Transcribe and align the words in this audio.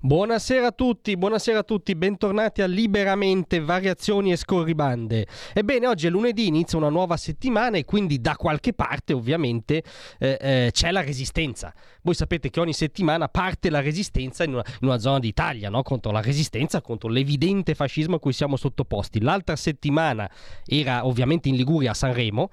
Buonasera 0.00 0.68
a 0.68 0.70
tutti, 0.70 1.16
buonasera 1.16 1.58
a 1.58 1.62
tutti, 1.64 1.96
bentornati 1.96 2.62
a 2.62 2.66
Liberamente 2.66 3.58
Variazioni 3.58 4.30
e 4.30 4.36
Scorribande. 4.36 5.26
Ebbene, 5.52 5.88
oggi 5.88 6.06
è 6.06 6.10
lunedì, 6.10 6.46
inizia 6.46 6.78
una 6.78 6.88
nuova 6.88 7.16
settimana 7.16 7.78
e 7.78 7.84
quindi 7.84 8.20
da 8.20 8.36
qualche 8.36 8.74
parte 8.74 9.12
ovviamente 9.12 9.82
eh, 10.20 10.38
eh, 10.40 10.70
c'è 10.70 10.92
la 10.92 11.00
resistenza. 11.00 11.74
Voi 12.02 12.14
sapete 12.14 12.48
che 12.48 12.60
ogni 12.60 12.74
settimana 12.74 13.28
parte 13.28 13.70
la 13.70 13.80
resistenza 13.80 14.44
in 14.44 14.52
una, 14.52 14.64
in 14.80 14.86
una 14.86 14.98
zona 14.98 15.18
d'Italia, 15.18 15.68
no? 15.68 15.82
contro 15.82 16.12
la 16.12 16.20
resistenza, 16.20 16.80
contro 16.80 17.08
l'evidente 17.08 17.74
fascismo 17.74 18.14
a 18.14 18.20
cui 18.20 18.32
siamo 18.32 18.54
sottoposti. 18.54 19.20
L'altra 19.20 19.56
settimana 19.56 20.30
era 20.64 21.06
ovviamente 21.06 21.48
in 21.48 21.56
Liguria 21.56 21.90
a 21.90 21.94
Sanremo 21.94 22.50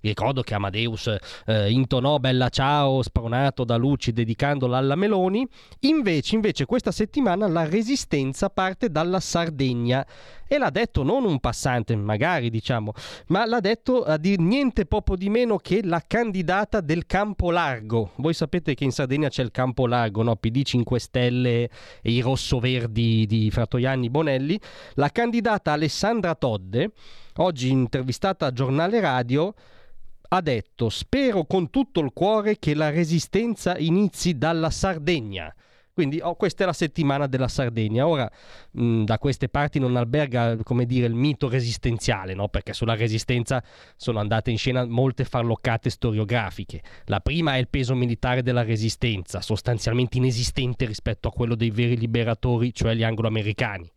vi 0.00 0.08
ricordo 0.08 0.42
che 0.42 0.54
Amadeus 0.54 1.16
eh, 1.46 1.70
intonò 1.70 2.18
Bella 2.18 2.48
Ciao 2.48 3.02
spronato 3.02 3.64
da 3.64 3.76
Luci 3.76 4.12
dedicandola 4.12 4.78
alla 4.78 4.94
Meloni. 4.94 5.46
Invece, 5.80 6.36
invece, 6.36 6.66
questa 6.66 6.92
settimana 6.92 7.48
la 7.48 7.68
resistenza 7.68 8.48
parte 8.48 8.90
dalla 8.90 9.18
Sardegna 9.20 10.06
e 10.46 10.56
l'ha 10.56 10.70
detto 10.70 11.02
non 11.02 11.24
un 11.24 11.40
passante, 11.40 11.94
magari 11.94 12.48
diciamo, 12.48 12.92
ma 13.26 13.44
l'ha 13.44 13.60
detto 13.60 14.02
a 14.02 14.16
dir 14.16 14.38
niente 14.38 14.86
poco 14.86 15.14
di 15.14 15.28
meno 15.28 15.58
che 15.58 15.80
la 15.84 16.02
candidata 16.06 16.80
del 16.80 17.04
Campo 17.04 17.50
Largo. 17.50 18.12
Voi 18.16 18.32
sapete 18.32 18.74
che 18.74 18.84
in 18.84 18.92
Sardegna 18.92 19.28
c'è 19.28 19.42
il 19.42 19.50
Campo 19.50 19.86
Largo, 19.86 20.22
no? 20.22 20.36
PD 20.36 20.62
5 20.62 20.98
Stelle 20.98 21.70
e 22.00 22.10
i 22.10 22.20
rossoverdi 22.20 23.26
di 23.26 23.50
Fratoianni 23.50 24.08
Bonelli. 24.08 24.58
La 24.94 25.10
candidata 25.10 25.72
Alessandra 25.72 26.34
Todde, 26.34 26.92
oggi 27.36 27.70
intervistata 27.70 28.46
a 28.46 28.52
Giornale 28.52 29.00
Radio, 29.00 29.54
ha 30.28 30.40
detto 30.40 30.88
spero 30.88 31.44
con 31.44 31.70
tutto 31.70 32.00
il 32.00 32.12
cuore 32.12 32.58
che 32.58 32.74
la 32.74 32.90
resistenza 32.90 33.76
inizi 33.78 34.36
dalla 34.36 34.70
Sardegna. 34.70 35.54
Quindi 35.98 36.20
oh, 36.22 36.36
questa 36.36 36.62
è 36.62 36.66
la 36.66 36.72
settimana 36.72 37.26
della 37.26 37.48
Sardegna. 37.48 38.06
Ora 38.06 38.30
mh, 38.70 39.02
da 39.02 39.18
queste 39.18 39.48
parti 39.48 39.80
non 39.80 39.96
alberga, 39.96 40.56
dire, 40.84 41.06
il 41.06 41.14
mito 41.14 41.48
resistenziale, 41.48 42.34
no? 42.34 42.46
perché 42.46 42.72
sulla 42.72 42.94
resistenza 42.94 43.60
sono 43.96 44.20
andate 44.20 44.52
in 44.52 44.58
scena 44.58 44.86
molte 44.86 45.24
farloccate 45.24 45.90
storiografiche. 45.90 46.82
La 47.06 47.18
prima 47.18 47.56
è 47.56 47.58
il 47.58 47.66
peso 47.66 47.96
militare 47.96 48.42
della 48.44 48.62
resistenza, 48.62 49.40
sostanzialmente 49.40 50.18
inesistente 50.18 50.84
rispetto 50.84 51.26
a 51.26 51.32
quello 51.32 51.56
dei 51.56 51.70
veri 51.70 51.96
liberatori, 51.96 52.72
cioè 52.72 52.94
gli 52.94 53.02
angloamericani. 53.02 53.90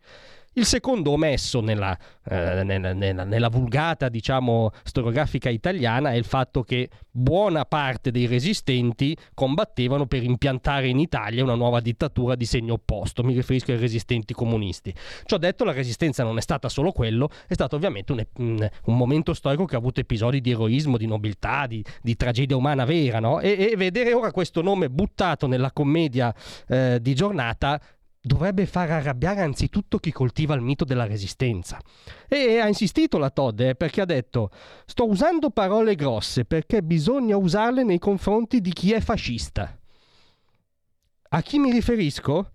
Il 0.54 0.66
secondo 0.66 1.12
omesso 1.12 1.60
nella, 1.60 1.96
eh, 2.28 2.62
nella, 2.62 2.92
nella, 2.92 3.24
nella, 3.24 3.48
vulgata, 3.48 4.10
diciamo, 4.10 4.70
storiografica 4.82 5.48
italiana 5.48 6.12
è 6.12 6.16
il 6.16 6.26
fatto 6.26 6.62
che 6.62 6.90
buona 7.10 7.64
parte 7.64 8.10
dei 8.10 8.26
resistenti 8.26 9.16
combattevano 9.32 10.04
per 10.04 10.22
impiantare 10.22 10.88
in 10.88 10.98
Italia 10.98 11.42
una 11.42 11.54
nuova 11.54 11.80
dittatura 11.80 12.34
di 12.34 12.44
segno 12.44 12.74
opposto. 12.74 13.22
Mi 13.22 13.32
riferisco 13.32 13.72
ai 13.72 13.78
resistenti 13.78 14.34
comunisti. 14.34 14.94
Ciò 15.24 15.38
detto, 15.38 15.64
la 15.64 15.72
resistenza 15.72 16.22
non 16.22 16.36
è 16.36 16.42
stata 16.42 16.68
solo 16.68 16.92
quello, 16.92 17.30
è 17.46 17.54
stato 17.54 17.76
ovviamente 17.76 18.12
un, 18.12 18.22
un, 18.36 18.96
momento 18.96 19.32
storico 19.32 19.64
che 19.64 19.76
ha 19.76 19.78
avuto 19.78 20.00
episodi 20.00 20.42
di 20.42 20.50
eroismo, 20.50 20.98
di 20.98 21.06
nobiltà, 21.06 21.66
di, 21.66 21.82
di 22.02 22.14
tragedia 22.14 22.56
umana 22.56 22.84
vera, 22.84 23.20
no? 23.20 23.40
e, 23.40 23.70
e, 23.70 23.76
vedere 23.76 24.12
ora 24.12 24.30
questo 24.30 24.60
nome 24.60 24.90
buttato 24.90 25.46
nella 25.46 25.72
commedia 25.72 26.34
eh, 26.68 26.98
di 27.00 27.14
giornata 27.14 27.80
dovrebbe 28.24 28.66
far 28.66 28.88
arrabbiare 28.88 29.40
anzitutto 29.40 29.98
chi 29.98 30.12
coltiva 30.12 30.54
il 30.54 30.60
mito 30.60 30.84
della 30.84 31.06
resistenza. 31.06 31.80
E 32.28 32.58
ha 32.58 32.68
insistito 32.68 33.18
la 33.18 33.30
Todd 33.30 33.60
eh, 33.60 33.74
perché 33.74 34.00
ha 34.00 34.04
detto 34.04 34.50
sto 34.86 35.08
usando 35.08 35.50
parole 35.50 35.96
grosse 35.96 36.44
perché 36.44 36.82
bisogna 36.82 37.36
usarle 37.36 37.82
nei 37.82 37.98
confronti 37.98 38.60
di 38.60 38.72
chi 38.72 38.92
è 38.92 39.00
fascista. 39.00 39.76
A 41.34 41.42
chi 41.42 41.58
mi 41.58 41.72
riferisco? 41.72 42.52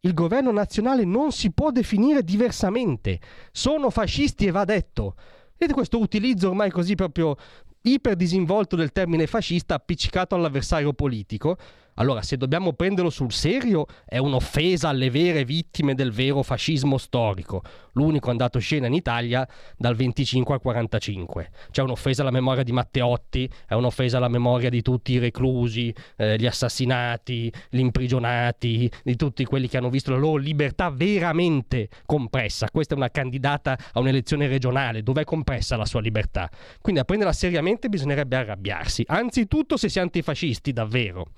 Il 0.00 0.14
governo 0.14 0.50
nazionale 0.50 1.04
non 1.04 1.32
si 1.32 1.52
può 1.52 1.70
definire 1.70 2.22
diversamente. 2.22 3.20
Sono 3.52 3.90
fascisti 3.90 4.46
e 4.46 4.50
va 4.50 4.64
detto. 4.64 5.14
Vedete 5.56 5.72
questo 5.72 5.98
utilizzo 5.98 6.48
ormai 6.48 6.70
così 6.70 6.94
proprio 6.94 7.36
iperdisinvolto 7.82 8.74
del 8.74 8.92
termine 8.92 9.26
fascista 9.26 9.74
appiccicato 9.74 10.34
all'avversario 10.34 10.92
politico? 10.92 11.56
Allora, 11.98 12.22
se 12.22 12.36
dobbiamo 12.36 12.74
prenderlo 12.74 13.10
sul 13.10 13.32
serio, 13.32 13.86
è 14.04 14.18
un'offesa 14.18 14.88
alle 14.88 15.08
vere 15.08 15.44
vittime 15.44 15.94
del 15.94 16.12
vero 16.12 16.42
fascismo 16.42 16.98
storico, 16.98 17.62
l'unico 17.92 18.30
andato 18.30 18.58
scena 18.58 18.86
in 18.86 18.92
Italia 18.92 19.48
dal 19.76 19.96
25 19.96 20.54
al 20.54 20.60
45. 20.60 21.50
C'è 21.70 21.82
un'offesa 21.82 22.20
alla 22.20 22.30
memoria 22.30 22.62
di 22.62 22.72
Matteotti, 22.72 23.50
è 23.66 23.72
un'offesa 23.72 24.18
alla 24.18 24.28
memoria 24.28 24.68
di 24.68 24.82
tutti 24.82 25.12
i 25.12 25.18
reclusi, 25.18 25.94
eh, 26.16 26.36
gli 26.36 26.46
assassinati, 26.46 27.52
gli 27.70 27.78
imprigionati, 27.78 28.90
di 29.02 29.16
tutti 29.16 29.44
quelli 29.44 29.66
che 29.68 29.78
hanno 29.78 29.90
visto 29.90 30.10
la 30.10 30.18
loro 30.18 30.36
libertà 30.36 30.90
veramente 30.90 31.88
compressa. 32.04 32.68
Questa 32.70 32.94
è 32.94 32.96
una 32.96 33.10
candidata 33.10 33.78
a 33.92 34.00
un'elezione 34.00 34.48
regionale, 34.48 35.02
dove 35.02 35.22
è 35.22 35.24
compressa 35.24 35.76
la 35.76 35.86
sua 35.86 36.02
libertà. 36.02 36.50
Quindi 36.82 37.00
a 37.00 37.04
prenderla 37.04 37.32
seriamente 37.32 37.88
bisognerebbe 37.88 38.36
arrabbiarsi, 38.36 39.02
anzitutto 39.06 39.78
se 39.78 39.88
si 39.88 39.98
è 39.98 40.02
antifascisti 40.02 40.74
davvero. 40.74 41.28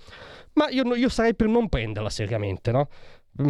Ma 0.59 0.69
io, 0.71 0.93
io 0.97 1.09
sarei 1.09 1.37
per 1.37 1.47
non 1.47 1.69
prenderla 1.69 2.11
seriamente, 2.11 2.73
no? 2.73 2.89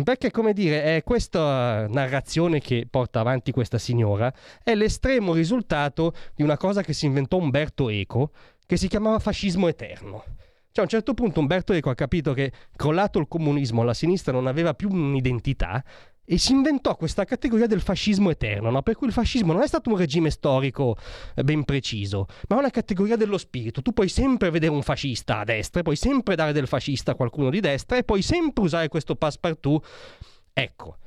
Perché, 0.05 0.31
come 0.31 0.53
dire, 0.53 1.03
questa 1.03 1.87
narrazione 1.89 2.61
che 2.61 2.87
porta 2.89 3.21
avanti 3.21 3.51
questa 3.51 3.79
signora 3.79 4.31
è 4.63 4.75
l'estremo 4.75 5.33
risultato 5.33 6.13
di 6.35 6.43
una 6.43 6.59
cosa 6.59 6.83
che 6.83 6.93
si 6.93 7.07
inventò 7.07 7.39
Umberto 7.39 7.89
Eco, 7.89 8.33
che 8.67 8.77
si 8.77 8.89
chiamava 8.89 9.19
fascismo 9.19 9.69
eterno. 9.69 10.23
Cioè, 10.71 10.81
a 10.81 10.83
un 10.83 10.89
certo 10.89 11.15
punto 11.15 11.41
Umberto 11.41 11.73
Eco 11.73 11.89
ha 11.89 11.95
capito 11.95 12.35
che, 12.35 12.53
crollato 12.77 13.19
il 13.19 13.27
comunismo, 13.27 13.83
la 13.83 13.95
sinistra 13.95 14.31
non 14.31 14.47
aveva 14.47 14.75
più 14.75 14.91
un'identità 14.91 15.83
e 16.31 16.37
si 16.37 16.53
inventò 16.53 16.95
questa 16.95 17.25
categoria 17.25 17.67
del 17.67 17.81
fascismo 17.81 18.29
eterno, 18.29 18.69
no? 18.69 18.83
per 18.83 18.97
cui 18.97 19.07
il 19.07 19.15
fascismo 19.15 19.55
non 19.55 19.63
è 19.63 19.67
stato 19.67 19.89
un 19.89 19.97
regime 19.97 20.29
storico 20.29 20.95
eh, 21.35 21.43
ben 21.43 21.65
preciso, 21.65 22.27
ma 22.49 22.57
è 22.57 22.59
una 22.59 22.69
categoria 22.69 23.17
dello 23.17 23.39
spirito. 23.39 23.81
Tu 23.81 23.93
puoi 23.95 24.11
sempre 24.11 24.51
vedere 24.51 24.71
un 24.71 24.83
fascista 24.83 25.39
a 25.39 25.45
destra, 25.45 25.81
puoi 25.81 25.97
sempre 25.97 26.35
dare 26.35 26.53
del 26.53 26.67
fascista 26.67 27.13
a 27.13 27.15
qualcuno 27.15 27.49
di 27.49 27.61
destra 27.61 27.97
e 27.97 28.05
puoi 28.05 28.21
sempre 28.21 28.63
usare 28.63 28.89
questo 28.89 29.17
passepartout. 29.17 29.87
Ecco, 30.53 30.99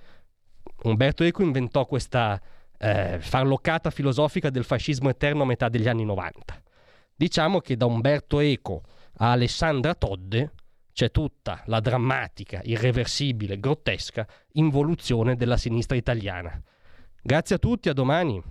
Umberto 0.85 1.23
Eco 1.23 1.43
inventò 1.43 1.85
questa 1.85 2.41
eh, 2.79 3.19
farlocata 3.19 3.91
filosofica 3.91 4.49
del 4.49 4.63
fascismo 4.63 5.07
eterno 5.09 5.43
a 5.43 5.45
metà 5.45 5.69
degli 5.69 5.87
anni 5.87 6.03
90. 6.03 6.63
Diciamo 7.15 7.59
che 7.59 7.77
da 7.77 7.85
Umberto 7.85 8.39
Eco 8.39 8.81
a 9.17 9.33
Alessandra 9.33 9.93
Todde 9.93 10.53
c'è 10.93 11.11
tutta 11.11 11.61
la 11.67 11.79
drammatica, 11.79 12.59
irreversibile, 12.63 13.59
grottesca 13.59 14.27
involuzione 14.53 15.35
della 15.35 15.57
sinistra 15.57 15.95
italiana. 15.95 16.61
Grazie 17.21 17.55
a 17.55 17.59
tutti, 17.59 17.89
a 17.89 17.93
domani. 17.93 18.41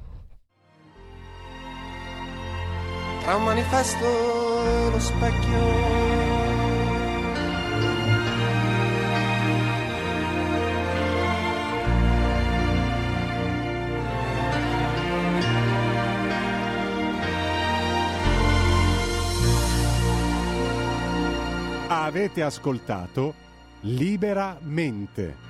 Tra 3.23 3.37
un 3.37 3.45
manifesto 3.45 4.05
e 4.65 4.91
lo 4.91 4.99
specchio 4.99 6.11
Avete 22.11 22.43
ascoltato 22.43 23.35
Liberamente. 23.83 25.50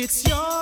It's 0.00 0.26
your 0.26 0.59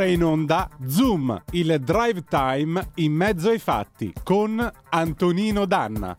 ora 0.00 0.06
in 0.06 0.24
onda 0.24 0.70
Zoom, 0.86 1.42
il 1.50 1.78
drive 1.80 2.24
time 2.24 2.90
in 2.96 3.12
mezzo 3.12 3.50
ai 3.50 3.58
fatti 3.58 4.10
con 4.24 4.70
Antonino 4.88 5.66
Danna. 5.66 6.16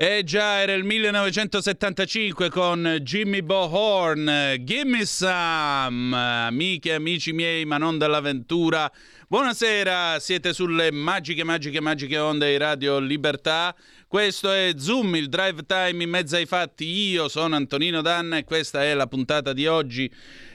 Eh 0.00 0.22
già, 0.22 0.60
era 0.60 0.74
il 0.74 0.84
1975 0.84 2.48
con 2.50 2.98
Jimmy 3.02 3.42
Bohorn. 3.42 4.58
Gimme 4.60 5.04
some, 5.04 6.16
amiche 6.16 6.90
e 6.90 6.94
amici 6.94 7.32
miei, 7.32 7.64
ma 7.64 7.78
non 7.78 7.98
dell'avventura. 7.98 8.88
Buonasera, 9.26 10.20
siete 10.20 10.52
sulle 10.52 10.92
magiche, 10.92 11.42
magiche, 11.42 11.80
magiche 11.80 12.16
onde 12.16 12.48
di 12.48 12.56
Radio 12.58 13.00
Libertà. 13.00 13.74
Questo 14.08 14.50
è 14.50 14.72
Zoom, 14.78 15.16
il 15.16 15.28
drive 15.28 15.66
time 15.66 16.02
in 16.02 16.08
mezzo 16.08 16.36
ai 16.36 16.46
fatti. 16.46 16.86
Io 16.86 17.28
sono 17.28 17.56
Antonino 17.56 18.00
Danna 18.00 18.38
e 18.38 18.44
questa 18.44 18.82
è 18.82 18.94
la 18.94 19.06
puntata 19.06 19.52
di 19.52 19.66
oggi. 19.66 20.10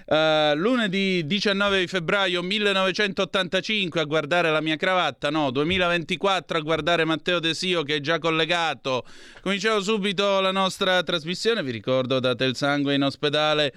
Uh, 0.07 0.55
lunedì 0.55 1.23
19 1.23 1.81
di 1.81 1.87
febbraio 1.87 2.41
1985 2.41 4.01
a 4.01 4.05
guardare 4.05 4.49
la 4.49 4.59
mia 4.59 4.75
cravatta, 4.75 5.29
no, 5.29 5.51
2024 5.51 6.57
a 6.57 6.61
guardare 6.61 7.05
Matteo 7.05 7.37
Desio 7.37 7.83
che 7.83 7.97
è 7.97 7.99
già 7.99 8.17
collegato. 8.17 9.05
Cominciamo 9.41 9.81
subito 9.81 10.41
la 10.41 10.51
nostra 10.51 11.03
trasmissione, 11.03 11.61
vi 11.61 11.71
ricordo 11.71 12.19
date 12.19 12.45
il 12.45 12.55
sangue 12.55 12.95
in 12.95 13.03
ospedale. 13.03 13.71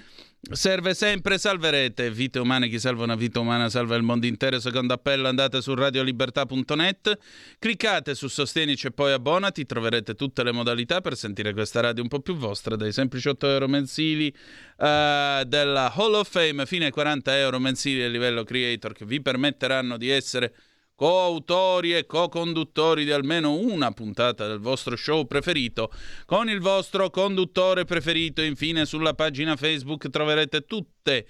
Serve 0.52 0.94
sempre, 0.94 1.38
salverete 1.38 2.08
vite 2.08 2.38
umane. 2.38 2.68
Chi 2.68 2.78
salva 2.78 3.02
una 3.02 3.16
vita 3.16 3.40
umana 3.40 3.68
salva 3.68 3.96
il 3.96 4.04
mondo 4.04 4.26
intero. 4.26 4.60
Secondo 4.60 4.94
appello, 4.94 5.26
andate 5.26 5.60
su 5.60 5.74
radiolibertà.net, 5.74 7.18
cliccate 7.58 8.14
su 8.14 8.28
Sostienici 8.28 8.86
e 8.86 8.90
poi 8.92 9.10
abbonati. 9.10 9.66
Troverete 9.66 10.14
tutte 10.14 10.44
le 10.44 10.52
modalità 10.52 11.00
per 11.00 11.16
sentire 11.16 11.52
questa 11.52 11.80
radio 11.80 12.00
un 12.04 12.08
po' 12.08 12.20
più 12.20 12.36
vostra, 12.36 12.76
dai 12.76 12.92
semplici 12.92 13.28
8 13.28 13.48
euro 13.48 13.66
mensili 13.66 14.28
eh, 14.28 15.42
della 15.44 15.92
Hall 15.92 16.14
of 16.14 16.30
Fame 16.30 16.64
fino 16.64 16.84
ai 16.84 16.92
40 16.92 17.36
euro 17.38 17.58
mensili 17.58 18.04
a 18.04 18.08
livello 18.08 18.44
creator 18.44 18.92
che 18.92 19.04
vi 19.04 19.20
permetteranno 19.20 19.96
di 19.96 20.10
essere 20.10 20.54
coautori 20.96 21.94
e 21.94 22.06
co-conduttori 22.06 23.04
di 23.04 23.12
almeno 23.12 23.52
una 23.52 23.92
puntata 23.92 24.48
del 24.48 24.58
vostro 24.58 24.96
show 24.96 25.26
preferito 25.26 25.92
con 26.24 26.48
il 26.48 26.60
vostro 26.60 27.10
conduttore 27.10 27.84
preferito. 27.84 28.42
Infine 28.42 28.86
sulla 28.86 29.14
pagina 29.14 29.54
Facebook 29.56 30.08
troverete 30.08 30.64
tutte 30.64 31.26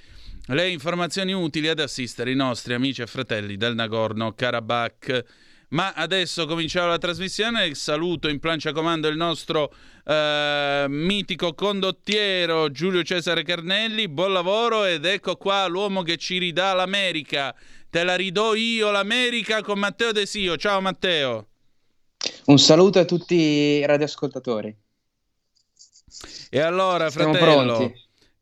le 0.47 0.71
informazioni 0.71 1.33
utili 1.33 1.69
ad 1.69 1.81
assistere 1.81 2.31
i 2.31 2.37
nostri 2.37 2.75
amici 2.75 3.03
e 3.03 3.07
fratelli 3.07 3.57
del 3.57 3.75
Nagorno-Karabakh. 3.75 5.25
Ma 5.71 5.93
adesso 5.95 6.47
cominciamo 6.47 6.87
la 6.87 6.99
trasmissione. 6.99 7.75
Saluto 7.75 8.29
in 8.29 8.39
plancia 8.39 8.71
comando 8.71 9.09
il 9.09 9.17
nostro 9.17 9.75
eh, 10.05 10.87
mitico 10.89 11.55
condottiero 11.55 12.71
Giulio 12.71 13.03
Cesare 13.03 13.43
Carnelli. 13.43 14.07
Buon 14.09 14.33
lavoro 14.33 14.85
ed 14.85 15.05
ecco 15.05 15.35
qua 15.35 15.67
l'uomo 15.67 16.03
che 16.03 16.19
ci 16.19 16.39
ridà 16.39 16.73
l'America. 16.73 17.53
Te 17.97 18.05
la 18.05 18.15
ridò 18.15 18.53
io 18.55 18.91
l'America 18.91 19.63
con 19.63 19.79
Matteo 19.79 20.13
Desio. 20.13 20.59
Ciao 20.59 20.83
Matteo. 20.83 21.47
Un 22.45 22.59
saluto 22.59 22.99
a 22.99 23.07
tutti 23.07 23.35
i 23.35 23.87
radioascoltatori. 23.87 24.77
E 26.51 26.61
allora, 26.61 27.09
Siamo 27.09 27.33
fratello, 27.33 27.77
pronti. 27.77 27.95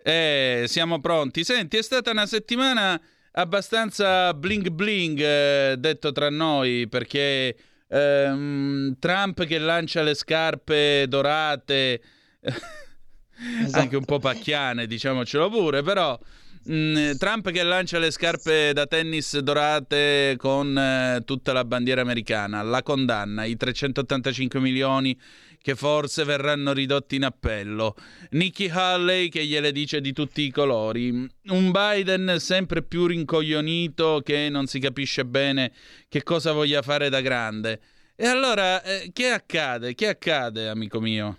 eh, 0.03 0.65
siamo 0.67 0.99
pronti. 0.99 1.45
Senti, 1.45 1.77
è 1.77 1.83
stata 1.83 2.11
una 2.11 2.27
settimana 2.27 3.01
abbastanza 3.31 4.35
bling 4.35 4.71
bling, 4.71 5.21
eh, 5.21 5.77
detto 5.79 6.11
tra 6.11 6.31
noi, 6.31 6.89
perché 6.89 7.57
ehm, 7.87 8.97
Trump 8.99 9.45
che 9.45 9.59
lancia 9.59 10.03
le 10.03 10.15
scarpe 10.15 11.07
dorate, 11.07 12.03
Esatto. 12.41 13.71
anche 13.79 13.95
un 13.95 14.05
po' 14.05 14.19
pacchiane, 14.19 14.89
diciamocelo 14.89 15.49
pure, 15.49 15.83
però 15.85 16.19
mh, 16.65 17.17
Trump 17.17 17.51
che 17.51 17.63
lancia 17.63 17.99
le 17.99 18.11
scarpe 18.11 18.73
da 18.73 18.87
tennis 18.87 19.39
dorate 19.39 20.35
con 20.39 20.77
eh, 20.77 21.23
tutta 21.25 21.53
la 21.53 21.65
bandiera 21.65 22.01
americana, 22.01 22.63
la 22.63 22.83
condanna, 22.83 23.45
i 23.45 23.57
385 23.57 24.61
milioni 24.61 25.19
che 25.65 25.75
forse 25.75 26.25
verranno 26.25 26.75
ridotti 26.75 27.17
in 27.17 27.25
appello, 27.25 27.95
Nikki 28.33 28.69
Haley 28.69 29.31
che 29.31 29.47
gliele 29.47 29.73
dice 29.73 30.03
di 30.03 30.13
tutti 30.13 30.43
i 30.43 30.51
colori, 30.51 31.09
un 31.09 31.71
Biden 31.71 32.37
sempre 32.39 32.83
più 32.83 33.07
rincoglionito 33.07 34.21
che 34.23 34.51
non 34.51 34.67
si 34.67 34.79
capisce 34.79 35.25
bene 35.25 35.73
che 36.09 36.23
cosa 36.23 36.53
voglia 36.53 36.83
fare 36.83 37.09
da 37.09 37.23
grande. 37.23 37.81
E 38.15 38.27
allora, 38.27 38.83
eh, 38.83 39.11
che 39.13 39.31
accade? 39.31 39.95
Che 39.95 40.07
accade, 40.07 40.69
amico 40.69 41.01
mio? 41.01 41.39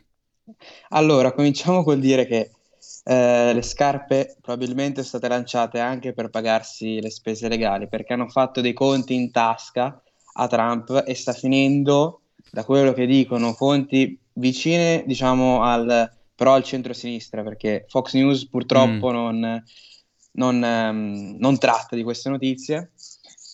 Allora, 0.89 1.32
cominciamo 1.32 1.84
col 1.84 2.00
dire 2.00 2.25
che 2.25 2.50
eh, 3.07 3.53
le 3.53 3.62
scarpe 3.62 4.35
probabilmente 4.41 5.03
sono 5.03 5.19
state 5.19 5.27
lanciate 5.27 5.79
anche 5.79 6.13
per 6.13 6.29
pagarsi 6.29 7.00
le 7.00 7.12
spese 7.12 7.47
legali, 7.47 7.88
perché 7.88 8.13
hanno 8.13 8.27
fatto 8.27 8.62
dei 8.62 8.74
conti 8.74 9.13
in 9.13 9.29
tasca 9.29 10.01
a 10.38 10.47
Trump 10.47 11.03
e 11.05 11.13
sta 11.13 11.31
finendo, 11.31 12.21
da 12.50 12.63
quello 12.63 12.93
che 12.93 13.05
dicono 13.05 13.53
fonti 13.53 14.17
vicine, 14.33 15.03
diciamo, 15.05 15.62
al, 15.62 16.12
però 16.33 16.55
al 16.55 16.63
centro-sinistra, 16.63 17.43
perché 17.43 17.85
Fox 17.88 18.13
News 18.13 18.47
purtroppo 18.50 19.12
non, 19.12 19.63
non, 20.31 20.63
ehm, 20.63 21.35
non 21.38 21.57
tratta 21.59 21.95
di 21.95 22.03
queste 22.03 22.29
notizie, 22.29 22.91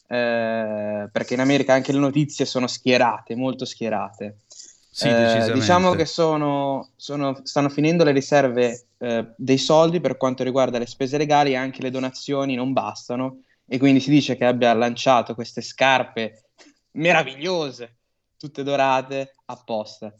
eh, 0.07 1.09
perché 1.11 1.33
in 1.33 1.41
America 1.41 1.73
anche 1.73 1.91
le 1.91 1.99
notizie 1.99 2.45
sono 2.45 2.67
schierate, 2.67 3.35
molto 3.35 3.65
schierate. 3.65 4.37
Sì, 4.93 5.07
Eh, 5.07 5.51
diciamo 5.53 5.93
che 5.95 6.05
sono, 6.05 6.89
sono- 6.97 7.39
stanno 7.43 7.69
finendo 7.69 8.03
le 8.03 8.11
riserve 8.11 8.87
eh, 8.97 9.33
dei 9.37 9.57
soldi 9.57 10.01
per 10.01 10.17
quanto 10.17 10.43
riguarda 10.43 10.77
le 10.77 10.85
spese 10.85 11.17
legali 11.17 11.51
e 11.51 11.55
anche 11.55 11.81
le 11.81 11.89
donazioni 11.91 12.55
non 12.55 12.73
bastano 12.73 13.41
e 13.65 13.77
quindi 13.79 14.01
si 14.01 14.09
dice 14.09 14.35
che 14.35 14.45
abbia 14.45 14.73
lanciato 14.73 15.33
queste 15.33 15.61
scarpe 15.61 16.49
meravigliose, 16.91 17.95
tutte 18.37 18.63
dorate 18.63 19.35
apposta. 19.45 20.13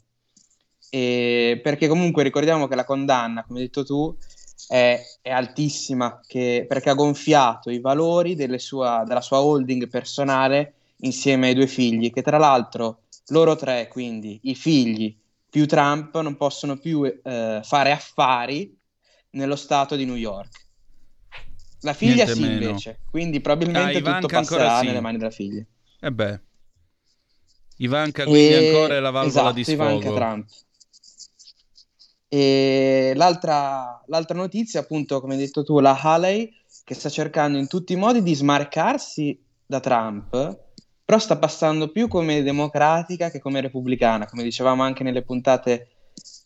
E 0.90 1.60
perché 1.62 1.88
comunque 1.88 2.22
ricordiamo 2.22 2.66
che 2.68 2.74
la 2.74 2.84
condanna, 2.84 3.44
come 3.44 3.60
hai 3.60 3.66
detto 3.66 3.84
tu, 3.84 4.14
è, 4.68 5.00
è 5.20 5.30
altissima 5.30 6.20
che- 6.26 6.64
perché 6.68 6.90
ha 6.90 6.94
gonfiato 6.94 7.70
i 7.70 7.80
valori 7.80 8.36
sua- 8.58 9.04
della 9.06 9.20
sua 9.20 9.40
holding 9.40 9.88
personale 9.88 10.74
insieme 11.02 11.48
ai 11.48 11.54
due 11.54 11.66
figli, 11.66 12.10
che 12.12 12.22
tra 12.22 12.38
l'altro 12.38 13.00
loro 13.28 13.56
tre, 13.56 13.88
quindi 13.88 14.40
i 14.44 14.54
figli 14.54 15.18
più 15.48 15.66
Trump, 15.66 16.18
non 16.20 16.36
possono 16.36 16.78
più 16.78 17.04
eh, 17.04 17.60
fare 17.62 17.90
affari 17.92 18.76
nello 19.30 19.56
stato 19.56 19.96
di 19.96 20.04
New 20.04 20.14
York. 20.16 20.60
La 21.80 21.92
figlia 21.94 22.14
Niente 22.24 22.34
sì, 22.34 22.40
meno. 22.42 22.52
invece, 22.64 23.00
quindi 23.10 23.40
probabilmente 23.40 23.96
Ah, 23.96 23.98
Ivanka 23.98 24.20
tutto 24.20 24.38
passerà 24.38 24.78
sì. 24.80 24.86
nelle 24.86 25.00
mani 25.00 25.18
della 25.18 25.30
figlia. 25.30 25.64
E 26.00 26.12
beh. 26.12 26.40
Ivanka 27.78 28.24
quindi 28.24 28.54
E- 28.54 28.56
ancora 28.68 28.96
è 28.96 29.00
la 29.00 29.10
valvola 29.10 29.28
esatto, 29.28 29.52
di 29.52 29.64
Ivanka 29.72 30.08
sfogo. 30.08 30.14
Trump. 30.14 30.48
E 32.28 33.12
l'altra, 33.14 34.02
l'altra 34.06 34.36
notizia, 34.36 34.80
appunto, 34.80 35.20
come 35.20 35.34
hai 35.34 35.40
detto 35.40 35.62
tu, 35.64 35.80
la 35.80 35.98
Haley, 36.00 36.50
che 36.84 36.94
sta 36.94 37.08
cercando 37.10 37.58
in 37.58 37.66
tutti 37.68 37.92
i 37.92 37.96
modi 37.96 38.22
di 38.22 38.34
smarcarsi 38.34 39.38
da 39.66 39.80
Trump, 39.80 40.60
però 41.12 41.24
sta 41.24 41.36
passando 41.36 41.90
più 41.90 42.08
come 42.08 42.42
democratica 42.42 43.28
che 43.28 43.38
come 43.38 43.60
repubblicana, 43.60 44.24
come 44.24 44.42
dicevamo 44.42 44.82
anche 44.82 45.04
nelle 45.04 45.20
puntate 45.20 45.88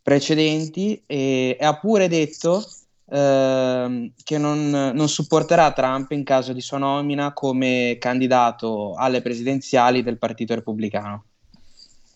precedenti, 0.03 1.05
e, 1.07 1.57
e 1.57 1.65
ha 1.65 1.79
pure 1.79 2.09
detto 2.09 2.69
ehm, 3.11 4.11
che 4.25 4.39
non, 4.39 4.71
non 4.93 5.09
supporterà 5.09 5.71
Trump 5.71 6.11
in 6.11 6.25
caso 6.25 6.53
di 6.53 6.61
sua 6.61 6.79
nomina 6.79 7.33
come 7.33 7.97
candidato 8.01 8.95
alle 8.95 9.23
presidenziali 9.23 10.03
del 10.03 10.19
Partito 10.19 10.57
Repubblicano 10.57 11.25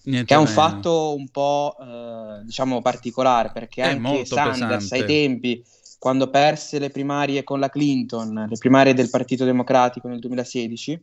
Niente 0.02 0.26
che 0.26 0.34
è 0.34 0.36
un 0.36 0.48
meno. 0.48 0.60
fatto 0.60 1.14
un 1.14 1.28
po' 1.28 1.76
eh, 1.80 2.44
diciamo 2.46 2.82
particolare 2.82 3.52
perché 3.52 3.82
È 3.82 3.90
anche 3.90 4.24
Sanders 4.24 4.88
pesante. 4.88 4.94
ai 4.96 5.04
tempi 5.04 5.64
quando 6.00 6.30
perse 6.30 6.80
le 6.80 6.90
primarie 6.90 7.44
con 7.44 7.60
la 7.60 7.68
Clinton, 7.68 8.46
le 8.48 8.56
primarie 8.58 8.92
del 8.92 9.08
Partito 9.08 9.44
Democratico 9.44 10.08
nel 10.08 10.18
2016, 10.18 11.00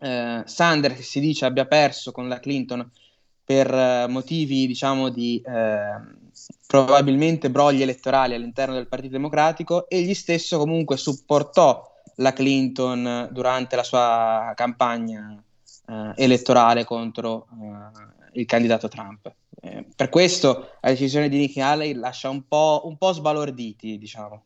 eh, 0.00 0.42
Sanders 0.44 1.00
si 1.00 1.20
dice 1.20 1.44
abbia 1.44 1.66
perso 1.66 2.12
con 2.12 2.28
la 2.28 2.40
Clinton 2.40 2.88
per 3.44 3.72
eh, 3.72 4.06
motivi 4.08 4.66
diciamo 4.66 5.08
di 5.08 5.42
eh, 5.44 6.18
probabilmente 6.66 7.50
brogli 7.50 7.82
elettorali 7.82 8.34
all'interno 8.34 8.74
del 8.74 8.86
Partito 8.86 9.12
Democratico, 9.12 9.88
egli 9.88 10.14
stesso 10.14 10.58
comunque 10.58 10.96
supportò 10.96 11.88
la 12.16 12.32
Clinton 12.32 13.28
durante 13.32 13.76
la 13.76 13.82
sua 13.82 14.52
campagna 14.54 15.42
eh, 15.86 16.12
elettorale 16.16 16.84
contro 16.84 17.48
eh, 17.50 18.40
il 18.40 18.46
candidato 18.46 18.88
Trump. 18.88 19.32
Eh, 19.62 19.84
per 19.94 20.08
questo 20.08 20.76
la 20.80 20.90
decisione 20.90 21.28
di 21.28 21.38
Nikki 21.38 21.60
Haley 21.60 21.94
lascia 21.94 22.28
un 22.28 22.46
po', 22.46 22.82
un 22.84 22.96
po' 22.96 23.12
sbalorditi, 23.12 23.98
diciamo. 23.98 24.44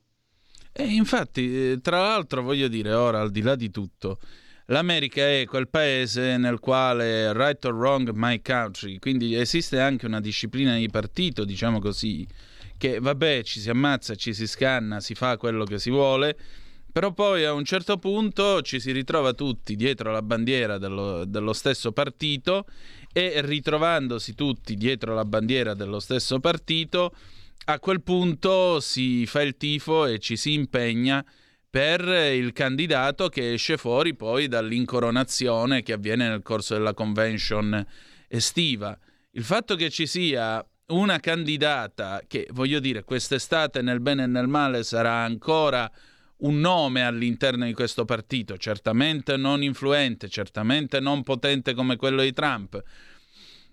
E 0.73 0.85
infatti, 0.85 1.73
eh, 1.73 1.81
tra 1.81 2.01
l'altro, 2.01 2.43
voglio 2.43 2.69
dire 2.69 2.93
ora, 2.93 3.21
al 3.21 3.31
di 3.31 3.43
là 3.43 3.55
di 3.55 3.71
tutto, 3.71 4.19
l'America 4.67 5.23
è 5.29 5.45
quel 5.47 5.69
paese 5.69 6.37
nel 6.37 6.59
quale 6.59 7.33
right 7.33 7.63
or 7.65 7.75
wrong, 7.75 8.11
my 8.15 8.41
country, 8.41 8.99
quindi 8.99 9.35
esiste 9.35 9.81
anche 9.81 10.07
una 10.07 10.21
disciplina 10.21 10.77
di 10.77 10.89
partito, 10.89 11.45
diciamo 11.45 11.81
così, 11.81 12.27
che 12.79 12.99
vabbè, 12.99 13.43
ci 13.43 13.61
si 13.61 13.69
ammazza, 13.71 14.15
ci 14.15 14.33
si 14.33 14.47
scanna, 14.47 15.01
si 15.01 15.15
fa 15.15 15.37
quello 15.37 15.65
che 15.65 15.79
si 15.79 15.91
vuole, 15.91 16.37
però 16.91 17.13
poi 17.13 17.45
a 17.45 17.53
un 17.53 17.65
certo 17.65 17.99
punto 17.99 18.63
ci 18.63 18.79
si 18.79 18.93
ritrova 18.93 19.33
tutti 19.33 19.75
dietro 19.75 20.13
la 20.13 20.23
bandiera 20.23 20.79
dello, 20.79 21.25
dello 21.25 21.53
stesso 21.53 21.93
partito 21.93 22.67
e 23.13 23.41
ritrovandosi 23.43 24.35
tutti 24.35 24.77
dietro 24.77 25.15
la 25.15 25.25
bandiera 25.25 25.75
dello 25.75 25.99
stesso 26.01 26.41
partito, 26.41 27.15
a 27.67 27.79
quel 27.79 28.03
punto 28.03 28.81
si 28.81 29.27
fa 29.27 29.43
il 29.43 29.57
tifo 29.57 30.07
e 30.07 30.19
ci 30.19 30.37
si 30.37 30.53
impegna 30.53 31.25
per 31.75 32.07
il 32.33 32.53
candidato 32.53 33.29
che 33.29 33.55
esce 33.55 33.77
fuori 33.77 34.15
poi 34.15 34.47
dall'incoronazione 34.47 35.83
che 35.83 35.95
avviene 35.95 36.29
nel 36.29 36.41
corso 36.41 36.75
della 36.75 36.95
convention 36.95 37.85
estiva. 38.29 38.97
Il 39.33 39.43
fatto 39.43 39.75
che 39.75 39.91
ci 39.91 40.07
sia 40.07 40.65
una 40.91 41.19
candidata 41.19 42.23
che, 42.29 42.47
voglio 42.53 42.79
dire, 42.79 43.03
quest'estate 43.03 43.83
nel 43.83 43.99
bene 43.99 44.23
e 44.23 44.27
nel 44.29 44.47
male 44.47 44.85
sarà 44.85 45.25
ancora 45.25 45.91
un 46.43 46.61
nome 46.61 47.05
all'interno 47.05 47.65
di 47.65 47.73
questo 47.73 48.05
partito, 48.05 48.57
certamente 48.57 49.37
non 49.37 49.61
influente, 49.61 50.29
certamente 50.29 51.01
non 51.01 51.25
potente 51.25 51.75
come 51.75 51.97
quello 51.97 52.23
di 52.23 52.33
Trump, 52.33 52.81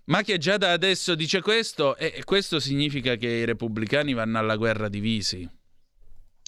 ma 0.06 0.24
che 0.24 0.40
già 0.40 0.58
da 0.58 0.72
adesso 0.72 1.14
dice 1.14 1.40
questo 1.42 1.96
e 1.98 2.24
questo 2.24 2.60
significa 2.60 3.14
che 3.14 3.28
i 3.28 3.46
repubblicani 3.46 4.14
vanno 4.14 4.40
alla 4.40 4.56
guerra 4.56 4.90
divisi. 4.90 5.48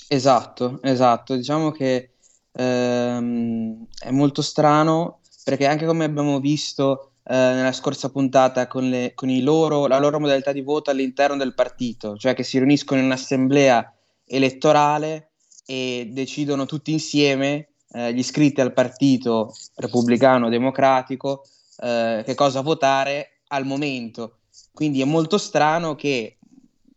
Esatto, 0.07 0.79
esatto. 0.83 1.35
Diciamo 1.35 1.71
che 1.71 2.11
ehm, 2.51 3.85
è 3.99 4.11
molto 4.11 4.41
strano 4.41 5.21
perché 5.43 5.65
anche 5.65 5.85
come 5.85 6.05
abbiamo 6.05 6.39
visto 6.39 7.13
eh, 7.23 7.33
nella 7.33 7.71
scorsa 7.71 8.09
puntata 8.09 8.67
con, 8.67 8.89
le- 8.89 9.13
con 9.15 9.29
loro- 9.41 9.87
la 9.87 9.97
loro 9.99 10.19
modalità 10.19 10.51
di 10.51 10.61
voto 10.61 10.89
all'interno 10.91 11.37
del 11.37 11.53
partito, 11.53 12.17
cioè 12.17 12.33
che 12.33 12.43
si 12.43 12.57
riuniscono 12.57 12.99
in 12.99 13.05
un'assemblea 13.07 13.93
elettorale 14.25 15.31
e 15.65 16.09
decidono 16.11 16.65
tutti 16.65 16.91
insieme, 16.91 17.69
eh, 17.91 18.13
gli 18.13 18.19
iscritti 18.19 18.61
al 18.61 18.73
partito 18.73 19.53
repubblicano 19.75 20.49
democratico, 20.49 21.43
eh, 21.79 22.23
che 22.25 22.35
cosa 22.35 22.61
votare 22.61 23.41
al 23.47 23.65
momento. 23.65 24.39
Quindi 24.73 25.01
è 25.01 25.05
molto 25.05 25.37
strano 25.37 25.95
che 25.95 26.37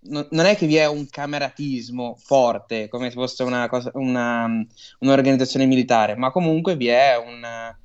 no- 0.08 0.26
non 0.30 0.46
è 0.46 0.56
che 0.56 0.66
vi 0.66 0.76
è 0.76 0.86
un 0.86 1.08
cameratismo 1.08 2.16
forte, 2.18 2.88
come 2.88 3.08
se 3.10 3.14
fosse 3.14 3.42
una 3.42 3.68
cosa- 3.68 3.90
una- 3.94 4.48
un'organizzazione 5.00 5.66
militare, 5.66 6.16
ma 6.16 6.30
comunque 6.30 6.76
vi 6.76 6.88
è 6.88 7.16
una, 7.16 7.78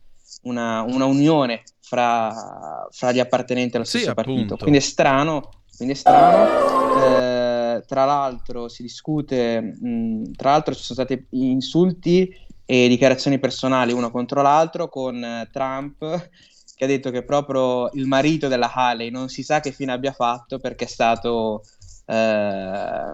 una- 0.44 0.82
una 0.84 1.06
unione 1.06 1.64
fra, 1.80 2.88
fra 2.92 3.12
gli 3.12 3.20
appartenenti 3.20 3.76
allo 3.76 3.86
Sì, 3.86 3.98
stesso 4.00 4.14
partito. 4.14 4.40
appunto. 4.40 4.58
Quindi 4.58 4.80
è 4.80 4.82
strano, 4.82 5.50
quindi 5.76 5.94
è 5.94 5.98
strano. 5.98 6.70
Eh, 7.04 7.84
tra 7.86 8.06
l'altro 8.06 8.68
si 8.68 8.82
discute, 8.82 9.62
mh, 9.62 10.32
tra 10.36 10.52
l'altro 10.52 10.74
ci 10.76 10.84
sono 10.84 11.00
stati 11.04 11.26
insulti 11.32 12.30
e 12.66 12.88
dichiarazioni 12.88 13.40
personali 13.40 13.92
uno 13.92 14.12
contro 14.12 14.42
l'altro 14.42 14.88
con 14.90 15.48
Trump 15.52 16.30
che 16.76 16.84
ha 16.86 16.88
detto 16.88 17.12
che 17.12 17.24
proprio 17.24 17.90
il 17.94 18.08
marito 18.08 18.48
della 18.48 18.72
Haley 18.74 19.10
non 19.12 19.30
si 19.30 19.44
sa 19.44 19.60
che 19.60 19.72
fine 19.72 19.92
abbia 19.92 20.14
fatto 20.14 20.58
perché 20.60 20.86
è 20.86 20.88
stato, 20.88 21.64
eh, 22.12 23.14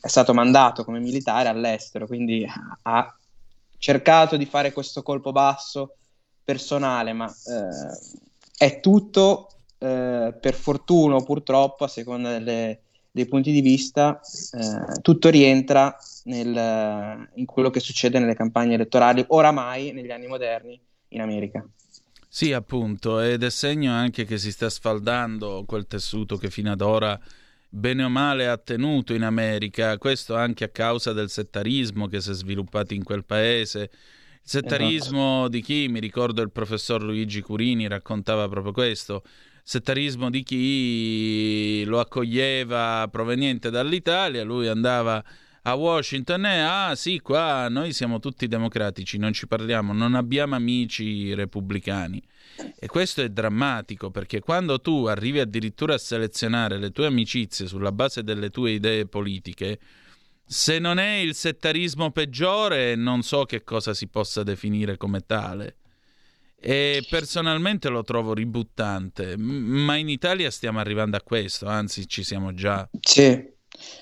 è 0.00 0.08
stato 0.08 0.34
mandato 0.34 0.84
come 0.84 0.98
militare 0.98 1.48
all'estero, 1.48 2.06
quindi 2.06 2.44
ha 2.82 3.16
cercato 3.78 4.36
di 4.36 4.46
fare 4.46 4.72
questo 4.72 5.02
colpo 5.02 5.30
basso 5.30 5.96
personale, 6.42 7.12
ma 7.12 7.28
eh, 7.28 8.24
è 8.56 8.80
tutto, 8.80 9.50
eh, 9.78 10.34
per 10.40 10.54
fortuna 10.54 11.14
o 11.16 11.22
purtroppo, 11.22 11.84
a 11.84 11.88
seconda 11.88 12.30
delle- 12.30 12.80
dei 13.12 13.26
punti 13.26 13.52
di 13.52 13.60
vista, 13.60 14.20
eh, 14.20 15.00
tutto 15.00 15.28
rientra 15.30 15.96
nel- 16.24 17.28
in 17.34 17.46
quello 17.46 17.70
che 17.70 17.80
succede 17.80 18.18
nelle 18.18 18.34
campagne 18.34 18.74
elettorali, 18.74 19.24
oramai 19.28 19.92
negli 19.92 20.10
anni 20.10 20.26
moderni 20.26 20.78
in 21.08 21.20
America. 21.20 21.66
Sì, 22.28 22.52
appunto, 22.52 23.20
ed 23.20 23.42
è 23.42 23.50
segno 23.50 23.92
anche 23.92 24.24
che 24.26 24.36
si 24.36 24.50
sta 24.52 24.68
sfaldando 24.68 25.64
quel 25.64 25.86
tessuto 25.86 26.36
che 26.36 26.50
fino 26.50 26.70
ad 26.70 26.82
ora 26.82 27.18
bene 27.68 28.04
o 28.04 28.08
male 28.08 28.48
ha 28.48 28.56
tenuto 28.56 29.14
in 29.14 29.22
America, 29.22 29.98
questo 29.98 30.34
anche 30.34 30.64
a 30.64 30.68
causa 30.68 31.12
del 31.12 31.30
settarismo 31.30 32.06
che 32.06 32.20
si 32.20 32.30
è 32.30 32.34
sviluppato 32.34 32.94
in 32.94 33.02
quel 33.02 33.24
paese. 33.24 33.82
Il 33.82 34.40
settarismo 34.42 35.48
di 35.48 35.60
chi, 35.60 35.88
mi 35.88 36.00
ricordo 36.00 36.42
il 36.42 36.52
professor 36.52 37.02
Luigi 37.02 37.40
Curini 37.40 37.88
raccontava 37.88 38.48
proprio 38.48 38.72
questo, 38.72 39.22
settarismo 39.62 40.30
di 40.30 40.42
chi 40.44 41.82
lo 41.84 41.98
accoglieva 41.98 43.08
proveniente 43.10 43.70
dall'Italia, 43.70 44.44
lui 44.44 44.68
andava 44.68 45.22
a 45.68 45.74
Washington 45.74 46.46
e 46.46 46.60
ah 46.60 46.94
sì, 46.94 47.18
qua 47.18 47.68
noi 47.68 47.92
siamo 47.92 48.20
tutti 48.20 48.46
democratici, 48.46 49.18
non 49.18 49.32
ci 49.32 49.48
parliamo, 49.48 49.92
non 49.92 50.14
abbiamo 50.14 50.54
amici 50.54 51.34
repubblicani. 51.34 52.22
E 52.78 52.86
questo 52.86 53.20
è 53.20 53.28
drammatico 53.28 54.10
perché 54.10 54.40
quando 54.40 54.80
tu 54.80 55.06
arrivi 55.06 55.40
addirittura 55.40 55.94
a 55.94 55.98
selezionare 55.98 56.78
le 56.78 56.92
tue 56.92 57.06
amicizie 57.06 57.66
sulla 57.66 57.90
base 57.90 58.22
delle 58.22 58.50
tue 58.50 58.72
idee 58.72 59.06
politiche, 59.06 59.80
se 60.46 60.78
non 60.78 60.98
è 60.98 61.16
il 61.16 61.34
settarismo 61.34 62.12
peggiore, 62.12 62.94
non 62.94 63.22
so 63.22 63.44
che 63.44 63.64
cosa 63.64 63.92
si 63.92 64.06
possa 64.06 64.44
definire 64.44 64.96
come 64.96 65.20
tale. 65.26 65.78
E 66.58 67.04
personalmente 67.10 67.88
lo 67.88 68.04
trovo 68.04 68.34
ributtante, 68.34 69.36
ma 69.36 69.96
in 69.96 70.08
Italia 70.08 70.50
stiamo 70.50 70.78
arrivando 70.78 71.16
a 71.16 71.22
questo, 71.22 71.66
anzi 71.66 72.06
ci 72.06 72.22
siamo 72.22 72.54
già. 72.54 72.88
Sì, 73.00 73.54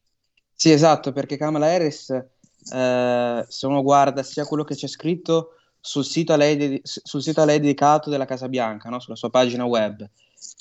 Sì, 0.54 0.72
esatto, 0.72 1.12
perché 1.12 1.38
Kamala 1.38 1.68
Harris, 1.68 2.10
eh, 2.10 3.46
se 3.48 3.66
uno 3.68 3.82
guarda 3.84 4.24
sia 4.24 4.46
quello 4.46 4.64
che 4.64 4.76
c'è 4.76 4.88
scritto 4.88 5.52
sul 5.80 6.04
sito 6.04 6.34
a 6.34 6.36
lei, 6.36 6.58
dedi- 6.58 6.82
sul 6.84 7.22
sito 7.22 7.42
a 7.42 7.46
lei 7.46 7.60
dedicato 7.60 8.10
della 8.10 8.26
Casa 8.26 8.50
Bianca, 8.50 8.90
no? 8.90 9.00
Sulla 9.00 9.16
sua 9.16 9.30
pagina 9.30 9.66
web, 9.66 10.08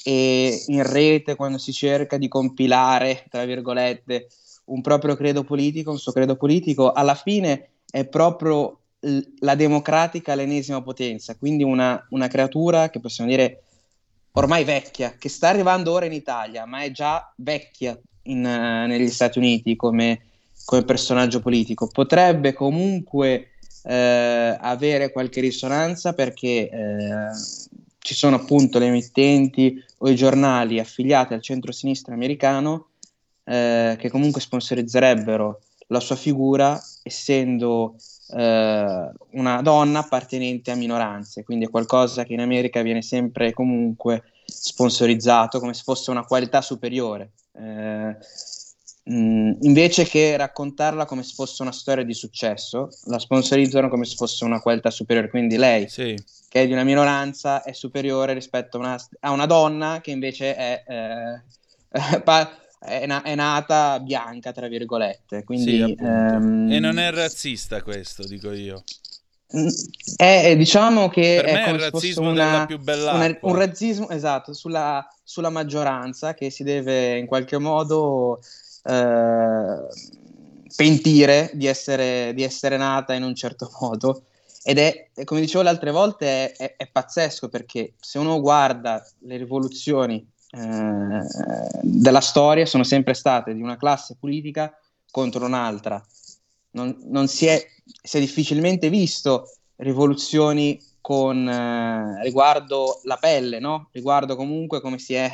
e 0.04 0.62
in 0.66 0.82
rete 0.82 1.34
quando 1.34 1.58
si 1.58 1.72
cerca 1.72 2.18
di 2.18 2.28
compilare, 2.28 3.24
tra 3.30 3.44
virgolette, 3.44 4.28
un 4.66 4.81
proprio 4.81 5.16
credo 5.16 5.44
politico, 5.44 5.90
un 5.90 5.98
suo 5.98 6.12
credo 6.12 6.37
politico, 6.37 6.92
alla 6.92 7.14
fine 7.14 7.70
è 7.90 8.07
proprio 8.07 8.81
la 9.40 9.55
democratica 9.55 10.33
all'ennesima 10.33 10.83
potenza, 10.83 11.37
quindi 11.37 11.62
una, 11.62 12.05
una 12.11 12.29
creatura 12.29 12.90
che 12.90 13.00
possiamo 13.00 13.31
dire 13.31 13.62
ormai 14.33 14.64
vecchia, 14.64 15.14
che 15.18 15.29
sta 15.29 15.48
arrivando 15.48 15.92
ora 15.92 16.07
in 16.07 16.12
Italia, 16.12 16.66
ma 16.66 16.83
è 16.83 16.90
già 16.90 17.33
vecchia 17.37 17.98
in, 18.24 18.44
eh, 18.44 18.87
negli 18.87 19.09
Stati 19.09 19.38
Uniti 19.38 19.76
come, 19.76 20.22
come 20.64 20.85
personaggio 20.85 21.40
politico. 21.40 21.88
Potrebbe 21.88 22.52
comunque 22.52 23.50
eh, 23.85 24.57
avere 24.61 25.12
qualche 25.12 25.40
risonanza 25.40 26.12
perché 26.12 26.68
eh, 26.68 27.31
ci 27.98 28.14
sono 28.14 28.37
appunto 28.37 28.79
le 28.79 28.87
emittenti 28.87 29.83
o 29.98 30.09
i 30.09 30.16
giornali 30.16 30.79
affiliati 30.79 31.35
al 31.35 31.42
centro-sinistra 31.42 32.14
americano 32.14 32.88
eh, 33.46 33.96
che 33.98 34.11
comunque 34.11 34.40
sponsorizzerebbero 34.40 35.61
la 35.88 36.00
sua 36.00 36.16
figura 36.16 36.80
essendo 37.02 37.94
eh, 38.37 39.11
una 39.30 39.62
donna 39.62 40.00
appartenente 40.00 40.72
a 40.72 40.74
minoranze, 40.74 41.44
quindi 41.44 41.66
è 41.66 41.70
qualcosa 41.70 42.24
che 42.24 42.32
in 42.32 42.40
America 42.40 42.82
viene 42.82 43.02
sempre 43.02 43.52
comunque 43.52 44.24
sponsorizzato 44.44 45.61
come 45.61 45.74
se 45.74 45.82
fosse 45.85 46.11
una 46.11 46.24
qualità 46.24 46.61
superiore. 46.61 47.30
Eh, 47.52 48.16
mh, 49.04 49.59
invece 49.61 50.04
che 50.04 50.37
raccontarla 50.37 51.04
come 51.04 51.22
se 51.22 51.35
fosse 51.35 51.62
una 51.62 51.72
storia 51.72 52.04
di 52.04 52.14
successo, 52.14 52.88
la 53.04 53.18
sponsorizzano 53.18 53.88
come 53.88 54.04
se 54.04 54.16
fosse 54.16 54.44
una 54.44 54.61
qualità 54.61 54.90
superiore. 54.90 55.28
Quindi 55.28 55.56
lei, 55.56 55.88
Sì. 55.88 56.14
che 56.48 56.62
è 56.62 56.66
di 56.66 56.72
una 56.72 56.85
minoranza, 56.85 57.62
è 57.62 57.72
superiore 57.72 58.32
rispetto 58.35 58.76
a 58.76 58.80
una, 58.80 58.96
a 59.20 59.30
una 59.30 59.46
donna 59.46 60.00
che 60.00 60.11
invece 60.11 60.54
è, 60.56 60.82
eh, 60.87 61.42
pa- 62.22 62.50
è, 62.78 63.06
na- 63.06 63.22
è 63.22 63.34
nata 63.34 63.98
bianca, 64.00 64.52
tra 64.52 64.68
virgolette. 64.68 65.38
Sì, 65.38 65.44
Quindi, 65.44 65.82
appunto. 65.82 66.34
ehm, 66.34 66.70
E 66.72 66.78
non 66.78 66.98
è 66.98 67.10
razzista 67.10 67.82
questo, 67.82 68.24
dico 68.24 68.52
io. 68.52 68.82
Mm, 69.56 69.68
È, 70.16 70.56
diciamo 70.56 71.08
che 71.08 71.40
Per 71.40 71.44
è 71.44 71.62
come 71.64 71.76
il 71.76 71.82
razzismo 71.90 72.30
una- 72.30 72.44
della 72.50 72.66
più 72.66 72.78
bella 72.80 73.12
una- 73.12 73.38
un 73.42 73.54
razzismo 73.54 74.08
esatto 74.08 74.52
sulla, 74.52 75.08
sulla 75.22 75.50
maggioranza 75.50 76.34
che 76.34 76.50
si 76.50 76.64
deve 76.64 77.16
in 77.16 77.26
qualche 77.26 77.56
modo 77.58 78.40
eh, 78.82 79.76
pentire 80.74 81.50
di 81.54 81.66
essere, 81.66 82.32
di 82.34 82.42
essere 82.42 82.76
nata 82.76 83.14
in 83.14 83.22
un 83.22 83.34
certo 83.34 83.70
modo. 83.80 84.22
Ed 84.64 84.78
è, 84.78 85.10
come 85.24 85.40
dicevo 85.40 85.62
le 85.62 85.68
altre 85.68 85.92
volte, 85.92 86.52
è, 86.52 86.56
è- 86.56 86.76
è 86.76 86.88
pazzesco 86.90 87.48
perché 87.48 87.92
se 88.00 88.18
uno 88.18 88.40
guarda 88.40 89.04
le 89.20 89.36
rivoluzioni 89.36 90.26
eh, 90.56 91.80
della 91.82 92.20
storia, 92.20 92.64
sono 92.64 92.82
sempre 92.82 93.12
state 93.12 93.54
di 93.54 93.60
una 93.60 93.76
classe 93.76 94.16
politica 94.18 94.72
contro 95.10 95.44
un'altra. 95.44 96.02
Non, 96.70 96.96
non 97.04 97.28
si, 97.28 97.46
è, 97.46 97.62
si 98.02 98.16
è 98.16 98.20
difficilmente 98.20 98.88
visto 98.88 99.50
rivoluzioni 99.76 100.82
con 101.00 101.48
eh, 101.48 102.22
riguardo 102.22 103.00
la 103.04 103.16
pelle, 103.16 103.58
no? 103.58 103.88
Riguardo 103.92 104.34
comunque 104.34 104.80
come 104.80 104.98
si 104.98 105.14
è, 105.14 105.30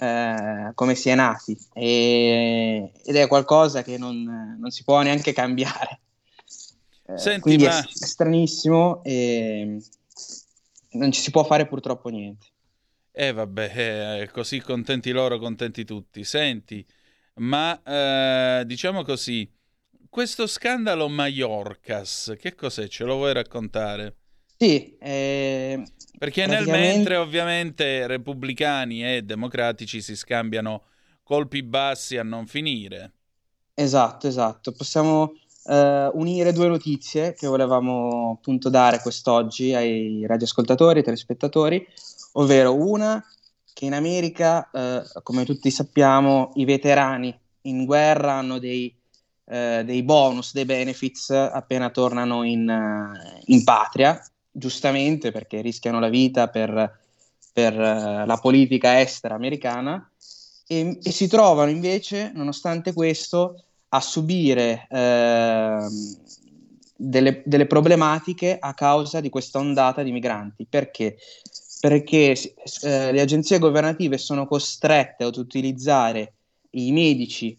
eh, 0.00 0.72
come 0.74 0.94
si 0.94 1.08
è 1.10 1.14
nati. 1.14 1.56
E- 1.72 2.92
ed 3.04 3.16
è 3.16 3.28
qualcosa 3.28 3.82
che 3.82 3.98
non, 3.98 4.56
non 4.58 4.70
si 4.70 4.82
può 4.82 5.00
neanche 5.02 5.32
cambiare. 5.32 6.00
Eh, 7.06 7.18
Senti, 7.18 7.40
quindi 7.40 7.64
è, 7.64 7.68
ma- 7.68 7.80
è 7.80 8.04
stranissimo 8.04 9.04
e 9.04 9.80
non 10.90 11.12
ci 11.12 11.20
si 11.20 11.30
può 11.30 11.44
fare 11.44 11.66
purtroppo 11.66 12.08
niente. 12.08 12.46
E 13.18 13.32
vabbè, 13.32 14.20
eh, 14.22 14.30
così 14.30 14.60
contenti 14.60 15.10
loro, 15.10 15.38
contenti 15.38 15.86
tutti. 15.86 16.22
Senti, 16.22 16.84
ma 17.36 17.80
eh, 17.82 18.64
diciamo 18.66 19.04
così, 19.04 19.50
questo 20.10 20.46
scandalo 20.46 21.08
Mallorcas, 21.08 22.34
che 22.38 22.54
cos'è? 22.54 22.88
Ce 22.88 23.04
lo 23.04 23.14
vuoi 23.14 23.32
raccontare? 23.32 24.16
Sì, 24.58 24.98
eh, 24.98 25.82
Perché 26.18 26.44
nel 26.44 26.64
praticamente- 26.64 26.94
mentre 26.94 27.16
ovviamente 27.16 28.06
repubblicani 28.06 29.06
e 29.16 29.22
democratici 29.22 30.02
si 30.02 30.14
scambiano 30.14 30.84
colpi 31.22 31.62
bassi 31.62 32.18
a 32.18 32.22
non 32.22 32.46
finire. 32.46 33.12
Esatto, 33.72 34.26
esatto. 34.28 34.72
Possiamo 34.72 35.32
eh, 35.64 36.10
unire 36.12 36.52
due 36.52 36.68
notizie 36.68 37.32
che 37.32 37.46
volevamo 37.46 38.36
appunto 38.38 38.68
dare 38.68 39.00
quest'oggi 39.00 39.74
ai 39.74 40.24
radioascoltatori, 40.26 40.98
ai 40.98 41.04
telespettatori, 41.04 41.86
ovvero 42.38 42.74
una 42.74 43.22
che 43.72 43.84
in 43.84 43.92
America, 43.92 44.70
eh, 44.70 45.02
come 45.22 45.44
tutti 45.44 45.70
sappiamo, 45.70 46.52
i 46.54 46.64
veterani 46.64 47.38
in 47.62 47.84
guerra 47.84 48.34
hanno 48.34 48.58
dei, 48.58 48.94
eh, 49.44 49.82
dei 49.84 50.02
bonus, 50.02 50.52
dei 50.54 50.64
benefits 50.64 51.30
appena 51.30 51.90
tornano 51.90 52.42
in, 52.42 52.68
eh, 52.68 53.42
in 53.46 53.64
patria, 53.64 54.18
giustamente 54.50 55.30
perché 55.30 55.60
rischiano 55.60 56.00
la 56.00 56.08
vita 56.08 56.48
per, 56.48 56.98
per, 57.52 57.78
eh, 57.78 58.24
la 58.24 58.38
politica 58.40 58.98
estera 59.00 59.34
americana 59.34 60.10
e, 60.66 60.98
e 61.02 61.10
si 61.10 61.28
trovano 61.28 61.70
invece, 61.70 62.32
nonostante 62.34 62.94
questo, 62.94 63.62
a 63.90 64.00
subire 64.00 64.86
ehm, 64.90 66.16
delle, 66.96 67.42
delle 67.44 67.66
problematiche 67.66 68.56
a 68.58 68.72
causa 68.74 69.20
di 69.20 69.28
questa 69.28 69.58
ondata 69.58 70.02
di 70.02 70.12
migranti. 70.12 70.66
Perché? 70.68 71.18
Perché 71.88 72.32
eh, 72.82 73.12
le 73.12 73.20
agenzie 73.20 73.60
governative 73.60 74.18
sono 74.18 74.48
costrette 74.48 75.22
ad 75.22 75.36
utilizzare 75.36 76.32
i 76.70 76.90
medici 76.90 77.56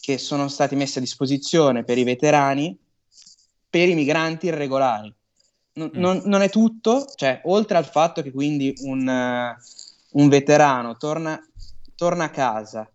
che 0.00 0.16
sono 0.16 0.48
stati 0.48 0.74
messi 0.74 0.96
a 0.96 1.02
disposizione 1.02 1.84
per 1.84 1.98
i 1.98 2.02
veterani 2.04 2.74
per 3.68 3.86
i 3.90 3.94
migranti 3.94 4.46
irregolari. 4.46 5.14
Non, 5.74 5.90
Mm. 5.94 6.00
non- 6.00 6.22
non 6.24 6.40
è 6.40 6.48
tutto, 6.48 7.04
cioè, 7.14 7.42
oltre 7.44 7.76
al 7.76 7.84
fatto 7.84 8.22
che 8.22 8.32
quindi 8.32 8.72
un, 8.84 9.06
eh, 9.06 9.54
un 10.12 10.28
veterano 10.30 10.96
torna, 10.96 11.38
torna 11.94 12.24
a 12.24 12.30
casa, 12.30 12.90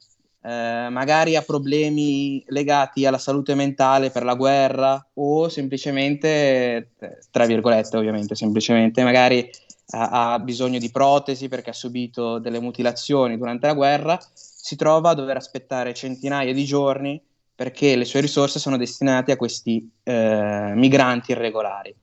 eh, 0.45 0.88
magari 0.89 1.36
ha 1.36 1.41
problemi 1.43 2.43
legati 2.47 3.05
alla 3.05 3.19
salute 3.19 3.53
mentale 3.53 4.09
per 4.09 4.23
la 4.23 4.33
guerra 4.33 5.07
o 5.13 5.49
semplicemente, 5.49 6.89
eh, 6.99 7.19
tra 7.29 7.45
virgolette 7.45 7.95
ovviamente, 7.95 8.33
semplicemente 8.33 9.03
magari 9.03 9.47
ha, 9.91 10.39
bisogno 10.39 10.80
di 10.80 10.91
protesi 10.91 11.48
perché 11.48 11.72
ha 11.72 11.74
subito 11.74 12.39
delle 12.39 12.60
mutilazioni 12.60 13.38
durante 13.38 13.67
la 13.67 13.74
guerra, 13.74 14.19
si 14.34 14.76
trova 14.76 15.12
a 15.12 15.13
dover 15.13 15.38
aspettare 15.38 15.93
centinaia 15.93 16.54
di 16.54 16.65
giorni 16.65 17.22
perché 17.56 17.96
le 17.96 18.06
sue 18.06 18.22
risorse 18.22 18.60
sono 18.60 18.78
destinate 18.78 19.32
a 19.32 19.38
questi 19.38 19.89
eh, 20.04 20.72
migranti 20.76 21.32
irregolari. 21.32 21.93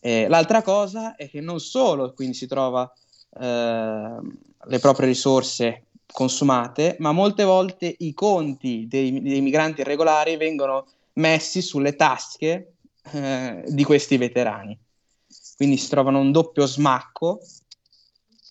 Eh, 0.00 0.28
l'altra 0.28 0.62
cosa 0.62 1.14
è 1.14 1.28
che 1.28 1.40
non 1.40 1.60
solo 1.60 2.12
quindi 2.12 2.34
si 2.34 2.46
trova 2.46 2.90
eh, 3.38 4.16
le 4.64 4.78
proprie 4.78 5.06
risorse 5.06 5.84
consumate, 6.10 6.96
ma 6.98 7.12
molte 7.12 7.44
volte 7.44 7.94
i 7.98 8.12
conti 8.14 8.86
dei, 8.88 9.20
dei 9.22 9.40
migranti 9.40 9.82
irregolari 9.82 10.36
vengono 10.36 10.86
messi 11.14 11.62
sulle 11.62 11.94
tasche 11.94 12.72
eh, 13.12 13.64
di 13.68 13.84
questi 13.84 14.16
veterani. 14.16 14.76
Quindi 15.60 15.76
si 15.76 15.90
trovano 15.90 16.20
un 16.20 16.32
doppio 16.32 16.64
smacco 16.64 17.42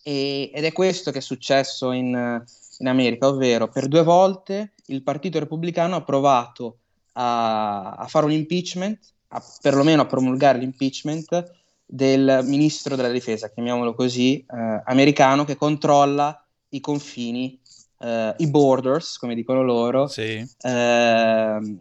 e- 0.04 0.52
ed 0.54 0.64
è 0.64 0.72
questo 0.72 1.10
che 1.10 1.18
è 1.18 1.22
successo 1.22 1.92
in, 1.92 2.44
in 2.78 2.88
America, 2.88 3.28
ovvero 3.28 3.68
per 3.68 3.88
due 3.88 4.04
volte 4.04 4.74
il 4.86 5.02
Partito 5.02 5.40
Repubblicano 5.40 5.96
ha 5.96 6.04
provato 6.04 6.82
a, 7.14 7.94
a 7.94 8.06
fare 8.06 8.26
un 8.28 8.32
impeachment, 8.32 9.00
a, 9.30 9.44
perlomeno 9.60 10.04
a 10.04 10.06
promulgare 10.06 10.60
l'impeachment 10.60 11.52
del 11.84 12.42
ministro 12.44 12.96
della 12.96 13.10
difesa, 13.10 13.50
chiamiamolo 13.50 13.96
così, 13.96 14.38
eh, 14.48 14.82
americano, 14.86 15.46
che 15.46 15.56
controlla 15.56 16.46
i 16.70 16.80
confini, 16.80 17.60
eh, 18.02 18.36
i 18.38 18.48
borders, 18.52 19.18
come 19.18 19.34
dicono 19.34 19.64
loro, 19.64 20.06
Sì. 20.06 20.48
ehm, 20.62 21.80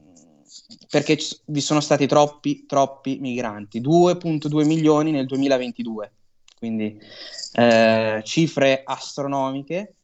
perché 0.90 1.18
vi 1.46 1.60
sono 1.60 1.80
stati 1.80 2.06
troppi, 2.06 2.66
troppi 2.66 3.18
migranti, 3.20 3.80
2.2 3.80 4.66
milioni 4.66 5.10
nel 5.10 5.26
2022, 5.26 6.12
quindi 6.58 6.98
eh, 7.54 8.20
cifre 8.24 8.82
astronomiche 8.84 9.94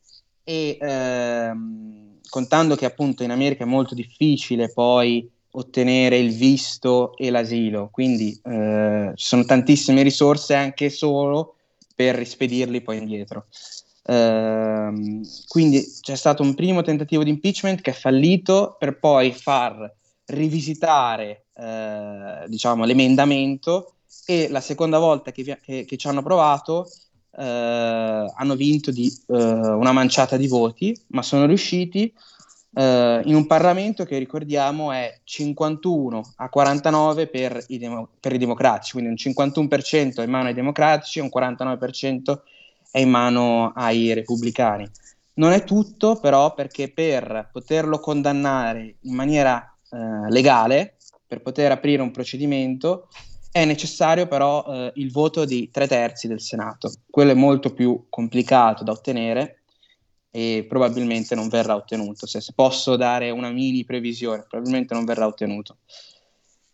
e 0.42 0.78
ehm, 0.80 2.18
contando 2.28 2.76
che 2.76 2.86
appunto 2.86 3.22
in 3.22 3.30
America 3.30 3.64
è 3.64 3.66
molto 3.66 3.94
difficile 3.94 4.72
poi 4.72 5.30
ottenere 5.56 6.18
il 6.18 6.34
visto 6.34 7.16
e 7.16 7.30
l'asilo, 7.30 7.88
quindi 7.92 8.38
eh, 8.42 9.12
ci 9.14 9.24
sono 9.24 9.44
tantissime 9.44 10.02
risorse 10.02 10.54
anche 10.54 10.90
solo 10.90 11.56
per 11.94 12.16
rispedirli 12.16 12.80
poi 12.80 12.98
indietro. 12.98 13.46
Ehm, 14.06 15.22
quindi 15.46 15.82
c'è 16.00 16.16
stato 16.16 16.42
un 16.42 16.54
primo 16.54 16.82
tentativo 16.82 17.22
di 17.22 17.30
impeachment 17.30 17.80
che 17.80 17.92
è 17.92 17.94
fallito 17.94 18.76
per 18.78 18.98
poi 18.98 19.32
far 19.32 19.90
rivisitare 20.26 21.46
eh, 21.54 22.44
diciamo, 22.48 22.84
l'emendamento 22.84 23.94
e 24.26 24.48
la 24.48 24.60
seconda 24.60 24.98
volta 24.98 25.32
che, 25.32 25.42
vi- 25.42 25.58
che- 25.60 25.84
che 25.84 25.96
ci 25.96 26.08
hanno 26.08 26.22
provato 26.22 26.88
eh, 27.36 27.42
hanno 28.34 28.54
vinto 28.56 28.90
di 28.90 29.06
eh, 29.28 29.34
una 29.34 29.92
manciata 29.92 30.36
di 30.36 30.46
voti, 30.48 30.96
ma 31.08 31.22
sono 31.22 31.46
riusciti 31.46 32.12
eh, 32.74 33.20
in 33.24 33.34
un 33.34 33.46
Parlamento 33.46 34.04
che 34.04 34.18
ricordiamo 34.18 34.92
è 34.92 35.20
51 35.24 36.32
a 36.36 36.48
49 36.48 37.28
per 37.28 37.62
i, 37.68 37.78
demo- 37.78 38.08
per 38.20 38.32
i 38.32 38.38
democratici, 38.38 38.92
quindi 38.92 39.10
un 39.10 39.16
51% 39.16 40.20
è 40.22 40.24
in 40.24 40.30
mano 40.30 40.48
ai 40.48 40.54
democratici 40.54 41.18
e 41.18 41.22
un 41.22 41.28
49% 41.28 42.42
è 42.90 42.98
in 43.00 43.10
mano 43.10 43.72
ai 43.74 44.12
repubblicani. 44.12 44.88
Non 45.36 45.50
è 45.52 45.64
tutto, 45.64 46.20
però, 46.20 46.54
perché 46.54 46.92
per 46.92 47.48
poterlo 47.52 47.98
condannare 47.98 48.96
in 49.00 49.14
maniera 49.14 49.73
eh, 49.94 50.30
legale, 50.30 50.96
per 51.26 51.40
poter 51.40 51.70
aprire 51.70 52.02
un 52.02 52.10
procedimento, 52.10 53.08
è 53.50 53.64
necessario 53.64 54.26
però 54.26 54.64
eh, 54.66 54.92
il 54.96 55.12
voto 55.12 55.44
di 55.44 55.70
tre 55.70 55.86
terzi 55.86 56.26
del 56.26 56.40
Senato. 56.40 56.92
Quello 57.08 57.30
è 57.30 57.34
molto 57.34 57.72
più 57.72 58.06
complicato 58.08 58.82
da 58.82 58.92
ottenere 58.92 59.60
e 60.30 60.66
probabilmente 60.68 61.36
non 61.36 61.48
verrà 61.48 61.76
ottenuto. 61.76 62.26
Se, 62.26 62.40
se 62.40 62.52
posso 62.54 62.96
dare 62.96 63.30
una 63.30 63.50
mini 63.50 63.84
previsione, 63.84 64.44
probabilmente 64.48 64.92
non 64.94 65.04
verrà 65.04 65.26
ottenuto. 65.26 65.76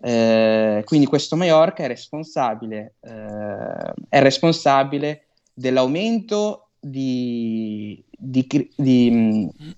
Eh, 0.02 0.83
quindi 0.87 1.04
questo 1.04 1.37
Mallorca 1.37 1.85
è 1.85 1.87
responsabile, 1.87 2.94
eh, 3.00 3.92
è 4.09 4.22
responsabile 4.22 5.26
dell'aumento 5.52 6.70
di, 6.80 8.02
di, 8.11 8.72
di, 8.74 9.11
mh, 9.11 9.74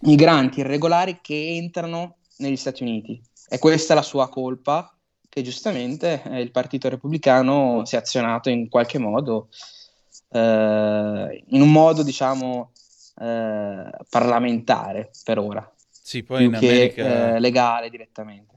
migranti 0.00 0.60
irregolari 0.60 1.20
che 1.22 1.54
entrano 1.54 2.16
negli 2.38 2.56
Stati 2.56 2.82
Uniti. 2.82 3.20
E 3.48 3.58
questa 3.58 3.92
è 3.92 3.96
la 3.96 4.02
sua 4.02 4.28
colpa 4.28 4.90
che 5.28 5.42
giustamente 5.42 6.22
eh, 6.24 6.40
il 6.40 6.50
Partito 6.50 6.88
Repubblicano 6.88 7.84
si 7.84 7.94
è 7.94 7.98
azionato 7.98 8.48
in 8.48 8.68
qualche 8.68 8.98
modo, 8.98 9.48
eh, 10.30 11.44
in 11.48 11.60
un 11.60 11.70
modo 11.70 12.02
diciamo 12.02 12.72
eh, 13.18 13.90
parlamentare 14.08 15.10
per 15.24 15.38
ora, 15.38 15.74
Sì, 15.90 16.22
poi 16.22 16.38
più 16.38 16.46
in 16.46 16.52
che 16.52 16.66
America... 16.66 17.36
eh, 17.36 17.40
legale 17.40 17.90
direttamente. 17.90 18.54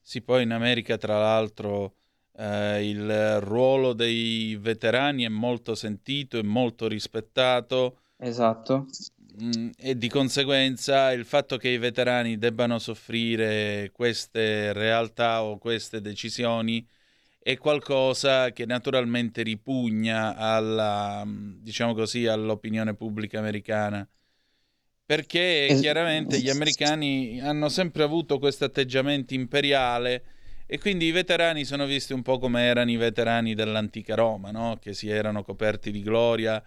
Sì, 0.00 0.22
poi 0.22 0.42
in 0.42 0.52
America, 0.52 0.96
tra 0.96 1.18
l'altro, 1.18 1.94
eh, 2.36 2.88
il 2.88 3.40
ruolo 3.40 3.92
dei 3.92 4.56
veterani 4.56 5.24
è 5.24 5.28
molto 5.28 5.74
sentito 5.74 6.38
e 6.38 6.42
molto 6.42 6.88
rispettato 6.88 7.98
Esatto, 8.24 8.86
e 9.78 9.96
di 9.96 10.08
conseguenza 10.08 11.10
il 11.12 11.24
fatto 11.24 11.56
che 11.56 11.68
i 11.70 11.78
veterani 11.78 12.36
debbano 12.36 12.78
soffrire 12.78 13.90
queste 13.92 14.72
realtà 14.72 15.42
o 15.42 15.58
queste 15.58 16.00
decisioni 16.00 16.86
è 17.38 17.56
qualcosa 17.56 18.52
che 18.52 18.66
naturalmente 18.66 19.42
ripugna 19.42 20.36
alla, 20.36 21.24
mm, 21.24 21.62
diciamo 21.62 21.94
così, 21.94 22.26
all'opinione 22.26 22.94
pubblica 22.94 23.38
americana. 23.38 24.06
Perché 25.04 25.76
chiaramente 25.80 26.38
gli 26.40 26.48
americani 26.48 27.40
hanno 27.40 27.68
sempre 27.68 28.04
avuto 28.04 28.38
questo 28.38 28.64
atteggiamento 28.64 29.34
imperiale 29.34 30.24
e 30.66 30.78
quindi 30.78 31.06
i 31.06 31.10
veterani 31.10 31.64
sono 31.64 31.84
visti 31.84 32.12
un 32.12 32.22
po' 32.22 32.38
come 32.38 32.62
erano 32.62 32.90
i 32.90 32.96
veterani 32.96 33.54
dell'antica 33.54 34.14
Roma, 34.14 34.52
no? 34.52 34.78
Che 34.80 34.94
si 34.94 35.08
erano 35.08 35.42
coperti 35.42 35.90
di 35.90 36.00
gloria 36.02 36.62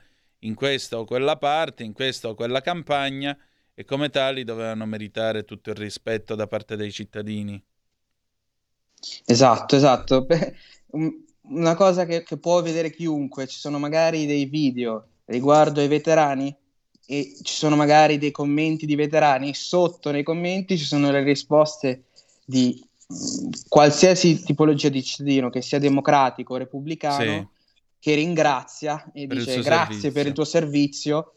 in 0.46 0.56
questa 0.56 1.00
o 1.00 1.06
quella 1.06 1.38
parte, 1.38 1.84
in 1.84 1.94
questa 1.94 2.30
o 2.30 2.36
quella 2.36 2.62
campagna 2.62 3.38
e 3.74 3.84
come 3.86 4.10
tali 4.10 4.44
dovevano 4.44 4.86
meritare 4.86 5.44
tutto 5.46 5.70
il 5.72 5.76
rispetto 5.76 6.36
da 6.36 6.48
parte 6.48 6.76
dei 6.76 6.92
cittadini. 6.92 7.62
esatto, 9.26 9.76
esatto. 9.76 10.26
Una 11.48 11.76
cosa 11.76 12.06
che, 12.06 12.24
che 12.24 12.38
può 12.38 12.62
vedere 12.62 12.90
chiunque, 12.92 13.48
ci 13.48 13.58
sono 13.60 13.78
magari 13.78 14.26
dei 14.26 14.46
video 14.46 15.08
riguardo 15.26 15.80
ai 15.80 15.88
veterani 15.88 16.56
e 17.08 17.36
ci 17.44 17.54
sono 17.54 17.76
magari 17.76 18.18
dei 18.18 18.32
commenti 18.32 18.86
di 18.88 18.96
veterani, 18.96 19.54
sotto 19.54 20.10
nei 20.12 20.24
commenti 20.24 20.78
ci 20.78 20.86
sono 20.86 21.12
le 21.12 21.22
risposte 21.24 22.06
di 22.46 22.84
mh, 23.08 23.50
qualsiasi 23.68 24.44
tipologia 24.44 24.90
di 24.90 25.04
cittadino, 25.04 25.50
che 25.52 25.62
sia 25.62 25.78
democratico 25.80 26.54
o 26.54 26.58
repubblicano, 26.58 27.34
Sì. 27.34 27.48
Che 28.06 28.14
ringrazia 28.14 29.04
e 29.16 29.26
Per 29.26 29.36
dice 29.36 29.62
grazie 29.62 29.94
servizio." 29.94 30.12
per 30.12 30.28
il 30.28 30.34
tuo 30.34 30.44
servizio, 30.44 31.34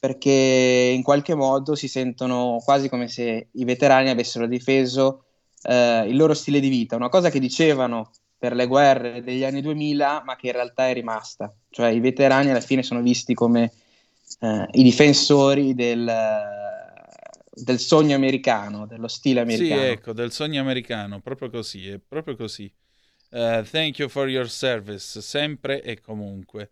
perché 0.00 0.92
in 0.92 1.04
qualche 1.04 1.36
modo 1.36 1.76
si 1.76 1.86
sentono 1.86 2.60
quasi 2.64 2.88
come 2.88 3.06
se 3.06 3.50
i 3.52 3.64
veterani 3.64 4.10
avessero 4.10 4.48
difeso 4.48 5.26
eh, 5.62 6.06
il 6.08 6.16
loro 6.16 6.34
stile 6.34 6.58
di 6.58 6.68
vita, 6.68 6.96
una 6.96 7.08
cosa 7.08 7.30
che 7.30 7.38
dicevano 7.38 8.10
per 8.36 8.52
le 8.56 8.66
guerre 8.66 9.22
degli 9.22 9.44
anni 9.44 9.60
2000, 9.60 10.24
ma 10.24 10.34
che 10.34 10.48
in 10.48 10.54
realtà 10.54 10.88
è 10.88 10.92
rimasta. 10.92 11.54
Cioè 11.70 11.90
i 11.90 12.00
veterani 12.00 12.50
alla 12.50 12.60
fine 12.60 12.82
sono 12.82 13.00
visti 13.00 13.34
come 13.34 13.70
eh, 14.40 14.68
i 14.72 14.82
difensori 14.82 15.72
del, 15.76 16.12
del 17.52 17.78
sogno 17.78 18.16
americano, 18.16 18.88
dello 18.88 19.06
stile 19.06 19.38
americano. 19.38 19.82
Sì, 19.82 19.86
ecco, 19.86 20.12
del 20.12 20.32
sogno 20.32 20.60
americano, 20.60 21.20
proprio 21.20 21.48
così, 21.48 21.88
è 21.88 22.00
proprio 22.04 22.34
così. 22.34 22.68
Eh, 23.30 23.62
thank 23.70 23.98
you 23.98 24.08
for 24.08 24.28
your 24.28 24.48
service, 24.48 25.20
sempre 25.20 25.82
e 25.82 26.00
comunque. 26.00 26.70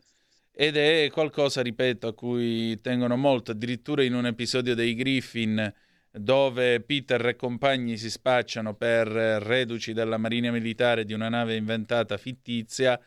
Ed 0.52 0.76
è 0.76 1.10
qualcosa, 1.10 1.60
ripeto, 1.60 2.06
a 2.06 2.14
cui 2.14 2.80
tengono 2.80 3.16
molto, 3.16 3.50
addirittura 3.50 4.02
in 4.02 4.14
un 4.14 4.24
episodio 4.24 4.74
dei 4.74 4.94
Griffin 4.94 5.72
dove 6.10 6.80
Peter 6.80 7.26
e 7.26 7.36
compagni 7.36 7.98
si 7.98 8.08
spacciano 8.08 8.74
per 8.74 9.06
reduci 9.06 9.92
della 9.92 10.16
marina 10.16 10.50
militare 10.50 11.04
di 11.04 11.12
una 11.12 11.28
nave 11.28 11.56
inventata 11.56 12.16
fittizia, 12.16 12.98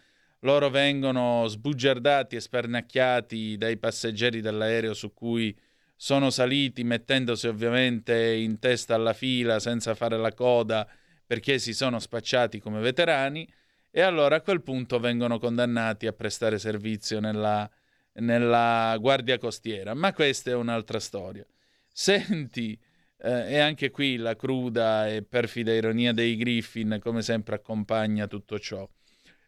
loro 0.41 0.69
vengono 0.69 1.47
sbugiardati 1.47 2.35
e 2.35 2.39
spernacchiati 2.39 3.57
dai 3.57 3.77
passeggeri 3.77 4.41
dell'aereo 4.41 4.93
su 4.93 5.11
cui 5.11 5.57
sono 5.95 6.29
saliti 6.29 6.83
mettendosi 6.83 7.47
ovviamente 7.47 8.31
in 8.31 8.59
testa 8.59 8.93
alla 8.93 9.13
fila 9.13 9.59
senza 9.59 9.95
fare 9.95 10.17
la 10.17 10.33
coda 10.33 10.87
perché 11.29 11.59
si 11.59 11.75
sono 11.75 11.99
spacciati 11.99 12.59
come 12.59 12.79
veterani 12.79 13.47
e 13.91 14.01
allora 14.01 14.37
a 14.37 14.41
quel 14.41 14.63
punto 14.63 14.99
vengono 14.99 15.37
condannati 15.37 16.07
a 16.07 16.11
prestare 16.11 16.57
servizio 16.57 17.19
nella, 17.19 17.69
nella 18.13 18.97
guardia 18.99 19.37
costiera. 19.37 19.93
Ma 19.93 20.11
questa 20.11 20.49
è 20.49 20.55
un'altra 20.55 20.99
storia. 20.99 21.45
Senti, 21.93 22.75
eh, 23.19 23.53
e 23.53 23.59
anche 23.59 23.91
qui 23.91 24.15
la 24.15 24.35
cruda 24.35 25.07
e 25.07 25.21
perfida 25.21 25.71
ironia 25.71 26.13
dei 26.13 26.35
Griffin 26.35 26.97
come 26.99 27.21
sempre 27.21 27.57
accompagna 27.57 28.25
tutto 28.25 28.57
ciò. 28.57 28.89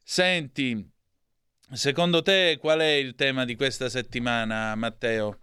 Senti, 0.04 0.88
secondo 1.74 2.22
te 2.22 2.60
qual 2.60 2.82
è 2.82 2.92
il 2.92 3.16
tema 3.16 3.44
di 3.44 3.56
questa 3.56 3.90
settimana, 3.90 4.76
Matteo? 4.76 5.40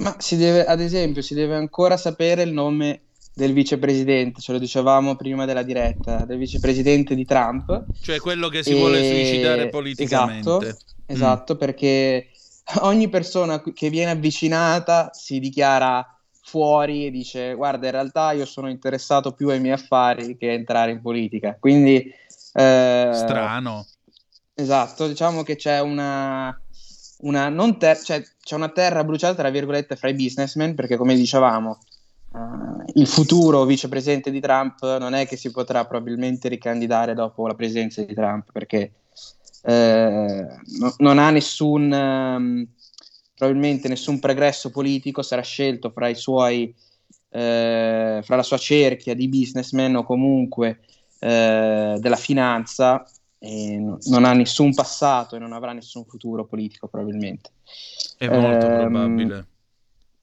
Ma 0.00 0.14
si 0.18 0.36
deve, 0.36 0.66
ad 0.66 0.82
esempio, 0.82 1.22
si 1.22 1.32
deve 1.32 1.54
ancora 1.54 1.96
sapere 1.96 2.42
il 2.42 2.52
nome 2.52 3.04
del 3.38 3.52
vicepresidente, 3.52 4.40
ce 4.40 4.50
lo 4.50 4.58
dicevamo 4.58 5.14
prima 5.14 5.44
della 5.44 5.62
diretta, 5.62 6.24
del 6.24 6.38
vicepresidente 6.38 7.14
di 7.14 7.24
Trump. 7.24 7.84
Cioè 8.00 8.18
quello 8.18 8.48
che 8.48 8.64
si 8.64 8.72
E- 8.72 8.74
vuole 8.74 8.98
suicidare 8.98 9.68
politicamente. 9.68 10.48
Esatto, 10.48 10.78
esatto, 11.06 11.56
perché 11.56 12.30
ogni 12.80 13.08
persona 13.08 13.62
che 13.62 13.90
viene 13.90 14.10
avvicinata 14.10 15.10
si 15.12 15.38
dichiara 15.38 16.04
fuori 16.42 17.06
e 17.06 17.10
dice 17.12 17.54
guarda 17.54 17.86
in 17.86 17.92
realtà 17.92 18.32
io 18.32 18.44
sono 18.44 18.68
interessato 18.68 19.32
più 19.32 19.50
ai 19.50 19.60
miei 19.60 19.74
affari 19.74 20.36
che 20.36 20.48
a 20.48 20.52
entrare 20.54 20.90
in 20.90 21.00
politica. 21.00 21.56
Quindi 21.60 22.12
eh, 22.54 23.10
Strano. 23.12 23.86
Esatto, 24.52 25.06
diciamo 25.06 25.44
che 25.44 25.54
c'è 25.54 25.78
una, 25.80 26.60
una 27.18 27.48
non 27.48 27.78
ter- 27.78 28.02
cioè, 28.02 28.20
c'è 28.42 28.56
una 28.56 28.70
terra 28.70 29.04
bruciata, 29.04 29.36
tra 29.36 29.50
virgolette, 29.50 29.94
fra 29.94 30.08
i 30.08 30.14
businessmen, 30.14 30.74
perché 30.74 30.96
come 30.96 31.14
dicevamo, 31.14 31.78
eh, 32.86 32.92
il 32.94 33.06
futuro 33.06 33.64
vicepresidente 33.64 34.30
di 34.30 34.40
Trump 34.40 34.82
non 34.98 35.14
è 35.14 35.26
che 35.26 35.36
si 35.36 35.50
potrà 35.50 35.84
probabilmente 35.86 36.48
ricandidare 36.48 37.14
dopo 37.14 37.46
la 37.46 37.54
presenza 37.54 38.02
di 38.02 38.14
Trump, 38.14 38.50
perché 38.52 38.92
eh, 39.62 40.46
no- 40.78 40.94
non 40.98 41.18
ha 41.18 41.30
nessun, 41.30 41.92
ehm, 41.92 42.66
probabilmente 43.34 43.88
nessun 43.88 44.18
pregresso 44.18 44.70
politico, 44.70 45.22
sarà 45.22 45.42
scelto 45.42 45.90
fra 45.90 46.08
i 46.08 46.14
suoi, 46.14 46.74
eh, 47.30 48.20
fra 48.22 48.36
la 48.36 48.42
sua 48.42 48.58
cerchia 48.58 49.14
di 49.14 49.28
businessmen 49.28 49.96
o 49.96 50.04
comunque 50.04 50.80
eh, 51.20 51.96
della 52.00 52.16
finanza 52.16 53.04
no- 53.40 53.98
non 54.06 54.24
ha 54.24 54.32
nessun 54.32 54.74
passato 54.74 55.36
e 55.36 55.38
non 55.38 55.52
avrà 55.52 55.72
nessun 55.72 56.04
futuro 56.04 56.44
politico 56.46 56.88
probabilmente. 56.88 57.50
È 58.16 58.28
molto 58.28 58.66
Ehm, 58.66 58.72
probabile. 58.72 59.46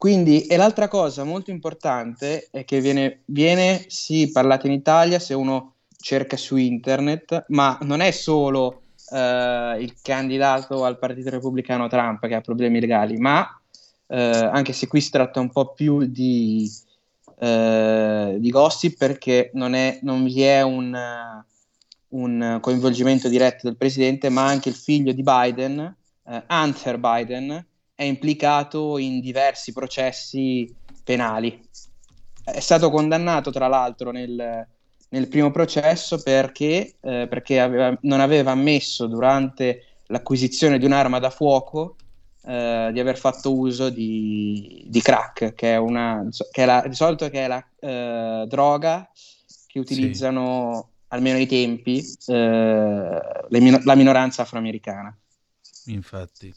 Quindi, 0.05 0.45
e 0.45 0.55
l'altra 0.55 0.87
cosa 0.87 1.23
molto 1.23 1.49
importante 1.49 2.47
è 2.51 2.63
che 2.63 2.79
viene, 2.79 3.21
viene 3.25 3.85
sì 3.87 4.29
parlata 4.29 4.67
in 4.67 4.73
Italia 4.73 5.17
se 5.17 5.33
uno 5.33 5.77
cerca 5.97 6.37
su 6.37 6.57
internet, 6.57 7.45
ma 7.47 7.79
non 7.81 8.01
è 8.01 8.11
solo 8.11 8.83
eh, 9.09 9.77
il 9.79 9.95
candidato 10.03 10.85
al 10.85 10.99
Partito 10.99 11.31
Repubblicano 11.31 11.87
Trump 11.87 12.27
che 12.27 12.35
ha 12.35 12.41
problemi 12.41 12.79
legali, 12.79 13.17
ma 13.17 13.59
eh, 14.05 14.15
anche 14.19 14.73
se 14.73 14.85
qui 14.85 15.01
si 15.01 15.09
tratta 15.09 15.39
un 15.39 15.49
po' 15.49 15.73
più 15.73 16.05
di, 16.05 16.71
eh, 17.39 18.35
di 18.37 18.49
gossip 18.51 18.97
perché 18.99 19.49
non, 19.55 19.73
è, 19.73 19.97
non 20.03 20.23
vi 20.23 20.43
è 20.43 20.61
un, 20.61 20.95
un 22.09 22.57
coinvolgimento 22.61 23.27
diretto 23.27 23.61
del 23.63 23.75
presidente, 23.75 24.29
ma 24.29 24.45
anche 24.45 24.69
il 24.69 24.75
figlio 24.75 25.13
di 25.13 25.23
Biden, 25.23 25.95
eh, 26.27 26.43
Hunter 26.47 26.99
Biden, 26.99 27.65
è 27.95 28.03
implicato 28.03 28.97
in 28.97 29.21
diversi 29.21 29.71
processi 29.71 30.73
penali. 31.03 31.59
È 32.43 32.59
stato 32.59 32.91
condannato, 32.91 33.51
tra 33.51 33.67
l'altro, 33.67 34.11
nel, 34.11 34.67
nel 35.09 35.27
primo 35.27 35.49
processo 35.49 36.21
perché, 36.21 36.95
eh, 36.99 37.27
perché 37.27 37.59
aveva- 37.59 37.97
non 38.01 38.19
aveva 38.19 38.51
ammesso 38.51 39.07
durante 39.07 40.01
l'acquisizione 40.07 40.77
di 40.77 40.85
un'arma 40.85 41.19
da 41.19 41.29
fuoco 41.29 41.95
eh, 42.47 42.89
di 42.93 42.99
aver 42.99 43.17
fatto 43.17 43.57
uso 43.57 43.89
di, 43.89 44.85
di 44.87 45.01
crack, 45.01 45.55
che 45.55 45.73
è, 45.73 45.77
una, 45.77 46.27
che 46.51 46.63
è 46.63 46.65
la, 46.65 46.85
di 46.87 46.93
solito 46.93 47.27
che 47.29 47.45
è 47.45 47.47
la 47.47 47.65
eh, 47.79 48.45
droga 48.47 49.09
che 49.65 49.79
utilizzano, 49.79 50.91
almeno 51.07 51.37
ai 51.37 51.47
tempi, 51.47 52.03
eh, 52.27 53.21
la 53.49 53.95
minoranza 53.95 54.43
afroamericana. 54.43 55.17
Infatti, 55.85 56.53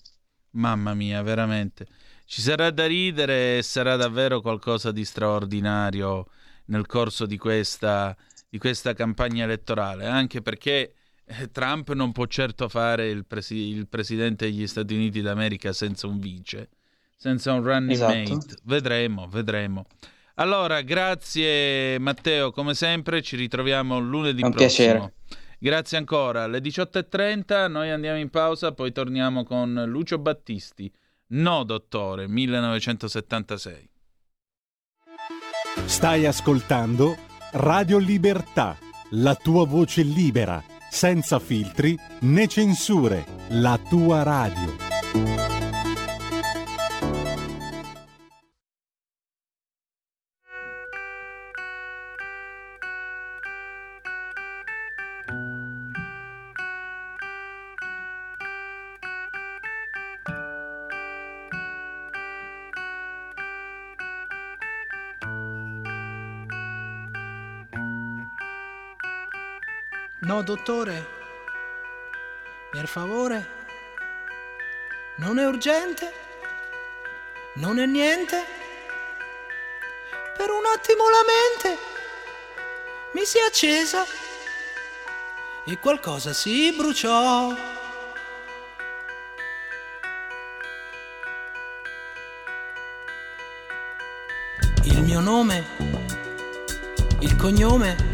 mamma 0.52 0.94
mia, 0.94 1.22
veramente. 1.22 1.86
Ci 2.24 2.40
sarà 2.42 2.70
da 2.70 2.86
ridere 2.86 3.58
e 3.58 3.62
sarà 3.62 3.96
davvero 3.96 4.40
qualcosa 4.40 4.92
di 4.92 5.04
straordinario 5.04 6.26
nel 6.66 6.86
corso 6.86 7.26
di 7.26 7.38
questa, 7.38 8.16
di 8.48 8.58
questa 8.58 8.92
campagna 8.92 9.44
elettorale, 9.44 10.06
anche 10.06 10.42
perché 10.42 10.92
eh, 11.24 11.50
Trump 11.50 11.92
non 11.92 12.12
può 12.12 12.26
certo 12.26 12.68
fare 12.68 13.08
il, 13.08 13.24
presi- 13.26 13.68
il 13.68 13.88
presidente 13.88 14.46
degli 14.46 14.66
Stati 14.66 14.94
Uniti 14.94 15.20
d'America 15.20 15.72
senza 15.72 16.06
un 16.06 16.18
vice, 16.18 16.68
senza 17.16 17.52
un 17.52 17.62
running 17.62 17.90
Esatto. 17.90 18.34
mate. 18.34 18.56
Vedremo, 18.64 19.26
vedremo. 19.28 19.86
Allora, 20.34 20.82
grazie 20.82 21.98
Matteo, 21.98 22.52
come 22.52 22.74
sempre 22.74 23.22
ci 23.22 23.36
ritroviamo 23.36 23.98
lunedì 23.98 24.42
un 24.42 24.50
prossimo. 24.50 24.92
piacere. 24.94 25.14
Grazie 25.58 25.98
ancora. 25.98 26.44
Alle 26.44 26.60
18.30 26.60 27.68
noi 27.68 27.90
andiamo 27.90 28.18
in 28.18 28.30
pausa, 28.30 28.72
poi 28.72 28.92
torniamo 28.92 29.42
con 29.42 29.84
Lucio 29.86 30.18
Battisti. 30.18 30.90
No, 31.30 31.64
dottore, 31.64 32.28
1976. 32.28 33.90
Stai 35.84 36.26
ascoltando 36.26 37.16
Radio 37.52 37.98
Libertà, 37.98 38.76
la 39.10 39.34
tua 39.34 39.66
voce 39.66 40.02
libera, 40.02 40.62
senza 40.90 41.38
filtri 41.38 41.98
né 42.20 42.46
censure, 42.46 43.24
la 43.48 43.78
tua 43.88 44.22
radio. 44.22 44.97
No, 70.28 70.42
dottore, 70.42 71.06
per 72.70 72.86
favore, 72.86 73.48
non 75.16 75.38
è 75.38 75.46
urgente, 75.46 76.12
non 77.54 77.78
è 77.78 77.86
niente. 77.86 78.44
Per 80.36 80.50
un 80.50 80.66
attimo 80.66 81.04
la 81.08 81.24
mente 81.24 81.78
mi 83.12 83.24
si 83.24 83.38
è 83.38 83.40
accesa 83.40 84.04
e 85.64 85.78
qualcosa 85.78 86.34
si 86.34 86.74
bruciò. 86.76 87.54
Il 94.82 95.02
mio 95.04 95.20
nome, 95.20 95.64
il 97.20 97.34
cognome, 97.36 98.07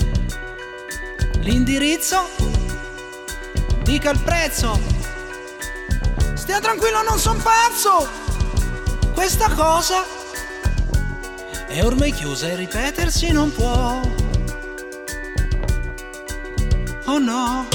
l'indirizzo, 1.45 2.27
dica 3.83 4.11
il 4.11 4.21
prezzo. 4.21 4.81
Stia 6.33 6.59
tranquillo, 6.59 7.03
non 7.03 7.19
son 7.19 7.41
pazzo. 7.43 8.09
Questa 9.13 9.51
cosa 9.51 10.03
è 11.67 11.85
ormai 11.85 12.13
chiusa 12.13 12.49
e 12.49 12.57
ripetersi 12.57 13.31
non 13.31 13.53
può. 13.53 14.01
Oh 17.05 17.19
no. 17.19 17.67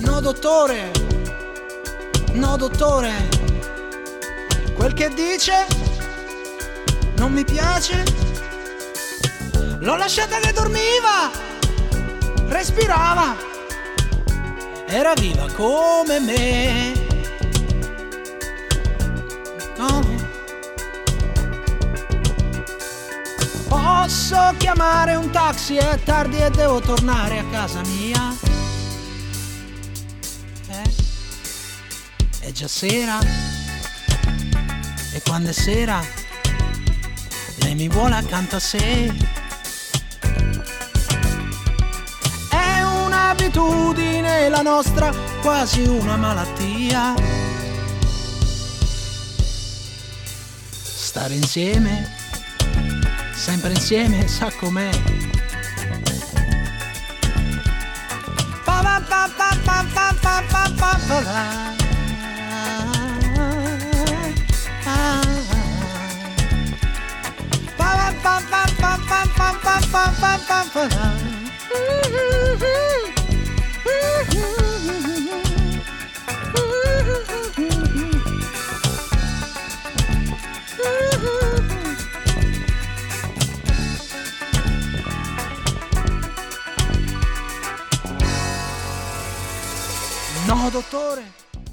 No 0.00 0.20
dottore, 0.20 0.90
no 2.32 2.56
dottore, 2.56 3.28
quel 4.74 4.92
che 4.92 5.08
dice 5.10 5.66
non 7.16 7.32
mi 7.32 7.44
piace. 7.44 8.02
L'ho 9.78 9.96
lasciata 9.96 10.38
che 10.38 10.52
dormiva, 10.52 11.30
respirava, 12.46 13.36
era 14.86 15.12
viva 15.14 15.46
come 15.54 16.20
me. 16.20 16.92
No. 19.76 20.20
Posso 23.68 24.54
chiamare 24.58 25.14
un 25.14 25.30
taxi, 25.30 25.76
è 25.76 25.98
tardi 26.04 26.38
e 26.38 26.50
devo 26.50 26.80
tornare 26.80 27.38
a 27.38 27.44
casa 27.50 27.80
mia. 27.82 28.51
Già 32.52 32.68
sera. 32.68 33.18
E 35.12 35.22
quando 35.24 35.50
è 35.50 35.52
sera, 35.52 36.04
lei 37.56 37.74
mi 37.74 37.88
vuole 37.88 38.14
accanto 38.14 38.56
a 38.56 38.60
sé. 38.60 39.10
È 42.50 42.82
un'abitudine 42.82 44.48
la 44.50 44.60
nostra, 44.60 45.12
quasi 45.40 45.82
una 45.82 46.16
malattia. 46.16 47.14
Stare 50.82 51.34
insieme, 51.34 52.14
sempre 53.34 53.72
insieme, 53.72 54.28
sa 54.28 54.52
com'è. 54.52 54.90
Pa 58.64 58.82
pa 58.82 59.02
pa 59.08 59.30
pa 59.36 59.56
pa 59.64 59.84
pa 59.92 60.14
pa 60.20 60.42
pa 60.48 60.70
pa. 60.76 60.98
Pa 61.08 61.71
No, 90.46 90.70
dottore. 90.70 91.22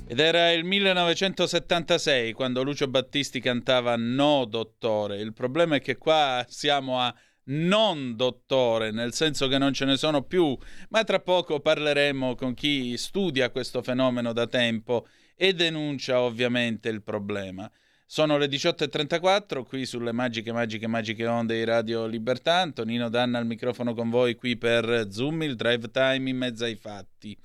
Ed 0.07 0.19
era 0.19 0.51
il 0.51 0.63
1976 0.63 2.33
quando 2.33 2.63
Lucio 2.63 2.87
Battisti 2.87 3.39
cantava 3.39 3.95
No 3.95 4.45
dottore. 4.45 5.21
Il 5.21 5.33
problema 5.33 5.75
è 5.75 5.81
che 5.81 5.97
qua 5.97 6.43
siamo 6.49 6.99
a 6.99 7.13
non 7.49 8.15
dottore, 8.15 8.91
nel 8.91 9.13
senso 9.13 9.47
che 9.47 9.57
non 9.57 9.73
ce 9.73 9.85
ne 9.85 9.97
sono 9.97 10.23
più, 10.23 10.57
ma 10.89 11.03
tra 11.03 11.19
poco 11.19 11.59
parleremo 11.59 12.35
con 12.35 12.53
chi 12.53 12.97
studia 12.97 13.49
questo 13.49 13.81
fenomeno 13.81 14.33
da 14.33 14.47
tempo 14.47 15.07
e 15.35 15.53
denuncia 15.53 16.21
ovviamente 16.21 16.89
il 16.89 17.01
problema. 17.01 17.69
Sono 18.05 18.37
le 18.37 18.47
18.34 18.47 19.63
qui 19.63 19.85
sulle 19.85 20.11
magiche, 20.11 20.51
magiche, 20.51 20.87
magiche 20.87 21.27
onde 21.27 21.55
di 21.55 21.63
Radio 21.63 22.07
Libertà. 22.07 22.55
Antonino 22.55 23.07
Danna 23.07 23.37
al 23.37 23.45
microfono 23.45 23.93
con 23.93 24.09
voi 24.09 24.33
qui 24.33 24.57
per 24.57 25.07
Zoom, 25.11 25.43
il 25.43 25.55
drive 25.55 25.91
time 25.91 26.29
in 26.29 26.35
mezzo 26.35 26.63
ai 26.63 26.75
fatti. 26.75 27.37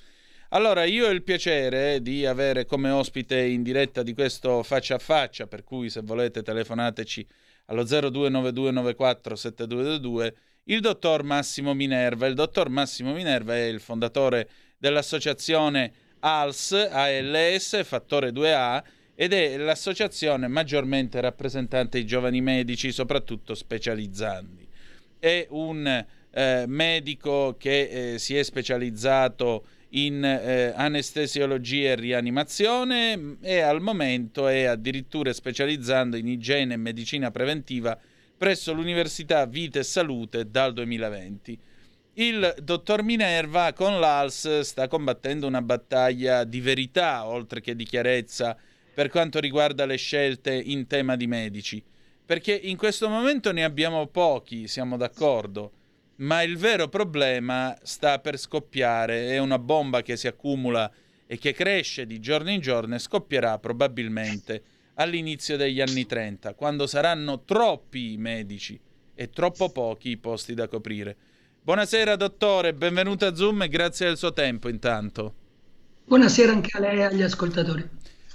Allora, 0.51 0.85
io 0.85 1.07
ho 1.07 1.11
il 1.11 1.23
piacere 1.23 2.01
di 2.01 2.25
avere 2.25 2.65
come 2.65 2.89
ospite 2.89 3.41
in 3.41 3.63
diretta 3.63 4.03
di 4.03 4.15
questo 4.15 4.63
faccia 4.63 4.95
a 4.95 4.99
faccia, 4.99 5.47
per 5.47 5.65
cui 5.65 5.91
se 5.91 6.01
volete 6.01 6.43
telefonateci 6.43 7.27
allo 7.67 7.85
0292947222, 7.85 10.33
il 10.65 10.81
dottor 10.81 11.23
Massimo 11.23 11.75
Minerva. 11.75 12.27
Il 12.27 12.35
dottor 12.35 12.69
Massimo 12.69 13.13
Minerva 13.13 13.55
è 13.55 13.65
il 13.65 13.81
fondatore 13.81 14.49
dell'associazione 14.79 15.93
ALS, 16.21 16.73
ALS, 16.91 17.85
fattore 17.85 18.31
2A, 18.31 18.83
ed 19.15 19.33
è 19.33 19.57
l'associazione 19.57 20.49
maggiormente 20.49 21.21
rappresentante 21.21 21.99
i 21.99 22.07
giovani 22.07 22.41
medici, 22.41 22.93
soprattutto 22.93 23.55
specializzandi. 23.55 24.67
È 25.19 25.47
un 25.51 26.05
eh, 26.31 26.65
medico 26.67 27.57
che 27.59 28.15
eh, 28.15 28.19
si 28.19 28.37
è 28.37 28.43
specializzato 28.43 29.67
in 29.95 30.25
eh, 30.25 30.73
anestesiologia 30.75 31.91
e 31.91 31.95
rianimazione 31.97 33.37
e 33.41 33.61
al 33.61 33.81
momento 33.81 34.49
è 34.49 34.65
addirittura 34.65 35.33
specializzando 35.33 36.17
in 36.17 36.27
igiene 36.27 36.75
e 36.75 36.79
medicina 36.79 37.31
preventiva 37.31 37.99
presso 38.37 38.73
l'Università 38.73 39.47
Vita 39.47 39.79
e 39.79 39.85
Salute 39.85 40.51
dal 40.51 40.73
2020. 40.73 41.59
Il 42.15 42.55
dottor 42.63 43.03
Minerva 43.03 43.73
con 43.73 43.99
l'ALS 43.99 44.61
sta 44.61 44.89
combattendo 44.89 45.47
una 45.47 45.63
battaglia 45.63 46.45
di 46.45 46.61
verità 46.61 47.27
oltre 47.27 47.61
che 47.61 47.75
di 47.77 47.85
chiarezza 47.85 48.57
per 48.95 49.09
quanto 49.09 49.41
riguarda 49.41 49.87
le 49.87 49.97
scelte 49.97 50.55
in 50.55 50.87
tema 50.87 51.17
di 51.17 51.27
medici, 51.27 51.83
perché 52.25 52.53
in 52.53 52.77
questo 52.77 53.09
momento 53.09 53.53
ne 53.53 53.65
abbiamo 53.65 54.07
pochi, 54.07 54.69
siamo 54.69 54.97
d'accordo 54.97 55.73
ma 56.17 56.43
il 56.43 56.57
vero 56.57 56.89
problema 56.89 57.77
sta 57.83 58.19
per 58.19 58.39
scoppiare, 58.39 59.31
è 59.31 59.39
una 59.39 59.59
bomba 59.59 60.03
che 60.03 60.17
si 60.17 60.27
accumula 60.27 60.91
e 61.27 61.39
che 61.39 61.53
cresce 61.53 62.07
di 62.07 62.21
giorno 62.21 62.51
in 62.51 62.61
giorno 62.61 62.95
e 62.95 62.99
scoppierà 62.99 63.59
probabilmente 63.59 64.63
all'inizio 64.95 65.57
degli 65.57 65.81
anni 65.81 66.07
30, 66.07 66.55
quando 66.55 66.87
saranno 66.87 67.43
troppi 67.45 68.13
i 68.13 68.17
medici 68.17 68.79
e 69.15 69.31
troppo 69.31 69.71
pochi 69.71 70.11
i 70.11 70.17
posti 70.17 70.55
da 70.55 70.69
coprire. 70.69 71.17
Buonasera 71.63 72.15
dottore, 72.17 72.75
benvenuto 72.75 73.27
a 73.27 73.35
Zoom 73.35 73.63
e 73.63 73.69
grazie 73.69 74.07
del 74.07 74.17
suo 74.17 74.33
tempo 74.33 74.69
intanto. 74.69 75.35
Buonasera 76.07 76.53
anche 76.53 76.77
a 76.77 76.81
lei 76.81 76.99
e 76.99 77.05
agli 77.05 77.23
ascoltatori. 77.23 77.89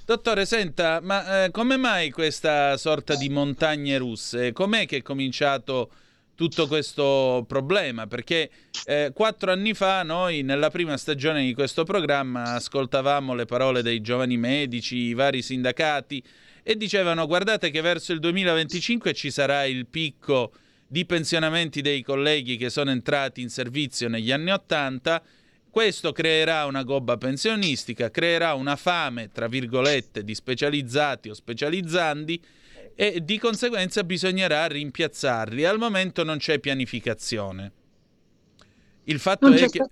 Dottore, 0.04 0.48
senta, 0.48 1.00
ma 1.02 1.44
eh, 1.44 1.52
come 1.52 1.78
mai 1.78 2.10
questa 2.10 2.76
sorta 2.78 3.16
di 3.16 3.30
montagne 3.30 4.00
russe? 4.00 4.52
Com'è 4.52 4.88
che 4.88 4.98
è 4.98 5.02
cominciato 5.04 5.92
tutto 6.40 6.68
questo 6.68 7.44
problema? 7.50 8.08
Perché 8.08 8.50
eh, 8.86 9.12
quattro 9.14 9.52
anni 9.52 9.74
fa 9.74 10.04
noi 10.04 10.42
nella 10.42 10.70
prima 10.70 10.96
stagione 10.96 11.44
di 11.44 11.54
questo 11.54 11.84
programma 11.84 12.54
ascoltavamo 12.54 13.34
le 13.36 13.44
parole 13.44 13.82
dei 13.82 14.00
giovani 14.00 14.38
medici, 14.38 14.96
i 14.96 15.14
vari 15.14 15.42
sindacati 15.42 16.24
e 16.64 16.78
dicevano 16.78 17.28
guardate 17.28 17.72
che 17.72 17.82
verso 17.82 18.14
il 18.14 18.20
2025 18.20 19.12
ci 19.14 19.32
sarà 19.32 19.66
il 19.66 19.86
picco 19.88 20.54
di 20.88 21.06
pensionamenti 21.06 21.82
dei 21.82 22.02
colleghi 22.04 22.56
che 22.56 22.70
sono 22.70 22.92
entrati 22.92 23.42
in 23.42 23.50
servizio 23.50 24.08
negli 24.08 24.32
anni 24.32 24.52
80 24.52 25.22
questo 25.70 26.14
creerà 26.14 26.66
una 26.66 26.84
gobba 26.84 27.18
pensionistica, 27.18 28.10
creerà 28.10 28.54
una 28.54 28.78
fame, 28.78 29.30
tra 29.32 29.48
virgolette, 29.48 30.24
di 30.24 30.34
specializzati 30.34 31.30
o 31.30 31.34
specializzandi 31.34 32.42
e 33.02 33.24
di 33.24 33.40
conseguenza 33.40 34.04
bisognerà 34.04 34.66
rimpiazzarli. 34.66 35.64
Al 35.64 35.78
momento 35.78 36.26
non 36.26 36.38
c'è 36.38 36.60
pianificazione. 36.60 37.72
Il 39.06 39.20
fatto 39.20 39.48
è 39.54 39.70
che, 39.70 39.86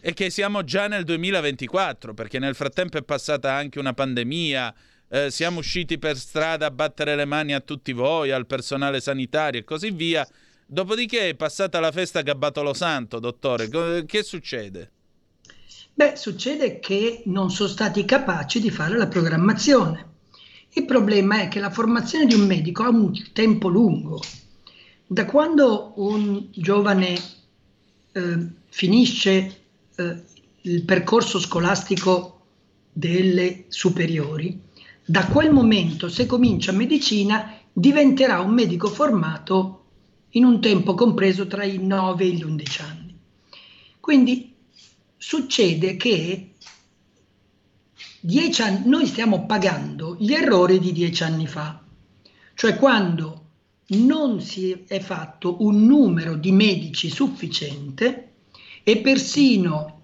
è 0.00 0.14
che 0.14 0.30
siamo 0.30 0.64
già 0.64 0.88
nel 0.88 1.04
2024, 1.04 2.14
perché 2.14 2.38
nel 2.38 2.54
frattempo 2.54 2.96
è 2.96 3.02
passata 3.02 3.52
anche 3.52 3.78
una 3.78 3.92
pandemia, 3.92 4.74
eh, 5.10 5.30
siamo 5.30 5.58
usciti 5.58 5.98
per 5.98 6.16
strada 6.16 6.64
a 6.64 6.70
battere 6.70 7.16
le 7.16 7.26
mani 7.26 7.52
a 7.52 7.60
tutti 7.60 7.92
voi, 7.92 8.30
al 8.30 8.46
personale 8.46 9.00
sanitario 9.00 9.60
e 9.60 9.64
così 9.64 9.90
via. 9.90 10.26
Dopodiché 10.66 11.28
è 11.28 11.34
passata 11.34 11.80
la 11.80 11.92
festa 11.92 12.22
Gabbatolo 12.22 12.72
Santo, 12.72 13.18
dottore. 13.18 13.68
Che 14.06 14.22
succede? 14.22 14.90
Beh, 15.92 16.16
succede 16.16 16.78
che 16.78 17.24
non 17.26 17.50
sono 17.50 17.68
stati 17.68 18.06
capaci 18.06 18.58
di 18.58 18.70
fare 18.70 18.96
la 18.96 19.06
programmazione. 19.06 20.07
Il 20.78 20.84
problema 20.84 21.40
è 21.40 21.48
che 21.48 21.58
la 21.58 21.70
formazione 21.70 22.24
di 22.24 22.34
un 22.34 22.46
medico 22.46 22.84
ha 22.84 22.88
un 22.88 23.10
tempo 23.32 23.66
lungo. 23.66 24.22
Da 25.04 25.24
quando 25.24 25.94
un 25.96 26.46
giovane 26.52 27.18
eh, 28.12 28.46
finisce 28.68 29.60
eh, 29.96 30.22
il 30.60 30.84
percorso 30.84 31.40
scolastico 31.40 32.42
delle 32.92 33.64
superiori, 33.66 34.56
da 35.04 35.26
quel 35.26 35.50
momento, 35.50 36.08
se 36.08 36.26
comincia 36.26 36.70
medicina, 36.70 37.58
diventerà 37.72 38.38
un 38.38 38.52
medico 38.52 38.86
formato 38.86 39.84
in 40.30 40.44
un 40.44 40.60
tempo 40.60 40.94
compreso 40.94 41.48
tra 41.48 41.64
i 41.64 41.78
9 41.84 42.24
e 42.24 42.30
gli 42.30 42.44
11 42.44 42.82
anni. 42.82 43.18
Quindi 43.98 44.54
succede 45.16 45.96
che 45.96 46.47
dieci 48.20 48.62
anni, 48.62 48.82
noi 48.88 49.06
stiamo 49.06 49.46
pagando 49.46 50.16
gli 50.18 50.32
errori 50.32 50.78
di 50.78 50.92
dieci 50.92 51.22
anni 51.22 51.46
fa, 51.46 51.80
cioè 52.54 52.76
quando 52.76 53.44
non 53.88 54.40
si 54.40 54.84
è 54.86 55.00
fatto 55.00 55.62
un 55.64 55.86
numero 55.86 56.34
di 56.34 56.52
medici 56.52 57.08
sufficiente 57.08 58.32
e 58.82 58.98
persino 58.98 59.94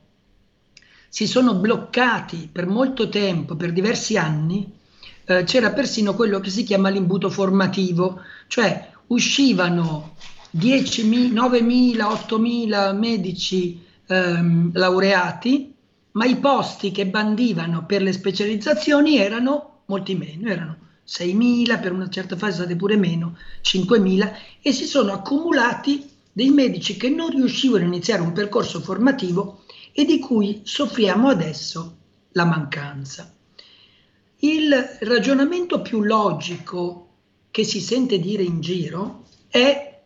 si 1.09 1.27
sono 1.27 1.55
bloccati 1.55 2.49
per 2.51 2.67
molto 2.67 3.09
tempo, 3.09 3.57
per 3.57 3.73
diversi 3.73 4.17
anni, 4.17 4.73
eh, 5.27 5.45
c'era 5.45 5.73
persino 5.73 6.15
quello 6.15 6.41
che 6.41 6.51
si 6.51 6.65
chiama 6.65 6.89
l'imbuto 6.89 7.31
formativo, 7.31 8.21
cioè 8.49 8.91
uscivano 9.09 10.17
10.000, 10.57 11.33
9.000, 11.33 11.97
8.000 11.97 12.99
medici 12.99 13.81
ehm, 14.07 14.71
laureati, 14.75 15.74
ma 16.15 16.25
i 16.27 16.37
posti 16.37 16.91
che 16.91 17.07
bandivano 17.07 17.87
per 17.87 18.03
le 18.03 18.12
specializzazioni 18.12 19.19
erano 19.19 19.83
molti 19.87 20.15
meno, 20.15 20.49
erano 20.49 20.79
6.000, 21.07 21.81
per 21.81 21.93
una 21.93 22.09
certa 22.09 22.37
fase 22.37 22.59
state 22.59 22.77
pure 22.77 22.97
meno, 22.97 23.37
5.000 23.62 24.33
e 24.62 24.73
si 24.73 24.85
sono 24.85 25.12
accumulati 25.12 26.09
dei 26.33 26.51
medici 26.51 26.97
che 26.97 27.09
non 27.09 27.31
riuscivano 27.31 27.85
a 27.85 27.89
iniziare 27.89 28.23
un 28.23 28.33
percorso 28.33 28.81
formativo 28.81 29.65
e 29.93 30.05
di 30.05 30.19
cui 30.19 30.62
soffriamo 30.65 31.29
adesso 31.29 31.97
la 32.33 32.45
mancanza. 32.45 33.33
Il 34.39 34.73
ragionamento 35.01 35.83
più 35.83 36.03
logico 36.03 37.09
che 37.51 37.65
si 37.65 37.81
sente 37.81 38.19
dire 38.19 38.43
in 38.43 38.61
giro 38.61 39.27
è 39.49 40.01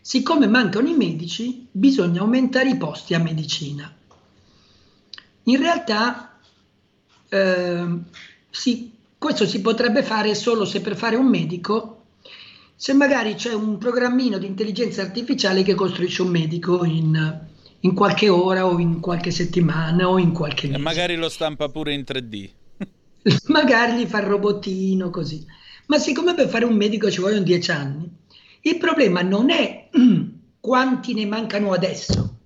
siccome 0.00 0.46
mancano 0.46 0.88
i 0.88 0.96
medici 0.96 1.66
bisogna 1.70 2.20
aumentare 2.20 2.70
i 2.70 2.76
posti 2.76 3.14
a 3.14 3.18
medicina. 3.18 3.94
In 5.44 5.58
realtà 5.58 6.38
eh, 7.28 7.86
sì, 8.50 8.92
questo 9.18 9.46
si 9.46 9.60
potrebbe 9.60 10.02
fare 10.02 10.34
solo 10.34 10.64
se 10.64 10.80
per 10.80 10.96
fare 10.96 11.16
un 11.16 11.26
medico 11.26 12.02
se 12.82 12.94
magari 12.94 13.34
c'è 13.34 13.52
un 13.52 13.78
programmino 13.78 14.38
di 14.38 14.46
intelligenza 14.46 15.02
artificiale 15.02 15.62
che 15.62 15.74
costruisce 15.74 16.22
un 16.22 16.30
medico 16.30 16.84
in, 16.84 17.40
in 17.78 17.94
qualche 17.94 18.28
ora 18.28 18.66
o 18.66 18.76
in 18.80 18.98
qualche 18.98 19.30
settimana 19.30 20.08
o 20.08 20.18
in 20.18 20.32
qualche 20.32 20.66
E 20.66 20.70
mese. 20.70 20.82
magari 20.82 21.14
lo 21.14 21.28
stampa 21.28 21.68
pure 21.68 21.92
in 21.94 22.00
3D. 22.04 22.50
magari 23.46 24.00
gli 24.00 24.06
fa 24.06 24.18
il 24.18 24.26
robotino 24.26 25.10
così. 25.10 25.46
Ma 25.86 25.98
siccome 25.98 26.34
per 26.34 26.48
fare 26.48 26.64
un 26.64 26.74
medico 26.74 27.08
ci 27.08 27.20
vogliono 27.20 27.44
dieci 27.44 27.70
anni, 27.70 28.10
il 28.62 28.78
problema 28.78 29.22
non 29.22 29.50
è 29.50 29.88
quanti 30.58 31.14
ne 31.14 31.26
mancano 31.26 31.72
adesso, 31.72 32.38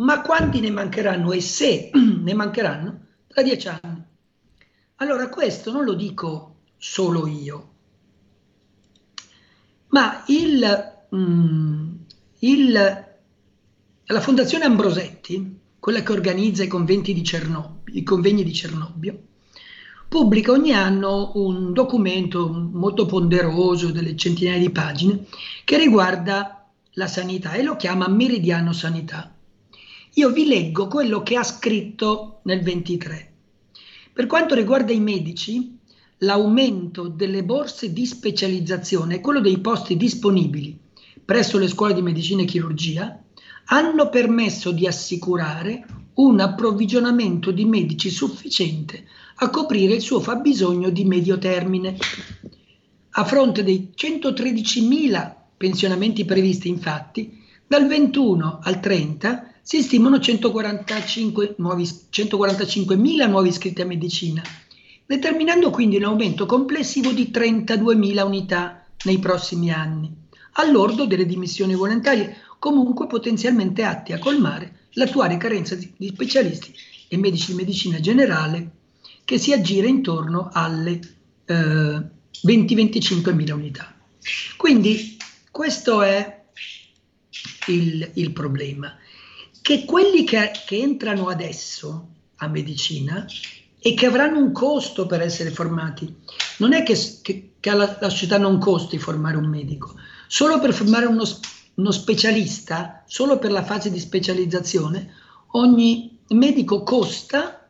ma 0.00 0.20
quanti 0.22 0.60
ne 0.60 0.70
mancheranno 0.70 1.32
e 1.32 1.40
se 1.40 1.90
ne 1.94 2.34
mancheranno 2.34 3.06
tra 3.26 3.42
dieci 3.42 3.68
anni. 3.68 4.02
Allora 4.96 5.28
questo 5.28 5.72
non 5.72 5.84
lo 5.84 5.94
dico 5.94 6.56
solo 6.76 7.26
io, 7.26 7.68
ma 9.88 10.22
il, 10.26 10.92
mm, 11.14 11.90
il- 12.40 13.04
la 14.06 14.20
Fondazione 14.20 14.64
Ambrosetti, 14.64 15.58
quella 15.78 16.02
che 16.02 16.12
organizza 16.12 16.62
i 16.62 16.68
di 17.14 17.22
i 17.92 18.02
convegni 18.02 18.44
di 18.44 18.52
Cernobbio, 18.52 19.22
pubblica 20.08 20.52
ogni 20.52 20.72
anno 20.72 21.32
un 21.34 21.72
documento 21.72 22.48
molto 22.50 23.06
ponderoso, 23.06 23.90
delle 23.92 24.16
centinaia 24.16 24.58
di 24.58 24.70
pagine, 24.70 25.26
che 25.64 25.78
riguarda 25.78 26.68
la 26.94 27.06
sanità 27.06 27.52
e 27.52 27.62
lo 27.62 27.76
chiama 27.76 28.08
Meridiano 28.08 28.72
Sanità. 28.72 29.32
Io 30.14 30.30
vi 30.30 30.46
leggo 30.46 30.88
quello 30.88 31.22
che 31.22 31.36
ha 31.36 31.44
scritto 31.44 32.40
nel 32.44 32.62
23. 32.62 33.32
Per 34.12 34.26
quanto 34.26 34.56
riguarda 34.56 34.92
i 34.92 35.00
medici, 35.00 35.78
l'aumento 36.18 37.06
delle 37.06 37.44
borse 37.44 37.92
di 37.92 38.04
specializzazione 38.06 39.16
e 39.16 39.20
quello 39.20 39.40
dei 39.40 39.58
posti 39.60 39.96
disponibili 39.96 40.76
presso 41.24 41.58
le 41.58 41.68
scuole 41.68 41.94
di 41.94 42.02
medicina 42.02 42.42
e 42.42 42.44
chirurgia 42.44 43.22
hanno 43.66 44.08
permesso 44.08 44.72
di 44.72 44.88
assicurare 44.88 45.86
un 46.14 46.40
approvvigionamento 46.40 47.52
di 47.52 47.64
medici 47.64 48.10
sufficiente 48.10 49.06
a 49.36 49.48
coprire 49.48 49.94
il 49.94 50.00
suo 50.00 50.18
fabbisogno 50.18 50.90
di 50.90 51.04
medio 51.04 51.38
termine. 51.38 51.96
A 53.10 53.24
fronte 53.24 53.62
dei 53.62 53.92
113.000 53.94 55.34
pensionamenti 55.56 56.24
previsti, 56.24 56.68
infatti, 56.68 57.38
dal 57.64 57.86
21 57.86 58.58
al 58.60 58.80
30 58.80 59.49
si 59.62 59.82
stimano 59.82 60.18
145 60.18 61.54
nuovi- 61.58 61.84
145.000 61.84 63.28
nuovi 63.28 63.48
iscritti 63.48 63.82
a 63.82 63.86
medicina, 63.86 64.42
determinando 65.06 65.70
quindi 65.70 65.96
un 65.96 66.04
aumento 66.04 66.46
complessivo 66.46 67.10
di 67.12 67.30
32.000 67.32 68.24
unità 68.24 68.86
nei 69.04 69.18
prossimi 69.18 69.70
anni, 69.70 70.12
all'ordo 70.52 71.06
delle 71.06 71.26
dimissioni 71.26 71.74
volontarie, 71.74 72.36
comunque 72.58 73.06
potenzialmente 73.06 73.82
atti 73.82 74.12
a 74.12 74.18
colmare 74.18 74.88
l'attuale 74.92 75.36
carenza 75.36 75.74
di 75.74 76.08
specialisti 76.08 76.74
e 77.08 77.16
medici 77.16 77.50
di 77.50 77.56
medicina 77.56 78.00
generale 78.00 78.70
che 79.24 79.38
si 79.38 79.52
aggira 79.52 79.86
intorno 79.86 80.50
alle 80.52 81.00
eh, 81.44 82.02
20-25 82.46 83.34
mila 83.34 83.54
unità. 83.54 83.94
Quindi 84.56 85.16
questo 85.50 86.02
è 86.02 86.42
il, 87.66 88.10
il 88.14 88.32
problema, 88.32 88.96
che 89.62 89.84
quelli 89.84 90.24
che, 90.24 90.50
che 90.66 90.78
entrano 90.78 91.28
adesso 91.28 92.08
a 92.36 92.48
medicina 92.48 93.26
e 93.78 93.94
che 93.94 94.06
avranno 94.06 94.38
un 94.38 94.52
costo 94.52 95.06
per 95.06 95.20
essere 95.22 95.50
formati, 95.50 96.14
non 96.58 96.72
è 96.72 96.82
che, 96.82 96.98
che, 97.22 97.52
che 97.58 97.70
alla, 97.70 97.96
la 98.00 98.08
società 98.10 98.38
non 98.38 98.58
costi 98.58 98.98
formare 98.98 99.36
un 99.36 99.46
medico, 99.46 99.94
solo 100.26 100.58
per 100.58 100.72
formare 100.72 101.06
uno, 101.06 101.24
uno 101.74 101.90
specialista, 101.90 103.02
solo 103.06 103.38
per 103.38 103.50
la 103.50 103.64
fase 103.64 103.90
di 103.90 103.98
specializzazione, 103.98 105.12
ogni 105.52 106.18
medico 106.28 106.82
costa 106.82 107.60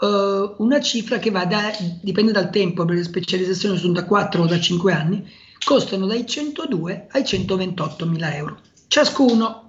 eh, 0.00 0.54
una 0.58 0.80
cifra 0.80 1.18
che 1.18 1.30
va 1.30 1.44
da, 1.44 1.72
dipende 2.02 2.32
dal 2.32 2.50
tempo, 2.50 2.84
perché 2.84 3.00
le 3.00 3.08
specializzazioni 3.08 3.78
sono 3.78 3.92
da 3.92 4.04
4 4.04 4.42
o 4.42 4.46
da 4.46 4.60
5 4.60 4.92
anni, 4.92 5.28
costano 5.64 6.06
dai 6.06 6.26
102 6.26 7.08
ai 7.10 7.24
128 7.24 8.06
mila 8.06 8.34
euro, 8.34 8.60
ciascuno. 8.88 9.65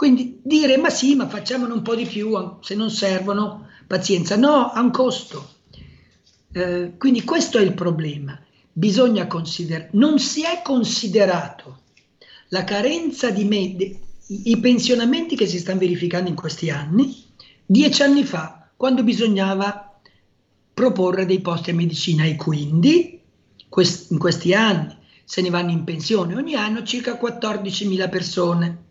Quindi 0.00 0.40
dire 0.42 0.78
ma 0.78 0.88
sì, 0.88 1.14
ma 1.14 1.28
facciamone 1.28 1.74
un 1.74 1.82
po' 1.82 1.94
di 1.94 2.06
più, 2.06 2.34
se 2.62 2.74
non 2.74 2.88
servono, 2.90 3.66
pazienza. 3.86 4.34
No, 4.34 4.70
ha 4.70 4.80
un 4.80 4.90
costo. 4.90 5.56
Eh, 6.52 6.94
quindi 6.96 7.22
questo 7.22 7.58
è 7.58 7.60
il 7.60 7.74
problema. 7.74 8.40
Bisogna 8.72 9.26
considerare, 9.26 9.90
non 9.92 10.18
si 10.18 10.42
è 10.42 10.62
considerato 10.64 11.80
la 12.48 12.64
carenza 12.64 13.28
di 13.28 13.44
me, 13.44 13.76
de- 13.76 14.00
i 14.28 14.58
pensionamenti 14.58 15.36
che 15.36 15.44
si 15.44 15.58
stanno 15.58 15.80
verificando 15.80 16.30
in 16.30 16.34
questi 16.34 16.70
anni, 16.70 17.14
dieci 17.66 18.02
anni 18.02 18.24
fa, 18.24 18.70
quando 18.78 19.02
bisognava 19.04 20.00
proporre 20.72 21.26
dei 21.26 21.42
posti 21.42 21.72
a 21.72 21.74
medicina 21.74 22.24
e 22.24 22.36
quindi 22.36 23.20
quest- 23.68 24.10
in 24.12 24.18
questi 24.18 24.54
anni 24.54 24.96
se 25.26 25.42
ne 25.42 25.50
vanno 25.50 25.72
in 25.72 25.84
pensione 25.84 26.36
ogni 26.36 26.54
anno 26.54 26.84
circa 26.84 27.18
14.000 27.18 28.08
persone. 28.08 28.88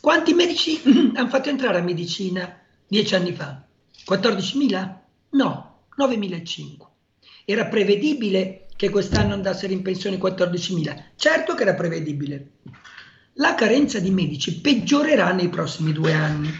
Quanti 0.00 0.32
medici 0.32 0.80
hanno 1.14 1.28
fatto 1.28 1.50
entrare 1.50 1.78
a 1.78 1.82
medicina 1.82 2.58
dieci 2.86 3.14
anni 3.14 3.32
fa? 3.32 3.62
14.000? 4.08 4.94
No, 5.30 5.84
9.500. 5.98 6.88
Era 7.44 7.66
prevedibile 7.66 8.66
che 8.76 8.88
quest'anno 8.88 9.34
andassero 9.34 9.72
in 9.72 9.82
pensione 9.82 10.16
14.000? 10.16 11.02
Certo 11.16 11.54
che 11.54 11.62
era 11.62 11.74
prevedibile. 11.74 12.52
La 13.34 13.54
carenza 13.54 13.98
di 13.98 14.10
medici 14.10 14.60
peggiorerà 14.60 15.32
nei 15.32 15.48
prossimi 15.48 15.92
due 15.92 16.14
anni, 16.14 16.50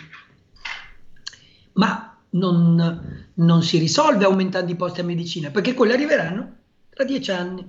ma 1.75 2.19
non, 2.31 3.27
non 3.35 3.63
si 3.63 3.79
risolve 3.79 4.25
aumentando 4.25 4.71
i 4.71 4.77
posti 4.77 5.01
a 5.01 5.05
medicina, 5.05 5.51
perché 5.51 5.75
quelli 5.75 5.93
arriveranno 5.93 6.57
tra 6.91 7.05
dieci 7.05 7.31
anni. 7.31 7.67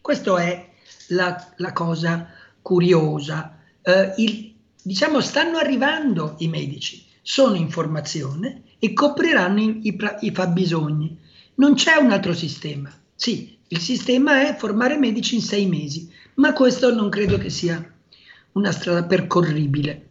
Questa 0.00 0.36
è 0.42 0.70
la, 1.08 1.52
la 1.56 1.72
cosa 1.72 2.28
curiosa. 2.60 3.58
Eh, 3.82 4.14
il, 4.16 4.53
diciamo, 4.84 5.20
stanno 5.20 5.56
arrivando 5.56 6.34
i 6.38 6.48
medici, 6.48 7.04
sono 7.22 7.56
in 7.56 7.70
formazione 7.70 8.62
e 8.78 8.92
copriranno 8.92 9.60
i, 9.60 9.80
i, 9.82 9.98
i 10.20 10.30
fabbisogni. 10.30 11.18
Non 11.54 11.74
c'è 11.74 11.96
un 11.96 12.10
altro 12.10 12.34
sistema. 12.34 12.92
Sì, 13.14 13.58
il 13.68 13.78
sistema 13.78 14.46
è 14.46 14.56
formare 14.56 14.98
medici 14.98 15.36
in 15.36 15.40
sei 15.40 15.66
mesi, 15.66 16.12
ma 16.34 16.52
questo 16.52 16.94
non 16.94 17.08
credo 17.08 17.38
che 17.38 17.48
sia 17.48 17.82
una 18.52 18.72
strada 18.72 19.04
percorribile. 19.04 20.08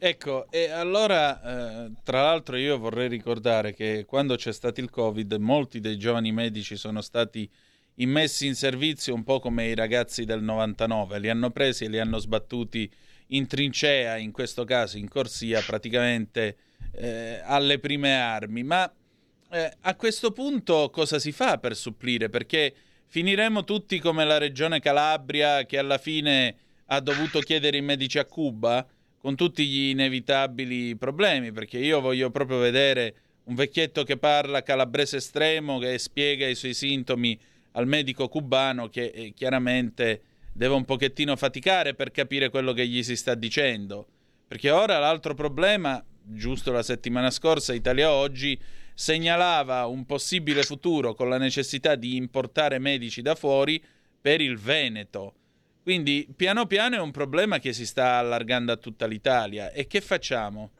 Ecco, 0.00 0.46
e 0.50 0.70
allora, 0.70 1.86
eh, 1.86 1.92
tra 2.04 2.22
l'altro 2.22 2.56
io 2.56 2.78
vorrei 2.78 3.08
ricordare 3.08 3.74
che 3.74 4.04
quando 4.06 4.36
c'è 4.36 4.52
stato 4.52 4.80
il 4.80 4.90
Covid, 4.90 5.32
molti 5.34 5.80
dei 5.80 5.96
giovani 5.96 6.30
medici 6.32 6.76
sono 6.76 7.00
stati 7.00 7.50
immessi 7.98 8.46
in 8.46 8.54
servizio 8.54 9.14
un 9.14 9.22
po' 9.22 9.38
come 9.38 9.68
i 9.68 9.74
ragazzi 9.74 10.24
del 10.24 10.42
99, 10.42 11.18
li 11.18 11.28
hanno 11.28 11.50
presi 11.50 11.84
e 11.84 11.88
li 11.88 11.98
hanno 11.98 12.18
sbattuti 12.18 12.90
in 13.28 13.46
trincea, 13.46 14.16
in 14.16 14.32
questo 14.32 14.64
caso 14.64 14.98
in 14.98 15.08
corsia, 15.08 15.60
praticamente 15.60 16.56
eh, 16.92 17.40
alle 17.44 17.78
prime 17.78 18.18
armi. 18.18 18.62
Ma 18.62 18.90
eh, 19.50 19.72
a 19.80 19.94
questo 19.96 20.32
punto 20.32 20.90
cosa 20.90 21.18
si 21.18 21.32
fa 21.32 21.58
per 21.58 21.76
supplire? 21.76 22.28
Perché 22.28 22.74
finiremo 23.06 23.64
tutti 23.64 23.98
come 23.98 24.24
la 24.24 24.38
regione 24.38 24.80
Calabria 24.80 25.64
che 25.64 25.78
alla 25.78 25.98
fine 25.98 26.56
ha 26.86 27.00
dovuto 27.00 27.40
chiedere 27.40 27.76
i 27.76 27.82
medici 27.82 28.18
a 28.18 28.24
Cuba? 28.24 28.86
con 29.18 29.34
tutti 29.34 29.66
gli 29.66 29.90
inevitabili 29.90 30.96
problemi, 30.96 31.52
perché 31.52 31.78
io 31.78 32.00
voglio 32.00 32.30
proprio 32.30 32.58
vedere 32.58 33.14
un 33.44 33.54
vecchietto 33.54 34.04
che 34.04 34.16
parla 34.16 34.62
calabrese 34.62 35.16
estremo, 35.16 35.78
che 35.78 35.98
spiega 35.98 36.46
i 36.46 36.54
suoi 36.54 36.74
sintomi 36.74 37.38
al 37.78 37.86
medico 37.86 38.28
cubano, 38.28 38.88
che 38.88 39.06
eh, 39.14 39.32
chiaramente 39.34 40.22
deve 40.52 40.74
un 40.74 40.84
pochettino 40.84 41.36
faticare 41.36 41.94
per 41.94 42.10
capire 42.10 42.50
quello 42.50 42.72
che 42.72 42.86
gli 42.86 43.02
si 43.04 43.16
sta 43.16 43.34
dicendo. 43.34 44.06
Perché 44.48 44.70
ora 44.70 44.98
l'altro 44.98 45.34
problema, 45.34 46.04
giusto 46.22 46.72
la 46.72 46.82
settimana 46.82 47.30
scorsa, 47.30 47.72
Italia 47.72 48.10
Oggi 48.10 48.58
segnalava 48.94 49.86
un 49.86 50.04
possibile 50.06 50.64
futuro 50.64 51.14
con 51.14 51.28
la 51.28 51.38
necessità 51.38 51.94
di 51.94 52.16
importare 52.16 52.80
medici 52.80 53.22
da 53.22 53.36
fuori 53.36 53.80
per 54.20 54.40
il 54.40 54.58
Veneto. 54.58 55.34
Quindi 55.84 56.28
piano 56.34 56.66
piano 56.66 56.96
è 56.96 57.00
un 57.00 57.12
problema 57.12 57.60
che 57.60 57.72
si 57.72 57.86
sta 57.86 58.16
allargando 58.16 58.72
a 58.72 58.76
tutta 58.76 59.06
l'Italia. 59.06 59.70
E 59.70 59.86
che 59.86 60.00
facciamo? 60.00 60.70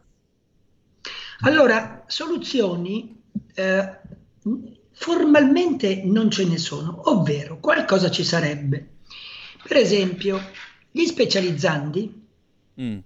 Allora, 1.43 2.03
soluzioni 2.09 3.23
eh, 3.55 3.99
formalmente 4.99 6.03
non 6.05 6.29
ce 6.31 6.45
ne 6.45 6.59
sono, 6.59 7.11
ovvero 7.11 7.59
qualcosa 7.61 8.11
ci 8.11 8.25
sarebbe. 8.25 8.97
Per 9.63 9.77
esempio, 9.77 10.41
gli 10.91 11.05
specializzandi, 11.05 12.27
Mm. 12.81 12.99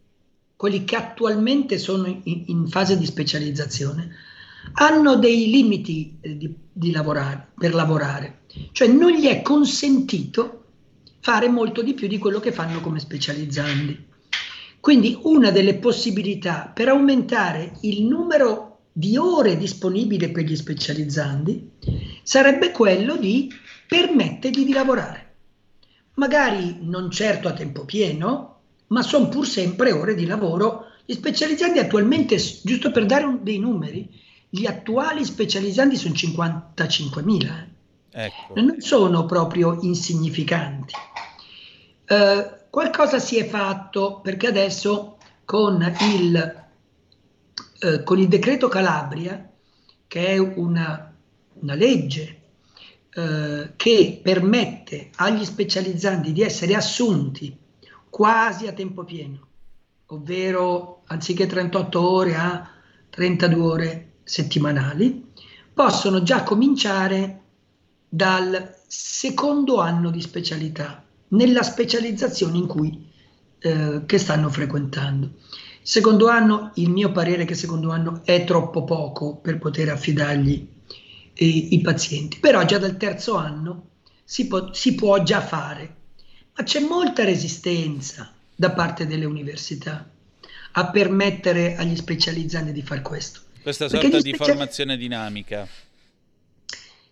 quelli 0.54 0.84
che 0.84 0.96
attualmente 0.96 1.78
sono 1.78 2.06
in, 2.06 2.42
in 2.46 2.68
fase 2.68 2.98
di 2.98 3.06
specializzazione, 3.06 4.10
hanno 4.74 5.16
dei 5.16 5.48
limiti 5.48 6.18
eh, 6.20 6.36
di, 6.36 6.54
di 6.70 6.90
lavorare, 6.90 7.52
per 7.58 7.72
lavorare, 7.72 8.40
cioè 8.72 8.88
non 8.88 9.12
gli 9.12 9.24
è 9.24 9.40
consentito 9.40 10.64
fare 11.20 11.48
molto 11.48 11.80
di 11.82 11.94
più 11.94 12.06
di 12.06 12.18
quello 12.18 12.38
che 12.38 12.52
fanno 12.52 12.82
come 12.82 13.00
specializzandi. 13.00 14.10
Quindi 14.78 15.18
una 15.22 15.50
delle 15.50 15.76
possibilità 15.76 16.70
per 16.72 16.88
aumentare 16.88 17.78
il 17.80 18.04
numero 18.04 18.71
di 18.92 19.16
ore 19.16 19.56
disponibili 19.56 20.30
per 20.30 20.44
gli 20.44 20.54
specializzandi 20.56 21.70
sarebbe 22.22 22.70
quello 22.72 23.16
di 23.16 23.50
permettergli 23.86 24.64
di 24.64 24.72
lavorare. 24.72 25.30
Magari 26.14 26.78
non 26.82 27.10
certo 27.10 27.48
a 27.48 27.52
tempo 27.52 27.84
pieno, 27.84 28.60
ma 28.88 29.02
sono 29.02 29.28
pur 29.28 29.46
sempre 29.46 29.92
ore 29.92 30.14
di 30.14 30.26
lavoro. 30.26 30.84
Gli 31.06 31.14
specializzandi 31.14 31.78
attualmente, 31.78 32.36
giusto 32.62 32.90
per 32.90 33.06
dare 33.06 33.24
un- 33.24 33.42
dei 33.42 33.58
numeri, 33.58 34.08
gli 34.48 34.66
attuali 34.66 35.24
specializzandi 35.24 35.96
sono 35.96 36.14
55.000. 36.14 37.66
eh 38.14 38.24
Ecco. 38.26 38.60
non 38.60 38.76
sono 38.80 39.24
proprio 39.24 39.78
insignificanti. 39.80 40.92
Eh, 42.04 42.50
qualcosa 42.68 43.18
si 43.18 43.38
è 43.38 43.46
fatto 43.46 44.20
perché 44.22 44.48
adesso 44.48 45.16
con 45.46 45.82
il, 46.14 46.61
eh, 47.82 48.04
con 48.04 48.18
il 48.18 48.28
decreto 48.28 48.68
Calabria, 48.68 49.50
che 50.06 50.26
è 50.28 50.38
una, 50.38 51.12
una 51.54 51.74
legge 51.74 52.40
eh, 53.12 53.72
che 53.74 54.20
permette 54.22 55.10
agli 55.16 55.44
specializzanti 55.44 56.32
di 56.32 56.42
essere 56.42 56.74
assunti 56.76 57.58
quasi 58.08 58.68
a 58.68 58.72
tempo 58.72 59.02
pieno, 59.02 59.48
ovvero 60.06 61.02
anziché 61.06 61.46
38 61.46 62.00
ore 62.00 62.36
a 62.36 62.70
32 63.10 63.62
ore 63.62 64.12
settimanali, 64.22 65.32
possono 65.74 66.22
già 66.22 66.44
cominciare 66.44 67.40
dal 68.08 68.76
secondo 68.86 69.80
anno 69.80 70.10
di 70.10 70.20
specialità, 70.20 71.04
nella 71.28 71.62
specializzazione 71.62 72.58
in 72.58 72.66
cui 72.66 73.10
eh, 73.58 74.02
che 74.06 74.18
stanno 74.18 74.50
frequentando. 74.50 75.32
Secondo 75.82 76.28
anno, 76.28 76.70
il 76.76 76.90
mio 76.90 77.10
parere 77.10 77.42
è 77.42 77.46
che 77.46 77.54
secondo 77.54 77.90
anno 77.90 78.22
è 78.24 78.44
troppo 78.44 78.84
poco 78.84 79.36
per 79.36 79.58
poter 79.58 79.88
affidargli 79.88 80.66
eh, 81.34 81.46
i 81.46 81.80
pazienti, 81.80 82.38
però 82.38 82.64
già 82.64 82.78
dal 82.78 82.96
terzo 82.96 83.34
anno 83.34 83.88
si 84.22 84.46
può, 84.46 84.72
si 84.72 84.94
può 84.94 85.22
già 85.22 85.40
fare, 85.40 85.96
ma 86.54 86.62
c'è 86.62 86.80
molta 86.80 87.24
resistenza 87.24 88.32
da 88.54 88.70
parte 88.70 89.06
delle 89.06 89.24
università 89.24 90.08
a 90.74 90.90
permettere 90.90 91.74
agli 91.74 91.96
specializzanti 91.96 92.72
di 92.72 92.82
fare 92.82 93.02
questo. 93.02 93.40
Questa 93.60 93.88
sorta 93.88 94.18
gli 94.18 94.22
di 94.22 94.34
formazione 94.34 94.96
dinamica. 94.96 95.66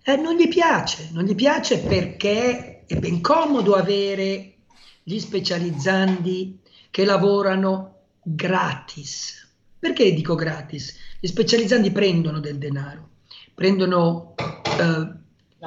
Eh, 0.03 0.17
non 0.17 0.37
gli 0.37 0.49
piace, 0.49 1.11
non 1.13 1.25
gli 1.25 1.35
piace 1.35 1.79
perché 1.79 2.85
è 2.87 2.97
ben 2.97 3.21
comodo 3.21 3.75
avere 3.75 4.55
gli 5.03 5.19
specializzandi 5.19 6.59
che 6.91 7.05
lavorano 7.05 7.90
gratis. 8.23 9.49
Perché 9.79 10.13
dico 10.13 10.35
gratis? 10.35 10.95
Gli 11.21 11.27
specializzandi 11.27 11.91
prendono 11.91 12.39
del 12.41 12.59
denaro, 12.59 13.09
prendono 13.55 14.35
eh, 14.37 15.19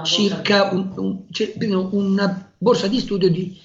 circa 0.03 0.69
un- 0.71 0.91
un- 0.95 1.89
una 1.91 2.51
borsa 2.57 2.87
di 2.87 2.99
studio 2.99 3.29
di- 3.29 3.59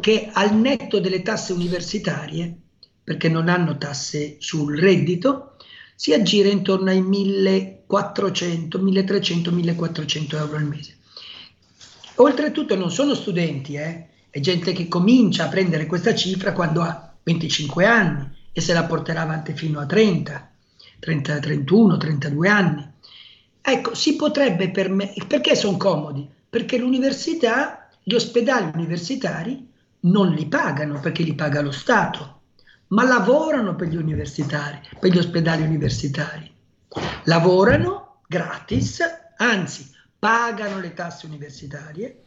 che 0.00 0.30
al 0.32 0.54
netto 0.56 0.98
delle 1.00 1.22
tasse 1.22 1.52
universitarie, 1.52 2.56
perché 3.02 3.28
non 3.28 3.48
hanno 3.48 3.76
tasse 3.78 4.36
sul 4.38 4.78
reddito, 4.78 5.56
si 5.94 6.12
aggira 6.12 6.48
intorno 6.48 6.90
ai 6.90 7.00
1400, 7.02 8.78
1300, 8.80 9.52
1400 9.52 10.36
euro 10.36 10.56
al 10.56 10.64
mese. 10.64 10.96
Oltretutto 12.16 12.74
non 12.76 12.90
sono 12.90 13.14
studenti, 13.14 13.74
eh, 13.74 14.06
è 14.30 14.40
gente 14.40 14.72
che 14.72 14.88
comincia 14.88 15.44
a 15.44 15.48
prendere 15.48 15.86
questa 15.86 16.14
cifra 16.14 16.52
quando 16.52 16.82
ha 16.82 17.13
25 17.24 17.86
anni 17.86 18.30
e 18.52 18.60
se 18.60 18.72
la 18.72 18.84
porterà 18.84 19.22
avanti 19.22 19.52
fino 19.52 19.80
a 19.80 19.86
30, 19.86 20.50
30 21.00 21.38
31, 21.40 21.96
32 21.96 22.48
anni. 22.48 22.92
Ecco, 23.60 23.94
si 23.94 24.14
potrebbe 24.14 24.70
permettere, 24.70 25.26
perché 25.26 25.56
sono 25.56 25.76
comodi? 25.76 26.28
Perché 26.48 26.78
l'università, 26.78 27.88
gli 28.02 28.14
ospedali 28.14 28.70
universitari 28.74 29.66
non 30.00 30.28
li 30.28 30.46
pagano 30.46 31.00
perché 31.00 31.22
li 31.22 31.34
paga 31.34 31.62
lo 31.62 31.72
Stato, 31.72 32.40
ma 32.88 33.04
lavorano 33.04 33.74
per 33.74 33.88
gli 33.88 33.96
universitari, 33.96 34.78
per 35.00 35.10
gli 35.10 35.18
ospedali 35.18 35.62
universitari. 35.62 36.52
Lavorano 37.24 38.18
gratis, 38.28 39.00
anzi 39.38 39.90
pagano 40.18 40.78
le 40.78 40.94
tasse 40.94 41.26
universitarie 41.26 42.22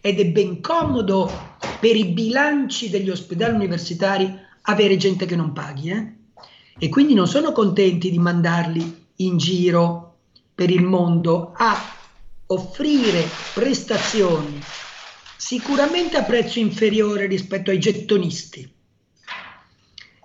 ed 0.00 0.20
è 0.20 0.26
ben 0.26 0.60
comodo 0.60 1.30
per 1.78 1.96
i 1.96 2.06
bilanci 2.06 2.90
degli 2.90 3.10
ospedali 3.10 3.54
universitari 3.54 4.32
avere 4.62 4.96
gente 4.96 5.26
che 5.26 5.36
non 5.36 5.52
paghi, 5.52 5.90
eh? 5.90 6.14
E 6.78 6.88
quindi 6.88 7.14
non 7.14 7.26
sono 7.26 7.52
contenti 7.52 8.10
di 8.10 8.18
mandarli 8.18 9.06
in 9.16 9.36
giro 9.38 10.16
per 10.54 10.70
il 10.70 10.82
mondo 10.82 11.52
a 11.56 11.76
offrire 12.46 13.24
prestazioni 13.54 14.60
sicuramente 15.36 16.16
a 16.16 16.24
prezzo 16.24 16.58
inferiore 16.58 17.26
rispetto 17.26 17.70
ai 17.70 17.78
gettonisti. 17.78 18.68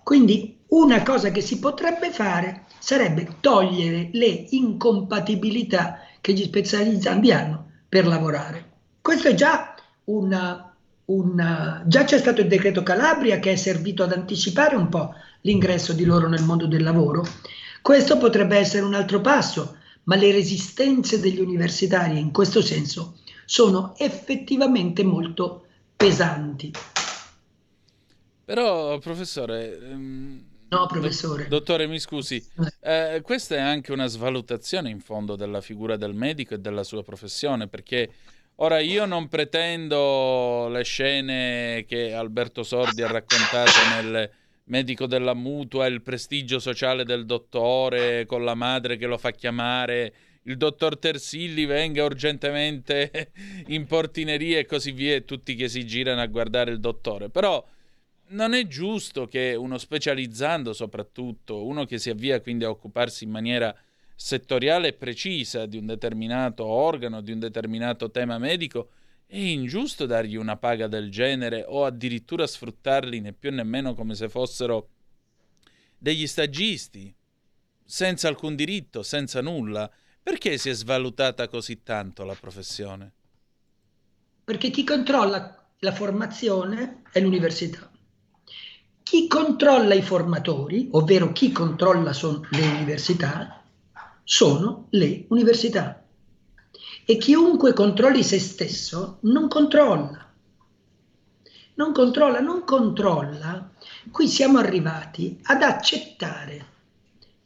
Quindi 0.04 0.60
una 0.70 1.04
cosa 1.04 1.32
che 1.32 1.42
si 1.42 1.60
potrebbe 1.60 2.12
fare 2.12 2.66
sarebbe 2.80 3.38
togliere 3.40 4.10
le 4.14 4.48
incompatibilità 4.50 6.00
che 6.20 6.34
gli 6.34 6.44
specializzanti 6.44 7.32
hanno 7.32 7.70
per 7.88 8.08
lavorare. 8.08 8.70
Questo 9.02 9.28
è 9.28 9.34
già 9.34 9.76
una, 10.06 10.71
una- 11.16 11.84
già 11.86 12.04
c'è 12.04 12.18
stato 12.18 12.42
il 12.42 12.48
decreto 12.48 12.84
Calabria 12.84 13.40
che 13.40 13.52
è 13.54 13.56
servito 13.56 14.04
ad 14.04 14.12
anticipare 14.14 14.76
un 14.76 14.90
po' 14.90 15.14
l'ingresso 15.42 15.94
di 15.94 16.06
loro 16.06 16.28
nel 16.28 16.44
mondo 16.44 16.68
del 16.68 16.84
lavoro. 16.84 17.26
Questo 17.82 18.18
potrebbe 18.18 18.58
essere 18.58 18.84
un 18.86 18.94
altro 18.94 19.22
passo, 19.22 19.78
ma 20.04 20.16
le 20.16 20.32
resistenze 20.32 21.20
degli 21.20 21.40
universitari 21.40 22.20
in 22.20 22.32
questo 22.32 22.62
senso 22.62 23.18
sono 23.46 23.94
effettivamente 23.98 25.04
molto 25.04 25.66
pesanti. 25.96 26.72
Però, 28.46 28.98
professore... 29.00 29.80
ehm, 29.80 30.44
No, 30.72 30.86
professore. 30.88 31.44
do- 31.50 31.58
dottore, 31.60 31.86
mi 31.86 32.00
scusi, 32.00 32.42
eh, 32.80 33.20
questa 33.26 33.56
è 33.56 33.60
anche 33.60 33.92
una 33.92 34.08
svalutazione 34.08 34.90
in 34.90 35.02
fondo 35.02 35.36
della 35.36 35.60
figura 35.60 35.98
del 35.98 36.14
medico 36.14 36.54
e 36.54 36.60
della 36.60 36.84
sua 36.84 37.04
professione, 37.04 37.68
perché 37.68 38.10
ora 38.62 38.80
io 38.80 39.06
non 39.06 39.28
pretendo 39.28 40.68
le 40.70 40.84
scene 40.84 41.84
che 41.88 42.14
Alberto 42.14 42.64
Sordi 42.64 43.02
ha 43.02 43.08
raccontato 43.08 43.72
nel 43.96 44.30
medico 44.66 45.08
della 45.08 45.34
mutua, 45.34 45.88
il 45.88 46.02
prestigio 46.02 46.60
sociale 46.60 47.04
del 47.04 47.26
dottore 47.26 48.26
con 48.26 48.44
la 48.44 48.54
madre 48.54 48.98
che 48.98 49.08
lo 49.08 49.18
fa 49.18 49.32
chiamare, 49.32 50.14
il 50.44 50.58
dottor 50.58 50.98
Tersilli 50.98 51.66
venga 51.66 52.04
urgentemente 52.04 53.32
in 53.68 53.86
portineria 53.86 54.60
e 54.60 54.66
così 54.66 54.92
via, 54.92 55.16
e 55.16 55.26
tutti 55.26 55.56
che 55.56 55.68
si 55.68 55.86
girano 55.86 56.22
a 56.22 56.28
guardare 56.28 56.72
il 56.72 56.80
dottore. 56.80 57.30
Però 57.30 57.64
non 58.30 58.54
è 58.54 58.66
giusto 58.68 59.26
che 59.26 59.56
uno 59.56 59.78
specializzando 59.78 60.72
soprattutto, 60.72 61.66
uno 61.66 61.86
che 61.86 61.98
si 61.98 62.10
avvia 62.10 62.40
quindi 62.42 62.64
a 62.64 62.70
occuparsi 62.70 63.24
in 63.24 63.32
maniera 63.32 63.76
settoriale 64.24 64.90
e 64.90 64.94
precisa 64.94 65.66
di 65.66 65.78
un 65.78 65.88
determinato 65.88 66.64
organo, 66.64 67.22
di 67.22 67.32
un 67.32 67.40
determinato 67.40 68.12
tema 68.12 68.38
medico, 68.38 68.92
è 69.26 69.36
ingiusto 69.36 70.06
dargli 70.06 70.36
una 70.36 70.58
paga 70.58 70.88
del 70.88 71.10
genere 71.10 71.66
o 71.68 71.86
addirittura 71.86 72.46
sfruttarli 72.46 73.20
né 73.20 73.34
più 73.34 73.52
né 73.52 73.64
meno 73.64 73.96
come 73.96 74.14
se 74.14 74.30
fossero 74.30 74.90
degli 75.98 76.28
stagisti, 76.28 77.14
senza 77.84 78.28
alcun 78.28 78.56
diritto, 78.56 79.02
senza 79.02 79.42
nulla. 79.42 79.92
Perché 80.22 80.60
si 80.60 80.70
è 80.70 80.74
svalutata 80.74 81.48
così 81.48 81.82
tanto 81.82 82.24
la 82.24 82.36
professione? 82.40 83.12
Perché 84.44 84.70
chi 84.70 84.84
controlla 84.84 85.68
la 85.80 85.92
formazione 85.94 87.02
è 87.12 87.20
l'università. 87.20 87.90
Chi 89.02 89.28
controlla 89.28 89.96
i 89.96 90.04
formatori, 90.04 90.90
ovvero 90.92 91.32
chi 91.32 91.52
controlla 91.52 92.14
son- 92.14 92.48
le 92.52 92.68
università, 92.68 93.61
sono 94.24 94.88
le 94.92 95.26
università. 95.30 96.04
E 97.06 97.18
chiunque 97.18 97.74
controlli 97.74 98.24
se 98.24 98.40
stesso 98.40 99.18
non 99.22 99.48
controlla. 99.48 100.30
Non 101.74 101.94
controlla, 101.94 102.40
non 102.40 102.64
controlla. 102.64 103.72
Qui 104.12 104.28
siamo 104.28 104.60
arrivati 104.60 105.40
ad 105.44 105.64
accettare 105.64 106.66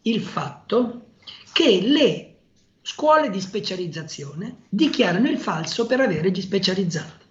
il 0.03 0.21
fatto 0.21 1.07
che 1.51 1.81
le 1.81 2.35
scuole 2.81 3.29
di 3.29 3.41
specializzazione 3.41 4.65
dichiarano 4.69 5.29
il 5.29 5.39
falso 5.39 5.85
per 5.85 6.01
avere 6.01 6.29
gli 6.29 6.41
specializzati. 6.41 7.23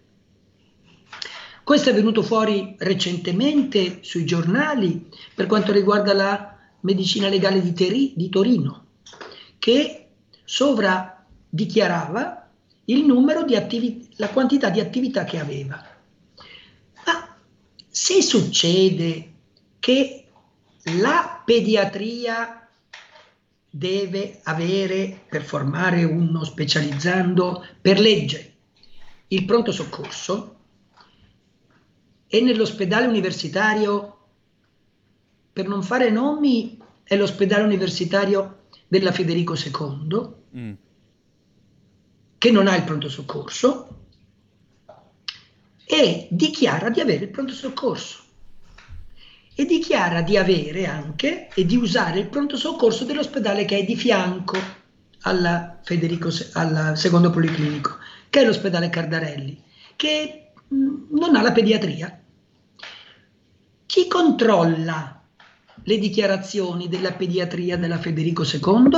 Questo 1.62 1.90
è 1.90 1.94
venuto 1.94 2.22
fuori 2.22 2.74
recentemente 2.78 4.00
sui 4.02 4.24
giornali 4.24 5.08
per 5.34 5.46
quanto 5.46 5.72
riguarda 5.72 6.12
la 6.12 6.58
medicina 6.80 7.28
legale 7.28 7.62
di, 7.62 7.72
Teri- 7.72 8.12
di 8.16 8.28
Torino, 8.28 8.83
che 9.64 10.08
sovradichiarava 10.44 12.50
il 12.84 13.06
numero 13.06 13.44
di 13.44 13.56
attivi- 13.56 14.10
la 14.16 14.28
quantità 14.28 14.68
di 14.68 14.78
attività 14.78 15.24
che 15.24 15.38
aveva. 15.38 15.82
Ma 17.06 17.34
se 17.88 18.20
succede 18.20 19.32
che 19.78 20.26
la 20.98 21.42
pediatria 21.42 22.68
deve 23.70 24.40
avere 24.42 25.22
per 25.30 25.42
formare 25.42 26.04
uno 26.04 26.44
specializzando 26.44 27.66
per 27.80 27.98
legge 27.98 28.56
il 29.28 29.46
pronto 29.46 29.72
soccorso 29.72 30.56
e 32.26 32.40
nell'ospedale 32.42 33.06
universitario, 33.06 34.18
per 35.54 35.66
non 35.66 35.82
fare 35.82 36.10
nomi, 36.10 36.78
è 37.02 37.16
l'ospedale 37.16 37.62
universitario 37.62 38.63
della 38.88 39.12
Federico 39.12 39.54
II, 39.54 40.42
Mm. 40.56 40.72
che 42.38 42.50
non 42.52 42.68
ha 42.68 42.76
il 42.76 42.84
pronto 42.84 43.08
soccorso 43.08 44.06
e 45.84 46.28
dichiara 46.30 46.90
di 46.90 47.00
avere 47.00 47.24
il 47.24 47.30
pronto 47.30 47.52
soccorso 47.52 48.22
e 49.54 49.64
dichiara 49.64 50.22
di 50.22 50.36
avere 50.36 50.86
anche 50.86 51.48
e 51.52 51.64
di 51.64 51.76
usare 51.76 52.20
il 52.20 52.28
pronto 52.28 52.56
soccorso 52.56 53.04
dell'ospedale 53.04 53.64
che 53.64 53.78
è 53.78 53.84
di 53.84 53.96
fianco 53.96 54.58
alla 55.22 55.80
Federico, 55.82 56.30
al 56.52 56.96
secondo 56.96 57.30
policlinico, 57.30 57.96
che 58.30 58.40
è 58.42 58.44
l'ospedale 58.44 58.90
Cardarelli, 58.90 59.62
che 59.96 60.52
mh, 60.68 61.16
non 61.18 61.34
ha 61.34 61.42
la 61.42 61.52
pediatria. 61.52 62.20
Chi 63.86 64.06
controlla 64.08 65.23
le 65.82 65.98
dichiarazioni 65.98 66.88
della 66.88 67.12
pediatria 67.12 67.76
della 67.76 67.98
Federico 67.98 68.44
II? 68.44 68.90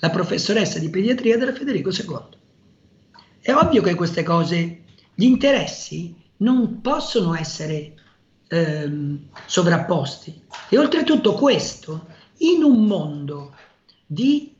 La 0.00 0.10
professoressa 0.10 0.78
di 0.78 0.88
pediatria 0.90 1.36
della 1.36 1.52
Federico 1.52 1.90
II. 1.90 2.38
È 3.40 3.52
ovvio 3.52 3.82
che 3.82 3.94
queste 3.94 4.22
cose, 4.22 4.82
gli 5.14 5.24
interessi 5.24 6.14
non 6.38 6.80
possono 6.80 7.34
essere 7.34 7.94
ehm, 8.48 9.28
sovrapposti. 9.46 10.42
E 10.68 10.78
oltretutto 10.78 11.34
questo, 11.34 12.06
in 12.38 12.62
un 12.62 12.84
mondo 12.84 13.54
di, 14.06 14.54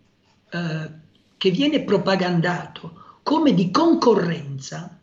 eh, 0.51 0.91
che 1.37 1.51
viene 1.51 1.83
propagandato 1.83 3.19
come 3.23 3.53
di 3.53 3.71
concorrenza, 3.71 4.99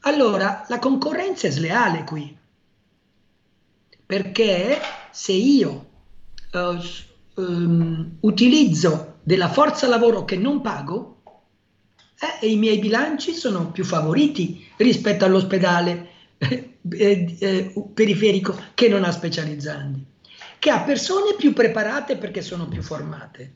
allora 0.00 0.64
la 0.68 0.78
concorrenza 0.78 1.46
è 1.46 1.50
sleale 1.50 2.04
qui. 2.04 2.36
Perché 4.06 4.78
se 5.10 5.32
io 5.32 5.86
eh, 6.52 6.78
ehm, 7.36 8.16
utilizzo 8.20 9.18
della 9.22 9.48
forza 9.48 9.86
lavoro 9.86 10.24
che 10.24 10.36
non 10.36 10.60
pago, 10.60 11.22
eh, 12.40 12.46
i 12.48 12.56
miei 12.56 12.78
bilanci 12.78 13.32
sono 13.32 13.70
più 13.70 13.84
favoriti 13.84 14.66
rispetto 14.76 15.24
all'ospedale 15.24 16.08
eh, 16.38 17.36
eh, 17.38 17.72
periferico 17.94 18.58
che 18.74 18.88
non 18.88 19.04
ha 19.04 19.10
specializzandi, 19.10 20.04
che 20.58 20.70
ha 20.70 20.80
persone 20.80 21.34
più 21.36 21.52
preparate 21.52 22.16
perché 22.16 22.42
sono 22.42 22.66
più 22.66 22.82
formate. 22.82 23.54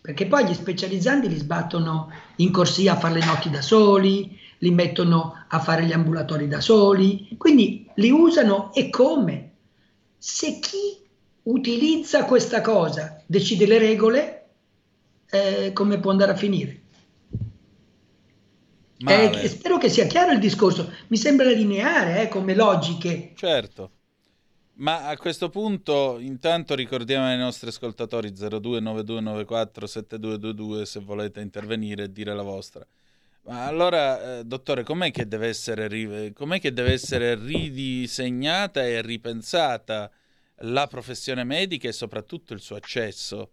Perché 0.00 0.26
poi 0.26 0.46
gli 0.46 0.54
specializzandi 0.54 1.28
li 1.28 1.36
sbattono 1.36 2.10
in 2.36 2.50
corsia 2.50 2.92
a 2.92 2.96
fare 2.96 3.18
le 3.18 3.26
notti 3.26 3.50
da 3.50 3.60
soli, 3.60 4.38
li 4.58 4.70
mettono 4.70 5.44
a 5.46 5.60
fare 5.60 5.84
gli 5.84 5.92
ambulatori 5.92 6.48
da 6.48 6.60
soli, 6.60 7.28
quindi 7.36 7.86
li 7.96 8.10
usano 8.10 8.72
e 8.72 8.88
come? 8.88 9.47
Se 10.18 10.58
chi 10.58 11.06
utilizza 11.44 12.24
questa 12.24 12.60
cosa 12.60 13.22
decide 13.24 13.66
le 13.66 13.78
regole, 13.78 14.48
eh, 15.30 15.72
come 15.72 16.00
può 16.00 16.10
andare 16.10 16.32
a 16.32 16.36
finire? 16.36 16.82
Eh, 18.98 19.48
spero 19.48 19.78
che 19.78 19.88
sia 19.88 20.06
chiaro 20.06 20.32
il 20.32 20.40
discorso, 20.40 20.92
mi 21.06 21.16
sembra 21.16 21.48
lineare 21.50 22.22
eh, 22.22 22.28
come 22.28 22.54
logiche. 22.54 23.32
Certo. 23.36 23.92
Ma 24.78 25.06
a 25.06 25.16
questo 25.16 25.50
punto, 25.50 26.18
intanto 26.20 26.74
ricordiamo 26.74 27.26
ai 27.26 27.38
nostri 27.38 27.68
ascoltatori 27.68 28.30
0292947222 28.30 30.82
se 30.82 31.00
volete 31.00 31.40
intervenire 31.40 32.04
e 32.04 32.12
dire 32.12 32.34
la 32.34 32.42
vostra. 32.42 32.86
Ma 33.48 33.64
allora, 33.64 34.40
eh, 34.40 34.44
dottore, 34.44 34.82
com'è 34.82 35.10
che 35.10 35.26
deve 35.26 35.48
essere, 35.48 36.32
com'è 36.34 36.60
che 36.60 36.70
deve 36.70 36.92
essere 36.92 37.34
ridisegnata 37.34 38.84
e 38.84 39.00
ripensata 39.00 40.10
la 40.62 40.86
professione 40.86 41.44
medica 41.44 41.88
e 41.88 41.92
soprattutto 41.92 42.52
il 42.52 42.60
suo 42.60 42.76
accesso? 42.76 43.52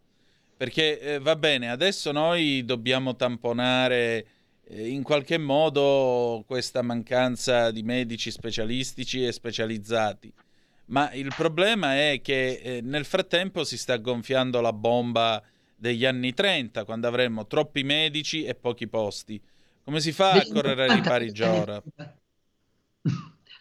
Perché 0.57 0.99
eh, 0.99 1.19
va 1.19 1.37
bene, 1.37 1.69
adesso 1.69 2.11
noi 2.11 2.65
dobbiamo 2.65 3.15
tamponare 3.15 4.27
eh, 4.65 4.85
in 4.89 5.01
qualche 5.01 5.37
modo 5.37 6.43
questa 6.45 6.81
mancanza 6.81 7.71
di 7.71 7.83
medici 7.83 8.31
specialistici 8.31 9.23
e 9.25 9.31
specializzati. 9.31 10.29
Ma 10.87 11.13
il 11.13 11.31
problema 11.33 11.95
è 11.95 12.19
che 12.21 12.59
eh, 12.61 12.81
nel 12.81 13.05
frattempo 13.05 13.63
si 13.63 13.77
sta 13.77 13.95
gonfiando 13.95 14.59
la 14.59 14.73
bomba 14.73 15.41
degli 15.73 16.03
anni 16.05 16.33
30, 16.33 16.83
quando 16.83 17.07
avremmo 17.07 17.47
troppi 17.47 17.83
medici 17.83 18.43
e 18.43 18.55
pochi 18.55 18.89
posti. 18.89 19.41
Come 19.85 19.99
si 19.99 20.11
fa 20.11 20.31
a 20.31 20.45
correre 20.51 20.85
ai 20.85 20.89
80 20.89 20.95
ripari 20.95 21.31
già 21.31 21.53
ora? 21.53 21.83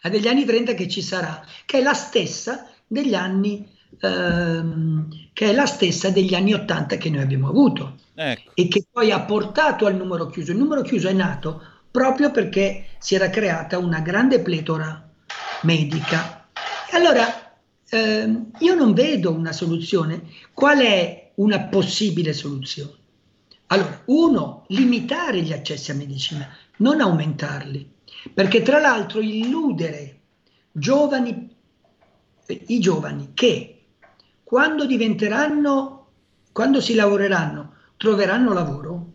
a 0.01 0.09
degli 0.09 0.27
anni 0.27 0.43
30 0.43 0.73
che 0.73 0.87
ci 0.87 1.03
sarà, 1.03 1.45
che 1.65 1.77
è 1.77 1.81
la 1.83 1.93
stessa 1.93 2.67
degli 2.87 3.13
anni, 3.13 3.67
ehm, 4.01 5.29
che 5.33 5.49
è 5.51 5.53
la 5.53 5.67
stessa 5.67 6.09
degli 6.09 6.33
anni 6.33 6.53
80 6.53 6.97
che 6.97 7.11
noi 7.11 7.21
abbiamo 7.21 7.49
avuto 7.49 7.97
Ecco, 8.15 8.51
e 8.55 8.67
che 8.67 8.87
poi 8.91 9.11
ha 9.11 9.21
portato 9.21 9.85
al 9.85 9.95
numero 9.95 10.25
chiuso. 10.25 10.51
Il 10.51 10.57
numero 10.57 10.81
chiuso 10.81 11.07
è 11.07 11.13
nato 11.13 11.61
proprio 11.91 12.31
perché 12.31 12.85
si 12.97 13.13
era 13.13 13.29
creata 13.29 13.77
una 13.77 13.99
grande 13.99 14.39
pletora 14.39 15.07
medica. 15.61 16.49
E 16.91 16.97
allora 16.97 17.55
ehm, 17.87 18.49
io 18.59 18.73
non 18.73 18.93
vedo 18.93 19.31
una 19.31 19.51
soluzione. 19.51 20.23
Qual 20.53 20.79
è 20.79 21.33
una 21.35 21.59
possibile 21.65 22.33
soluzione? 22.33 23.03
Allora, 23.67 24.01
uno, 24.05 24.65
limitare 24.67 25.41
gli 25.41 25.51
accessi 25.51 25.91
a 25.91 25.95
medicina, 25.95 26.47
non 26.77 27.01
aumentarli, 27.01 27.89
perché 28.33 28.61
tra 28.61 28.79
l'altro 28.79 29.21
illudere 29.21 30.19
giovani, 30.71 31.55
eh, 32.45 32.63
i 32.67 32.79
giovani 32.79 33.31
che 33.33 33.85
quando 34.43 34.85
diventeranno, 34.85 36.07
quando 36.51 36.79
si 36.79 36.93
lavoreranno, 36.93 37.73
troveranno 37.97 38.53
lavoro, 38.53 39.13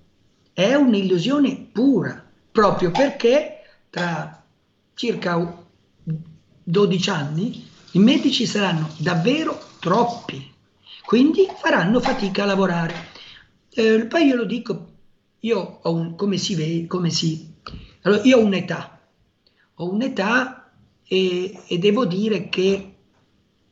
è 0.53 0.74
un'illusione 0.74 1.68
pura, 1.72 2.24
proprio 2.51 2.90
perché 2.90 3.62
tra 3.88 4.42
circa 4.94 5.64
12 6.62 7.11
anni 7.11 7.68
I 7.92 7.98
medici 7.98 8.46
saranno 8.46 8.88
davvero 8.98 9.59
troppi, 9.80 10.53
quindi 11.05 11.48
faranno 11.61 12.01
fatica 12.01 12.42
a 12.42 12.46
lavorare. 12.46 13.10
Eh, 13.73 14.07
poi 14.07 14.27
io 14.27 14.37
lo 14.37 14.45
dico, 14.45 14.89
io 15.41 15.79
ho 15.83 15.93
un, 15.93 16.16
come 16.16 16.37
si 16.37 16.55
vede, 16.55 16.87
come 16.87 17.11
si... 17.11 17.55
Allora, 18.03 18.23
io 18.23 18.39
ho 18.39 18.45
un'età, 18.45 19.01
ho 19.75 19.91
un'età 19.91 20.73
e, 21.07 21.61
e 21.66 21.79
devo 21.79 22.07
dire 22.07 22.49
che 22.49 22.95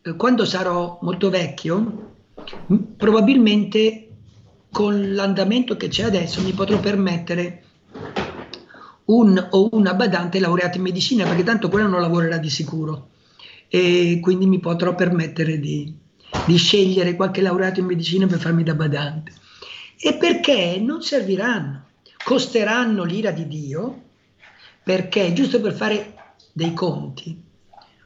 eh, 0.03 0.17
quando 0.17 0.45
sarò 0.45 0.99
molto 1.03 1.31
vecchio, 1.31 2.07
probabilmente 2.97 4.09
con 4.71 5.15
l'andamento 5.15 5.77
che 5.77 5.89
c'è 5.89 6.05
adesso 6.05 6.43
mi 6.43 6.53
potrò 6.53 6.79
permettere 6.79 7.63
un 9.07 9.49
o 9.51 9.69
una 9.73 9.95
badante 9.95 10.39
laureata 10.39 10.77
in 10.77 10.83
medicina, 10.83 11.25
perché 11.27 11.43
tanto 11.43 11.69
quella 11.69 11.87
non 11.87 12.01
lavorerà 12.01 12.37
di 12.37 12.51
sicuro 12.51 13.09
e 13.69 14.19
quindi 14.23 14.47
mi 14.47 14.61
potrò 14.61 14.95
permettere 14.95 15.59
di, 15.59 15.93
di 16.47 16.57
scegliere 16.57 17.17
qualche 17.17 17.41
laureato 17.41 17.81
in 17.81 17.87
medicina 17.87 18.27
per 18.27 18.39
farmi 18.39 18.63
da 18.63 18.75
badante. 18.75 19.33
E 20.01 20.15
perché 20.15 20.79
non 20.81 21.03
serviranno, 21.03 21.87
costeranno 22.25 23.03
l'ira 23.03 23.33
di 23.33 23.49
Dio, 23.49 24.03
perché 24.83 25.33
giusto 25.33 25.61
per 25.61 25.75
fare 25.75 26.15
dei 26.53 26.73
conti, 26.73 27.43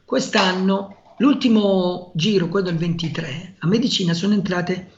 quest'anno, 0.03 1.15
l'ultimo 1.17 2.11
giro, 2.15 2.47
quello 2.49 2.69
del 2.69 2.77
23, 2.77 3.57
a 3.59 3.67
medicina 3.67 4.15
sono 4.15 4.33
entrate 4.33 4.93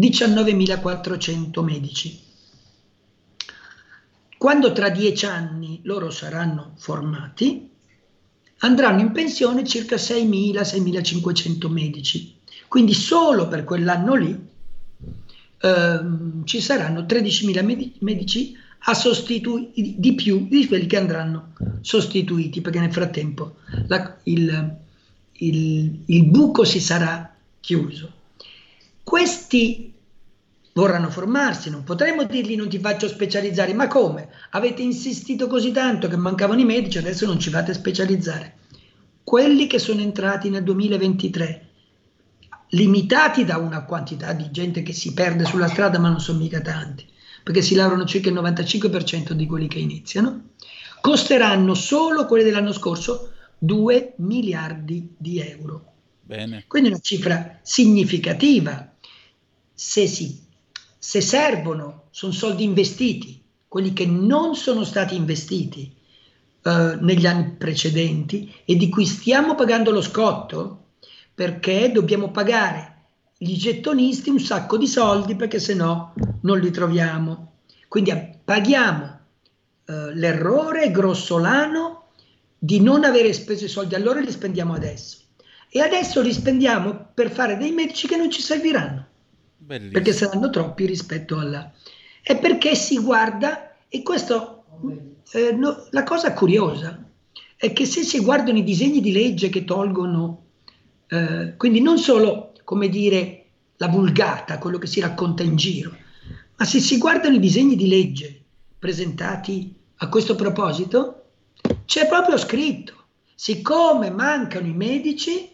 19.400 0.00 1.62
medici. 1.62 2.18
Quando 4.38 4.72
tra 4.72 4.88
dieci 4.88 5.26
anni 5.26 5.80
loro 5.82 6.10
saranno 6.10 6.72
formati, 6.76 7.68
andranno 8.60 9.00
in 9.00 9.12
pensione 9.12 9.66
circa 9.66 9.96
6.000-6.500 9.96 11.68
medici. 11.68 12.36
Quindi 12.68 12.94
solo 12.94 13.48
per 13.48 13.64
quell'anno 13.64 14.14
lì 14.14 14.46
ehm, 15.60 16.44
ci 16.44 16.60
saranno 16.60 17.04
13.000 17.06 17.62
medi- 17.62 17.94
medici 18.00 18.56
a 18.82 18.94
sostitu- 18.94 19.70
di 19.74 20.14
più 20.14 20.46
di 20.48 20.66
quelli 20.66 20.86
che 20.86 20.96
andranno 20.96 21.52
sostituiti, 21.80 22.60
perché 22.60 22.78
nel 22.80 22.92
frattempo 22.92 23.56
la- 23.88 24.16
il, 24.24 24.76
il- 25.32 25.98
il 26.06 26.24
buco 26.24 26.64
si 26.64 26.80
sarà 26.80 27.34
chiuso. 27.60 28.12
Questi 29.02 29.92
vorranno 30.74 31.10
formarsi, 31.10 31.70
non 31.70 31.82
potremo 31.82 32.24
dirgli 32.24 32.54
non 32.54 32.68
ti 32.68 32.78
faccio 32.78 33.08
specializzare, 33.08 33.72
ma 33.74 33.88
come? 33.88 34.28
Avete 34.50 34.82
insistito 34.82 35.48
così 35.48 35.72
tanto 35.72 36.06
che 36.08 36.16
mancavano 36.16 36.60
i 36.60 36.64
medici, 36.64 36.98
adesso 36.98 37.26
non 37.26 37.40
ci 37.40 37.50
fate 37.50 37.74
specializzare. 37.74 38.54
Quelli 39.24 39.66
che 39.66 39.78
sono 39.78 40.00
entrati 40.00 40.50
nel 40.50 40.62
2023, 40.62 41.67
limitati 42.70 43.44
da 43.44 43.56
una 43.58 43.84
quantità 43.84 44.32
di 44.32 44.50
gente 44.50 44.82
che 44.82 44.92
si 44.92 45.14
perde 45.14 45.44
sulla 45.44 45.68
strada, 45.68 45.98
ma 45.98 46.08
non 46.08 46.20
sono 46.20 46.38
mica 46.38 46.60
tanti, 46.60 47.06
perché 47.42 47.62
si 47.62 47.74
lavorano 47.74 48.04
circa 48.04 48.28
il 48.28 48.34
95% 48.34 49.32
di 49.32 49.46
quelli 49.46 49.68
che 49.68 49.78
iniziano, 49.78 50.50
costeranno 51.00 51.74
solo 51.74 52.26
quelli 52.26 52.44
dell'anno 52.44 52.72
scorso 52.72 53.32
2 53.58 54.14
miliardi 54.18 55.14
di 55.16 55.40
euro. 55.40 55.92
Bene. 56.22 56.64
Quindi 56.66 56.90
una 56.90 56.98
cifra 56.98 57.58
significativa. 57.62 58.92
Se, 59.72 60.06
si, 60.06 60.42
se 60.98 61.20
servono, 61.20 62.08
sono 62.10 62.32
soldi 62.32 62.64
investiti, 62.64 63.40
quelli 63.66 63.92
che 63.92 64.06
non 64.06 64.56
sono 64.56 64.84
stati 64.84 65.14
investiti 65.14 65.94
eh, 66.62 66.98
negli 67.00 67.26
anni 67.26 67.52
precedenti 67.52 68.52
e 68.64 68.76
di 68.76 68.88
cui 68.88 69.06
stiamo 69.06 69.54
pagando 69.54 69.90
lo 69.90 70.02
scotto 70.02 70.87
perché 71.38 71.92
dobbiamo 71.92 72.32
pagare 72.32 72.96
gli 73.36 73.56
gettonisti 73.56 74.28
un 74.28 74.40
sacco 74.40 74.76
di 74.76 74.88
soldi 74.88 75.36
perché 75.36 75.60
se 75.60 75.72
no 75.72 76.12
non 76.40 76.58
li 76.58 76.72
troviamo. 76.72 77.58
Quindi 77.86 78.12
paghiamo 78.42 79.20
eh, 79.84 80.14
l'errore 80.16 80.90
grossolano 80.90 82.08
di 82.58 82.80
non 82.80 83.04
avere 83.04 83.32
speso 83.32 83.66
i 83.66 83.68
soldi 83.68 83.94
allora 83.94 84.18
li 84.18 84.32
spendiamo 84.32 84.74
adesso. 84.74 85.18
E 85.68 85.78
adesso 85.78 86.20
li 86.22 86.32
spendiamo 86.32 87.10
per 87.14 87.30
fare 87.30 87.56
dei 87.56 87.70
medici 87.70 88.08
che 88.08 88.16
non 88.16 88.32
ci 88.32 88.42
serviranno 88.42 89.06
Bellissimo. 89.58 89.92
perché 89.92 90.12
saranno 90.12 90.50
troppi 90.50 90.86
rispetto 90.86 91.38
alla... 91.38 91.72
E 92.20 92.36
perché 92.36 92.74
si 92.74 92.98
guarda, 92.98 93.76
e 93.86 94.02
questo, 94.02 94.64
eh, 95.34 95.52
no, 95.52 95.86
la 95.90 96.02
cosa 96.02 96.32
curiosa 96.32 97.00
è 97.54 97.72
che 97.72 97.86
se 97.86 98.02
si 98.02 98.18
guardano 98.18 98.58
i 98.58 98.64
disegni 98.64 99.00
di 99.00 99.12
legge 99.12 99.50
che 99.50 99.62
tolgono, 99.62 100.46
eh, 101.08 101.54
quindi 101.56 101.80
non 101.80 101.98
solo, 101.98 102.52
come 102.64 102.88
dire, 102.88 103.46
la 103.76 103.88
vulgata, 103.88 104.58
quello 104.58 104.78
che 104.78 104.86
si 104.86 105.00
racconta 105.00 105.42
in 105.42 105.56
giro, 105.56 105.96
ma 106.56 106.64
se 106.64 106.80
si 106.80 106.98
guardano 106.98 107.36
i 107.36 107.40
disegni 107.40 107.76
di 107.76 107.88
legge 107.88 108.44
presentati 108.78 109.74
a 109.96 110.08
questo 110.08 110.34
proposito, 110.34 111.24
c'è 111.84 112.06
proprio 112.06 112.36
scritto, 112.36 112.94
siccome 113.34 114.10
mancano 114.10 114.66
i 114.66 114.74
medici, 114.74 115.50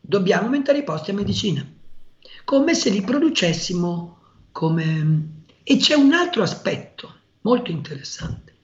dobbiamo 0.00 0.46
aumentare 0.46 0.78
i 0.78 0.84
posti 0.84 1.10
a 1.10 1.14
medicina. 1.14 1.66
Come 2.44 2.74
se 2.74 2.90
li 2.90 3.00
producessimo 3.00 4.18
come... 4.52 5.36
E 5.62 5.76
c'è 5.76 5.94
un 5.94 6.12
altro 6.12 6.42
aspetto 6.42 7.14
molto 7.42 7.70
interessante, 7.70 8.54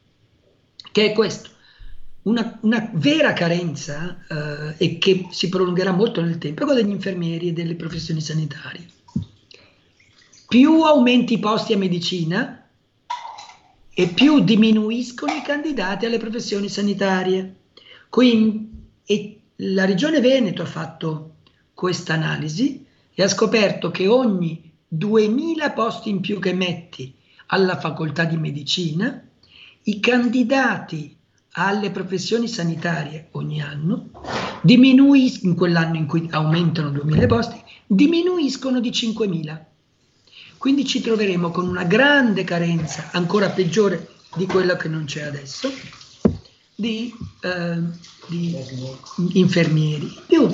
che 0.91 1.11
è 1.11 1.12
questo, 1.12 1.51
una, 2.25 2.59
una 2.62 2.91
vera 2.95 3.33
carenza 3.33 4.18
eh, 4.29 4.75
e 4.77 4.99
che 4.99 5.27
si 5.31 5.49
prolungherà 5.49 5.93
molto 5.93 6.20
nel 6.20 6.39
tempo, 6.39 6.62
è 6.62 6.64
quella 6.64 6.81
degli 6.81 6.93
infermieri 6.93 7.49
e 7.49 7.53
delle 7.53 7.75
professioni 7.75 8.20
sanitarie. 8.20 8.87
Più 10.47 10.83
aumenti 10.83 11.35
i 11.35 11.39
posti 11.39 11.72
a 11.72 11.79
medicina 11.79 12.66
e 13.93 14.09
più 14.09 14.41
diminuiscono 14.41 15.33
i 15.33 15.43
candidati 15.43 16.07
alle 16.07 16.18
professioni 16.18 16.68
sanitarie. 16.68 17.57
Quindi, 18.09 18.72
la 19.59 19.85
Regione 19.85 20.20
Veneto 20.20 20.62
ha 20.62 20.66
fatto 20.66 21.35
questa 21.75 22.14
analisi 22.14 22.85
e 23.12 23.22
ha 23.22 23.29
scoperto 23.29 23.91
che 23.91 24.09
ogni 24.09 24.72
2000 24.89 25.70
posti 25.72 26.09
in 26.11 26.20
più 26.20 26.39
che 26.41 26.53
metti 26.53 27.14
alla 27.47 27.79
facoltà 27.79 28.25
di 28.25 28.37
medicina, 28.37 29.22
i 29.85 30.01
candidati 30.01 31.16
alle 31.57 31.91
professioni 31.91 32.49
sanitarie 32.49 33.29
ogni 33.33 33.61
anno 33.61 34.11
diminuiscono, 34.63 35.51
in 35.51 35.57
quell'anno 35.57 35.97
in 35.97 36.07
cui 36.07 36.27
aumentano 36.31 36.91
2000 36.91 37.27
posti, 37.27 37.63
diminuiscono 37.87 38.81
di 38.81 38.91
5000. 38.91 39.67
Quindi 40.59 40.87
ci 40.87 41.01
troveremo 41.01 41.51
con 41.51 41.69
una 41.69 41.85
grande 41.85 42.43
carenza, 42.43 43.11
ancora 43.13 43.51
peggiore 43.51 44.09
di 44.35 44.47
quella 44.47 44.77
che 44.77 44.89
non 44.89 45.05
c'è 45.05 45.23
adesso, 45.23 45.71
di, 46.75 47.15
eh, 47.43 47.79
di 48.29 48.57
infermieri. 49.35 50.13
Più, 50.27 50.49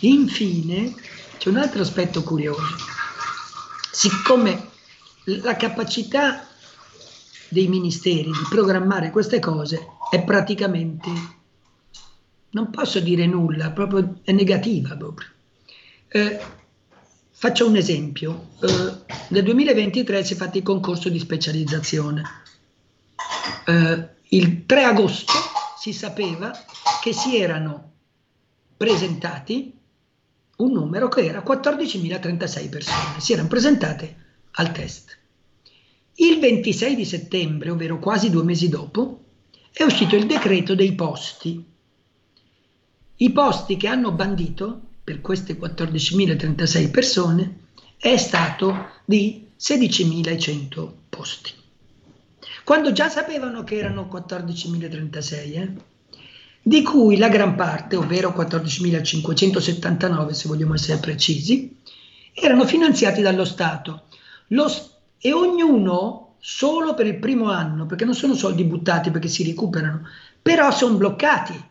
infine, 0.00 0.94
c'è 1.36 1.48
un 1.48 1.56
altro 1.56 1.82
aspetto 1.82 2.22
curioso. 2.22 2.62
Siccome 3.90 4.68
la 5.24 5.56
capacità 5.56 6.46
dei 7.48 7.66
ministeri 7.66 8.30
di 8.30 8.46
programmare 8.48 9.10
queste 9.10 9.40
cose 9.40 9.94
è 10.10 10.22
praticamente, 10.22 11.10
non 12.50 12.70
posso 12.70 13.00
dire 13.00 13.26
nulla, 13.26 13.70
proprio 13.70 14.20
è 14.22 14.32
negativa 14.32 14.96
proprio. 14.96 15.28
Eh, 16.08 16.40
faccio 17.30 17.66
un 17.66 17.76
esempio. 17.76 18.50
Eh, 18.62 19.14
nel 19.28 19.42
2023 19.42 20.24
si 20.24 20.34
è 20.34 20.36
fatto 20.36 20.58
il 20.58 20.62
concorso 20.62 21.08
di 21.08 21.18
specializzazione. 21.18 22.22
Eh, 23.66 24.08
il 24.30 24.66
3 24.66 24.84
agosto 24.84 25.32
si 25.78 25.92
sapeva 25.92 26.52
che 27.02 27.12
si 27.12 27.36
erano 27.36 27.92
presentati 28.76 29.72
un 30.56 30.72
numero 30.72 31.08
che 31.08 31.24
era 31.24 31.42
14.036 31.42 32.68
persone, 32.68 33.20
si 33.20 33.32
erano 33.32 33.48
presentate 33.48 34.16
al 34.52 34.72
test. 34.72 35.18
Il 36.14 36.38
26 36.38 36.94
di 36.94 37.04
settembre, 37.04 37.70
ovvero 37.70 37.98
quasi 37.98 38.30
due 38.30 38.42
mesi 38.42 38.68
dopo, 38.70 39.25
è 39.78 39.82
uscito 39.82 40.16
il 40.16 40.24
decreto 40.24 40.74
dei 40.74 40.94
posti. 40.94 41.62
I 43.16 43.30
posti 43.30 43.76
che 43.76 43.88
hanno 43.88 44.10
bandito 44.10 44.80
per 45.04 45.20
queste 45.20 45.58
14.036 45.58 46.90
persone 46.90 47.58
è 47.98 48.16
stato 48.16 48.88
di 49.04 49.48
16.100 49.60 50.90
posti. 51.10 51.50
Quando 52.64 52.92
già 52.92 53.10
sapevano 53.10 53.64
che 53.64 53.76
erano 53.76 54.08
14.036, 54.10 55.52
eh, 55.52 55.70
di 56.62 56.82
cui 56.82 57.18
la 57.18 57.28
gran 57.28 57.54
parte, 57.54 57.96
ovvero 57.96 58.30
14.579 58.30 60.30
se 60.30 60.48
vogliamo 60.48 60.72
essere 60.72 61.00
precisi, 61.00 61.76
erano 62.32 62.64
finanziati 62.64 63.20
dallo 63.20 63.44
Stato. 63.44 64.04
Lo, 64.48 64.72
e 65.18 65.34
ognuno 65.34 66.25
solo 66.38 66.94
per 66.94 67.06
il 67.06 67.18
primo 67.18 67.50
anno, 67.50 67.86
perché 67.86 68.04
non 68.04 68.14
sono 68.14 68.34
soldi 68.34 68.64
buttati 68.64 69.10
perché 69.10 69.28
si 69.28 69.44
recuperano, 69.44 70.02
però 70.42 70.70
sono 70.70 70.96
bloccati. 70.96 71.64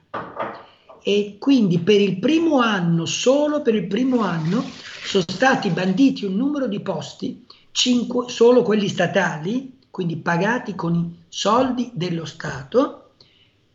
e 1.08 1.38
quindi 1.40 1.80
per 1.80 2.02
il 2.02 2.18
primo 2.18 2.60
anno, 2.60 3.06
solo 3.06 3.62
per 3.62 3.76
il 3.76 3.86
primo 3.86 4.22
anno, 4.22 4.64
sono 5.04 5.24
stati 5.28 5.70
banditi 5.70 6.26
un 6.26 6.34
numero 6.36 6.68
di 6.68 6.80
posti, 6.82 7.46
cinque- 7.72 8.30
solo 8.30 8.64
quelli 8.64 8.88
statali, 8.88 9.78
quindi 9.92 10.18
pagati 10.18 10.74
con 10.74 10.96
i 10.96 11.24
soldi 11.28 11.92
dello 11.94 12.26
Stato, 12.26 13.12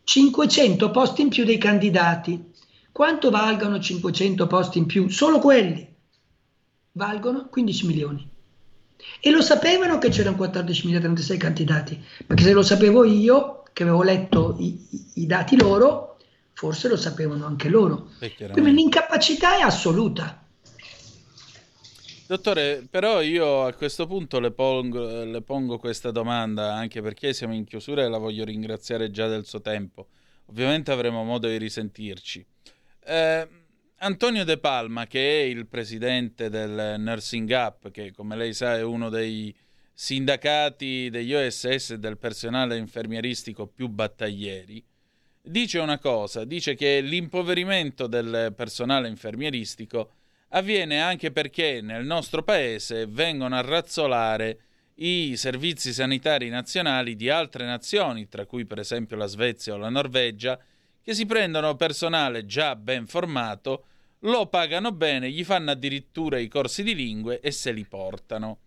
500 0.03 0.91
posti 0.91 1.21
in 1.21 1.29
più 1.29 1.45
dei 1.45 1.57
candidati. 1.57 2.51
Quanto 2.91 3.29
valgono 3.29 3.79
500 3.79 4.45
posti 4.47 4.77
in 4.79 4.85
più? 4.85 5.07
Solo 5.07 5.39
quelli 5.39 5.87
valgono 6.93 7.47
15 7.49 7.85
milioni. 7.85 8.29
E 9.19 9.29
lo 9.29 9.41
sapevano 9.41 9.97
che 9.97 10.09
c'erano 10.09 10.37
14.036 10.37 11.37
candidati, 11.37 12.03
perché 12.25 12.43
se 12.43 12.53
lo 12.53 12.61
sapevo 12.63 13.03
io, 13.03 13.63
che 13.73 13.83
avevo 13.83 14.03
letto 14.03 14.55
i, 14.59 14.77
i- 15.15 15.25
dati 15.25 15.57
loro, 15.57 16.17
forse 16.53 16.87
lo 16.87 16.97
sapevano 16.97 17.45
anche 17.45 17.69
loro. 17.69 18.09
Quindi 18.51 18.73
l'incapacità 18.73 19.57
è 19.57 19.61
assoluta. 19.61 20.43
Dottore, 22.27 22.87
però 22.89 23.21
io 23.21 23.65
a 23.65 23.73
questo 23.73 24.07
punto 24.07 24.39
le 24.39 24.51
pongo, 24.51 25.23
le 25.25 25.41
pongo 25.41 25.77
questa 25.77 26.11
domanda, 26.11 26.73
anche 26.73 27.01
perché 27.01 27.33
siamo 27.33 27.53
in 27.53 27.65
chiusura 27.65 28.03
e 28.03 28.07
la 28.09 28.17
voglio 28.17 28.45
ringraziare 28.45 29.11
già 29.11 29.27
del 29.27 29.45
suo 29.45 29.59
tempo. 29.59 30.07
Ovviamente 30.45 30.91
avremo 30.91 31.23
modo 31.23 31.47
di 31.47 31.57
risentirci. 31.57 32.45
Eh, 33.03 33.47
Antonio 34.03 34.43
De 34.43 34.57
Palma, 34.57 35.05
che 35.05 35.41
è 35.41 35.43
il 35.43 35.67
presidente 35.67 36.49
del 36.49 36.95
Nursing 36.97 37.47
Up, 37.51 37.91
che 37.91 38.11
come 38.11 38.35
lei 38.35 38.51
sa 38.51 38.75
è 38.75 38.81
uno 38.81 39.09
dei 39.09 39.55
sindacati 39.93 41.11
degli 41.11 41.35
OSS 41.35 41.91
e 41.91 41.99
del 41.99 42.17
personale 42.17 42.77
infermieristico 42.77 43.67
più 43.67 43.89
battaglieri, 43.89 44.83
dice 45.39 45.77
una 45.77 45.99
cosa, 45.99 46.45
dice 46.45 46.73
che 46.73 46.99
l'impoverimento 46.99 48.07
del 48.07 48.55
personale 48.57 49.07
infermieristico 49.07 50.13
avviene 50.49 50.99
anche 50.99 51.31
perché 51.31 51.81
nel 51.81 52.03
nostro 52.03 52.41
paese 52.41 53.05
vengono 53.05 53.55
a 53.55 53.61
razzolare 53.61 54.61
i 54.95 55.37
servizi 55.37 55.93
sanitari 55.93 56.49
nazionali 56.49 57.15
di 57.15 57.29
altre 57.29 57.65
nazioni, 57.65 58.27
tra 58.27 58.47
cui 58.47 58.65
per 58.65 58.79
esempio 58.79 59.15
la 59.15 59.27
Svezia 59.27 59.75
o 59.75 59.77
la 59.77 59.89
Norvegia, 59.89 60.59
che 61.03 61.13
si 61.13 61.27
prendono 61.27 61.75
personale 61.75 62.47
già 62.47 62.75
ben 62.75 63.05
formato, 63.05 63.85
lo 64.21 64.47
pagano 64.47 64.91
bene, 64.91 65.29
gli 65.31 65.43
fanno 65.43 65.71
addirittura 65.71 66.37
i 66.37 66.47
corsi 66.47 66.83
di 66.83 66.95
lingue 66.95 67.39
e 67.39 67.51
se 67.51 67.71
li 67.71 67.85
portano. 67.85 68.59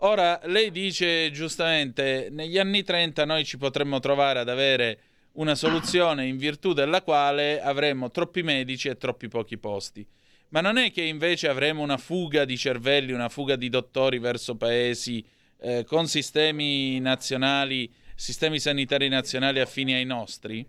Ora, 0.00 0.40
lei 0.44 0.70
dice 0.70 1.30
giustamente, 1.30 2.28
negli 2.30 2.58
anni 2.58 2.82
30 2.82 3.24
noi 3.24 3.44
ci 3.44 3.56
potremmo 3.56 3.98
trovare 3.98 4.40
ad 4.40 4.48
avere 4.48 5.00
una 5.32 5.54
soluzione 5.54 6.26
in 6.26 6.36
virtù 6.36 6.72
della 6.72 7.02
quale 7.02 7.60
avremmo 7.60 8.10
troppi 8.10 8.42
medici 8.42 8.88
e 8.88 8.96
troppi 8.96 9.28
pochi 9.28 9.58
posti. 9.58 10.06
Ma 10.48 10.60
non 10.60 10.76
è 10.76 10.92
che 10.92 11.02
invece 11.02 11.48
avremo 11.48 11.82
una 11.82 11.96
fuga 11.96 12.44
di 12.44 12.56
cervelli, 12.56 13.12
una 13.12 13.28
fuga 13.28 13.56
di 13.56 13.68
dottori 13.68 14.18
verso 14.18 14.56
paesi 14.56 15.24
eh, 15.58 15.84
con 15.84 16.06
sistemi 16.06 17.00
nazionali, 17.00 17.90
sistemi 18.14 18.60
sanitari 18.60 19.08
nazionali 19.08 19.60
affini 19.60 19.94
ai 19.94 20.04
nostri? 20.04 20.66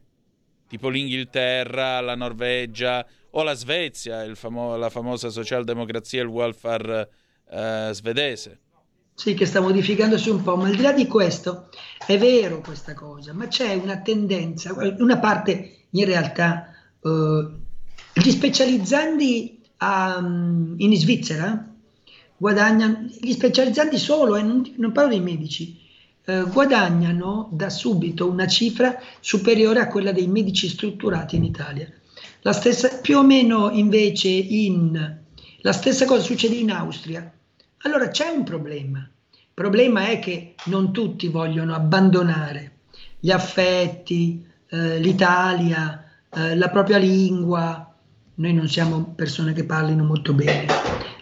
Tipo 0.68 0.90
l'Inghilterra, 0.90 2.02
la 2.02 2.16
Norvegia 2.16 3.06
o 3.38 3.44
la 3.44 3.54
Svezia, 3.54 4.34
famo- 4.34 4.76
la 4.78 4.90
famosa 4.90 5.30
socialdemocrazia 5.30 6.22
e 6.22 6.24
il 6.24 6.30
welfare 6.30 7.10
eh, 7.52 7.90
svedese. 7.94 8.60
Sì, 9.14 9.36
che 9.36 9.46
sta 9.46 9.62
modificandosi 9.62 10.30
un 10.30 10.42
po', 10.42 10.56
ma 10.56 10.68
al 10.68 10.76
di 10.76 10.82
là 10.82 10.92
di 10.92 11.06
questo 11.06 11.70
è 12.06 12.18
vero 12.18 12.62
questa 12.62 12.96
cosa, 12.96 13.34
ma 13.34 13.48
c'è 13.48 13.76
una 13.76 14.02
tendenza, 14.02 14.74
una 14.98 15.20
parte 15.20 15.86
in 15.92 16.06
realtà, 16.06 16.74
eh, 17.00 17.48
gli 18.14 18.32
specializzandi 18.32 19.62
a- 19.78 20.18
in 20.20 20.96
Svizzera 20.96 21.76
guadagnano, 22.38 23.08
gli 23.20 23.32
specializzandi 23.32 23.98
solo, 24.00 24.36
e 24.36 24.42
non, 24.42 24.74
non 24.78 24.92
parlo 24.92 25.10
dei 25.10 25.22
medici, 25.22 25.80
eh, 26.26 26.44
guadagnano 26.52 27.50
da 27.52 27.70
subito 27.70 28.28
una 28.28 28.48
cifra 28.48 29.00
superiore 29.20 29.80
a 29.80 29.88
quella 29.88 30.12
dei 30.12 30.28
medici 30.28 30.68
strutturati 30.68 31.36
in 31.36 31.44
Italia. 31.44 31.92
La 32.42 32.54
stessa, 32.54 33.00
più 33.02 33.18
o 33.18 33.24
meno 33.24 33.70
invece 33.72 34.30
in, 34.30 35.18
la 35.62 35.72
stessa 35.72 36.06
cosa 36.06 36.22
succede 36.22 36.56
in 36.56 36.72
Austria. 36.72 37.32
Allora 37.80 38.10
c'è 38.10 38.30
un 38.30 38.44
problema. 38.44 39.00
Il 39.00 39.54
problema 39.54 40.08
è 40.08 40.20
che 40.20 40.56
non 40.66 40.92
tutti 40.92 41.28
vogliono 41.28 41.74
abbandonare 41.74 42.80
gli 43.20 43.32
affetti, 43.32 44.46
eh, 44.70 45.00
l'Italia, 45.00 46.04
eh, 46.34 46.56
la 46.56 46.70
propria 46.70 46.98
lingua. 46.98 47.94
Noi 48.36 48.54
non 48.54 48.68
siamo 48.68 49.14
persone 49.16 49.54
che 49.54 49.64
parlino 49.64 50.04
molto 50.04 50.34
bene 50.34 50.66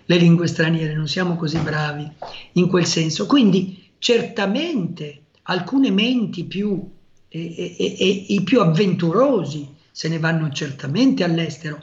le 0.05 0.17
lingue 0.17 0.47
straniere, 0.47 0.93
non 0.93 1.07
siamo 1.07 1.35
così 1.35 1.57
bravi 1.59 2.09
in 2.53 2.67
quel 2.67 2.85
senso. 2.85 3.25
Quindi 3.25 3.91
certamente 3.97 5.23
alcune 5.43 5.91
menti 5.91 6.43
più 6.43 6.91
e, 7.27 7.55
e- 7.55 7.95
e- 7.97 8.25
i 8.29 8.43
più 8.43 8.61
avventurosi 8.61 9.74
se 9.95 10.09
ne 10.09 10.19
vanno 10.19 10.49
certamente 10.51 11.23
all'estero, 11.23 11.81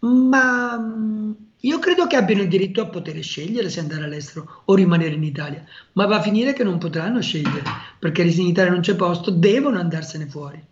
ma 0.00 0.76
mh, 0.76 1.36
io 1.60 1.78
credo 1.78 2.06
che 2.06 2.16
abbiano 2.16 2.42
il 2.42 2.48
diritto 2.48 2.82
a 2.82 2.88
poter 2.88 3.18
scegliere 3.22 3.70
se 3.70 3.80
andare 3.80 4.04
all'estero 4.04 4.62
o 4.66 4.74
rimanere 4.74 5.14
in 5.14 5.22
Italia, 5.22 5.64
ma 5.92 6.04
va 6.04 6.16
a 6.16 6.20
finire 6.20 6.52
che 6.52 6.62
non 6.62 6.76
potranno 6.76 7.22
scegliere, 7.22 7.62
perché 7.98 8.20
in 8.20 8.46
Italia 8.46 8.70
non 8.70 8.80
c'è 8.82 8.94
posto, 8.96 9.30
devono 9.30 9.78
andarsene 9.78 10.26
fuori. 10.26 10.62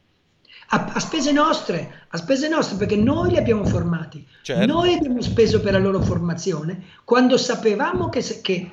A, 0.68 0.92
a 0.92 1.00
spese 1.00 1.32
nostre, 1.32 2.04
a 2.08 2.16
spese 2.18 2.46
nostre, 2.48 2.76
perché 2.76 2.96
noi 2.96 3.30
li 3.30 3.38
abbiamo 3.38 3.64
formati, 3.64 4.26
Certo. 4.42 4.66
noi 4.66 4.92
abbiamo 4.92 5.22
speso 5.22 5.62
per 5.62 5.72
la 5.72 5.78
loro 5.78 6.02
formazione 6.02 6.82
quando 7.04 7.38
sapevamo 7.38 8.10
che, 8.10 8.20
se- 8.20 8.42
che 8.42 8.70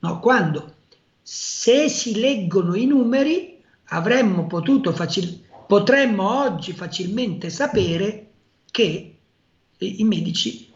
no, 0.00 0.18
quando 0.18 0.74
se 1.22 1.88
si 1.88 2.18
leggono 2.18 2.74
i 2.74 2.86
numeri 2.86 3.62
avremmo 3.90 4.48
potuto 4.48 4.92
facil- 4.92 5.46
potremmo 5.68 6.44
oggi 6.44 6.72
facilmente 6.72 7.50
sapere 7.50 8.30
che 8.70 9.18
i, 9.76 10.04
medici, 10.04 10.72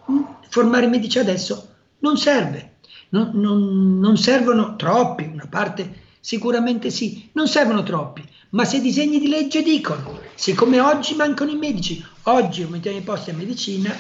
formare 0.51 0.85
i 0.85 0.91
medici 0.91 1.19
adesso 1.19 1.71
non 2.01 2.19
serve, 2.19 2.75
non, 3.09 3.31
non- 3.33 3.99
non 3.99 4.19
servono 4.19 4.77
troppi, 4.77 5.25
una 5.25 5.47
parte 5.49 6.01
sicuramente 6.21 6.91
sì, 6.91 7.31
non 7.33 7.49
servono 7.49 7.83
troppi, 7.83 8.23
ma 8.51 8.67
se 8.67 8.77
i 8.77 8.81
disegni 8.83 9.19
di 9.19 9.29
legge 9.29 9.63
dicono, 9.63 10.21
siccome 10.35 10.79
oggi 10.79 11.15
mancano 11.15 11.51
i 11.51 11.57
medici, 11.57 12.05
oggi 12.25 12.63
aumentiamo 12.63 12.99
i 12.99 13.03
posti 13.03 13.31
a 13.31 13.35
medicina, 13.35 13.97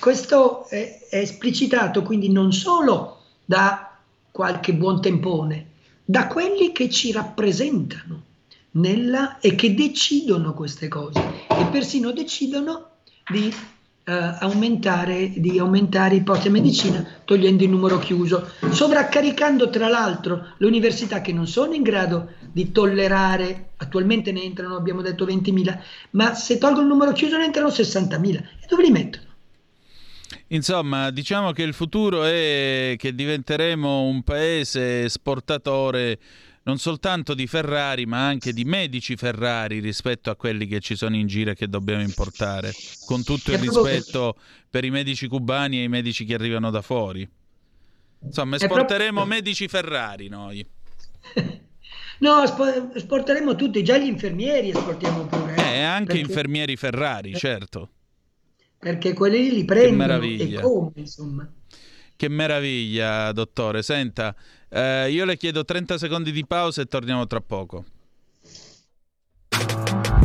questo 0.00 0.66
è, 0.66 1.06
è 1.08 1.18
esplicitato 1.18 2.02
quindi 2.02 2.32
non 2.32 2.52
solo 2.52 3.20
da 3.44 3.96
qualche 4.32 4.74
buon 4.74 5.00
tempone, 5.00 5.66
da 6.04 6.26
quelli 6.26 6.72
che 6.72 6.90
ci 6.90 7.12
rappresentano 7.12 8.30
nella, 8.72 9.38
e 9.40 9.54
che 9.54 9.74
decidono 9.74 10.54
queste 10.54 10.88
cose 10.88 11.20
e 11.48 11.64
persino 11.70 12.12
decidono 12.12 12.90
di, 13.30 13.52
eh, 14.04 14.12
aumentare, 14.12 15.32
di 15.36 15.58
aumentare 15.58 16.16
i 16.16 16.22
posti 16.22 16.48
a 16.48 16.50
medicina 16.50 17.06
togliendo 17.24 17.64
il 17.64 17.70
numero 17.70 17.98
chiuso, 17.98 18.50
sovraccaricando 18.70 19.70
tra 19.70 19.88
l'altro 19.88 20.54
le 20.56 20.66
università 20.66 21.20
che 21.20 21.32
non 21.32 21.46
sono 21.46 21.74
in 21.74 21.82
grado 21.82 22.32
di 22.50 22.72
tollerare, 22.72 23.72
attualmente 23.76 24.32
ne 24.32 24.42
entrano, 24.42 24.76
abbiamo 24.76 25.02
detto 25.02 25.26
20.000, 25.26 25.78
ma 26.10 26.34
se 26.34 26.58
tolgono 26.58 26.82
il 26.82 26.88
numero 26.88 27.12
chiuso 27.12 27.36
ne 27.36 27.44
entrano 27.44 27.68
60.000 27.68 28.34
e 28.34 28.66
dove 28.68 28.82
li 28.82 28.90
mettono? 28.90 29.30
Insomma, 30.48 31.10
diciamo 31.10 31.52
che 31.52 31.62
il 31.62 31.72
futuro 31.72 32.24
è 32.24 32.94
che 32.98 33.14
diventeremo 33.14 34.02
un 34.02 34.22
paese 34.22 35.04
esportatore 35.04 36.18
non 36.64 36.78
soltanto 36.78 37.34
di 37.34 37.46
Ferrari, 37.46 38.06
ma 38.06 38.26
anche 38.26 38.52
di 38.52 38.64
medici 38.64 39.16
Ferrari 39.16 39.80
rispetto 39.80 40.30
a 40.30 40.36
quelli 40.36 40.66
che 40.66 40.80
ci 40.80 40.94
sono 40.96 41.16
in 41.16 41.26
giro 41.26 41.50
e 41.50 41.54
che 41.54 41.68
dobbiamo 41.68 42.02
importare, 42.02 42.72
con 43.06 43.24
tutto 43.24 43.50
il 43.52 43.58
rispetto 43.58 44.36
per 44.70 44.84
i 44.84 44.90
medici 44.90 45.26
cubani 45.26 45.78
e 45.80 45.82
i 45.84 45.88
medici 45.88 46.24
che 46.24 46.34
arrivano 46.34 46.70
da 46.70 46.80
fuori. 46.82 47.28
Insomma, 48.24 48.56
È 48.56 48.58
proprio- 48.60 48.82
esporteremo 48.82 49.24
medici 49.24 49.66
Ferrari 49.68 50.28
noi. 50.28 50.64
No, 52.18 52.46
spo- 52.46 52.94
esporteremo 52.94 53.56
tutti, 53.56 53.82
già 53.82 53.98
gli 53.98 54.06
infermieri 54.06 54.68
esportiamo 54.68 55.26
pure. 55.26 55.56
Eh, 55.56 55.78
e 55.78 55.82
anche 55.82 56.12
perché- 56.12 56.20
infermieri 56.20 56.76
Ferrari, 56.76 57.34
certo. 57.34 57.90
perché 58.78 59.12
quelli 59.12 59.50
li 59.50 59.64
prendono 59.64 59.96
meraviglia. 59.96 60.60
e 60.60 60.62
come, 60.62 60.92
insomma. 60.94 61.52
Che 62.14 62.28
meraviglia, 62.28 63.32
dottore. 63.32 63.82
Senta, 63.82 64.36
eh, 64.72 65.10
io 65.10 65.24
le 65.24 65.36
chiedo 65.36 65.64
30 65.64 65.98
secondi 65.98 66.32
di 66.32 66.46
pausa 66.46 66.82
e 66.82 66.86
torniamo 66.86 67.26
tra 67.26 67.40
poco. 67.40 67.84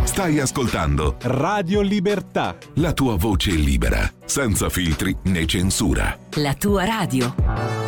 Stai 0.04 0.40
ascoltando 0.40 1.18
Radio 1.22 1.82
Libertà. 1.82 2.58
la 2.76 2.94
tua 2.94 3.16
voce 3.18 3.52
libera, 3.52 4.12
senza 4.26 4.70
filtri 4.70 5.16
né 5.24 5.46
censura. 5.46 6.18
La 6.36 6.56
tua 6.56 6.86
radio. 6.86 7.87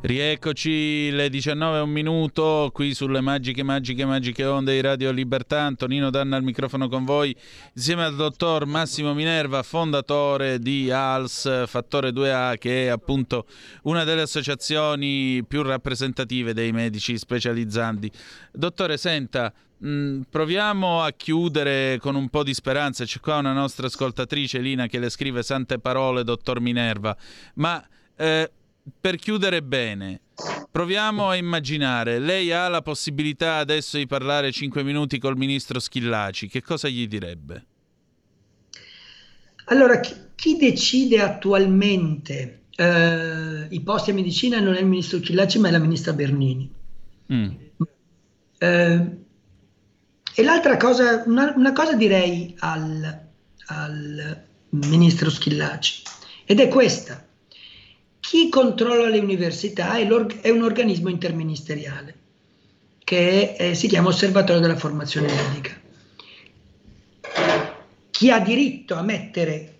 Rieccoci 0.00 1.10
le 1.10 1.28
19 1.28 1.78
e 1.78 1.80
un 1.80 1.90
minuto 1.90 2.70
qui 2.72 2.94
sulle 2.94 3.20
magiche, 3.20 3.64
magiche, 3.64 4.04
magiche 4.04 4.44
onde 4.44 4.74
di 4.74 4.80
Radio 4.80 5.10
Libertà. 5.10 5.62
Antonino 5.62 6.08
Danna 6.10 6.36
al 6.36 6.44
microfono 6.44 6.88
con 6.88 7.04
voi 7.04 7.34
insieme 7.74 8.04
al 8.04 8.14
dottor 8.14 8.64
Massimo 8.64 9.12
Minerva, 9.12 9.64
fondatore 9.64 10.60
di 10.60 10.88
ALS 10.88 11.66
Fattore 11.66 12.10
2A, 12.10 12.58
che 12.58 12.84
è 12.84 12.88
appunto 12.90 13.46
una 13.82 14.04
delle 14.04 14.22
associazioni 14.22 15.44
più 15.44 15.62
rappresentative 15.62 16.54
dei 16.54 16.70
medici 16.70 17.18
specializzanti. 17.18 18.08
Dottore, 18.52 18.98
senta, 18.98 19.52
mh, 19.78 20.20
proviamo 20.30 21.02
a 21.02 21.10
chiudere 21.10 21.98
con 21.98 22.14
un 22.14 22.28
po' 22.28 22.44
di 22.44 22.54
speranza. 22.54 23.04
C'è 23.04 23.18
qua 23.18 23.38
una 23.38 23.52
nostra 23.52 23.88
ascoltatrice, 23.88 24.60
Lina, 24.60 24.86
che 24.86 25.00
le 25.00 25.10
scrive 25.10 25.42
sante 25.42 25.80
parole, 25.80 26.22
dottor 26.22 26.60
Minerva, 26.60 27.16
ma... 27.54 27.84
Eh, 28.20 28.50
per 29.00 29.16
chiudere 29.16 29.62
bene, 29.62 30.20
proviamo 30.70 31.28
a 31.28 31.36
immaginare, 31.36 32.18
lei 32.18 32.52
ha 32.52 32.68
la 32.68 32.82
possibilità 32.82 33.56
adesso 33.56 33.96
di 33.96 34.06
parlare 34.06 34.52
5 34.52 34.82
minuti 34.82 35.18
col 35.18 35.36
ministro 35.36 35.80
Schillaci, 35.80 36.48
che 36.48 36.62
cosa 36.62 36.88
gli 36.88 37.06
direbbe? 37.06 37.64
Allora, 39.66 40.00
chi, 40.00 40.14
chi 40.34 40.56
decide 40.56 41.20
attualmente 41.20 42.62
eh, 42.74 43.66
i 43.68 43.80
posti 43.80 44.10
a 44.10 44.14
medicina 44.14 44.60
non 44.60 44.74
è 44.74 44.80
il 44.80 44.86
ministro 44.86 45.18
Chillaci, 45.18 45.58
ma 45.58 45.68
è 45.68 45.70
la 45.72 45.78
ministra 45.78 46.12
Bernini. 46.12 46.70
Mm. 47.32 47.50
Eh, 48.58 49.06
e 50.34 50.42
l'altra 50.42 50.76
cosa, 50.76 51.24
una, 51.26 51.52
una 51.56 51.72
cosa 51.72 51.94
direi 51.94 52.54
al, 52.60 53.26
al 53.66 54.44
ministro 54.70 55.30
Schillaci, 55.30 56.02
ed 56.44 56.60
è 56.60 56.68
questa. 56.68 57.26
Chi 58.28 58.50
controlla 58.50 59.08
le 59.08 59.20
università 59.20 59.96
è, 59.96 60.06
è 60.06 60.50
un 60.50 60.62
organismo 60.62 61.08
interministeriale 61.08 62.14
che 63.02 63.56
è, 63.56 63.72
si 63.72 63.88
chiama 63.88 64.08
Osservatorio 64.08 64.60
della 64.60 64.76
Formazione 64.76 65.32
Medica. 65.32 65.72
Chi 68.10 68.30
ha 68.30 68.38
diritto 68.40 68.96
a 68.96 69.02
mettere 69.02 69.76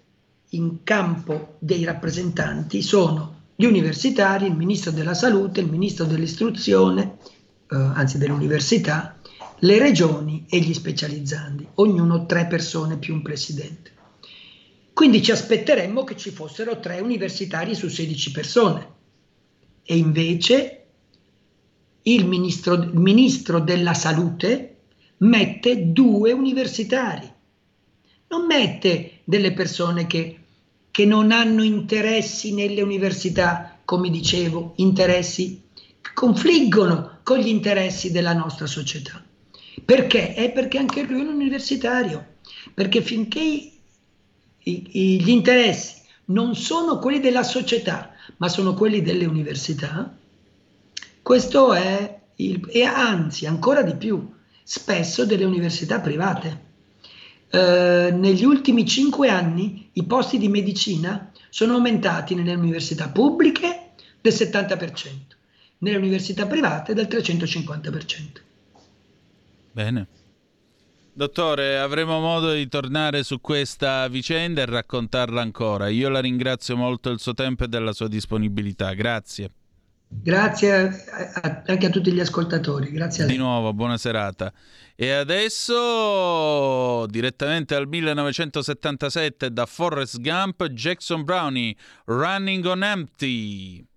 in 0.53 0.83
campo 0.83 1.57
dei 1.59 1.85
rappresentanti 1.85 2.81
sono 2.81 3.43
gli 3.55 3.67
universitari, 3.67 4.47
il 4.47 4.57
ministro 4.57 4.93
della 4.93 5.13
salute, 5.13 5.61
il 5.61 5.69
ministro 5.69 6.07
dell'istruzione, 6.07 7.19
eh, 7.71 7.77
anzi 7.77 8.17
dell'università, 8.17 9.19
le 9.59 9.79
regioni 9.79 10.47
e 10.49 10.61
gli 10.61 10.73
specializzandi, 10.73 11.69
ognuno 11.75 12.25
tre 12.25 12.47
persone 12.47 12.97
più 12.97 13.13
un 13.13 13.21
presidente. 13.21 13.97
Quindi 14.99 15.23
ci 15.23 15.31
aspetteremmo 15.31 16.03
che 16.03 16.17
ci 16.17 16.31
fossero 16.31 16.81
tre 16.81 16.99
universitari 16.99 17.77
su 17.77 17.87
16 17.87 18.33
persone. 18.33 18.89
E 19.85 19.97
invece 19.97 20.87
il 22.03 22.27
ministro, 22.27 22.75
il 22.75 22.99
ministro 22.99 23.61
della 23.61 23.95
salute 23.95 24.79
mette 25.19 25.93
due 25.93 26.33
universitari. 26.33 27.33
Non 28.27 28.47
mette 28.47 29.21
delle 29.23 29.53
persone 29.53 30.09
che, 30.09 30.41
che 30.91 31.05
non 31.05 31.31
hanno 31.31 31.63
interessi 31.63 32.53
nelle 32.53 32.83
università, 32.83 33.79
come 33.85 34.11
dicevo, 34.11 34.73
interessi 34.79 35.63
che 36.01 36.11
confliggono 36.13 37.21
con 37.23 37.39
gli 37.39 37.47
interessi 37.47 38.11
della 38.11 38.33
nostra 38.33 38.67
società. 38.67 39.25
Perché? 39.85 40.35
È 40.35 40.51
perché 40.51 40.79
anche 40.79 41.03
lui 41.03 41.21
è 41.21 41.23
un 41.23 41.35
universitario. 41.35 42.35
Perché 42.75 43.01
finché 43.01 43.75
i, 44.69 44.89
i, 44.93 45.23
gli 45.23 45.31
interessi 45.31 45.97
non 46.27 46.55
sono 46.55 46.99
quelli 46.99 47.21
della 47.21 47.43
società, 47.43 48.13
ma 48.37 48.49
sono 48.49 48.75
quelli 48.75 49.03
delle 49.03 49.25
università, 49.25 50.15
questo 51.23 51.73
è 51.73 52.21
il, 52.37 52.67
e 52.71 52.85
anzi 52.85 53.47
ancora 53.47 53.83
di 53.83 53.97
più, 53.97 54.31
spesso 54.63 55.25
delle 55.25 55.45
università 55.45 56.01
private. 56.01 56.67
Eh, 57.51 58.11
negli 58.15 58.45
ultimi 58.45 58.87
cinque 58.87 59.31
anni 59.31 59.89
i 59.95 60.05
posti 60.05 60.37
di 60.37 60.49
medicina 60.49 61.33
sono 61.49 61.75
aumentati 61.75 62.35
nelle 62.35 62.55
università 62.55 63.09
pubbliche 63.09 63.93
del 64.21 64.35
70%, 64.35 65.09
nelle 65.79 65.97
università 65.97 66.47
private 66.47 66.93
del 66.93 67.07
350%. 67.07 68.41
Bene. 69.73 70.07
Dottore, 71.19 71.81
avremo 71.81 72.21
modo 72.21 72.53
di 72.53 72.69
tornare 72.69 73.25
su 73.25 73.41
questa 73.41 74.07
vicenda 74.07 74.63
e 74.63 74.67
raccontarla 74.67 75.41
ancora. 75.41 75.89
Io 75.89 76.09
la 76.09 76.21
ringrazio 76.21 76.77
molto 76.77 77.09
del 77.09 77.19
suo 77.19 77.35
tempo 77.35 77.65
e 77.65 77.67
della 77.67 77.93
sua 77.93 78.07
disponibilità. 78.07 78.95
Grazie. 78.95 79.51
Grazie 80.07 80.73
a, 80.75 81.41
a, 81.43 81.63
anche 81.67 81.87
a 81.87 81.91
tutti 81.91 82.13
gli 82.13 82.21
ascoltatori. 82.21 82.93
Grazie 82.93 83.25
a 83.25 83.27
Di 83.27 83.33
lei. 83.33 83.43
nuovo, 83.43 83.75
buona 83.75 83.99
serata. 83.99 84.53
E 84.95 85.11
adesso, 85.11 87.05
direttamente 87.09 87.75
al 87.75 87.89
1977, 87.89 89.53
da 89.53 89.67
Forrest 89.67 90.21
Gump, 90.21 90.65
Jackson 90.67 91.25
Brownie, 91.25 91.75
Running 92.05 92.65
on 92.65 92.85
Empty. 92.85 93.88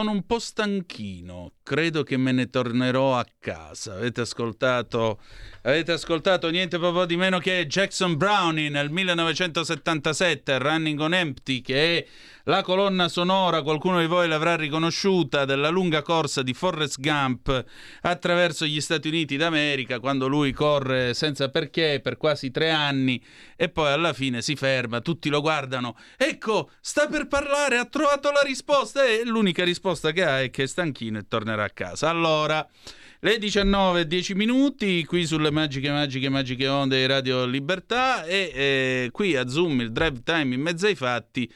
Sono 0.00 0.12
un 0.12 0.24
po' 0.24 0.38
stanchino, 0.38 1.56
credo 1.62 2.04
che 2.04 2.16
me 2.16 2.32
ne 2.32 2.48
tornerò 2.48 3.18
a 3.18 3.26
casa. 3.38 3.96
Avete 3.96 4.22
ascoltato, 4.22 5.20
avete 5.62 5.92
ascoltato 5.92 6.48
niente 6.48 6.78
proprio 6.78 7.04
di 7.04 7.16
meno 7.16 7.38
che 7.38 7.66
Jackson 7.66 8.16
Browning 8.16 8.70
nel 8.70 8.90
1977, 8.90 10.58
Running 10.58 11.00
on 11.00 11.14
Empty, 11.14 11.60
che 11.60 11.98
è 11.98 12.06
la 12.44 12.62
colonna 12.62 13.08
sonora, 13.08 13.62
qualcuno 13.62 14.00
di 14.00 14.06
voi 14.06 14.26
l'avrà 14.26 14.56
riconosciuta, 14.56 15.44
della 15.44 15.68
lunga 15.68 16.02
corsa 16.02 16.42
di 16.42 16.54
Forrest 16.54 16.98
Gump 17.00 17.64
attraverso 18.00 18.64
gli 18.64 18.80
Stati 18.80 19.08
Uniti 19.08 19.36
d'America, 19.36 20.00
quando 20.00 20.26
lui 20.26 20.52
corre 20.52 21.12
senza 21.12 21.50
perché 21.50 22.00
per 22.02 22.16
quasi 22.16 22.50
tre 22.50 22.70
anni 22.70 23.22
e 23.56 23.68
poi 23.68 23.92
alla 23.92 24.14
fine 24.14 24.40
si 24.40 24.56
ferma, 24.56 25.00
tutti 25.00 25.28
lo 25.28 25.42
guardano, 25.42 25.96
ecco, 26.16 26.70
sta 26.80 27.06
per 27.06 27.26
parlare, 27.26 27.76
ha 27.76 27.84
trovato 27.84 28.30
la 28.30 28.40
risposta 28.42 29.04
e 29.04 29.24
l'unica 29.24 29.62
risposta 29.62 30.10
che 30.12 30.24
ha 30.24 30.40
è 30.40 30.50
che 30.50 30.62
è 30.62 30.66
stanchino 30.66 31.18
e 31.18 31.26
tornerà 31.28 31.64
a 31.64 31.70
casa. 31.70 32.08
Allora, 32.08 32.66
le 33.22 33.38
19 33.38 34.00
e 34.00 34.06
10 34.06 34.34
minuti 34.34 35.04
qui 35.04 35.26
sulle 35.26 35.50
magiche, 35.50 35.90
magiche, 35.90 36.30
magiche 36.30 36.66
onde 36.68 36.96
di 36.96 37.06
Radio 37.06 37.44
Libertà 37.44 38.24
e 38.24 38.50
eh, 38.54 39.08
qui 39.12 39.36
a 39.36 39.46
Zoom 39.46 39.82
il 39.82 39.92
drive 39.92 40.22
time 40.24 40.54
in 40.54 40.60
mezzo 40.62 40.86
ai 40.86 40.94
fatti 40.94 41.50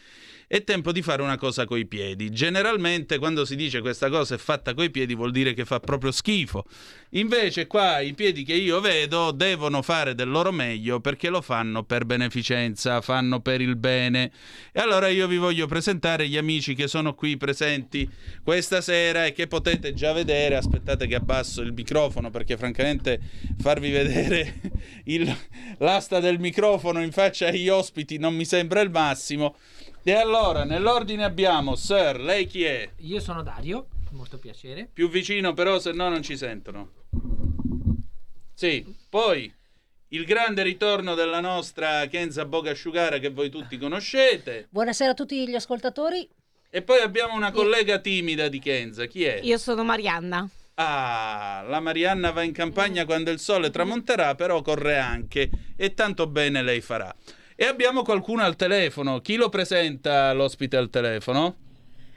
è 0.47 0.63
tempo 0.65 0.93
di 0.93 1.03
fare 1.03 1.23
una 1.23 1.37
cosa 1.37 1.65
coi 1.65 1.87
piedi. 1.87 2.31
Generalmente 2.31 3.19
quando 3.19 3.45
si 3.45 3.57
dice 3.57 3.81
questa 3.81 4.09
cosa 4.09 4.35
è 4.35 4.39
fatta 4.39 4.75
coi 4.75 4.91
piedi 4.91 5.15
vuol 5.15 5.31
dire 5.31 5.55
che 5.55 5.65
fa 5.65 5.81
proprio 5.81 6.11
schifo. 6.11 6.65
Invece 7.11 7.67
qua 7.67 8.01
i 8.01 8.15
piedi 8.15 8.43
che 8.43 8.55
io 8.55 8.81
vedo 8.81 9.31
devono 9.31 9.83
fare 9.83 10.15
del 10.15 10.29
loro 10.29 10.51
meglio 10.53 11.01
perché 11.01 11.29
lo 11.29 11.41
fanno 11.41 11.85
per 11.85 12.05
beneficenza, 12.05 13.01
fanno 13.01 13.41
per 13.41 13.61
il 13.61 13.77
bene. 13.77 14.31
E 14.73 14.81
allora 14.81 15.09
io 15.09 15.27
vi 15.29 15.37
voglio 15.37 15.67
presentare 15.67 16.29
gli 16.29 16.37
amici 16.37 16.75
che 16.75 16.89
sono 16.89 17.15
qui 17.15 17.37
presenti 17.37 18.09
questa 18.43 18.81
sera 18.81 19.27
e 19.27 19.33
che 19.33 19.47
potete 19.47 19.95
già 19.95 20.13
vedere. 20.13 20.57
Aspettate 20.57 21.07
che 21.07 21.15
abbasso 21.15 21.63
il 21.63 21.73
microfono 21.73 22.31
perché 22.31 22.57
francamente 22.57 23.21
farvi 23.61 23.91
vedere 23.91 24.61
il- 25.05 25.35
l'asta 25.79 26.21
del 26.21 26.39
microfono 26.39 27.03
in 27.03 27.13
faccia 27.13 27.49
agli 27.49 27.69
ospiti 27.69 28.19
non 28.19 28.35
mi 28.35 28.45
sembra 28.45 28.81
il 28.81 28.91
massimo. 28.91 29.57
E 30.07 30.13
allora, 30.13 30.65
nell'ordine 30.65 31.25
abbiamo 31.25 31.77
Sir, 31.77 32.21
lei 32.21 32.45
chi 32.45 32.63
è? 32.63 32.91
Io 32.99 33.21
sono 33.21 33.43
Dario, 33.43 33.87
molto 34.11 34.37
piacere. 34.37 34.87
Più 34.93 35.09
vicino 35.09 35.55
però, 35.55 35.79
se 35.79 35.93
no 35.93 36.11
non 36.11 36.23
ci 36.23 36.37
sentono. 36.37 36.91
Sì, 38.53 38.85
poi 39.09 39.51
il 40.09 40.27
grande 40.27 40.63
ritorno 40.63 41.15
della 41.15 41.41
nostra 41.41 42.07
Kenza 42.09 42.45
Bogasciugara 42.45 43.17
che 43.17 43.31
voi 43.31 43.49
tutti 43.49 43.79
conoscete. 43.79 44.67
Buonasera 44.69 45.13
a 45.13 45.15
tutti 45.15 45.49
gli 45.49 45.55
ascoltatori. 45.55 46.29
E 46.69 46.83
poi 46.83 47.01
abbiamo 47.01 47.35
una 47.35 47.51
collega 47.51 47.99
timida 47.99 48.49
di 48.49 48.59
Kenza, 48.59 49.07
chi 49.07 49.25
è? 49.25 49.41
Io 49.43 49.57
sono 49.57 49.85
Marianna. 49.85 50.47
Ah, 50.75 51.65
la 51.67 51.81
Marianna 51.81 52.31
va 52.31 52.43
in 52.43 52.53
campagna 52.53 53.07
quando 53.07 53.31
il 53.31 53.39
sole 53.39 53.71
tramonterà, 53.71 54.35
però 54.35 54.61
corre 54.61 54.99
anche 54.99 55.49
e 55.75 55.95
tanto 55.95 56.27
bene 56.27 56.63
lei 56.63 56.83
farà. 56.83 57.15
E 57.57 57.67
abbiamo 57.67 58.03
qualcuno 58.03 58.43
al 58.43 58.57
telefono. 58.57 59.21
Chi 59.21 59.37
lo 59.37 59.49
presenta 59.49 60.33
l'ospite 60.33 60.77
al 60.77 60.91
telefono? 60.91 61.55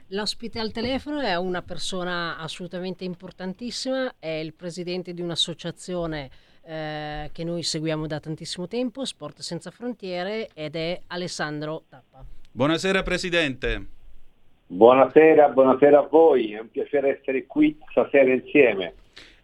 L'ospite 0.07 0.59
al 0.59 0.71
telefono 0.71 1.19
è 1.19 1.35
una 1.35 1.61
persona 1.61 2.37
assolutamente 2.39 3.03
importantissima, 3.03 4.15
è 4.17 4.29
il 4.29 4.53
presidente 4.53 5.13
di 5.13 5.21
un'associazione 5.21 6.29
eh, 6.65 7.29
che 7.31 7.43
noi 7.43 7.61
seguiamo 7.61 8.07
da 8.07 8.19
tantissimo 8.19 8.67
tempo, 8.67 9.05
Sport 9.05 9.41
Senza 9.41 9.69
Frontiere, 9.69 10.49
ed 10.55 10.75
è 10.75 10.99
Alessandro 11.07 11.83
Tappa. 11.87 12.25
Buonasera 12.51 13.03
Presidente. 13.03 13.85
Buonasera, 14.65 15.49
buonasera 15.49 15.99
a 15.99 16.07
voi, 16.09 16.53
è 16.53 16.59
un 16.59 16.71
piacere 16.71 17.19
essere 17.19 17.45
qui 17.45 17.77
stasera 17.91 18.33
insieme. 18.33 18.95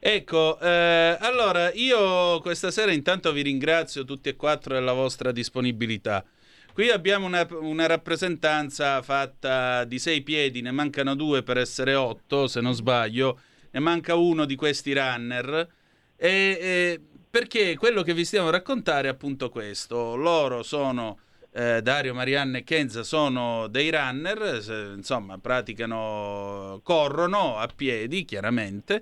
Ecco, 0.06 0.60
eh, 0.60 1.16
allora 1.18 1.72
io 1.72 2.42
questa 2.42 2.72
sera 2.72 2.92
intanto 2.92 3.32
vi 3.32 3.42
ringrazio 3.42 4.04
tutti 4.04 4.28
e 4.28 4.36
quattro 4.36 4.74
della 4.74 4.92
vostra 4.92 5.32
disponibilità. 5.32 6.26
Qui 6.74 6.90
abbiamo 6.90 7.26
una, 7.26 7.48
una 7.52 7.86
rappresentanza 7.86 9.02
fatta 9.02 9.86
di 9.86 10.00
sei 10.00 10.22
piedi, 10.22 10.60
ne 10.60 10.72
mancano 10.72 11.16
due 11.16 11.42
per 11.42 11.58
essere 11.58 11.96
otto, 11.96 12.48
se 12.48 12.60
non 12.60 12.74
sbaglio, 12.74 13.40
ne 13.72 13.80
manca 13.80 14.16
uno 14.16 14.44
di 14.44 14.56
questi 14.56 14.92
runner. 14.94 15.70
E, 16.18 16.30
e- 16.30 17.02
perché 17.30 17.78
quello 17.78 18.02
che 18.02 18.14
vi 18.14 18.26
stiamo 18.26 18.50
a 18.50 18.52
raccontare 18.52 19.08
è 19.08 19.12
appunto 19.12 19.50
questo. 19.50 20.18
Loro 20.18 20.64
sono 20.64 21.18
eh, 21.54 21.82
Dario, 21.82 22.14
Marianne 22.14 22.58
e 22.58 22.64
Kenza 22.66 23.04
sono 23.04 23.68
dei 23.68 23.90
runner, 23.90 24.62
se- 24.62 24.92
insomma, 24.98 25.38
praticano, 25.38 26.82
corrono 26.84 27.58
a 27.58 27.70
piedi, 27.74 28.26
chiaramente. 28.26 29.02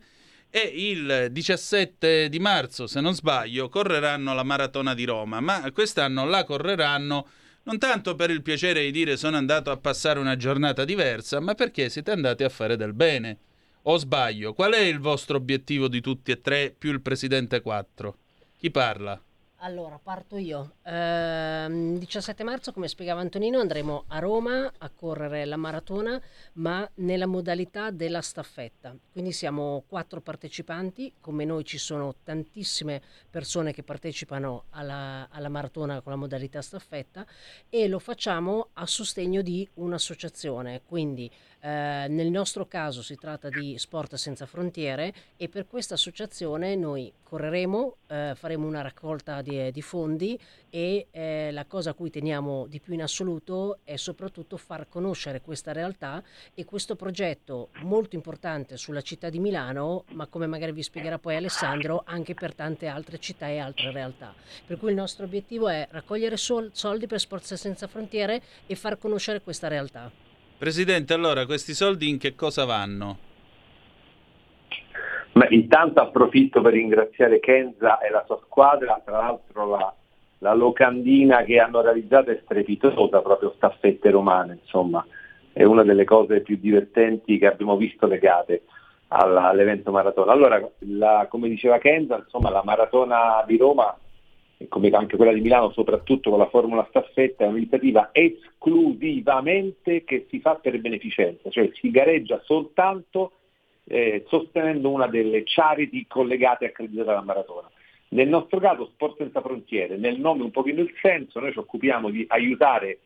E 0.54 0.60
il 0.60 1.30
17 1.32 2.28
di 2.28 2.40
marzo, 2.40 2.86
se 2.86 3.00
non 3.00 3.16
sbaglio, 3.16 3.70
correranno 3.70 4.34
la 4.34 4.44
maratona 4.44 4.94
di 4.94 5.06
Roma, 5.06 5.40
ma 5.40 5.72
quest'anno 5.72 6.26
la 6.26 6.44
correranno 6.44 7.26
non 7.64 7.78
tanto 7.78 8.16
per 8.16 8.32
il 8.32 8.42
piacere 8.42 8.82
di 8.82 8.92
dire 8.92 9.16
sono 9.16 9.38
andato 9.38 9.72
a 9.72 9.78
passare 9.78 10.20
una 10.20 10.36
giornata 10.36 10.84
diversa, 10.84 11.40
ma 11.40 11.54
perché 11.54 11.90
siete 11.90 12.12
andati 12.12 12.44
a 12.44 12.50
fare 12.50 12.76
del 12.76 12.94
bene. 12.94 13.38
O 13.84 13.98
sbaglio? 13.98 14.54
Qual 14.54 14.74
è 14.74 14.80
il 14.80 15.00
vostro 15.00 15.38
obiettivo 15.38 15.88
di 15.88 16.02
tutti 16.02 16.32
e 16.32 16.42
tre 16.42 16.76
più 16.78 16.92
il 16.92 17.02
presidente 17.02 17.62
4? 17.62 18.18
Chi 18.58 18.72
parla? 18.72 19.22
Allora, 19.64 20.00
parto 20.02 20.38
io. 20.38 20.78
Ehm, 20.82 22.00
17 22.00 22.44
marzo, 22.44 22.72
come 22.72 22.88
spiegava 22.88 23.22
Antonino, 23.22 23.60
andremo 23.60 24.06
a 24.08 24.18
Roma 24.18 24.72
a 24.76 24.90
correre 24.90 25.46
la 25.46 25.56
maratona, 25.56 26.20
ma 26.54 26.90
nella 26.96 27.28
modalità 27.28 27.92
della 27.92 28.22
staffetta. 28.22 28.96
Quindi 29.12 29.32
siamo 29.32 29.84
quattro 29.88 30.20
partecipanti, 30.20 31.14
come 31.20 31.46
noi 31.46 31.64
ci 31.64 31.78
sono 31.78 32.16
tantissime 32.24 33.04
persone 33.30 33.72
che 33.72 33.84
partecipano 33.84 34.64
alla, 34.72 35.28
alla 35.30 35.50
maratona 35.50 36.02
con 36.02 36.12
la 36.12 36.18
modalità 36.18 36.64
staffetta 36.64 37.24
e 37.70 37.88
lo 37.88 38.00
facciamo 38.00 38.70
a 38.74 38.88
sostegno 38.88 39.44
di 39.44 39.70
un'associazione. 39.76 40.82
Quindi 40.88 41.30
eh, 41.62 42.08
nel 42.10 42.32
nostro 42.32 42.66
caso 42.66 43.04
si 43.04 43.16
tratta 43.16 43.50
di 43.50 43.78
Sport 43.78 44.16
Senza 44.16 44.48
Frontiere 44.48 45.14
e 45.38 45.50
per 45.50 45.68
questa 45.68 45.94
associazione 45.94 46.76
noi 46.76 47.14
correremo, 47.22 47.96
eh, 48.08 48.34
faremo 48.36 48.66
una 48.66 48.82
raccolta 48.82 49.42
di 49.42 49.52
di, 49.52 49.72
di 49.72 49.82
fondi 49.82 50.40
e 50.70 51.08
eh, 51.12 51.50
la 51.52 51.66
cosa 51.66 51.92
a 51.92 51.94
cui 51.94 52.10
teniamo 52.10 52.66
di 52.68 52.80
più 52.80 52.94
in 52.94 53.02
assoluto 53.02 53.80
è 53.84 53.98
soprattutto 53.98 54.56
far 54.56 54.88
conoscere 54.88 55.42
questa 55.42 55.74
realtà 55.74 56.24
e 56.54 56.64
questo 56.64 56.96
progetto 56.96 57.70
molto 57.82 58.16
importante 58.16 58.78
sulla 58.78 59.02
città 59.02 59.30
di 59.30 59.40
Milano, 59.40 60.06
ma 60.12 60.28
come 60.28 60.48
magari 60.48 60.72
vi 60.72 60.84
spiegherà 60.84 61.20
poi 61.20 61.36
Alessandro, 61.36 62.04
anche 62.06 62.34
per 62.34 62.56
tante 62.56 62.88
altre 62.88 63.20
città 63.20 63.50
e 63.50 63.58
altre 63.58 63.92
realtà. 63.92 64.34
Per 64.66 64.78
cui 64.78 64.90
il 64.90 64.96
nostro 64.96 65.26
obiettivo 65.26 65.68
è 65.68 65.88
raccogliere 65.92 66.38
sol- 66.38 66.70
soldi 66.74 67.08
per 67.08 67.20
Sport 67.20 67.54
Senza 67.54 67.88
Frontiere 67.88 68.42
e 68.66 68.76
far 68.76 68.98
conoscere 68.98 69.42
questa 69.42 69.68
realtà. 69.68 70.31
Presidente, 70.62 71.16
allora 71.16 71.48
questi 71.48 71.74
soldi 71.74 72.08
in 72.08 72.20
che 72.20 72.36
cosa 72.36 72.66
vanno? 72.66 73.18
Beh, 75.32 75.48
intanto 75.50 76.02
approfitto 76.02 76.62
per 76.62 76.74
ringraziare 76.74 77.40
Kenza 77.40 77.98
e 77.98 78.12
la 78.12 78.24
sua 78.28 78.40
squadra, 78.46 79.02
tra 79.04 79.18
l'altro 79.18 79.68
la, 79.68 79.92
la 80.38 80.54
locandina 80.54 81.42
che 81.42 81.58
hanno 81.58 81.82
realizzato 81.82 82.30
è 82.30 82.40
strepitosa, 82.44 83.22
proprio 83.22 83.54
staffette 83.56 84.12
romane, 84.12 84.60
insomma, 84.62 85.04
è 85.52 85.64
una 85.64 85.82
delle 85.82 86.06
cose 86.06 86.42
più 86.42 86.58
divertenti 86.58 87.40
che 87.40 87.48
abbiamo 87.48 87.76
visto 87.76 88.06
legate 88.06 88.66
alla- 89.08 89.48
all'evento 89.48 89.90
maratona. 89.90 90.32
Allora, 90.32 90.64
la- 90.82 91.26
come 91.28 91.50
diceva 91.50 91.80
Kenza, 91.80 92.18
insomma, 92.18 92.52
la 92.52 92.62
maratona 92.64 93.44
di 93.48 93.58
Roma, 93.58 93.98
come 94.70 94.90
anche 94.90 95.18
quella 95.18 95.34
di 95.34 95.42
Milano, 95.42 95.72
soprattutto 95.72 96.30
con 96.30 96.40
la 96.40 96.50
formula 96.50 96.86
staffetta, 96.90 97.46
è 97.46 97.48
un'iniziativa 97.48 98.10
esclusivamente 98.12 100.04
che 100.04 100.28
si 100.30 100.40
fa 100.40 100.56
per 100.56 100.80
beneficenza, 100.80 101.50
cioè 101.50 101.70
si 101.74 101.92
gareggia 101.92 102.42
soltanto 102.44 103.34
eh, 103.86 104.26
sostenendo 104.28 104.90
una 104.90 105.08
delle 105.08 105.44
charity 105.46 106.06
collegate 106.08 106.66
e 106.66 106.68
accreditate 106.70 107.10
alla 107.10 107.22
maratona. 107.22 107.70
Nel 108.10 108.28
nostro 108.28 108.60
caso 108.60 108.88
Sport 108.88 109.18
Senza 109.18 109.42
Frontiere, 109.42 109.98
nel 109.98 110.20
nome 110.20 110.44
un 110.44 110.52
pochino 110.52 110.82
il 110.82 110.94
senso, 111.02 111.40
noi 111.40 111.52
ci 111.54 111.60
occupiamo 111.60 112.10
di 112.10 112.26
aiutare 112.28 113.00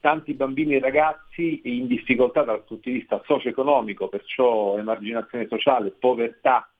tanti 0.00 0.34
bambini 0.34 0.74
e 0.74 0.80
ragazzi 0.80 1.60
in 1.64 1.86
difficoltà 1.86 2.42
dal 2.42 2.64
punto 2.64 2.88
di 2.88 2.96
vista 2.96 3.22
socio-economico, 3.24 4.08
perciò 4.08 4.76
emarginazione 4.78 5.46
sociale, 5.48 5.90
povertà, 5.90 6.71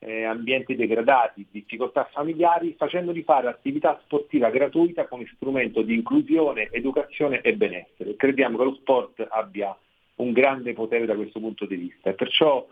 eh, 0.00 0.24
ambienti 0.24 0.74
degradati, 0.74 1.46
difficoltà 1.50 2.08
familiari, 2.10 2.74
facendoli 2.76 3.22
fare 3.22 3.48
attività 3.48 4.00
sportiva 4.02 4.50
gratuita 4.50 5.06
come 5.06 5.30
strumento 5.34 5.82
di 5.82 5.94
inclusione, 5.94 6.68
educazione 6.70 7.40
e 7.42 7.54
benessere. 7.54 8.16
Crediamo 8.16 8.56
che 8.56 8.64
lo 8.64 8.74
sport 8.74 9.26
abbia 9.30 9.76
un 10.16 10.32
grande 10.32 10.72
potere 10.72 11.06
da 11.06 11.14
questo 11.14 11.38
punto 11.38 11.66
di 11.66 11.76
vista 11.76 12.12
perciò 12.12 12.66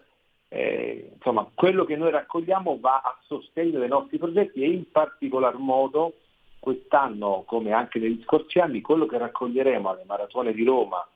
eh, 0.49 1.11
insomma, 1.15 1.49
quello 1.55 1.85
che 1.85 1.97
noi 1.97 2.11
raccogliamo 2.11 2.79
va 2.81 3.03
a 3.05 3.19
sostegno 3.27 3.79
dei 3.79 3.89
nostri 3.89 4.19
progetti 4.19 4.63
e 4.63 4.71
in 4.71 4.91
particolar 4.91 5.57
modo 5.57 6.15
quest'anno, 6.59 7.45
come 7.47 7.73
anche 7.73 7.99
negli 7.99 8.23
scorsi 8.23 8.59
anni, 8.59 8.81
quello 8.81 9.07
che 9.07 9.19
raccoglieremo 9.19 9.89
alle 9.89 10.05
maratone 10.07 10.53
di 10.53 10.65
Roma 10.65 11.07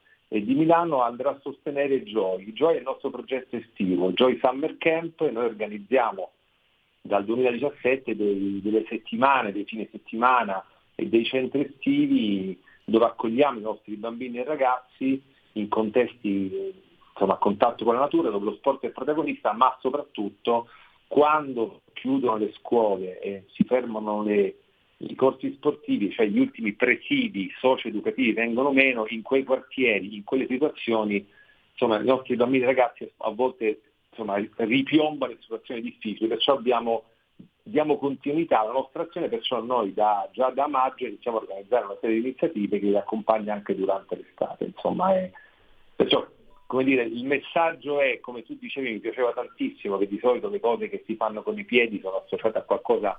di 0.41 0.55
Milano 0.55 1.03
andrà 1.03 1.31
a 1.31 1.41
sostenere 1.43 2.03
Joy. 2.05 2.53
Joy 2.53 2.75
è 2.75 2.79
il 2.79 2.85
nostro 2.85 3.11
progetto 3.11 3.57
estivo, 3.57 4.13
Joy 4.13 4.39
Summer 4.39 4.79
Camp, 4.79 5.21
e 5.21 5.31
noi 5.31 5.45
organizziamo 5.45 6.31
dal 7.03 7.25
2017 7.25 8.17
dei- 8.17 8.61
delle 8.63 8.85
settimane, 8.89 9.53
dei 9.53 9.65
fine 9.65 9.89
settimana 9.91 10.65
e 10.95 11.07
dei 11.09 11.25
centri 11.25 11.67
estivi 11.67 12.59
dove 12.85 13.05
accogliamo 13.05 13.59
i 13.59 13.63
nostri 13.63 13.97
bambini 13.97 14.39
e 14.39 14.45
ragazzi 14.45 15.21
in 15.53 15.69
contesti 15.69 16.73
insomma, 17.13 17.35
a 17.35 17.39
contatto 17.39 17.85
con 17.85 17.95
la 17.95 18.01
natura, 18.01 18.31
dove 18.31 18.47
lo 18.47 18.55
sport 18.55 18.85
è 18.85 18.91
protagonista, 18.91 19.53
ma 19.53 19.77
soprattutto 19.81 20.69
quando 21.07 21.83
chiudono 21.93 22.39
le 22.39 22.53
scuole 22.55 23.21
e 23.21 23.45
si 23.53 23.65
fermano 23.65 24.23
le- 24.23 24.62
i 25.09 25.15
corsi 25.15 25.53
sportivi, 25.55 26.13
cioè 26.13 26.27
gli 26.27 26.39
ultimi 26.39 26.73
presidi 26.75 27.53
socio-educativi 27.59 28.33
vengono 28.33 28.73
meno, 28.73 29.05
in 29.09 29.23
quei 29.23 29.45
quartieri, 29.45 30.15
in 30.15 30.25
quelle 30.25 30.47
situazioni, 30.47 31.27
insomma, 31.73 32.01
i 32.01 32.05
nostri 32.05 32.37
bambini 32.37 32.63
e 32.63 32.67
ragazzi 32.67 33.11
a 33.19 33.31
volte 33.31 33.81
insomma, 34.11 34.37
ripiombano 34.57 35.33
in 35.33 35.39
situazioni 35.41 35.81
difficili, 35.81 36.29
perciò 36.29 36.55
abbiamo, 36.55 37.05
diamo 37.63 37.99
continuità 37.99 38.61
alla 38.61 38.73
nostra 38.73 39.03
azione, 39.03 39.29
perciò 39.29 39.63
noi 39.63 39.93
da- 39.93 40.29
già 40.33 40.51
da 40.51 40.69
maggio 40.69 41.07
iniziamo 41.07 41.39
a 41.39 41.41
organizzare 41.41 41.85
una 41.87 41.97
serie 42.01 42.21
di 42.21 42.29
iniziative 42.29 42.79
che 42.79 42.87
li 42.87 42.97
accompagna 42.97 43.55
anche 43.55 43.75
durante 43.75 44.17
l'estate. 44.17 44.65
Insomma, 44.65 45.15
è- 45.15 45.31
perciò 45.97 46.27
come 46.67 46.85
dire, 46.85 47.03
il 47.03 47.27
messaggio 47.27 48.01
è, 48.01 48.19
come 48.21 48.45
tu 48.45 48.57
dicevi, 48.59 48.93
mi 48.93 48.99
piaceva 48.99 49.35
tantissimo 49.35 49.99
che 49.99 50.09
di 50.09 50.19
solito 50.19 50.49
le 50.49 50.59
cose 50.59 50.89
che 50.89 51.03
si 51.05 51.17
fanno 51.17 51.43
con 51.43 51.59
i 51.59 51.65
piedi 51.65 52.01
sono 52.01 52.23
associate 52.25 52.57
a 52.57 52.63
qualcosa 52.63 53.15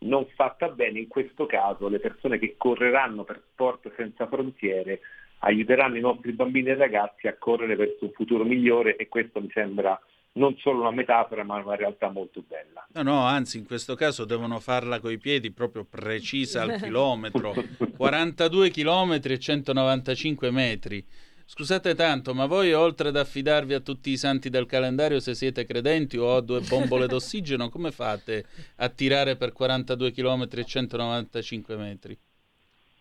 non 0.00 0.26
fatta 0.34 0.68
bene, 0.68 0.98
in 1.00 1.08
questo 1.08 1.46
caso 1.46 1.88
le 1.88 1.98
persone 1.98 2.38
che 2.38 2.54
correranno 2.56 3.24
per 3.24 3.42
sport 3.52 3.92
senza 3.96 4.26
frontiere 4.26 5.00
aiuteranno 5.40 5.96
i 5.96 6.00
nostri 6.00 6.32
bambini 6.32 6.70
e 6.70 6.74
ragazzi 6.74 7.26
a 7.26 7.36
correre 7.36 7.76
verso 7.76 8.04
un 8.04 8.12
futuro 8.12 8.44
migliore 8.44 8.96
e 8.96 9.08
questo 9.08 9.40
mi 9.40 9.50
sembra 9.52 9.98
non 10.32 10.56
solo 10.58 10.80
una 10.80 10.92
metafora 10.92 11.42
ma 11.42 11.56
una 11.56 11.74
realtà 11.74 12.08
molto 12.08 12.42
bella. 12.46 12.86
No, 12.92 13.02
no, 13.02 13.24
anzi, 13.24 13.58
in 13.58 13.66
questo 13.66 13.94
caso 13.94 14.24
devono 14.24 14.60
farla 14.60 15.00
coi 15.00 15.18
piedi 15.18 15.50
proprio 15.50 15.84
precisa 15.84 16.62
al 16.62 16.80
chilometro. 16.80 17.52
42 17.96 18.70
chilometri 18.70 19.34
e 19.34 19.38
195 19.38 20.50
metri. 20.50 21.04
Scusate 21.52 21.96
tanto, 21.96 22.32
ma 22.32 22.46
voi 22.46 22.72
oltre 22.72 23.08
ad 23.08 23.16
affidarvi 23.16 23.74
a 23.74 23.80
tutti 23.80 24.10
i 24.10 24.16
santi 24.16 24.50
del 24.50 24.66
calendario 24.66 25.18
se 25.18 25.34
siete 25.34 25.64
credenti 25.66 26.16
o 26.16 26.36
a 26.36 26.40
due 26.40 26.60
bombole 26.60 27.08
d'ossigeno, 27.08 27.68
come 27.70 27.90
fate 27.90 28.46
a 28.76 28.88
tirare 28.88 29.34
per 29.34 29.52
42 29.52 30.12
chilometri 30.12 30.60
e 30.60 30.64
195 30.64 31.76
metri? 31.76 32.16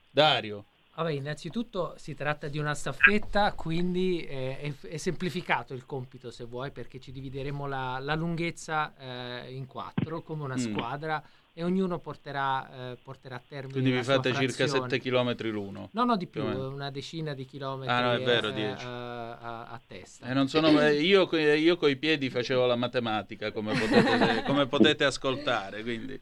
Dario. 0.10 0.66
Vabbè, 0.96 1.12
innanzitutto 1.12 1.94
si 1.98 2.16
tratta 2.16 2.48
di 2.48 2.58
una 2.58 2.74
staffetta, 2.74 3.54
quindi 3.54 4.22
eh, 4.26 4.60
è, 4.60 4.88
è 4.88 4.98
semplificato 4.98 5.76
il 5.76 5.86
compito 5.86 6.32
se 6.32 6.46
vuoi, 6.46 6.72
perché 6.72 7.00
ci 7.00 7.12
divideremo 7.12 7.68
la, 7.68 8.00
la 8.00 8.16
lunghezza 8.16 8.96
eh, 8.98 9.54
in 9.54 9.68
quattro 9.68 10.24
come 10.24 10.44
una 10.44 10.56
Mm. 10.56 10.74
squadra 10.74 11.24
e 11.60 11.64
ognuno 11.64 12.00
porterà, 12.00 12.92
eh, 12.92 12.98
porterà 13.04 13.36
a 13.36 13.42
termine 13.46 13.74
Quindi 13.74 13.92
vi 13.92 14.02
fate 14.02 14.34
circa 14.34 14.66
frazione. 14.66 14.84
7 14.84 15.00
chilometri 15.00 15.50
l'uno. 15.50 15.90
No, 15.92 16.06
no, 16.06 16.16
di 16.16 16.26
più, 16.26 16.42
Più 16.50 16.58
una 16.58 16.90
decina 16.90 17.34
di 17.34 17.44
chilometri 17.44 17.94
Ah, 17.94 18.02
no, 18.02 18.12
è 18.14 18.24
vero, 18.24 18.48
eh, 18.48 18.54
10. 18.54 18.86
a, 18.86 19.66
a- 19.68 19.82
testa. 19.86 20.26
E 20.26 20.34
non 20.34 20.48
sono, 20.48 20.70
eh, 20.80 21.02
io, 21.02 21.28
io 21.36 21.76
coi 21.76 21.98
piedi 21.98 22.30
facevo 22.30 22.66
la 22.66 22.78
matematica, 22.78 23.52
come 23.52 23.78
potete, 23.78 24.44
come 24.48 24.68
potete 24.68 25.04
ascoltare, 25.04 25.82
quindi... 25.82 26.18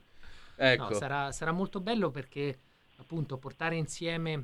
Ecco. 0.55 0.89
No, 0.89 0.93
sarà, 0.93 1.31
sarà 1.31 1.51
molto 1.51 1.81
bello 1.81 2.09
perché 2.09 2.57
appunto 2.95 3.37
portare 3.37 3.75
insieme 3.75 4.43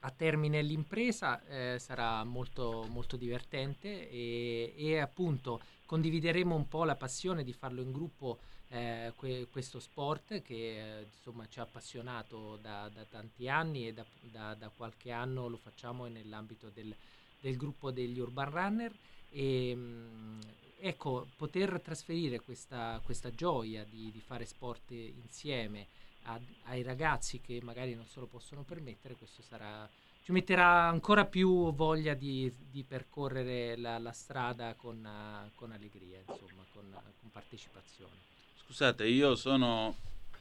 a 0.00 0.10
termine 0.10 0.60
l'impresa 0.60 1.40
eh, 1.46 1.78
sarà 1.78 2.24
molto, 2.24 2.84
molto 2.90 3.16
divertente 3.16 4.10
e, 4.10 4.74
e 4.76 4.98
appunto 4.98 5.60
condivideremo 5.86 6.52
un 6.52 6.66
po' 6.66 6.82
la 6.82 6.96
passione 6.96 7.44
di 7.44 7.52
farlo 7.52 7.80
in 7.80 7.92
gruppo 7.92 8.40
eh, 8.72 9.12
que- 9.16 9.48
questo 9.50 9.80
sport 9.80 10.42
che 10.42 10.98
eh, 11.00 11.02
insomma 11.04 11.46
ci 11.48 11.58
ha 11.60 11.62
appassionato 11.64 12.56
da, 12.56 12.88
da 12.88 13.04
tanti 13.04 13.48
anni 13.48 13.88
e 13.88 13.92
da, 13.92 14.06
da- 14.20 14.54
da 14.54 14.70
qualche 14.70 15.10
anno 15.10 15.48
lo 15.48 15.56
facciamo 15.56 16.06
nell'ambito 16.06 16.70
del, 16.70 16.94
del 17.38 17.56
gruppo 17.56 17.90
degli 17.90 18.18
Urban 18.18 18.50
Runner. 18.50 18.96
E 19.28 19.74
mh, 19.74 20.40
ecco 20.78 21.30
poter 21.36 21.80
trasferire 21.80 22.40
questa, 22.40 23.00
questa 23.04 23.30
gioia 23.30 23.84
di, 23.84 24.10
di 24.10 24.20
fare 24.20 24.44
sport 24.46 24.90
insieme 24.92 25.88
a- 26.22 26.40
ai 26.64 26.82
ragazzi 26.82 27.40
che 27.40 27.60
magari 27.62 27.94
non 27.94 28.06
se 28.06 28.20
lo 28.20 28.26
possono 28.26 28.64
permettere 28.64 29.16
questo 29.16 29.42
sarà 29.42 29.90
ci 30.22 30.32
metterà 30.32 30.86
ancora 30.88 31.24
più 31.26 31.72
voglia 31.74 32.14
di, 32.14 32.52
di 32.58 32.84
percorrere 32.84 33.76
la, 33.76 33.98
la 33.98 34.12
strada 34.12 34.74
con, 34.74 35.04
eh, 35.04 35.52
con 35.54 35.72
allegria 35.72 36.20
insomma 36.20 36.64
con, 36.68 36.90
con 37.16 37.30
partecipazione 37.30 38.24
Scusate, 38.70 39.04
io 39.04 39.34
sono, 39.34 39.96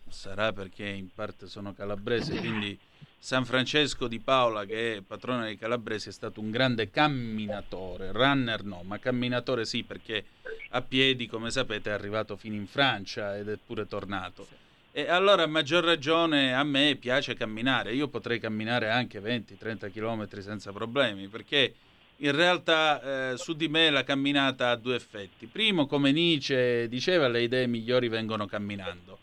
sarà 0.08 0.54
perché 0.54 0.86
in 0.86 1.12
parte 1.12 1.48
sono 1.48 1.74
calabrese, 1.74 2.38
quindi 2.38 2.78
San 3.18 3.44
Francesco 3.44 4.08
di 4.08 4.20
Paola, 4.20 4.66
che 4.66 4.98
è 4.98 5.02
patrone 5.02 5.46
dei 5.46 5.58
calabresi, 5.58 6.10
è 6.10 6.12
stato 6.12 6.40
un 6.40 6.52
grande 6.52 6.92
camminatore, 6.92 8.12
runner 8.12 8.64
no, 8.64 8.84
ma 8.84 9.00
camminatore 9.00 9.66
sì, 9.66 9.82
perché 9.82 10.26
a 10.70 10.82
piedi, 10.84 11.26
come 11.26 11.50
sapete, 11.50 11.90
è 11.90 11.94
arrivato 11.94 12.38
fino 12.38 12.54
in 12.54 12.68
Francia 12.68 13.36
ed 13.36 13.50
è 13.50 13.58
pure 13.58 13.88
tornato. 13.88 14.48
E 14.92 15.10
allora 15.10 15.42
a 15.42 15.48
maggior 15.48 15.84
ragione 15.84 16.54
a 16.54 16.64
me 16.64 16.98
piace 16.98 17.34
camminare, 17.34 17.96
io 17.96 18.10
potrei 18.10 18.40
camminare 18.40 18.92
anche 18.92 19.20
20-30 19.20 19.92
km 19.92 20.40
senza 20.40 20.72
problemi, 20.72 21.28
perché 21.30 21.74
in 22.22 22.32
realtà 22.34 23.32
eh, 23.32 23.38
su 23.38 23.54
di 23.54 23.68
me 23.68 23.90
la 23.90 24.04
camminata 24.04 24.70
ha 24.72 24.76
due 24.76 24.96
effetti. 24.96 25.46
Primo, 25.48 25.86
come 25.88 26.12
Nietzsche 26.12 26.88
diceva, 26.90 27.28
le 27.28 27.42
idee 27.44 27.68
migliori 27.68 28.08
vengono 28.08 28.46
camminando. 28.46 29.18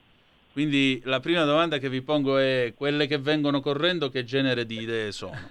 Quindi 0.52 1.00
la 1.04 1.20
prima 1.20 1.44
domanda 1.44 1.76
che 1.78 1.90
vi 1.90 2.00
pongo 2.00 2.38
è 2.38 2.72
quelle 2.74 3.06
che 3.06 3.18
vengono 3.18 3.60
correndo 3.60 4.08
che 4.08 4.24
genere 4.24 4.64
di 4.64 4.80
idee 4.80 5.12
sono? 5.12 5.50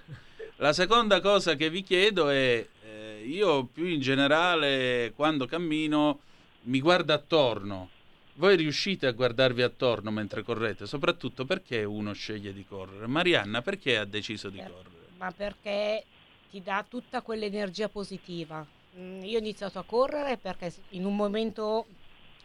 La 0.57 0.73
seconda 0.73 1.21
cosa 1.21 1.55
che 1.55 1.69
vi 1.69 1.83
chiedo 1.83 2.29
è 2.29 2.65
eh, 2.83 3.23
io 3.25 3.65
più 3.65 3.85
in 3.85 3.99
generale 3.99 5.11
quando 5.15 5.45
cammino 5.45 6.19
mi 6.63 6.79
guardo 6.79 7.13
attorno 7.13 7.89
Voi 8.35 8.55
riuscite 8.55 9.05
a 9.05 9.11
guardarvi 9.11 9.61
attorno 9.61 10.09
mentre 10.11 10.41
correte, 10.41 10.87
soprattutto 10.87 11.45
perché 11.45 11.83
uno 11.83 12.13
sceglie 12.13 12.51
di 12.53 12.65
correre. 12.67 13.05
Marianna, 13.05 13.61
perché 13.61 13.97
ha 13.97 14.05
deciso 14.05 14.49
di 14.49 14.57
Per- 14.57 14.71
correre? 14.71 14.93
ma 15.17 15.31
perché 15.31 16.03
ti 16.47 16.61
dà 16.61 16.85
tutta 16.87 17.21
quell'energia 17.21 17.89
positiva. 17.89 18.67
Mm, 18.97 19.23
Io 19.23 19.35
ho 19.37 19.39
iniziato 19.39 19.79
a 19.79 19.85
correre 19.85 20.37
perché 20.37 20.73
in 20.89 21.05
un 21.05 21.15
momento 21.15 21.87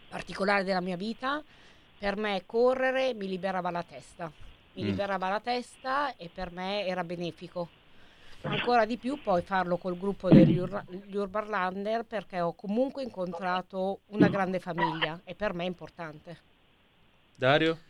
particolare 0.08 0.64
della 0.64 0.80
mia 0.80 0.96
vita, 0.96 1.42
per 1.96 2.16
me 2.16 2.44
correre 2.46 3.14
mi 3.14 3.28
liberava 3.28 3.70
la 3.70 3.82
testa, 3.84 4.32
mi 4.72 4.82
Mm. 4.82 4.86
liberava 4.86 5.28
la 5.28 5.40
testa 5.40 6.14
e 6.16 6.30
per 6.30 6.50
me 6.50 6.84
era 6.86 7.04
benefico. 7.04 7.74
Ancora 8.44 8.86
di 8.86 8.98
più 8.98 9.20
poi 9.20 9.42
farlo 9.42 9.78
col 9.78 9.96
gruppo 9.96 10.30
degli 10.30 10.56
Ur- 10.56 10.84
gli 11.06 11.16
Urbarlander 11.16 12.04
perché 12.04 12.40
ho 12.40 12.54
comunque 12.54 13.02
incontrato 13.02 14.02
una 14.06 14.28
grande 14.28 14.60
famiglia 14.60 15.20
e 15.24 15.34
per 15.34 15.52
me 15.54 15.64
è 15.64 15.66
importante. 15.66 16.44
Dario? 17.38 17.80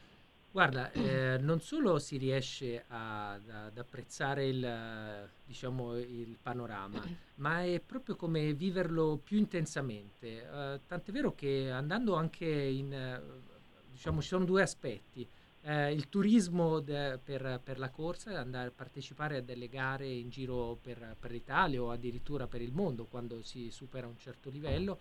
Guarda, 0.53 0.91
eh, 0.91 1.39
non 1.39 1.61
solo 1.61 1.99
si 2.01 2.17
riesce 2.17 2.85
a- 2.89 3.33
ad, 3.35 3.49
ad 3.49 3.79
apprezzare 3.79 4.49
il, 4.49 5.31
diciamo, 5.45 5.97
il 5.97 6.39
panorama, 6.43 7.01
ma 7.37 7.63
è 7.63 7.79
proprio 7.81 8.17
come 8.17 8.53
viverlo 8.55 9.21
più 9.23 9.39
intensamente. 9.39 10.43
Eh, 10.43 10.81
tant'è 10.87 11.13
vero 11.13 11.35
che 11.37 11.71
andando 11.71 12.15
anche 12.15 12.47
in, 12.47 13.23
diciamo, 13.89 14.21
ci 14.21 14.29
sono 14.29 14.45
due 14.45 14.63
aspetti. 14.63 15.29
Eh, 15.63 15.93
il 15.93 16.09
turismo 16.09 16.81
de- 16.81 17.19
per, 17.23 17.61
per 17.63 17.79
la 17.79 17.91
corsa, 17.91 18.37
andare 18.41 18.69
a 18.69 18.73
partecipare 18.73 19.37
a 19.37 19.43
delle 19.43 19.69
gare 19.69 20.09
in 20.09 20.31
giro 20.31 20.79
per, 20.81 21.17
per 21.19 21.31
l'Italia 21.31 21.83
o 21.83 21.91
addirittura 21.91 22.47
per 22.49 22.63
il 22.63 22.73
mondo 22.73 23.05
quando 23.07 23.43
si 23.43 23.71
supera 23.71 24.07
un 24.09 24.17
certo 24.19 24.49
livello, 24.51 24.99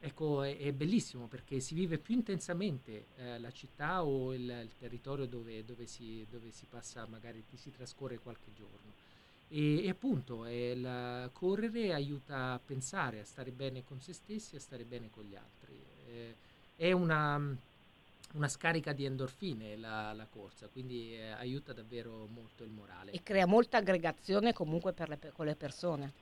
ecco, 0.00 0.42
è, 0.42 0.56
è 0.56 0.72
bellissimo 0.72 1.26
perché 1.26 1.60
si 1.60 1.74
vive 1.74 1.98
più 1.98 2.14
intensamente 2.14 3.06
eh, 3.16 3.38
la 3.38 3.50
città 3.50 4.04
o 4.04 4.32
il, 4.34 4.42
il 4.42 4.72
territorio 4.78 5.26
dove, 5.26 5.64
dove 5.64 5.86
si, 5.86 6.26
dove 6.30 6.50
si 6.50 6.66
passa, 6.68 7.06
magari 7.06 7.42
si 7.54 7.70
trascorre 7.70 8.18
qualche 8.18 8.52
giorno. 8.54 9.06
E, 9.50 9.84
e 9.84 9.88
appunto 9.88 10.44
la- 10.44 11.28
correre 11.32 11.94
aiuta 11.94 12.52
a 12.52 12.60
pensare, 12.64 13.20
a 13.20 13.24
stare 13.24 13.50
bene 13.50 13.82
con 13.82 14.00
se 14.00 14.12
stessi, 14.12 14.56
a 14.56 14.60
stare 14.60 14.84
bene 14.84 15.08
con 15.10 15.24
gli 15.24 15.34
altri. 15.34 15.82
Eh, 16.06 16.34
è 16.76 16.92
una, 16.92 17.40
una 18.34 18.48
scarica 18.48 18.92
di 18.92 19.04
endorfine 19.04 19.76
la, 19.76 20.12
la 20.12 20.26
corsa, 20.26 20.68
quindi 20.68 21.14
eh, 21.14 21.30
aiuta 21.30 21.72
davvero 21.72 22.28
molto 22.32 22.62
il 22.62 22.70
morale. 22.70 23.10
E 23.12 23.22
crea 23.22 23.46
molta 23.46 23.78
aggregazione 23.78 24.52
comunque 24.52 24.92
per 24.92 25.08
le 25.08 25.18
con 25.32 25.46
le 25.46 25.56
persone. 25.56 26.12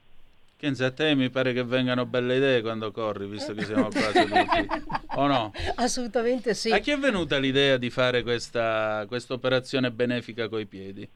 Kenza, 0.57 0.87
a 0.87 0.91
te 0.91 1.13
mi 1.13 1.29
pare 1.29 1.53
che 1.53 1.63
vengano 1.63 2.07
belle 2.07 2.37
idee 2.37 2.61
quando 2.61 2.91
corri, 2.91 3.27
visto 3.27 3.53
che 3.53 3.63
siamo 3.63 3.89
qua 3.89 4.11
seduti. 4.11 4.67
o 5.15 5.27
no? 5.27 5.51
Assolutamente 5.75 6.55
sì. 6.55 6.71
A 6.71 6.79
chi 6.79 6.89
è 6.91 6.97
venuta 6.97 7.37
l'idea 7.37 7.77
di 7.77 7.91
fare 7.91 8.23
questa 8.23 9.05
questa 9.07 9.33
operazione 9.35 9.91
benefica 9.91 10.49
coi 10.49 10.65
piedi? 10.65 11.07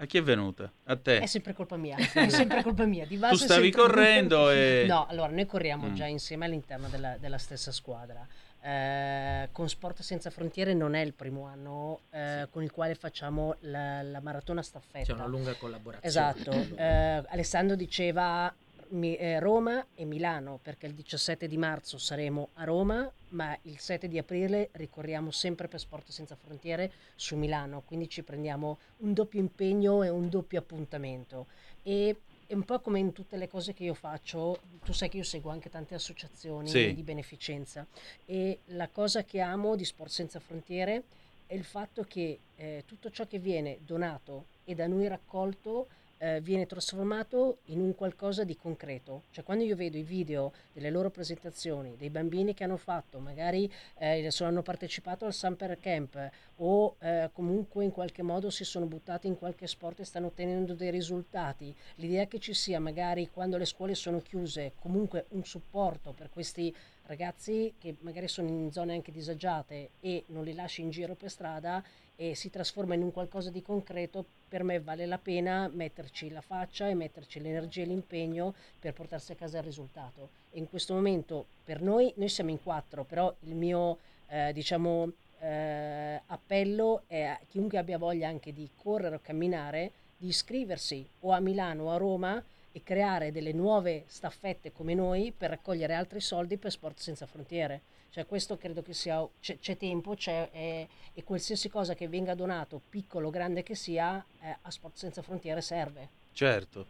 A 0.00 0.06
chi 0.06 0.18
è 0.18 0.22
venuta? 0.22 0.70
A 0.86 0.96
te? 0.96 1.20
È 1.20 1.26
sempre 1.26 1.52
colpa 1.54 1.76
mia, 1.76 1.94
è 2.12 2.28
sempre 2.28 2.62
colpa 2.64 2.84
mia. 2.84 3.06
Di 3.06 3.16
base 3.16 3.36
Tu 3.36 3.42
stavi 3.44 3.70
correndo 3.70 4.50
e- 4.50 4.84
No, 4.88 5.06
allora 5.08 5.30
noi 5.32 5.46
corriamo 5.46 5.86
Mm. 5.88 5.94
già 5.94 6.06
insieme 6.06 6.46
all'interno 6.46 6.88
della, 6.88 7.16
della 7.16 7.38
stessa 7.38 7.70
squadra. 7.70 8.26
Eh, 8.60 9.48
con 9.52 9.68
Sport 9.68 10.02
Senza 10.02 10.30
Frontiere 10.30 10.74
non 10.74 10.94
è 10.94 11.00
il 11.00 11.12
primo 11.12 11.44
anno 11.46 12.00
eh, 12.10 12.48
con 12.50 12.62
il 12.62 12.72
quale 12.72 12.94
facciamo 12.94 13.54
la, 13.60 14.02
la 14.02 14.20
maratona 14.20 14.62
staffetta. 14.62 15.06
C'è 15.06 15.12
una 15.12 15.26
lunga 15.26 15.54
collaborazione. 15.54 16.06
Esatto. 16.06 16.50
Eh, 16.76 17.24
Alessandro 17.28 17.76
diceva 17.76 18.52
mi- 18.90 19.16
eh, 19.16 19.38
Roma 19.38 19.84
e 19.94 20.04
Milano 20.04 20.58
perché 20.62 20.86
il 20.86 20.94
17 20.94 21.46
di 21.46 21.56
marzo 21.56 21.98
saremo 21.98 22.48
a 22.54 22.64
Roma, 22.64 23.10
ma 23.30 23.56
il 23.62 23.78
7 23.78 24.08
di 24.08 24.18
aprile 24.18 24.70
ricorriamo 24.72 25.30
sempre 25.30 25.68
per 25.68 25.80
Sport 25.80 26.10
Senza 26.10 26.36
Frontiere 26.36 26.90
su 27.14 27.36
Milano, 27.36 27.82
quindi 27.86 28.08
ci 28.08 28.22
prendiamo 28.22 28.78
un 28.98 29.12
doppio 29.12 29.40
impegno 29.40 30.02
e 30.02 30.08
un 30.08 30.28
doppio 30.28 30.58
appuntamento. 30.58 31.46
E 31.82 32.16
è 32.48 32.54
un 32.54 32.64
po' 32.64 32.80
come 32.80 32.98
in 32.98 33.12
tutte 33.12 33.36
le 33.36 33.46
cose 33.46 33.74
che 33.74 33.84
io 33.84 33.92
faccio, 33.92 34.58
tu 34.82 34.92
sai 34.94 35.10
che 35.10 35.18
io 35.18 35.22
seguo 35.22 35.50
anche 35.50 35.68
tante 35.68 35.94
associazioni 35.94 36.66
Sì. 36.66 36.94
di 36.94 37.02
beneficenza 37.02 37.86
e 38.24 38.60
la 38.68 38.88
cosa 38.88 39.22
che 39.22 39.40
amo 39.40 39.76
di 39.76 39.84
Sport 39.84 40.08
Senza 40.10 40.40
Frontiere 40.40 41.02
è 41.46 41.52
il 41.54 41.64
fatto 41.64 42.04
che 42.04 42.38
eh, 42.56 42.84
tutto 42.86 43.10
ciò 43.10 43.26
che 43.26 43.38
viene 43.38 43.80
donato 43.84 44.46
e 44.64 44.74
da 44.74 44.86
noi 44.86 45.06
raccolto 45.08 45.88
eh, 46.18 46.40
viene 46.40 46.66
trasformato 46.66 47.58
in 47.66 47.80
un 47.80 47.94
qualcosa 47.94 48.44
di 48.44 48.56
concreto. 48.56 49.22
Cioè 49.30 49.44
quando 49.44 49.64
io 49.64 49.76
vedo 49.76 49.96
i 49.96 50.02
video 50.02 50.52
delle 50.72 50.90
loro 50.90 51.10
presentazioni, 51.10 51.96
dei 51.96 52.10
bambini 52.10 52.54
che 52.54 52.64
hanno 52.64 52.76
fatto, 52.76 53.18
magari 53.18 53.70
eh, 53.98 54.28
hanno 54.40 54.62
partecipato 54.62 55.24
al 55.24 55.32
Summer 55.32 55.78
Camp 55.80 56.30
o 56.56 56.96
eh, 57.00 57.30
comunque 57.32 57.84
in 57.84 57.92
qualche 57.92 58.22
modo 58.22 58.50
si 58.50 58.64
sono 58.64 58.86
buttati 58.86 59.26
in 59.26 59.38
qualche 59.38 59.66
sport 59.66 60.00
e 60.00 60.04
stanno 60.04 60.26
ottenendo 60.26 60.74
dei 60.74 60.90
risultati, 60.90 61.74
l'idea 61.96 62.26
che 62.26 62.38
ci 62.38 62.54
sia 62.54 62.80
magari 62.80 63.30
quando 63.30 63.56
le 63.56 63.64
scuole 63.64 63.94
sono 63.94 64.20
chiuse 64.20 64.72
comunque 64.78 65.26
un 65.30 65.44
supporto 65.44 66.12
per 66.12 66.30
questi 66.30 66.74
ragazzi 67.08 67.74
che 67.78 67.96
magari 68.00 68.28
sono 68.28 68.48
in 68.48 68.70
zone 68.70 68.92
anche 68.92 69.10
disagiate 69.10 69.90
e 70.00 70.24
non 70.26 70.44
li 70.44 70.54
lasci 70.54 70.82
in 70.82 70.90
giro 70.90 71.14
per 71.14 71.30
strada 71.30 71.82
e 72.20 72.34
si 72.34 72.50
trasforma 72.50 72.94
in 72.94 73.02
un 73.02 73.12
qualcosa 73.12 73.50
di 73.50 73.62
concreto, 73.62 74.24
per 74.48 74.62
me 74.62 74.80
vale 74.80 75.06
la 75.06 75.18
pena 75.18 75.68
metterci 75.72 76.30
la 76.30 76.40
faccia 76.40 76.88
e 76.88 76.94
metterci 76.94 77.40
l'energia 77.40 77.82
e 77.82 77.86
l'impegno 77.86 78.54
per 78.78 78.94
portarsi 78.94 79.32
a 79.32 79.34
casa 79.34 79.58
il 79.58 79.64
risultato. 79.64 80.30
E 80.50 80.58
in 80.58 80.68
questo 80.68 80.94
momento 80.94 81.46
per 81.64 81.82
noi, 81.82 82.12
noi 82.16 82.28
siamo 82.28 82.50
in 82.50 82.62
quattro, 82.62 83.04
però 83.04 83.32
il 83.40 83.54
mio 83.54 83.98
eh, 84.28 84.52
diciamo 84.52 85.12
eh, 85.40 86.20
appello 86.26 87.02
è 87.06 87.22
a 87.22 87.38
chiunque 87.48 87.78
abbia 87.78 87.98
voglia 87.98 88.28
anche 88.28 88.52
di 88.52 88.68
correre 88.74 89.16
o 89.16 89.20
camminare, 89.22 89.92
di 90.16 90.28
iscriversi 90.28 91.06
o 91.20 91.30
a 91.30 91.40
Milano 91.40 91.84
o 91.84 91.90
a 91.90 91.96
Roma 91.96 92.42
e 92.78 92.82
creare 92.84 93.32
delle 93.32 93.52
nuove 93.52 94.04
staffette 94.06 94.70
come 94.72 94.94
noi 94.94 95.32
per 95.36 95.50
raccogliere 95.50 95.94
altri 95.94 96.20
soldi 96.20 96.56
per 96.56 96.70
Sport 96.70 97.00
Senza 97.00 97.26
Frontiere. 97.26 97.82
Cioè 98.10 98.24
questo 98.24 98.56
credo 98.56 98.80
che 98.82 98.94
sia, 98.94 99.28
c'è, 99.40 99.58
c'è 99.58 99.76
tempo 99.76 100.14
c'è, 100.14 100.48
e, 100.52 100.86
e 101.12 101.24
qualsiasi 101.24 101.68
cosa 101.68 101.94
che 101.94 102.06
venga 102.08 102.34
donato, 102.34 102.80
piccolo 102.88 103.26
o 103.28 103.30
grande 103.30 103.62
che 103.62 103.74
sia, 103.74 104.24
eh, 104.40 104.56
a 104.62 104.70
Sport 104.70 104.96
Senza 104.96 105.20
Frontiere 105.22 105.60
serve. 105.60 106.08
Certo. 106.32 106.86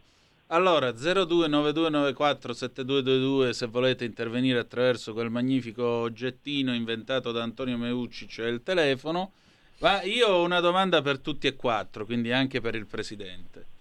Allora, 0.47 0.91
0292947222 0.91 3.49
se 3.49 3.67
volete 3.67 4.05
intervenire 4.05 4.59
attraverso 4.59 5.11
quel 5.13 5.29
magnifico 5.29 5.83
oggettino 5.83 6.73
inventato 6.73 7.31
da 7.31 7.43
Antonio 7.43 7.77
Meucci, 7.77 8.27
cioè 8.27 8.47
il 8.47 8.63
telefono. 8.63 9.33
Ma 9.79 10.01
io 10.03 10.27
ho 10.27 10.43
una 10.43 10.59
domanda 10.59 11.01
per 11.01 11.19
tutti 11.19 11.47
e 11.47 11.55
quattro, 11.55 12.05
quindi 12.05 12.31
anche 12.31 12.61
per 12.61 12.75
il 12.75 12.85
Presidente. 12.85 13.77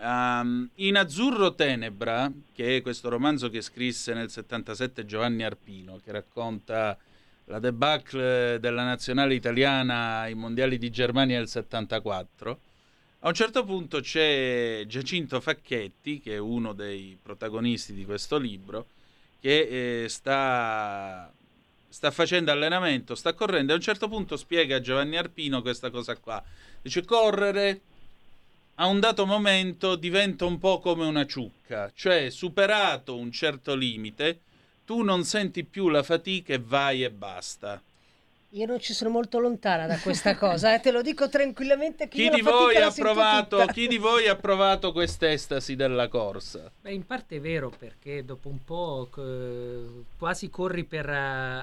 Ehm, 0.00 0.70
in 0.76 0.96
Azzurro 0.96 1.54
Tenebra, 1.54 2.30
che 2.52 2.76
è 2.76 2.82
questo 2.82 3.08
romanzo 3.08 3.50
che 3.50 3.60
scrisse 3.62 4.14
nel 4.14 4.30
77 4.30 5.04
Giovanni 5.04 5.42
Arpino, 5.42 6.00
che 6.02 6.12
racconta 6.12 6.96
la 7.46 7.58
debacle 7.58 8.60
della 8.60 8.84
nazionale 8.84 9.34
italiana 9.34 10.20
ai 10.20 10.34
mondiali 10.34 10.78
di 10.78 10.90
Germania 10.90 11.38
del 11.38 11.48
74, 11.48 12.60
a 13.20 13.28
un 13.28 13.34
certo 13.34 13.64
punto 13.64 14.00
c'è 14.00 14.84
Giacinto 14.86 15.40
Facchetti, 15.40 16.20
che 16.20 16.34
è 16.34 16.38
uno 16.38 16.72
dei 16.72 17.18
protagonisti 17.20 17.92
di 17.92 18.04
questo 18.04 18.38
libro, 18.38 18.86
che 19.40 20.04
eh, 20.04 20.08
sta, 20.08 21.32
sta 21.88 22.10
facendo 22.12 22.52
allenamento, 22.52 23.16
sta 23.16 23.32
correndo 23.32 23.72
e 23.72 23.74
a 23.74 23.76
un 23.78 23.82
certo 23.82 24.08
punto 24.08 24.36
spiega 24.36 24.76
a 24.76 24.80
Giovanni 24.80 25.16
Arpino 25.16 25.62
questa 25.62 25.90
cosa 25.90 26.16
qua. 26.16 26.40
Dice 26.80 27.04
correre 27.04 27.80
a 28.80 28.86
un 28.86 29.00
dato 29.00 29.26
momento 29.26 29.96
diventa 29.96 30.44
un 30.44 30.58
po' 30.58 30.78
come 30.78 31.04
una 31.04 31.26
ciucca, 31.26 31.90
cioè 31.94 32.30
superato 32.30 33.16
un 33.16 33.32
certo 33.32 33.74
limite, 33.74 34.40
tu 34.84 35.02
non 35.02 35.24
senti 35.24 35.64
più 35.64 35.88
la 35.88 36.02
fatica 36.04 36.54
e 36.54 36.60
vai 36.60 37.02
e 37.02 37.10
basta. 37.10 37.82
Io 38.52 38.64
non 38.64 38.80
ci 38.80 38.94
sono 38.94 39.10
molto 39.10 39.40
lontana 39.40 39.86
da 39.86 39.98
questa 39.98 40.34
cosa, 40.36 40.74
eh, 40.74 40.80
te 40.80 40.90
lo 40.90 41.02
dico 41.02 41.28
tranquillamente 41.28 42.08
Chi 42.08 42.30
di, 42.30 42.40
provato, 42.40 43.66
chi 43.66 43.88
di 43.88 43.98
voi 43.98 44.26
ha 44.26 44.36
provato 44.36 44.92
quest'estasi 44.92 45.74
della 45.76 46.08
corsa? 46.08 46.70
Beh, 46.80 46.92
in 46.92 47.04
parte 47.04 47.36
è 47.36 47.40
vero 47.40 47.70
perché 47.76 48.24
dopo 48.24 48.48
un 48.48 48.64
po' 48.64 49.10
eh, 49.18 50.04
quasi 50.16 50.48
corri 50.48 50.84
per, 50.84 51.10
eh, 51.10 51.14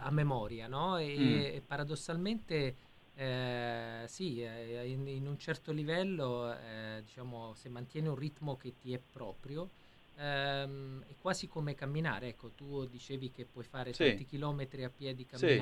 a 0.04 0.10
memoria, 0.12 0.68
no? 0.68 0.98
E, 0.98 1.16
Mm. 1.18 1.40
e 1.40 1.64
paradossalmente 1.66 2.76
eh, 3.16 4.06
sì, 4.08 4.42
eh, 4.44 4.88
in, 4.90 5.08
in 5.08 5.28
un 5.28 5.38
certo 5.38 5.72
livello, 5.72 6.52
eh, 6.58 7.02
diciamo, 7.04 7.54
se 7.56 7.70
mantieni 7.70 8.08
un 8.08 8.16
ritmo 8.16 8.58
che 8.58 8.78
ti 8.78 8.94
è 8.94 9.00
proprio, 9.00 9.72
ehm, 10.16 11.04
è 11.06 11.16
quasi 11.18 11.48
come 11.48 11.74
camminare. 11.76 12.28
Ecco, 12.30 12.54
tu 12.54 12.86
dicevi 12.86 13.32
che 13.32 13.46
puoi 13.46 13.64
fare 13.64 13.94
Sì. 13.94 14.04
tanti 14.04 14.26
chilometri 14.26 14.84
a 14.84 14.90
piedi 14.90 15.26
Sì. 15.32 15.56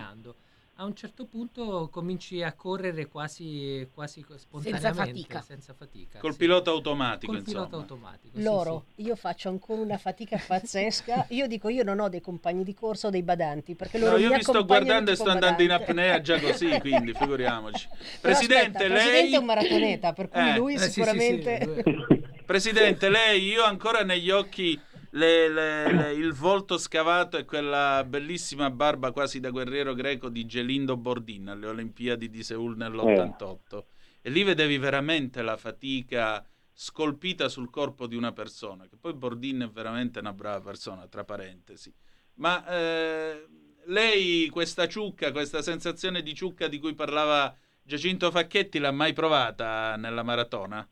A 0.78 0.86
un 0.86 0.96
certo 0.96 1.26
punto 1.26 1.88
cominci 1.92 2.42
a 2.42 2.54
correre 2.54 3.06
quasi, 3.06 3.88
quasi 3.94 4.26
spontaneamente, 4.36 4.94
fatica. 4.94 5.42
senza 5.42 5.74
fatica, 5.74 6.18
Col 6.18 6.32
sì. 6.32 6.38
pilota 6.38 6.72
automatico, 6.72 7.32
Col 7.32 7.42
insomma. 7.42 7.66
pilota 7.68 7.76
automatico. 7.76 8.38
sì, 8.38 8.44
Loro, 8.44 8.86
io 8.96 9.16
faccio 9.16 9.50
ancora 9.50 9.82
una 9.82 9.98
fatica 10.00 10.42
pazzesca. 10.46 11.28
Io 11.30 11.46
dico, 11.48 11.70
io 11.70 11.84
non 11.84 12.00
ho 12.00 12.10
dei 12.10 12.22
compagni 12.22 12.64
di 12.64 12.74
corso 12.74 13.08
o 13.08 13.10
dei 13.12 13.22
badanti, 13.22 13.76
perché 13.76 14.00
loro 14.00 14.14
No, 14.14 14.18
io 14.18 14.34
mi 14.34 14.42
sto 14.42 14.66
guardando 14.66 15.12
e 15.12 15.16
sto 15.16 15.30
andando 15.30 15.62
in 15.62 15.72
apnea 15.72 16.20
già 16.22 16.40
così, 16.40 16.68
quindi 16.82 17.14
figuriamoci. 17.14 17.88
Presidente, 18.20 18.78
aspetta, 18.78 18.88
lei... 18.88 18.98
Presidente 19.04 19.36
è 19.36 19.40
un 19.40 19.46
maratoneta, 19.46 20.14
per 20.14 20.30
cui 20.30 20.42
Eh. 20.42 20.56
lui 20.58 20.74
Eh, 20.74 20.78
sì, 20.80 20.84
sì, 20.86 20.92
sicuramente... 20.92 21.84
Presidente, 22.46 23.10
lei, 23.10 23.42
io 23.44 23.62
ho 23.64 23.68
ancora 23.68 24.04
negli 24.04 24.30
occhi 24.30 24.78
le- 25.16 25.48
le- 25.50 25.94
le- 25.94 26.14
il 26.14 26.34
volto 26.34 26.78
scavato 26.78 27.38
e 27.38 27.46
quella 27.46 28.04
bellissima 28.04 28.70
barba 28.70 29.12
quasi 29.12 29.40
da 29.40 29.50
guerriero 29.52 29.94
greco 29.94 30.30
di 30.30 30.46
Gelindo 30.46 30.98
Bordin 30.98 31.50
alle 31.50 31.68
Olimpiadi 31.68 32.30
di 32.30 32.44
Seul 32.44 32.76
nell'88. 32.78 33.86
E 34.22 34.30
lì 34.30 34.44
vedevi 34.44 34.78
veramente 34.78 35.42
la 35.42 35.58
fatica 35.58 36.46
scolpita 36.72 37.50
sul 37.50 37.70
corpo 37.70 38.08
di 38.08 38.16
una 38.16 38.32
persona, 38.32 38.88
che 38.88 38.98
poi 38.98 39.14
Bordin 39.14 39.62
è 39.62 39.70
veramente 39.70 40.20
una 40.20 40.34
brava 40.34 40.62
persona, 40.62 41.08
tra 41.08 41.24
parentesi. 41.24 41.94
Ma 42.36 42.66
eh, 42.68 43.48
lei 43.86 44.48
questa 44.50 44.88
ciucca, 44.88 45.32
questa 45.32 45.62
sensazione 45.62 46.24
di 46.24 46.34
ciucca 46.34 46.68
di 46.68 46.80
cui 46.80 46.96
parlava 46.96 47.56
Giacinto 47.84 48.32
Facchetti, 48.32 48.80
l'ha 48.80 48.92
mai 48.92 49.14
provata 49.14 49.96
nella 49.98 50.24
maratona? 50.24 50.88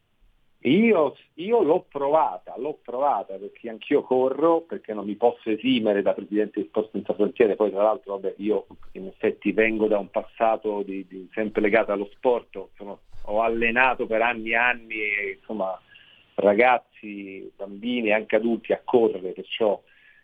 Io, 0.64 1.16
io 1.36 1.64
l'ho 1.64 1.86
provata, 1.90 2.54
l'ho 2.58 2.78
provata 2.84 3.36
perché 3.38 3.70
anch'io 3.70 4.04
corro, 4.04 4.62
perché 4.62 4.94
non 4.94 5.06
mi 5.06 5.16
posso 5.16 5.50
esimere 5.50 6.04
da 6.04 6.14
presidente 6.14 6.62
di 6.62 6.68
Sport 6.68 6.92
Senza 6.92 7.16
Frontiere, 7.16 7.56
poi 7.56 7.72
tra 7.72 7.82
l'altro 7.82 8.14
vabbè, 8.14 8.36
io 8.38 8.68
in 8.92 9.08
effetti 9.08 9.52
vengo 9.54 9.88
da 9.88 9.98
un 9.98 10.12
passato 10.12 10.84
di- 10.84 11.06
di- 11.08 11.28
sempre 11.34 11.62
legato 11.62 11.92
allo 11.92 12.10
sport, 12.14 12.68
sono- 12.76 13.00
ho 13.22 13.42
allenato 13.42 14.06
per 14.06 14.22
anni 14.22 14.52
e 14.52 14.56
anni 14.56 14.98
insomma, 15.36 15.80
ragazzi, 16.36 17.52
bambini 17.56 18.10
e 18.10 18.14
anche 18.14 18.36
adulti 18.36 18.72
a 18.72 18.82
correre, 18.84 19.32
perciò 19.32 19.82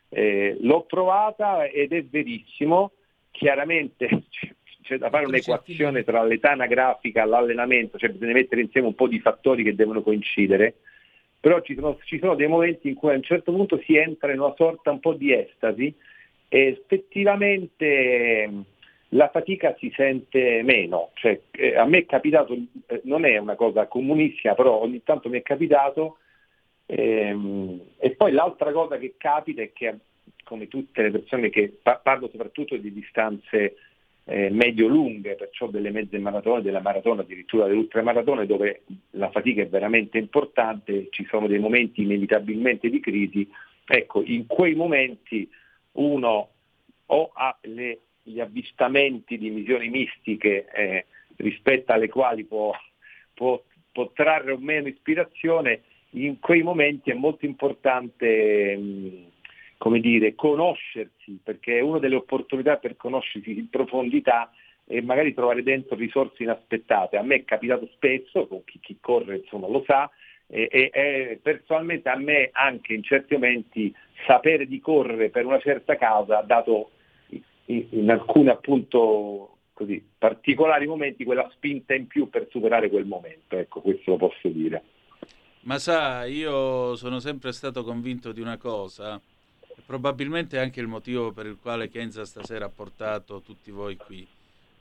eh, 0.10 0.56
l'ho 0.62 0.84
provata 0.84 1.66
ed 1.66 1.92
è 1.94 2.04
verissimo, 2.04 2.92
chiaramente 3.32 4.08
c'è- 4.88 4.98
da 4.98 5.10
fare 5.10 5.26
un'equazione 5.26 6.04
tra 6.04 6.24
l'età 6.24 6.52
anagrafica 6.52 7.24
e 7.24 7.26
l'allenamento, 7.26 7.98
cioè 7.98 8.10
bisogna 8.10 8.34
mettere 8.34 8.62
insieme 8.62 8.88
un 8.88 8.96
po' 8.96 9.08
di 9.08 9.20
fattori 9.20 9.64
che 9.64 9.76
devono 9.76 10.02
coincidere, 10.02 10.76
però 11.40 11.60
ci 11.62 11.76
sono, 11.76 12.00
ci 12.04 12.18
sono 12.20 12.36
dei 12.36 12.48
momenti 12.48 12.88
in 12.88 12.96
cui 12.96 13.12
a 13.12 13.16
un 13.16 13.22
certo 13.22 13.52
punto 13.52 13.80
si 13.84 13.96
entra 13.98 14.32
in 14.32 14.40
una 14.40 14.54
sorta 14.56 14.92
un 14.92 15.00
po' 15.00 15.14
di 15.14 15.34
estasi 15.34 15.94
e 16.48 16.68
effettivamente 16.68 17.86
eh, 17.86 18.50
la 19.10 19.30
fatica 19.30 19.76
si 19.78 19.92
sente 19.94 20.62
meno. 20.64 21.12
Cioè, 21.16 21.42
eh, 21.52 21.76
a 21.76 21.86
me 21.86 22.00
è 22.00 22.06
capitato, 22.06 22.54
eh, 22.88 23.02
non 23.04 23.26
è 23.26 23.38
una 23.38 23.56
cosa 23.56 23.88
comunissima, 23.88 24.56
però 24.56 24.80
ogni 24.82 25.04
tanto 25.04 25.30
mi 25.30 25.40
è 25.40 25.42
capitato. 25.42 26.20
ehm, 26.90 27.82
e 27.98 28.12
poi 28.12 28.32
l'altra 28.32 28.72
cosa 28.72 28.98
che 28.98 29.16
capita 29.18 29.62
è 29.62 29.74
che, 29.74 29.96
come 30.46 30.68
tutte 30.70 31.02
le 31.02 31.12
persone 31.12 31.50
che 31.50 31.70
pa- 31.82 32.00
parlo 32.02 32.30
soprattutto 32.30 32.78
di 32.78 32.94
distanze 32.94 33.76
eh, 34.30 34.50
medio-lunghe, 34.50 35.36
perciò 35.36 35.68
delle 35.68 35.90
mezze 35.90 36.20
maratone, 36.20 36.62
della 36.62 36.82
maratona, 36.82 37.22
addirittura 37.22 37.66
delle 37.66 37.78
ultramaratone, 37.78 38.46
dove 38.46 38.82
la 39.12 39.32
fatica 39.32 39.62
è 39.62 39.68
veramente 39.68 40.18
importante, 40.18 41.08
ci 41.12 41.26
sono 41.30 41.48
dei 41.48 41.60
momenti 41.60 42.02
inevitabilmente 42.02 42.90
di 42.90 43.00
crisi. 43.00 43.50
Ecco, 43.86 44.22
in 44.26 44.46
quei 44.46 44.76
momenti 44.76 45.50
uno 45.94 46.50
o 47.06 47.32
ha 47.34 47.58
le- 47.62 48.00
gli 48.22 48.42
avvistamenti 48.42 49.38
di 49.38 49.50
missioni 49.50 49.88
mistiche 49.88 50.66
eh, 50.74 51.06
rispetto 51.38 51.94
alle 51.94 52.10
quali 52.10 52.44
può, 52.44 52.74
può- 53.34 53.64
può 53.94 54.12
trarre 54.14 54.52
o 54.52 54.58
meno 54.58 54.90
ispirazione, 54.90 55.84
in 56.12 56.40
quei 56.42 56.64
momenti 56.64 57.12
è 57.12 57.14
molto 57.14 57.46
importante 57.46 58.76
mh, 58.76 59.26
come 59.78 60.00
dire, 60.00 60.36
conoscersi, 60.36 61.40
perché 61.44 61.78
è 61.78 61.82
una 61.82 62.00
delle 62.00 62.16
opportunità 62.16 62.78
per 62.78 62.98
conoscersi 62.98 63.58
in 63.58 63.70
profondità 63.70 64.52
e 64.86 65.02
magari 65.02 65.34
trovare 65.34 65.64
dentro 65.64 65.96
risorse 65.96 66.44
inaspettate. 66.44 67.18
A 67.18 67.24
me 67.24 67.36
è 67.36 67.44
capitato 67.44 67.88
spesso, 67.94 68.48
con 68.48 68.64
chi, 68.64 68.80
chi 68.80 68.98
corre 69.00 69.38
insomma 69.38 69.68
lo 69.68 69.84
sa, 69.86 70.10
e, 70.48 70.68
e- 70.72 70.90
e 70.94 71.40
personalmente 71.42 72.10
a 72.10 72.16
me 72.16 72.50
anche 72.54 72.94
in 72.94 73.04
certi 73.04 73.34
momenti 73.34 73.94
sapere 74.26 74.66
di 74.66 74.80
correre 74.80 75.30
per 75.30 75.46
una 75.46 75.60
certa 75.60 75.98
causa 75.98 76.40
ha 76.40 76.44
dato 76.44 76.92
in, 77.66 77.86
in 77.90 78.10
alcuni 78.10 78.48
appunto 78.50 79.58
così, 79.74 80.04
particolari 80.18 80.88
momenti 80.88 81.24
quella 81.24 81.48
spinta 81.54 81.94
in 81.94 82.08
più 82.08 82.30
per 82.30 82.48
superare 82.50 82.90
quel 82.90 83.06
momento, 83.06 83.58
ecco 83.58 83.82
questo 83.82 84.12
lo 84.12 84.18
posso 84.18 84.48
dire. 84.48 84.84
Ma 85.62 85.78
sa, 85.78 86.26
io 86.26 86.96
sono 86.96 87.20
sempre 87.20 87.52
stato 87.52 87.84
convinto 87.84 88.32
di 88.32 88.42
una 88.42 88.58
cosa, 88.58 89.22
probabilmente 89.86 90.60
anche 90.60 90.80
il 90.80 90.88
motivo 90.88 91.32
per 91.32 91.46
il 91.46 91.58
quale 91.62 91.90
Kenza 91.90 92.26
stasera 92.26 92.66
ha 92.66 92.70
portato 92.70 93.42
tutti 93.42 93.72
voi 93.72 93.96
qui. 93.96 94.28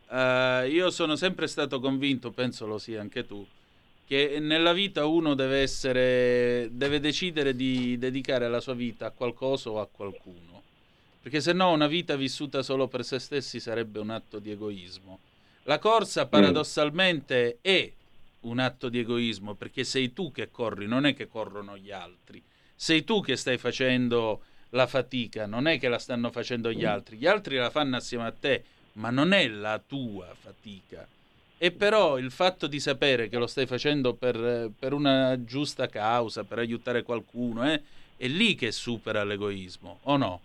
Eh, 0.09 0.68
io 0.70 0.90
sono 0.90 1.16
sempre 1.16 1.47
stato 1.47 1.81
convinto, 1.81 2.31
penso 2.31 2.66
lo 2.66 2.78
sia 2.78 3.01
anche 3.01 3.27
tu, 3.27 3.44
che 4.06 4.39
nella 4.40 4.73
vita 4.73 5.06
uno 5.06 5.35
deve 5.35 5.60
essere, 5.60 6.68
deve 6.73 7.01
decidere 7.01 7.55
di 7.55 7.98
dedicare 7.98 8.48
la 8.48 8.60
sua 8.60 8.74
vita 8.74 9.06
a 9.06 9.10
qualcosa 9.10 9.70
o 9.70 9.81
a 9.81 9.89
qualcuno. 9.90 10.62
Perché 11.20 11.40
se 11.40 11.52
no 11.52 11.73
una 11.73 11.89
vita 11.89 12.14
vissuta 12.14 12.62
solo 12.62 12.86
per 12.86 13.05
se 13.05 13.18
stessi 13.18 13.59
sarebbe 13.59 13.98
un 13.98 14.10
atto 14.10 14.39
di 14.39 14.52
egoismo. 14.52 15.18
La 15.64 15.81
corsa 15.81 16.27
paradossalmente 16.27 17.59
è 17.60 17.90
un 18.43 18.60
atto 18.60 18.89
di 18.89 19.01
egoismo 19.01 19.55
perché 19.55 19.82
sei 19.82 20.12
tu 20.12 20.31
che 20.31 20.52
corri, 20.52 20.86
non 20.86 21.05
è 21.05 21.14
che 21.14 21.27
corrono 21.27 21.77
gli 21.77 21.90
altri. 21.90 22.40
Sei 22.77 23.02
tu 23.02 23.20
che 23.20 23.35
stai 23.35 23.59
facendo 23.59 24.43
la 24.77 24.86
fatica, 24.86 25.47
non 25.47 25.66
è 25.66 25.78
che 25.81 25.89
la 25.89 25.98
stanno 25.98 26.31
facendo 26.31 26.70
gli 26.70 26.85
altri. 26.85 27.16
Gli 27.16 27.27
altri 27.27 27.57
la 27.57 27.70
fanno 27.70 27.97
assieme 27.97 28.27
a 28.27 28.32
te, 28.32 28.62
ma 28.93 29.11
non 29.11 29.32
è 29.32 29.48
la 29.48 29.82
tua 29.85 30.32
fatica. 30.39 31.07
E 31.59 31.73
però 31.73 32.19
il 32.19 32.31
fatto 32.31 32.66
di 32.66 32.78
sapere 32.78 33.28
che 33.28 33.39
lo 33.39 33.47
stai 33.47 33.66
facendo 33.66 34.15
per, 34.15 34.70
per 34.78 34.93
una 34.93 35.43
giusta 35.43 35.89
causa, 35.89 36.44
per 36.44 36.59
aiutare 36.59 37.03
qualcuno, 37.03 37.69
eh, 37.69 37.82
è 38.16 38.28
lì 38.28 38.55
che 38.55 38.70
supera 38.70 39.24
l'egoismo, 39.24 40.01
o 40.03 40.16
no? 40.16 40.40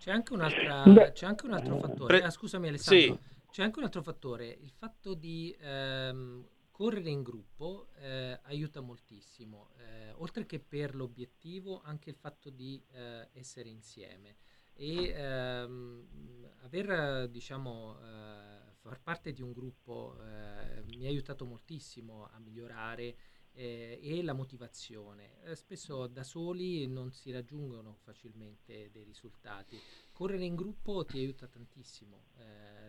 C'è 0.00 0.10
anche, 0.10 0.32
un'altra, 0.32 1.10
c'è 1.12 1.26
anche 1.26 1.46
un 1.46 1.52
altro 1.52 1.78
fattore. 1.78 2.18
Pre- 2.18 2.26
Ah, 2.26 2.30
scusami 2.30 2.68
Alessandro. 2.68 3.14
Sì. 3.14 3.34
C'è 3.50 3.62
anche 3.62 3.78
un 3.78 3.84
altro 3.84 4.02
fattore. 4.02 4.46
Il 4.46 4.70
fatto 4.70 5.14
di 5.14 5.54
ehm, 5.60 6.44
correre 6.76 7.08
in 7.08 7.22
gruppo 7.22 7.88
eh, 7.94 8.38
aiuta 8.42 8.82
moltissimo. 8.82 9.70
Eh, 9.78 10.12
oltre 10.16 10.44
che 10.44 10.60
per 10.60 10.94
l'obiettivo, 10.94 11.80
anche 11.82 12.10
il 12.10 12.16
fatto 12.16 12.50
di 12.50 12.84
eh, 12.90 13.30
essere 13.32 13.70
insieme. 13.70 14.36
E 14.74 15.08
ehm, 15.08 16.50
aver, 16.64 17.30
diciamo, 17.30 17.98
eh, 17.98 18.74
far 18.74 19.00
parte 19.00 19.32
di 19.32 19.40
un 19.40 19.52
gruppo 19.52 20.18
eh, 20.20 20.82
mi 20.96 21.06
ha 21.06 21.08
aiutato 21.08 21.46
moltissimo 21.46 22.28
a 22.30 22.38
migliorare 22.40 23.16
eh, 23.52 23.98
e 24.02 24.22
la 24.22 24.34
motivazione. 24.34 25.38
Spesso 25.54 26.06
da 26.06 26.24
soli 26.24 26.86
non 26.86 27.10
si 27.10 27.30
raggiungono 27.30 27.94
facilmente 28.02 28.90
dei 28.90 29.04
risultati. 29.04 29.80
Correre 30.12 30.44
in 30.44 30.54
gruppo 30.54 31.06
ti 31.06 31.16
aiuta 31.16 31.46
tantissimo, 31.46 32.24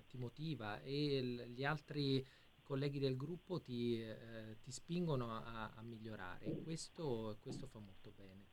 ti 0.07 0.17
motiva 0.17 0.81
e 0.81 1.21
l- 1.21 1.45
gli 1.47 1.63
altri 1.63 2.25
colleghi 2.67 2.99
del 2.99 3.15
gruppo 3.15 3.61
ti, 3.61 4.01
eh, 4.01 4.57
ti 4.61 4.71
spingono 4.71 5.31
a, 5.31 5.71
a 5.73 5.81
migliorare. 5.81 6.45
Questo, 6.63 7.37
questo 7.39 7.65
fa 7.65 7.79
molto 7.79 8.11
bene. 8.13 8.45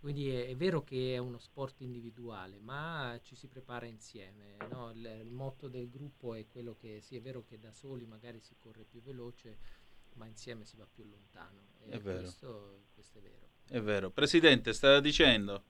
Quindi 0.00 0.30
è, 0.30 0.48
è 0.48 0.56
vero 0.56 0.82
che 0.82 1.14
è 1.14 1.18
uno 1.18 1.38
sport 1.38 1.80
individuale, 1.82 2.58
ma 2.58 3.16
ci 3.22 3.36
si 3.36 3.46
prepara 3.46 3.86
insieme. 3.86 4.56
no? 4.68 4.90
Il, 4.90 5.20
il 5.24 5.30
motto 5.30 5.68
del 5.68 5.88
gruppo 5.88 6.34
è 6.34 6.44
quello 6.48 6.74
che 6.74 7.00
sì, 7.00 7.14
è 7.14 7.20
vero 7.20 7.44
che 7.44 7.60
da 7.60 7.70
soli 7.72 8.04
magari 8.04 8.40
si 8.40 8.56
corre 8.58 8.82
più 8.82 9.00
veloce, 9.00 9.58
ma 10.14 10.26
insieme 10.26 10.64
si 10.64 10.76
va 10.76 10.86
più 10.92 11.04
lontano. 11.04 11.60
E 11.84 11.92
È 11.92 12.00
vero. 12.00 12.18
Questo, 12.18 12.80
questo 12.94 13.18
è 13.18 13.20
vero. 13.22 13.48
È 13.68 13.80
vero. 13.80 14.10
Presidente, 14.10 14.72
stava 14.72 14.98
dicendo? 14.98 15.62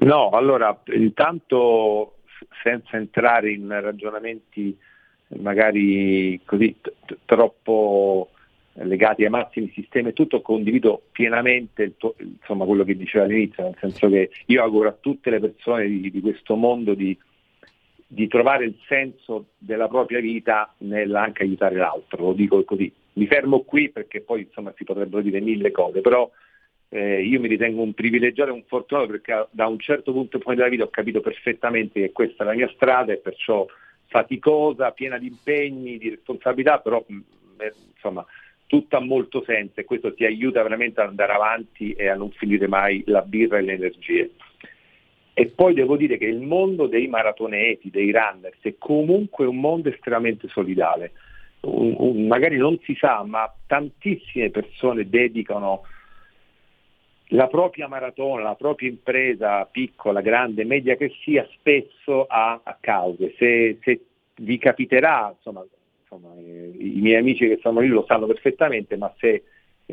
No, 0.00 0.30
allora 0.30 0.82
intanto 0.86 2.18
senza 2.62 2.96
entrare 2.96 3.52
in 3.52 3.68
ragionamenti 3.68 4.76
magari 5.36 6.40
così 6.44 6.76
t- 6.80 7.18
troppo 7.24 8.30
legati 8.84 9.24
ai 9.24 9.30
massimi 9.30 9.70
sistemi 9.74 10.10
e 10.10 10.12
tutto, 10.12 10.40
condivido 10.40 11.02
pienamente 11.10 11.96
tuo- 11.96 12.14
insomma, 12.18 12.64
quello 12.64 12.84
che 12.84 12.96
diceva 12.96 13.24
all'inizio, 13.24 13.64
nel 13.64 13.76
senso 13.80 14.08
che 14.08 14.30
io 14.46 14.62
auguro 14.62 14.88
a 14.88 14.96
tutte 14.98 15.30
le 15.30 15.40
persone 15.40 15.86
di, 15.86 16.10
di 16.10 16.20
questo 16.20 16.54
mondo 16.54 16.94
di, 16.94 17.16
di 18.06 18.28
trovare 18.28 18.64
il 18.64 18.76
senso 18.86 19.46
della 19.58 19.88
propria 19.88 20.20
vita 20.20 20.72
nell'anche 20.78 21.42
aiutare 21.42 21.76
l'altro, 21.76 22.26
lo 22.26 22.32
dico 22.32 22.62
così. 22.64 22.92
Mi 23.14 23.26
fermo 23.26 23.60
qui 23.62 23.90
perché 23.90 24.20
poi 24.20 24.42
insomma 24.42 24.72
si 24.76 24.84
potrebbero 24.84 25.22
dire 25.22 25.40
mille 25.40 25.72
cose, 25.72 26.00
però 26.00 26.30
eh, 26.90 27.22
io 27.22 27.40
mi 27.40 27.48
ritengo 27.48 27.82
un 27.82 27.92
privilegiato 27.92 28.50
e 28.50 28.54
un 28.54 28.62
fortunato 28.66 29.08
perché 29.08 29.48
da 29.50 29.66
un 29.66 29.78
certo 29.78 30.12
punto 30.12 30.40
della 30.44 30.68
vita 30.68 30.84
ho 30.84 30.88
capito 30.88 31.20
perfettamente 31.20 32.00
che 32.00 32.12
questa 32.12 32.44
è 32.44 32.46
la 32.46 32.54
mia 32.54 32.70
strada 32.74 33.12
e 33.12 33.16
perciò 33.16 33.66
faticosa, 34.08 34.90
piena 34.90 35.18
di 35.18 35.28
impegni, 35.28 35.98
di 35.98 36.10
responsabilità, 36.10 36.78
però 36.80 37.02
mh, 37.06 37.18
eh, 37.58 37.72
insomma 37.94 38.24
tutto 38.66 38.96
ha 38.96 39.00
molto 39.00 39.42
senso 39.44 39.80
e 39.80 39.84
questo 39.84 40.12
ti 40.12 40.24
aiuta 40.24 40.62
veramente 40.62 41.00
ad 41.00 41.08
andare 41.08 41.32
avanti 41.32 41.92
e 41.92 42.08
a 42.08 42.14
non 42.14 42.30
finire 42.30 42.68
mai 42.68 43.02
la 43.06 43.22
birra 43.22 43.58
e 43.58 43.62
le 43.62 43.72
energie. 43.72 44.30
E 45.32 45.46
poi 45.46 45.72
devo 45.72 45.96
dire 45.96 46.18
che 46.18 46.26
il 46.26 46.40
mondo 46.40 46.86
dei 46.86 47.06
maratoneti, 47.06 47.90
dei 47.90 48.10
runners, 48.10 48.58
è 48.60 48.74
comunque 48.76 49.46
un 49.46 49.58
mondo 49.58 49.88
estremamente 49.88 50.48
solidale. 50.48 51.12
Un- 51.60 51.94
un- 51.96 52.26
magari 52.26 52.56
non 52.56 52.78
si 52.82 52.94
sa, 52.94 53.22
ma 53.24 53.52
tantissime 53.66 54.50
persone 54.50 55.08
dedicano 55.08 55.82
la 57.28 57.46
propria 57.46 57.88
maratona, 57.88 58.42
la 58.42 58.54
propria 58.54 58.88
impresa, 58.88 59.64
piccola, 59.66 60.20
grande, 60.20 60.64
media 60.64 60.96
che 60.96 61.12
sia, 61.22 61.46
spesso 61.52 62.26
a, 62.26 62.60
a 62.62 62.76
cause. 62.80 63.34
Se, 63.36 63.78
se 63.82 64.00
vi 64.36 64.58
capiterà, 64.58 65.32
insomma, 65.36 65.64
insomma, 66.02 66.34
eh, 66.38 66.72
i 66.78 67.00
miei 67.00 67.16
amici 67.16 67.46
che 67.46 67.58
sono 67.60 67.80
lì 67.80 67.88
lo 67.88 68.04
sanno 68.06 68.26
perfettamente, 68.26 68.96
ma 68.96 69.12
se 69.18 69.42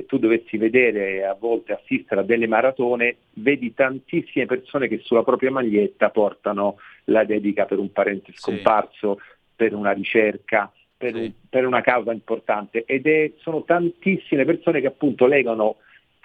tu 0.07 0.18
dovessi 0.18 0.57
vedere 0.57 1.26
a 1.26 1.36
volte 1.40 1.72
assistere 1.74 2.22
a 2.22 2.24
delle 2.24 2.48
maratone, 2.48 3.16
vedi 3.34 3.74
tantissime 3.74 4.45
persone 4.45 4.88
che 4.90 4.99
sulla 4.99 5.24
propria 5.24 5.52
maglietta 5.52 6.10
portano 6.10 6.78
la 7.06 7.24
dedica 7.24 7.66
per 7.66 7.80
un 7.80 7.91
parente 7.91 8.32
scomparso, 8.36 9.20
per 9.56 9.74
una 9.74 9.91
ricerca, 9.91 10.70
per, 10.98 11.16
un- 11.16 11.32
per 11.49 11.66
una 11.66 11.80
causa 11.82 12.12
importante. 12.12 12.84
Ed 12.86 13.07
è- 13.07 13.32
sono 13.38 13.64
tantissime 13.64 14.44
persone 14.44 14.82
che 14.82 14.88
appunto 14.88 15.28
legano 15.28 15.78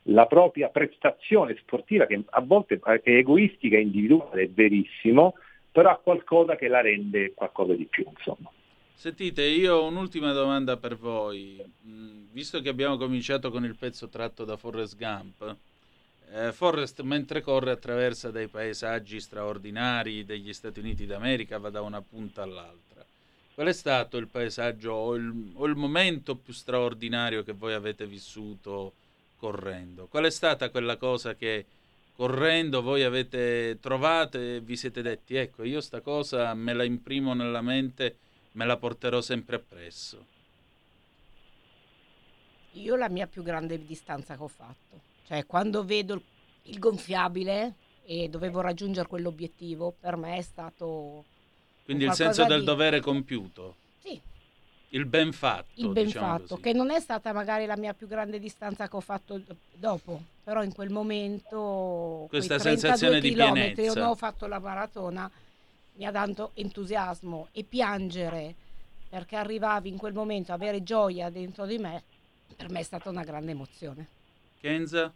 la 0.05 0.27
propria 0.27 0.69
prestazione 0.69 1.57
sportiva, 1.61 2.07
che 2.07 2.23
a 2.29 2.41
volte 2.41 2.81
è 2.81 3.11
egoistica 3.11 3.77
e 3.77 3.83
individuale, 3.83 4.43
è 4.43 4.49
verissimo, 4.49 5.35
però 5.71 5.91
ha 5.91 5.97
qualcosa 5.97 6.57
che 6.57 6.69
la 6.69 6.81
rende 6.81 7.33
qualcosa 7.35 7.75
di 7.75 7.85
più, 7.85 8.05
insomma. 8.09 8.51
Sentite, 8.95 9.43
io 9.45 9.77
ho 9.77 9.87
un'ultima 9.87 10.33
domanda 10.33 10.77
per 10.77 10.97
voi. 10.97 11.63
Mm, 11.87 12.21
Visto 12.33 12.61
che 12.61 12.69
abbiamo 12.69 12.97
cominciato 12.97 13.51
con 13.51 13.65
il 13.65 13.75
pezzo 13.77 14.09
tratto 14.09 14.45
da 14.45 14.57
Forrest 14.57 14.97
Gump, 14.97 15.57
eh, 16.33 16.53
Forrest 16.53 17.01
mentre 17.01 17.41
corre 17.41 17.73
attraversa 17.73 18.31
dei 18.31 18.47
paesaggi 18.47 19.19
straordinari 19.19 20.25
degli 20.25 20.53
Stati 20.53 20.79
Uniti 20.79 21.07
d'America, 21.07 21.59
va 21.59 21.71
da 21.71 21.83
una 21.83 22.01
punta 22.01 22.43
all'altra. 22.43 23.05
Qual 23.53 23.67
è 23.67 23.73
stato 23.73 24.17
il 24.17 24.29
paesaggio 24.29 24.93
o 24.93 25.15
il, 25.17 25.53
o 25.55 25.67
il 25.67 25.75
momento 25.75 26.37
più 26.37 26.53
straordinario 26.53 27.43
che 27.43 27.53
voi 27.53 27.73
avete 27.73 28.07
vissuto 28.07 28.93
correndo? 29.41 30.07
Qual 30.07 30.25
è 30.25 30.31
stata 30.31 30.69
quella 30.69 30.97
cosa 30.99 31.35
che 31.35 31.65
correndo 32.15 32.83
voi 32.83 33.03
avete 33.03 33.79
trovato 33.81 34.39
e 34.39 34.61
vi 34.61 34.77
siete 34.77 35.01
detti, 35.01 35.35
ecco, 35.37 35.65
io 35.65 35.81
sta 35.81 36.03
cosa 36.03 36.53
me 36.53 36.75
la 36.75 36.85
imprimo 36.85 37.33
nella 37.33 37.63
mente, 37.63 38.17
me 38.53 38.67
la 38.67 38.77
porterò 38.77 39.23
sempre 39.23 39.57
appresso? 39.57 40.27
Io 42.73 42.95
la 42.97 43.09
mia 43.09 43.27
più 43.27 43.43
grande 43.43 43.85
distanza 43.85 44.37
che 44.37 44.43
ho 44.43 44.49
fatto, 44.49 45.01
cioè 45.27 45.47
quando 45.47 45.83
vedo 45.83 46.15
il, 46.15 46.23
il 46.65 46.79
gonfiabile 46.79 47.75
e 48.05 48.29
dovevo 48.29 48.61
raggiungere 48.61 49.09
quell'obiettivo, 49.09 49.95
per 49.99 50.17
me 50.17 50.37
è 50.37 50.43
stato 50.43 51.25
Quindi 51.85 52.05
il 52.05 52.13
senso 52.13 52.45
del 52.45 52.61
di- 52.61 52.67
dovere 52.67 53.01
compiuto. 53.01 53.77
Sì. 53.99 54.21
Il 54.93 55.05
ben 55.07 55.33
fatto. 55.33 55.81
il 55.81 55.89
ben 55.91 56.07
diciamo 56.07 56.27
fatto, 56.27 56.47
così. 56.49 56.63
che 56.63 56.73
non 56.73 56.91
è 56.91 56.99
stata 56.99 57.33
magari 57.33 57.65
la 57.67 57.77
mia 57.77 57.95
più 57.95 58.09
grande 58.09 58.41
distanza 58.41 58.89
che 58.89 58.97
ho 58.97 59.01
fatto 59.01 59.41
dopo, 59.73 60.21
però 60.43 60.63
in 60.65 60.73
quel 60.73 60.91
momento 60.91 62.27
Questa 62.29 62.59
quei 62.59 62.77
32 62.77 62.77
sensazione 62.77 63.21
di 63.21 63.33
pienezza. 63.33 63.83
io 63.83 63.95
non 63.95 64.09
ho 64.09 64.15
fatto 64.17 64.47
la 64.47 64.59
maratona, 64.59 65.31
mi 65.95 66.05
ha 66.07 66.11
dato 66.11 66.51
entusiasmo 66.55 67.49
e 67.53 67.63
piangere 67.63 68.55
perché 69.09 69.37
arrivavi 69.37 69.89
in 69.89 69.97
quel 69.97 70.13
momento 70.13 70.53
a 70.53 70.55
avere 70.57 70.83
gioia 70.83 71.31
dentro 71.31 71.67
di 71.67 71.79
me, 71.79 72.03
per 72.57 72.71
me 72.71 72.81
è 72.81 72.85
stata 72.85 73.11
una 73.11 73.23
grande 73.25 73.53
emozione. 73.53 74.07
Kenza? 74.61 75.13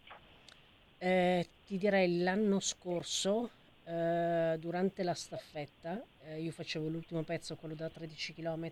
Eh, 0.99 1.49
ti 1.67 1.79
direi 1.79 2.23
l'anno 2.23 2.61
scorso, 2.61 3.51
eh, 3.85 4.57
durante 4.59 5.03
la 5.03 5.15
staffetta, 5.15 6.03
eh, 6.27 6.41
io 6.41 6.51
facevo 6.51 6.89
l'ultimo 6.89 7.23
pezzo, 7.23 7.57
quello 7.57 7.75
da 7.75 7.89
13 7.89 8.35
km, 8.35 8.71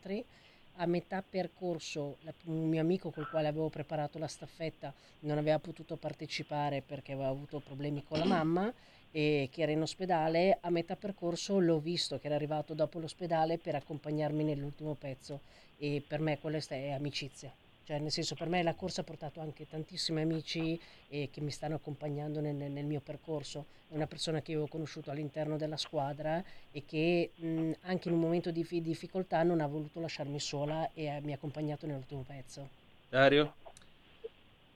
a 0.77 0.87
metà 0.87 1.23
percorso 1.23 2.17
la- 2.23 2.33
un 2.47 2.69
mio 2.69 2.81
amico 2.81 3.11
col 3.11 3.29
quale 3.29 3.49
avevo 3.49 3.69
preparato 3.69 4.19
la 4.19 4.27
staffetta 4.27 4.93
non 5.21 5.39
aveva 5.39 5.59
potuto 5.59 5.97
partecipare 5.97 6.83
perché 6.83 7.13
aveva 7.13 7.29
avuto 7.29 7.61
problemi 7.61 8.03
con 8.03 8.19
la 8.19 8.25
mamma 8.25 8.73
e 9.11 9.49
che 9.53 9.63
era 9.63 9.73
in 9.73 9.83
ospedale, 9.83 10.59
a 10.61 10.71
metà 10.71 10.97
percorso 10.97 11.59
l'ho 11.59 11.79
visto 11.79 12.19
che 12.19 12.27
era 12.27 12.35
arrivato 12.35 12.73
dopo 12.75 12.99
l'ospedale 12.99 13.59
per 13.59 13.75
accompagnarmi 13.75 14.43
nell'ultimo 14.43 14.95
pezzo 14.95 15.41
e 15.77 16.03
per 16.07 16.21
me 16.21 16.39
quella 16.39 16.59
è 16.69 16.91
amicizia. 16.91 17.55
Cioè, 17.85 17.99
nel 17.99 18.11
senso, 18.13 18.35
per 18.35 18.49
me 18.49 18.63
la 18.63 18.75
corsa 18.75 19.01
ha 19.01 19.05
portato 19.05 19.41
anche 19.41 19.67
tantissimi 19.67 20.21
amici 20.21 20.79
eh, 21.09 21.29
che 21.33 21.41
mi 21.41 21.51
stanno 21.51 21.75
accompagnando 21.77 22.41
nel, 22.41 22.55
nel 22.55 22.85
mio 22.85 23.01
percorso. 23.01 23.67
È 23.89 23.95
una 23.95 24.07
persona 24.07 24.41
che 24.41 24.53
avevo 24.53 24.69
conosciuto 24.69 25.11
all'interno 25.11 25.57
della 25.57 25.77
squadra 25.77 26.43
e 26.71 26.85
che 26.87 27.33
mh, 27.35 27.73
anche 27.83 28.09
in 28.09 28.15
un 28.15 28.21
momento 28.21 28.51
di 28.51 28.63
fi- 28.65 28.81
difficoltà 28.81 29.43
non 29.43 29.61
ha 29.61 29.67
voluto 29.67 30.01
lasciarmi 30.01 30.39
sola 30.41 30.91
e 30.95 31.09
ha- 31.09 31.21
mi 31.21 31.33
ha 31.33 31.35
accompagnato 31.35 31.87
nell'ultimo 31.87 32.23
pezzo. 32.27 32.69
Dario? 33.09 33.55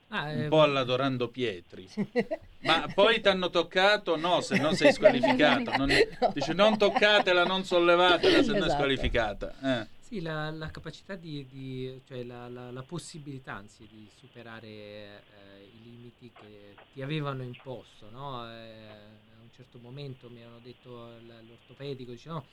Ah, 0.09 0.29
Un 0.31 0.41
eh, 0.43 0.47
po' 0.47 0.61
all'adorando 0.61 1.29
Pietri. 1.29 1.87
Ma 2.59 2.89
poi 2.93 3.21
ti 3.21 3.27
hanno 3.27 3.49
toccato? 3.49 4.15
No, 4.15 4.41
se 4.41 4.57
no 4.57 4.73
sei 4.73 4.91
squalificato. 4.93 5.75
Non- 5.77 5.89
dice 6.33 6.53
non 6.53 6.77
toccatela, 6.77 7.43
non 7.45 7.63
sollevatela 7.63 8.41
se 8.43 8.51
no 8.51 8.55
è 8.55 8.59
Esatto. 8.59 8.71
squalificata. 8.73 9.53
Eh. 9.63 9.87
Sì, 10.07 10.21
la, 10.21 10.49
la 10.51 10.71
capacità 10.71 11.15
di, 11.15 11.45
di- 11.47 12.01
cioè 12.05 12.23
la, 12.23 12.47
la- 12.47 12.71
la 12.71 12.83
possibilità 12.83 13.55
anzi 13.55 13.87
di 13.87 14.09
superare 14.09 15.25
eh, 15.27 15.65
i 15.73 15.81
limiti 15.81 16.31
che 16.31 16.79
ti 16.89 17.01
avevano 17.01 17.43
imposto, 17.43 18.09
no? 18.09 18.49
Eh, 18.49 19.19
a 19.37 19.41
un 19.41 19.49
certo 19.51 19.79
momento 19.79 20.29
mi 20.29 20.43
hanno 20.43 20.59
detto 20.61 21.19
l'ortopedico, 21.19 22.11
dice 22.11 22.29
no, 22.29 22.47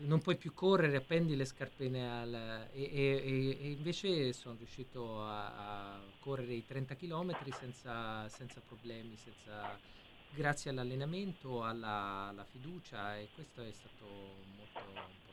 non 0.00 0.20
puoi 0.20 0.36
più 0.36 0.52
correre, 0.52 0.96
appendi 0.98 1.34
le 1.34 1.46
scarpine 1.46 2.10
al... 2.20 2.34
E, 2.70 2.82
e- 2.82 3.56
e- 3.58 3.70
invece 3.70 4.34
sono 4.34 4.56
riuscito 4.56 5.22
a, 5.22 5.94
a 5.96 6.12
correre 6.18 6.52
i 6.54 6.64
30 6.66 6.94
km 6.94 7.52
senza, 7.52 8.28
senza 8.28 8.60
problemi, 8.60 9.16
senza- 9.16 9.80
grazie 10.28 10.70
all'allenamento, 10.70 11.62
alla, 11.62 12.26
alla 12.28 12.44
fiducia 12.44 13.16
e 13.18 13.30
questo 13.30 13.62
è 13.62 13.72
stato 13.72 14.44
molto. 14.54 15.24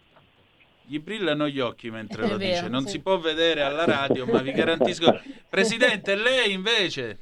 Gli 0.85 0.99
brillano 0.99 1.47
gli 1.47 1.59
occhi 1.59 1.89
mentre 1.89 2.23
È 2.23 2.29
lo 2.29 2.37
vero, 2.37 2.51
dice. 2.51 2.67
Non 2.69 2.83
sì. 2.83 2.89
si 2.89 3.01
può 3.01 3.17
vedere 3.17 3.61
alla 3.61 3.85
radio, 3.85 4.25
ma 4.25 4.41
vi 4.41 4.51
garantisco. 4.51 5.19
Presidente, 5.49 6.15
lei 6.15 6.51
invece. 6.51 7.17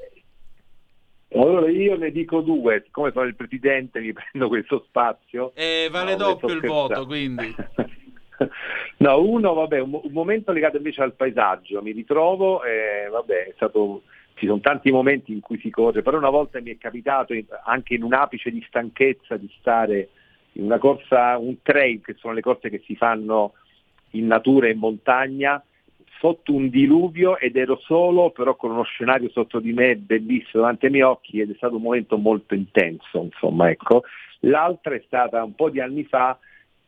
Allora 1.33 1.69
io 1.69 1.95
ne 1.95 2.11
dico 2.11 2.41
due, 2.41 2.81
siccome 2.85 3.11
sono 3.11 3.25
il 3.25 3.35
presidente 3.35 4.01
mi 4.01 4.11
prendo 4.11 4.49
questo 4.49 4.83
spazio. 4.87 5.53
E 5.55 5.87
vale 5.89 6.11
No, 6.11 6.17
doppio 6.17 6.49
il 6.49 6.59
voto, 6.61 7.05
quindi. 7.05 7.55
No, 8.97 9.21
uno, 9.21 9.53
vabbè, 9.53 9.79
un, 9.79 9.99
un 10.01 10.11
momento 10.11 10.51
legato 10.51 10.77
invece 10.77 11.01
al 11.01 11.13
paesaggio, 11.13 11.81
mi 11.81 11.91
ritrovo, 11.91 12.63
eh, 12.63 13.07
vabbè, 13.09 13.45
è 13.47 13.51
stato, 13.55 14.03
ci 14.35 14.47
sono 14.47 14.59
tanti 14.59 14.91
momenti 14.91 15.31
in 15.31 15.41
cui 15.41 15.59
si 15.59 15.69
corre, 15.69 16.01
però 16.01 16.17
una 16.17 16.29
volta 16.29 16.59
mi 16.59 16.71
è 16.71 16.77
capitato 16.77 17.33
in- 17.33 17.45
anche 17.65 17.93
in 17.93 18.03
un 18.03 18.13
apice 18.13 18.49
di 18.49 18.63
stanchezza 18.67 19.37
di 19.37 19.51
stare 19.59 20.09
in 20.53 20.63
una 20.63 20.77
corsa, 20.77 21.37
un 21.37 21.61
trail, 21.61 22.01
che 22.01 22.15
sono 22.15 22.33
le 22.33 22.41
corse 22.41 22.69
che 22.69 22.81
si 22.85 22.95
fanno 22.95 23.53
in 24.11 24.27
natura 24.27 24.67
e 24.67 24.71
in 24.71 24.79
montagna, 24.79 25.63
sotto 26.19 26.53
un 26.53 26.69
diluvio 26.69 27.39
ed 27.39 27.55
ero 27.55 27.77
solo, 27.77 28.29
però 28.29 28.55
con 28.55 28.69
uno 28.69 28.83
scenario 28.83 29.29
sotto 29.29 29.59
di 29.59 29.73
me 29.73 29.95
bellissimo 29.95 30.61
davanti 30.61 30.85
ai 30.85 30.91
miei 30.91 31.03
occhi 31.03 31.41
ed 31.41 31.49
è 31.49 31.55
stato 31.55 31.77
un 31.77 31.81
momento 31.81 32.17
molto 32.17 32.53
intenso, 32.53 33.23
insomma, 33.23 33.71
ecco. 33.71 34.03
L'altra 34.41 34.93
è 34.93 35.01
stata 35.05 35.43
un 35.43 35.55
po' 35.55 35.69
di 35.69 35.79
anni 35.79 36.03
fa, 36.03 36.37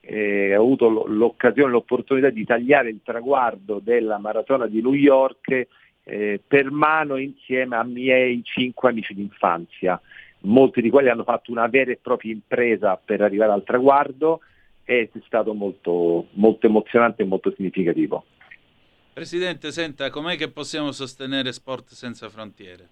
eh, 0.02 0.56
ho 0.56 0.61
avuto 0.61 1.07
l'occasione, 1.07 1.72
l'opportunità 1.72 2.30
di 2.30 2.45
tagliare 2.45 2.90
il 2.90 2.99
traguardo 3.03 3.80
della 3.84 4.19
maratona 4.19 4.68
di 4.68 4.81
New 4.81 4.94
York 4.94 5.68
eh, 6.03 6.41
per 6.45 6.69
mano 6.69 7.15
insieme 7.18 7.76
a 7.76 7.84
miei 7.84 8.44
cinque 8.44 8.90
amici 8.90 9.15
d'infanzia, 9.15 9.99
molti 10.43 10.81
di 10.81 10.89
quelli 10.89 11.09
hanno 11.09 11.23
fatto 11.23 11.51
una 11.51 11.67
vera 11.67 11.91
e 11.91 11.99
propria 12.01 12.31
impresa 12.31 12.99
per 13.03 13.21
arrivare 13.21 13.51
al 13.51 13.63
traguardo 13.63 14.41
ed 14.83 15.09
è 15.13 15.19
stato 15.25 15.53
molto, 15.53 16.27
molto 16.31 16.67
emozionante 16.67 17.23
e 17.23 17.25
molto 17.25 17.53
significativo. 17.55 18.25
Presidente, 19.13 19.71
senta, 19.71 20.09
com'è 20.09 20.35
che 20.35 20.49
possiamo 20.49 20.91
sostenere 20.91 21.51
Sport 21.51 21.89
Senza 21.89 22.29
Frontiere? 22.29 22.89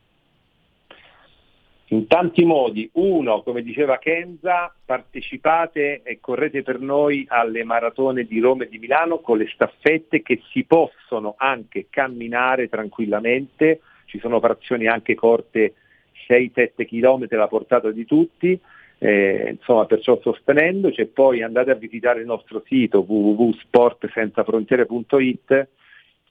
In 1.92 2.08
tanti 2.08 2.46
modi, 2.46 2.90
uno, 2.94 3.42
come 3.42 3.62
diceva 3.62 3.98
Kenza, 3.98 4.74
partecipate 4.86 6.04
e 6.04 6.20
correte 6.22 6.64
per 6.64 6.80
noi 6.80 7.26
alle 7.28 7.66
maratone 7.66 8.24
di 8.24 8.40
Roma 8.40 8.64
e 8.64 8.70
di 8.70 8.78
Milano 8.78 9.20
con 9.20 9.38
le 9.38 9.50
staffette 9.52 10.22
che 10.22 10.42
si 10.52 10.64
possono 10.64 11.36
anche 11.38 11.88
camminare 11.90 12.70
tranquillamente, 12.70 13.82
ci 14.06 14.20
sono 14.20 14.38
operazioni 14.38 14.88
anche 14.88 15.16
corte 15.16 15.74
6-7 16.28 16.86
km 16.86 17.26
alla 17.30 17.48
portata 17.48 17.90
di 17.92 18.06
tutti, 18.06 18.60
eh, 18.98 19.56
insomma 19.58 19.86
perciò 19.86 20.20
sostenendoci 20.22 21.00
e 21.02 21.08
poi 21.08 21.42
andate 21.42 21.72
a 21.72 21.76
visitare 21.76 22.20
il 22.20 22.26
nostro 22.26 22.62
sito 22.66 23.06
www.sportsenzafrontiere.it, 23.08 25.68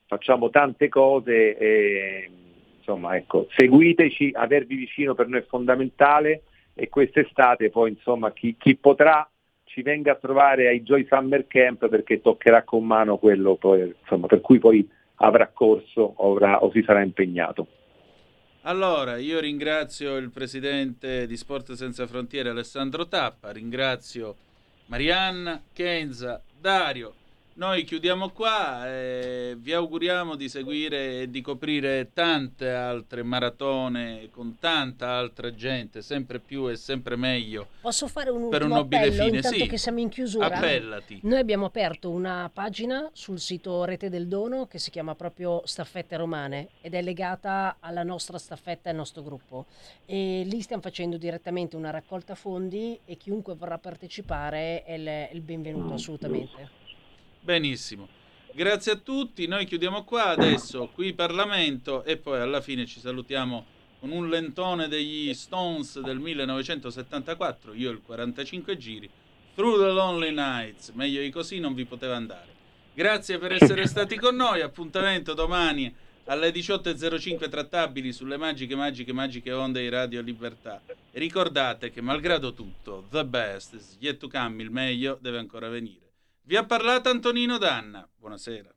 facciamo 0.07 0.51
tante 0.51 0.89
cose 0.89 1.57
e 1.57 2.31
insomma 2.79 3.17
ecco, 3.17 3.49
seguiteci, 3.57 4.33
avervi 4.35 4.77
vicino 4.77 5.15
per 5.15 5.29
noi 5.29 5.41
è 5.41 5.45
fondamentale 5.45 6.43
e 6.75 6.89
quest'estate 6.89 7.71
poi 7.71 7.91
insomma 7.91 8.33
chi, 8.33 8.57
chi 8.59 8.77
potrà 8.77 9.29
ci 9.71 9.83
venga 9.83 10.13
a 10.13 10.17
trovare 10.17 10.67
ai 10.67 10.83
Joy 10.83 11.07
Summer 11.09 11.47
Camp 11.47 11.89
perché 11.89 12.21
toccherà 12.21 12.65
con 12.65 12.85
mano 12.85 13.19
quello 13.19 13.55
poi, 13.55 13.95
insomma, 14.01 14.27
per 14.27 14.41
cui 14.41 14.59
poi 14.59 14.89
avrà 15.17 15.49
corso 15.49 16.15
avrà- 16.19 16.63
o 16.63 16.71
si 16.73 16.83
sarà 16.83 17.03
impegnato. 17.03 17.67
Allora, 18.65 19.17
io 19.17 19.41
ringrazio 19.41 20.17
il 20.17 20.29
presidente 20.31 21.27
di 21.27 21.35
Sport 21.39 21.73
Senza 21.73 22.07
Frontiere 22.07 22.51
Alessandro 22.51 23.09
Tappa, 23.09 23.53
ringrazio 23.53 24.37
Marianna, 24.87 25.63
Kenza, 25.73 26.43
Dario. 26.61 27.20
Noi 27.61 27.85
chiudiamo 27.85 28.31
qua 28.31 28.89
e 28.89 29.55
vi 29.59 29.75
auguriamo 29.75 30.35
di 30.35 30.49
seguire 30.49 31.21
e 31.21 31.31
di 31.31 31.43
coprire 31.43 32.09
tante 32.15 32.71
altre 32.71 33.23
maratone 33.23 34.31
con 34.31 34.57
tanta 34.59 35.11
altra 35.11 35.55
gente, 35.55 36.01
sempre 36.01 36.39
più 36.39 36.71
e 36.71 36.77
sempre 36.77 37.17
meglio. 37.17 37.67
Posso 37.83 38.09
fare 38.09 38.31
un 38.31 38.49
Per 38.49 38.63
un 38.63 38.71
ultimo 38.71 38.75
nobile 38.77 39.03
appello 39.03 39.25
fine, 39.25 39.37
intanto 39.37 39.59
sì. 39.59 39.67
che 39.67 39.77
siamo 39.77 39.99
in 39.99 40.09
chiusura? 40.09 40.47
Appellati. 40.47 41.21
Noi 41.25 41.39
abbiamo 41.39 41.67
aperto 41.67 42.09
una 42.09 42.51
pagina 42.51 43.11
sul 43.13 43.39
sito 43.39 43.85
Rete 43.85 44.09
del 44.09 44.27
Dono 44.27 44.67
che 44.67 44.79
si 44.79 44.89
chiama 44.89 45.15
proprio 45.15 45.61
Staffette 45.67 46.17
Romane 46.17 46.69
ed 46.81 46.95
è 46.95 47.03
legata 47.03 47.77
alla 47.81 48.05
nostra 48.05 48.39
staffetta 48.39 48.89
e 48.89 48.93
al 48.93 48.97
nostro 48.97 49.23
gruppo. 49.23 49.67
E 50.07 50.45
lì 50.47 50.63
stiamo 50.63 50.81
facendo 50.81 51.19
direttamente 51.19 51.77
una 51.77 51.91
raccolta 51.91 52.35
fondi 52.35 52.99
e 53.05 53.19
chiunque 53.19 53.55
vorrà 53.55 53.77
partecipare 53.77 54.83
è 54.83 54.95
il, 54.95 55.05
è 55.05 55.31
il 55.35 55.43
benvenuto 55.43 55.93
assolutamente. 55.93 56.80
Benissimo. 57.43 58.07
Grazie 58.53 58.93
a 58.93 58.97
tutti, 58.97 59.47
noi 59.47 59.65
chiudiamo 59.65 60.05
qua 60.05 60.27
adesso 60.27 60.91
qui 60.93 61.15
Parlamento 61.15 62.05
e 62.05 62.19
poi 62.19 62.39
alla 62.39 62.61
fine 62.61 62.85
ci 62.85 63.01
salutiamo 63.01 63.65
con 63.99 64.11
un 64.11 64.29
lentone 64.29 64.89
degli 64.89 65.33
Stones 65.33 66.01
del 66.01 66.19
1974, 66.19 67.73
io 67.73 67.91
il 67.91 68.03
45 68.03 68.77
giri, 68.77 69.09
Through 69.55 69.79
the 69.79 69.89
Lonely 69.91 70.35
Nights, 70.35 70.91
meglio 70.91 71.23
di 71.23 71.31
così 71.31 71.61
non 71.61 71.73
vi 71.73 71.87
poteva 71.87 72.15
andare. 72.15 72.49
Grazie 72.93 73.39
per 73.39 73.53
essere 73.53 73.87
stati 73.87 74.17
con 74.17 74.37
noi, 74.37 74.61
appuntamento 74.61 75.33
domani 75.33 75.95
alle 76.25 76.51
18.05 76.51 77.49
trattabili 77.49 78.13
sulle 78.13 78.37
magiche, 78.37 78.77
magiche, 78.77 79.13
magiche 79.15 79.53
onde 79.53 79.81
di 79.81 79.89
Radio 79.89 80.21
Libertà. 80.21 80.83
Ricordate 81.13 81.91
che 81.91 82.03
malgrado 82.03 82.53
tutto, 82.53 83.07
the 83.11 83.25
best 83.25 83.75
is 83.75 83.97
yet 83.99 84.19
to 84.19 84.29
come, 84.29 84.63
il 84.63 84.71
meglio 84.71 85.19
deve 85.21 85.39
ancora 85.39 85.69
venire. 85.69 86.10
Vi 86.43 86.57
ha 86.57 86.65
parlato 86.65 87.09
Antonino 87.11 87.59
Danna, 87.59 88.09
buonasera. 88.17 88.71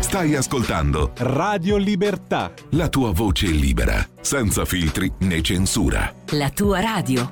Stai 0.00 0.34
ascoltando 0.36 1.12
Radio 1.16 1.76
Libertà. 1.76 2.52
la 2.72 2.88
tua 2.88 3.10
voce 3.12 3.46
libera, 3.46 4.06
senza 4.20 4.64
filtri 4.64 5.10
né 5.20 5.40
censura. 5.40 6.12
La 6.32 6.50
tua 6.50 6.80
radio. 6.80 7.28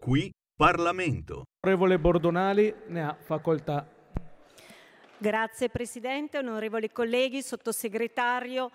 Qui 0.00 0.30
Parlamento. 0.56 1.44
Onorevole 1.64 1.98
Bordonali 1.98 2.72
ne 2.88 3.02
ha 3.02 3.16
facoltà. 3.18 3.86
Grazie 5.16 5.68
Presidente, 5.68 6.38
onorevoli 6.38 6.90
colleghi, 6.92 7.42
sottosegretario. 7.42 8.70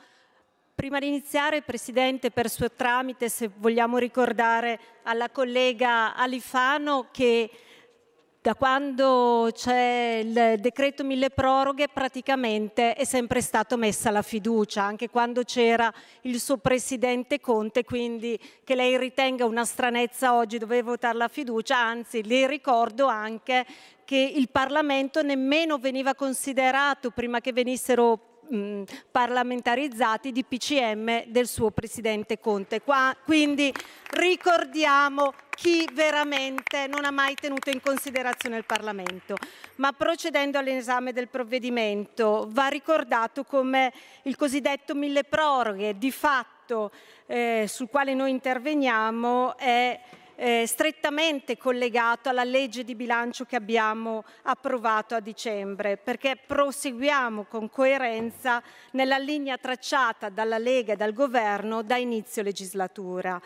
Prima 0.79 0.99
di 0.99 1.07
iniziare, 1.07 1.61
Presidente, 1.61 2.31
per 2.31 2.49
suo 2.49 2.71
tramite, 2.71 3.27
se 3.27 3.51
vogliamo 3.53 3.97
ricordare 3.97 4.79
alla 5.03 5.29
collega 5.29 6.15
Alifano 6.15 7.09
che 7.11 7.49
da 8.39 8.55
quando 8.55 9.49
c'è 9.51 10.21
il 10.23 10.61
decreto 10.61 11.03
mille 11.03 11.31
proroghe 11.31 11.89
praticamente 11.89 12.93
è 12.93 13.03
sempre 13.03 13.41
stata 13.41 13.75
messa 13.75 14.09
la 14.09 14.21
fiducia, 14.21 14.81
anche 14.81 15.09
quando 15.09 15.43
c'era 15.43 15.93
il 16.21 16.39
suo 16.39 16.55
presidente 16.55 17.41
Conte, 17.41 17.83
quindi 17.83 18.39
che 18.63 18.73
lei 18.73 18.97
ritenga 18.97 19.43
una 19.43 19.65
stranezza 19.65 20.33
oggi 20.33 20.59
dover 20.59 20.85
votare 20.85 21.17
la 21.17 21.27
fiducia, 21.27 21.77
anzi 21.77 22.23
le 22.23 22.47
ricordo 22.47 23.07
anche 23.07 23.65
che 24.05 24.15
il 24.15 24.47
Parlamento 24.49 25.21
nemmeno 25.23 25.77
veniva 25.77 26.15
considerato 26.15 27.11
prima 27.11 27.41
che 27.41 27.51
venissero 27.51 28.28
mh, 28.49 28.83
parlamentarizzati 29.11 30.31
di 30.31 30.43
PCM 30.43 31.25
del 31.27 31.47
suo 31.47 31.71
presidente 31.71 32.39
Conte. 32.39 32.81
Qua, 32.81 33.15
quindi 33.23 33.73
ricordiamo 34.11 35.33
chi 35.49 35.87
veramente 35.91 36.87
non 36.87 37.03
ha 37.03 37.11
mai 37.11 37.35
tenuto 37.35 37.69
in 37.69 37.81
considerazione 37.81 38.57
il 38.57 38.65
Parlamento. 38.65 39.35
Ma 39.75 39.91
procedendo 39.91 40.57
all'esame 40.57 41.11
del 41.11 41.27
provvedimento, 41.27 42.47
va 42.49 42.67
ricordato 42.67 43.43
come 43.43 43.91
il 44.23 44.35
cosiddetto 44.35 44.95
mille 44.95 45.23
proroghe, 45.25 45.97
di 45.97 46.11
fatto 46.11 46.91
eh, 47.25 47.65
sul 47.67 47.89
quale 47.89 48.13
noi 48.13 48.31
interveniamo, 48.31 49.57
è 49.57 49.99
eh, 50.41 50.65
strettamente 50.65 51.57
collegato 51.57 52.29
alla 52.29 52.45
legge 52.45 52.85
di 52.85 52.95
bilancio 52.95 53.43
che 53.43 53.57
abbiamo 53.57 54.23
approvato 54.43 55.13
a 55.13 55.19
dicembre, 55.19 55.97
perché 55.97 56.37
proseguiamo 56.37 57.43
con 57.43 57.69
coerenza 57.69 58.63
nella 58.91 59.17
linea 59.17 59.57
tracciata 59.57 60.29
dalla 60.29 60.57
Lega 60.57 60.93
e 60.93 60.95
dal 60.95 61.11
Governo 61.11 61.83
da 61.83 61.97
inizio 61.97 62.41
legislatura. 62.41 63.39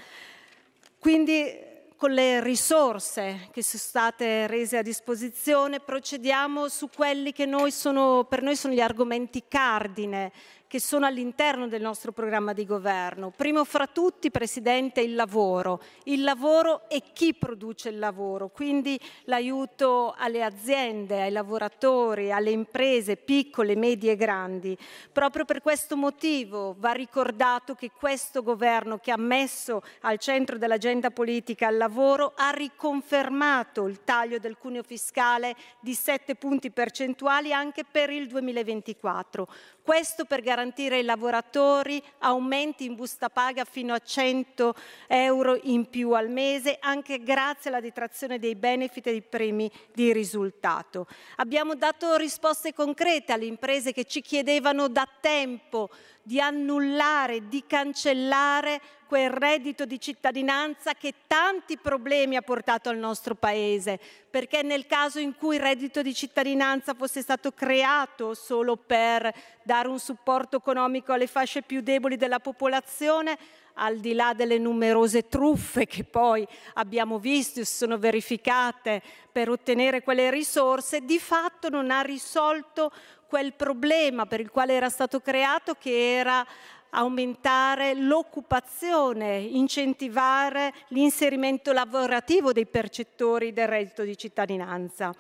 Quindi 1.00 1.72
con 1.98 2.12
le 2.12 2.44
risorse 2.44 3.48
che 3.52 3.64
sono 3.64 3.82
state 3.82 4.46
rese 4.46 4.78
a 4.78 4.82
disposizione 4.84 5.80
procediamo 5.80 6.68
su 6.68 6.90
quelli 6.94 7.32
che 7.32 7.48
noi 7.48 7.72
sono, 7.72 8.26
per 8.26 8.44
noi 8.44 8.56
sono 8.56 8.74
gli 8.74 8.82
argomenti 8.82 9.46
cardine 9.48 10.32
che 10.74 10.80
sono 10.80 11.06
all'interno 11.06 11.68
del 11.68 11.84
nostro 11.84 12.12
programma 12.12 12.52
di 12.52 12.66
governo. 12.66 13.30
Primo 13.30 13.64
fra 13.64 13.86
tutti, 13.86 14.32
Presidente, 14.32 15.02
il 15.02 15.14
lavoro. 15.14 15.80
Il 16.06 16.24
lavoro 16.24 16.90
e 16.90 17.04
chi 17.14 17.36
produce 17.36 17.90
il 17.90 18.00
lavoro, 18.00 18.50
quindi 18.50 19.00
l'aiuto 19.26 20.16
alle 20.18 20.44
aziende, 20.44 21.22
ai 21.22 21.32
lavoratori, 21.32 22.32
alle 22.32 22.50
imprese 22.50 23.18
piccole, 23.18 23.76
medie 23.76 24.14
e 24.14 24.16
grandi. 24.16 24.76
Proprio 25.12 25.46
per 25.46 25.62
questo 25.62 25.96
motivo 25.96 26.76
va 26.80 26.92
ricordato 26.94 27.76
che 27.76 27.92
questo 27.92 28.42
governo 28.42 28.98
che 28.98 29.12
ha 29.12 29.18
messo 29.18 29.84
al 30.02 30.18
centro 30.18 30.58
dell'agenda 30.58 31.12
politica 31.12 31.70
il 31.70 31.78
lavoro 31.78 32.34
ha 32.36 32.50
riconfermato 32.50 33.86
il 33.86 34.04
taglio 34.04 34.40
del 34.40 34.58
cuneo 34.58 34.82
fiscale 34.82 35.56
di 35.80 35.94
7 35.94 36.34
punti 36.34 36.72
percentuali 36.72 37.54
anche 37.54 37.84
per 37.84 38.10
il 38.10 38.26
2024. 38.26 39.48
Questo 39.84 40.24
per 40.24 40.40
garantire 40.40 40.96
ai 40.96 41.04
lavoratori 41.04 42.02
aumenti 42.20 42.86
in 42.86 42.96
busta 42.96 43.30
paga 43.30 43.66
fino 43.66 43.94
a 43.94 44.00
100 44.00 44.74
euro 45.08 45.60
in 45.64 45.90
più 45.90 46.12
al 46.12 46.30
mese, 46.30 46.78
anche 46.80 47.22
grazie 47.22 47.70
alla 47.70 47.82
detrazione 47.82 48.40
dei 48.40 48.56
benefit 48.56 49.08
e 49.08 49.12
dei 49.12 49.22
premi 49.22 49.70
di 49.94 50.14
risultato. 50.14 51.06
Abbiamo 51.36 51.76
dato 51.76 52.16
risposte 52.16 52.74
concrete 52.74 53.34
alle 53.34 53.44
imprese 53.44 53.92
che 53.92 54.06
ci 54.06 54.22
chiedevano 54.22 54.88
da 54.88 55.06
tempo 55.20 55.90
di 56.24 56.40
annullare, 56.40 57.50
di 57.50 57.66
cancellare 57.68 58.82
quel 59.08 59.30
reddito 59.30 59.86
di 59.86 60.00
cittadinanza 60.00 60.94
che 60.94 61.14
tanti 61.28 61.78
problemi 61.78 62.38
ha 62.38 62.42
portato 62.42 62.90
al 62.90 62.98
nostro 62.98 63.36
Paese, 63.36 64.00
perché 64.30 64.64
nel 64.64 64.88
caso 64.88 65.20
in 65.20 65.36
cui 65.36 65.58
il 65.58 65.62
reddito 65.62 66.02
di 66.02 66.16
cittadinanza 66.16 66.96
fosse 66.96 67.22
stato 67.22 67.52
creato 67.52 68.34
solo 68.34 68.76
per 68.78 69.32
dare 69.62 69.90
un 69.90 70.00
supporto 70.00 70.58
economico 70.58 71.12
alle 71.12 71.28
fasce 71.28 71.62
più 71.62 71.82
deboli 71.82 72.16
della 72.16 72.40
popolazione, 72.40 73.38
al 73.76 73.98
di 73.98 74.14
là 74.14 74.34
delle 74.34 74.58
numerose 74.58 75.28
truffe 75.28 75.86
che 75.86 76.04
poi 76.04 76.48
abbiamo 76.74 77.20
visto 77.20 77.60
e 77.60 77.66
si 77.66 77.76
sono 77.76 77.98
verificate 77.98 79.02
per 79.32 79.50
ottenere 79.50 80.04
quelle 80.04 80.30
risorse, 80.30 81.02
di 81.02 81.20
fatto 81.20 81.70
non 81.70 81.92
ha 81.92 82.02
risolto 82.02 82.92
quel 83.34 83.54
problema 83.54 84.28
per 84.28 84.40
il 84.42 84.52
quale 84.52 84.74
era 84.74 84.90
stato 84.90 85.20
creato 85.20 85.74
che 85.74 86.18
era 86.18 86.46
aumentare 86.92 87.96
l'occupazione, 87.96 89.38
incentivare 89.40 90.72
l'inserimento 90.90 91.74
lavorativo 91.74 92.52
dei 92.52 92.68
percettori 92.68 93.52
del 93.52 93.68
reddito 93.68 94.04
di 94.04 94.16
cittadinanza. 94.16 95.12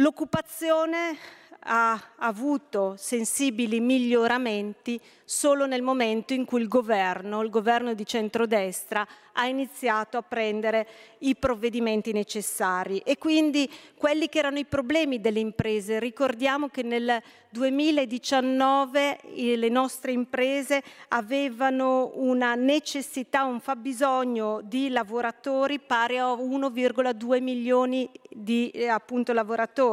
L'occupazione 0.00 1.14
ha 1.64 2.00
avuto 2.16 2.94
sensibili 2.96 3.80
miglioramenti 3.80 4.98
solo 5.26 5.66
nel 5.66 5.82
momento 5.82 6.32
in 6.32 6.46
cui 6.46 6.62
il 6.62 6.68
governo, 6.68 7.42
il 7.42 7.50
governo 7.50 7.92
di 7.92 8.06
centrodestra, 8.06 9.06
ha 9.34 9.46
iniziato 9.46 10.16
a 10.16 10.22
prendere 10.22 10.86
i 11.18 11.36
provvedimenti 11.36 12.12
necessari 12.12 12.98
e 13.04 13.18
quindi 13.18 13.70
quelli 13.94 14.28
che 14.28 14.38
erano 14.38 14.58
i 14.58 14.64
problemi 14.64 15.20
delle 15.20 15.38
imprese. 15.38 15.98
Ricordiamo 16.00 16.68
che 16.68 16.82
nel 16.82 17.22
2019 17.50 19.20
eh, 19.20 19.56
le 19.56 19.68
nostre 19.68 20.12
imprese 20.12 20.82
avevano 21.08 22.10
una 22.14 22.54
necessità, 22.54 23.44
un 23.44 23.60
fabbisogno 23.60 24.60
di 24.62 24.88
lavoratori 24.88 25.78
pari 25.78 26.18
a 26.18 26.32
1,2 26.32 27.42
milioni 27.42 28.10
di 28.28 28.70
eh, 28.70 28.88
appunto 28.88 29.32
lavoratori. 29.32 29.89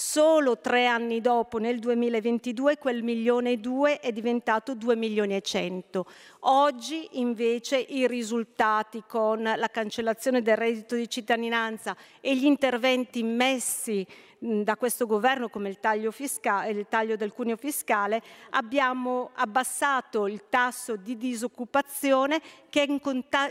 Solo 0.00 0.58
tre 0.58 0.86
anni 0.86 1.20
dopo, 1.20 1.58
nel 1.58 1.80
2022, 1.80 2.78
quel 2.78 3.02
milione 3.02 3.50
e 3.50 3.56
due 3.56 3.98
è 3.98 4.12
diventato 4.12 4.76
2 4.76 4.94
milioni 4.94 5.34
e 5.34 5.40
100. 5.40 6.06
Oggi 6.42 7.08
invece 7.18 7.78
i 7.78 8.06
risultati 8.06 9.02
con 9.08 9.42
la 9.42 9.68
cancellazione 9.68 10.40
del 10.40 10.56
reddito 10.56 10.94
di 10.94 11.08
cittadinanza 11.08 11.96
e 12.20 12.36
gli 12.36 12.44
interventi 12.44 13.24
messi 13.24 14.06
da 14.38 14.76
questo 14.76 15.06
governo 15.06 15.48
come 15.48 15.68
il 15.68 15.80
taglio, 15.80 16.12
fisca- 16.12 16.66
il 16.66 16.86
taglio 16.88 17.16
del 17.16 17.32
cuneo 17.32 17.56
fiscale 17.56 18.22
abbiamo 18.50 19.30
abbassato 19.34 20.28
il 20.28 20.44
tasso 20.48 20.94
di 20.94 21.16
disoccupazione 21.16 22.40
che 22.70 22.82
è 22.82 22.86
in, 22.88 23.00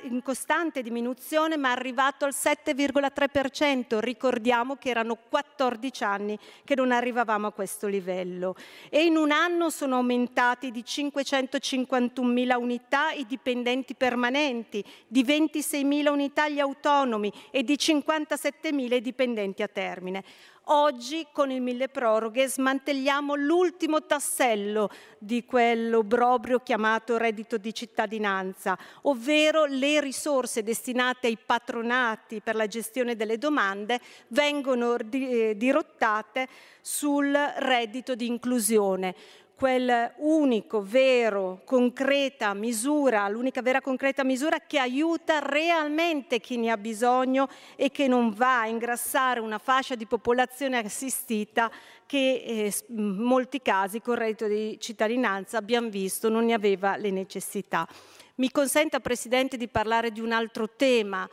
in 0.03 0.21
costante 0.23 0.81
diminuzione 0.81 1.57
ma 1.57 1.69
è 1.69 1.71
arrivato 1.71 2.23
al 2.23 2.33
7,3%. 2.33 3.99
Ricordiamo 3.99 4.75
che 4.77 4.89
erano 4.89 5.17
14 5.29 6.03
anni 6.05 6.39
che 6.63 6.75
non 6.75 6.91
arrivavamo 6.91 7.47
a 7.47 7.51
questo 7.51 7.87
livello 7.87 8.55
e 8.89 9.03
in 9.03 9.17
un 9.17 9.31
anno 9.31 9.69
sono 9.69 9.95
aumentati 9.95 10.71
di 10.71 10.83
551.000 10.85 12.55
unità 12.55 13.11
i 13.11 13.25
dipendenti 13.25 13.93
permanenti, 13.93 14.83
di 15.07 15.23
26.000 15.23 16.07
unità 16.07 16.47
gli 16.47 16.59
autonomi 16.59 17.31
e 17.51 17.63
di 17.63 17.73
57.000 17.73 18.93
i 18.93 19.01
dipendenti 19.01 19.63
a 19.63 19.67
termine. 19.67 20.23
Oggi 20.69 21.27
con 21.31 21.49
il 21.49 21.61
mille 21.61 21.87
proroghe 21.87 22.45
smantelliamo 22.45 23.35
l'ultimo 23.35 24.05
tassello 24.05 24.89
di 25.17 25.45
quell'obrobrio 25.45 26.59
chiamato 26.59 27.15
reddito 27.15 27.57
di 27.57 27.73
cittadinanza, 27.73 28.77
ovvero 29.03 29.63
le 29.63 30.01
risorse 30.01 30.63
destinate 30.63 31.27
ai 31.27 31.37
patronati 31.37 32.41
per 32.41 32.55
la 32.55 32.67
gestione 32.67 33.15
delle 33.15 33.37
domande 33.37 34.01
vengono 34.29 34.97
eh, 34.97 35.53
dirottate 35.55 36.49
sul 36.81 37.31
reddito 37.31 38.15
di 38.15 38.27
inclusione 38.27 39.15
quel 39.57 40.13
unico, 40.17 40.83
vero, 40.83 41.61
concreta 41.65 42.53
misura, 42.53 43.27
l'unica 43.27 43.63
vera 43.63 43.81
concreta 43.81 44.23
misura 44.23 44.59
che 44.59 44.77
aiuta 44.77 45.39
realmente 45.39 46.39
chi 46.39 46.57
ne 46.57 46.69
ha 46.69 46.77
bisogno 46.77 47.49
e 47.75 47.89
che 47.89 48.07
non 48.07 48.29
va 48.29 48.61
a 48.61 48.67
ingrassare 48.67 49.39
una 49.39 49.57
fascia 49.57 49.95
di 49.95 50.05
popolazione 50.05 50.77
assistita 50.77 51.71
che 52.05 52.43
eh, 52.45 52.73
in 52.89 53.15
molti 53.15 53.59
casi 53.59 53.99
con 53.99 54.13
reddito 54.13 54.45
di 54.45 54.77
cittadinanza 54.79 55.57
abbiamo 55.57 55.89
visto 55.89 56.29
non 56.29 56.45
ne 56.45 56.53
aveva 56.53 56.95
le 56.95 57.09
necessità. 57.09 57.87
Mi 58.35 58.51
consenta, 58.51 58.99
Presidente, 58.99 59.57
di 59.57 59.67
parlare 59.67 60.11
di 60.11 60.19
un 60.19 60.33
altro 60.33 60.69
tema 60.69 61.27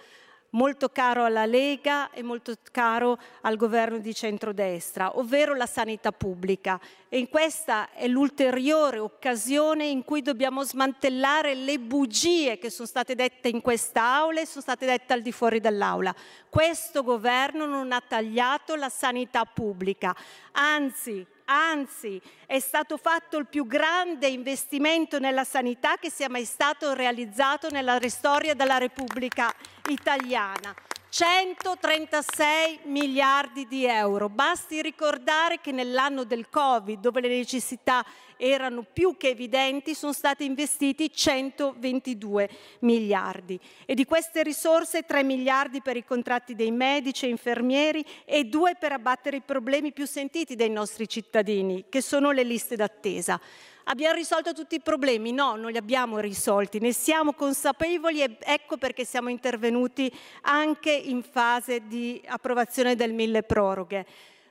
molto 0.54 0.88
caro 0.88 1.24
alla 1.24 1.46
Lega 1.46 2.10
e 2.10 2.22
molto 2.22 2.54
caro 2.72 3.18
al 3.42 3.56
governo 3.56 3.98
di 3.98 4.14
centrodestra, 4.14 5.18
ovvero 5.18 5.54
la 5.54 5.66
sanità 5.66 6.12
pubblica. 6.12 6.80
E 7.08 7.28
questa 7.28 7.90
è 7.92 8.08
l'ulteriore 8.08 8.98
occasione 8.98 9.86
in 9.86 10.04
cui 10.04 10.22
dobbiamo 10.22 10.62
smantellare 10.62 11.54
le 11.54 11.78
bugie 11.78 12.58
che 12.58 12.70
sono 12.70 12.88
state 12.88 13.14
dette 13.14 13.48
in 13.48 13.60
quest'Aula 13.60 14.40
e 14.40 14.46
sono 14.46 14.62
state 14.62 14.86
dette 14.86 15.12
al 15.12 15.22
di 15.22 15.32
fuori 15.32 15.60
dell'Aula. 15.60 16.14
Questo 16.48 17.02
governo 17.02 17.66
non 17.66 17.92
ha 17.92 18.02
tagliato 18.06 18.74
la 18.74 18.88
sanità 18.88 19.44
pubblica, 19.44 20.14
anzi 20.52 21.26
Anzi, 21.46 22.20
è 22.46 22.58
stato 22.58 22.96
fatto 22.96 23.36
il 23.36 23.46
più 23.46 23.66
grande 23.66 24.28
investimento 24.28 25.18
nella 25.18 25.44
sanità 25.44 25.96
che 25.96 26.10
sia 26.10 26.30
mai 26.30 26.46
stato 26.46 26.94
realizzato 26.94 27.68
nella 27.68 27.98
storia 28.08 28.54
della 28.54 28.78
Repubblica 28.78 29.52
Italiana. 29.88 30.74
136 31.14 32.80
miliardi 32.86 33.68
di 33.68 33.84
euro. 33.84 34.28
Basti 34.28 34.82
ricordare 34.82 35.60
che 35.60 35.70
nell'anno 35.70 36.24
del 36.24 36.48
Covid, 36.48 36.98
dove 36.98 37.20
le 37.20 37.28
necessità 37.28 38.04
erano 38.36 38.84
più 38.90 39.16
che 39.16 39.28
evidenti, 39.28 39.94
sono 39.94 40.12
stati 40.12 40.44
investiti 40.44 41.10
122 41.12 42.48
miliardi. 42.80 43.58
E 43.84 43.94
di 43.94 44.04
queste 44.04 44.42
risorse 44.42 45.02
3 45.02 45.22
miliardi 45.22 45.80
per 45.80 45.96
i 45.96 46.04
contratti 46.04 46.54
dei 46.54 46.70
medici 46.70 47.26
e 47.26 47.30
infermieri 47.30 48.04
e 48.24 48.44
2 48.44 48.76
per 48.76 48.92
abbattere 48.92 49.38
i 49.38 49.42
problemi 49.42 49.92
più 49.92 50.06
sentiti 50.06 50.54
dai 50.56 50.70
nostri 50.70 51.08
cittadini, 51.08 51.84
che 51.88 52.00
sono 52.00 52.30
le 52.30 52.42
liste 52.42 52.76
d'attesa. 52.76 53.40
Abbiamo 53.86 54.14
risolto 54.14 54.54
tutti 54.54 54.76
i 54.76 54.80
problemi? 54.80 55.30
No, 55.30 55.56
non 55.56 55.70
li 55.70 55.76
abbiamo 55.76 56.18
risolti, 56.18 56.78
ne 56.78 56.92
siamo 56.92 57.34
consapevoli 57.34 58.22
e 58.22 58.38
ecco 58.40 58.78
perché 58.78 59.04
siamo 59.04 59.28
intervenuti 59.28 60.10
anche 60.42 60.90
in 60.90 61.22
fase 61.22 61.86
di 61.86 62.18
approvazione 62.26 62.96
del 62.96 63.12
mille 63.12 63.42
proroghe. 63.42 64.06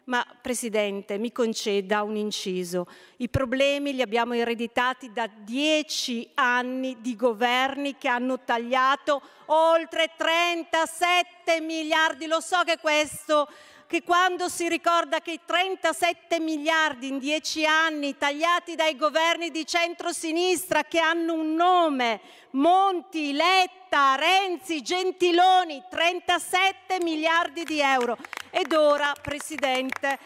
Ma 0.06 0.26
Presidente, 0.42 1.18
mi 1.18 1.32
conceda 1.32 2.04
un 2.04 2.18
inciso. 2.18 2.88
I 3.18 3.30
problemi 3.30 3.94
li 3.94 4.02
abbiamo 4.02 4.34
ereditati 4.34 5.14
da 5.14 5.30
dieci 5.34 6.30
anni 6.34 6.98
di 7.00 7.16
governi 7.16 7.96
che 7.98 8.10
hanno 8.10 8.42
tagliato 8.42 9.22
oltre 9.46 10.12
37 10.18 11.62
miliardi. 11.62 12.28
Lo 12.28 12.42
so 12.42 12.64
che 12.66 12.80
questo 12.80 13.48
che 13.94 14.02
quando 14.02 14.50
si 14.50 14.68
ricorda 14.68 15.20
che 15.20 15.34
i 15.34 15.40
37 15.46 16.40
miliardi 16.40 17.10
in 17.10 17.20
dieci 17.20 17.64
anni 17.64 18.18
tagliati 18.18 18.74
dai 18.74 18.96
governi 18.96 19.52
di 19.52 19.68
centrosinistra 19.68 20.82
che 20.82 20.98
hanno 20.98 21.36
un 21.36 21.54
nome, 21.54 22.20
Monti, 22.54 23.34
Letta, 23.34 24.16
Renzi, 24.16 24.82
Gentiloni, 24.82 25.84
37 25.92 27.04
miliardi 27.04 27.64
di 27.66 27.82
euro. 27.82 28.18
Ed 28.50 28.74
ora, 28.74 29.14
Presidente, 29.22 30.18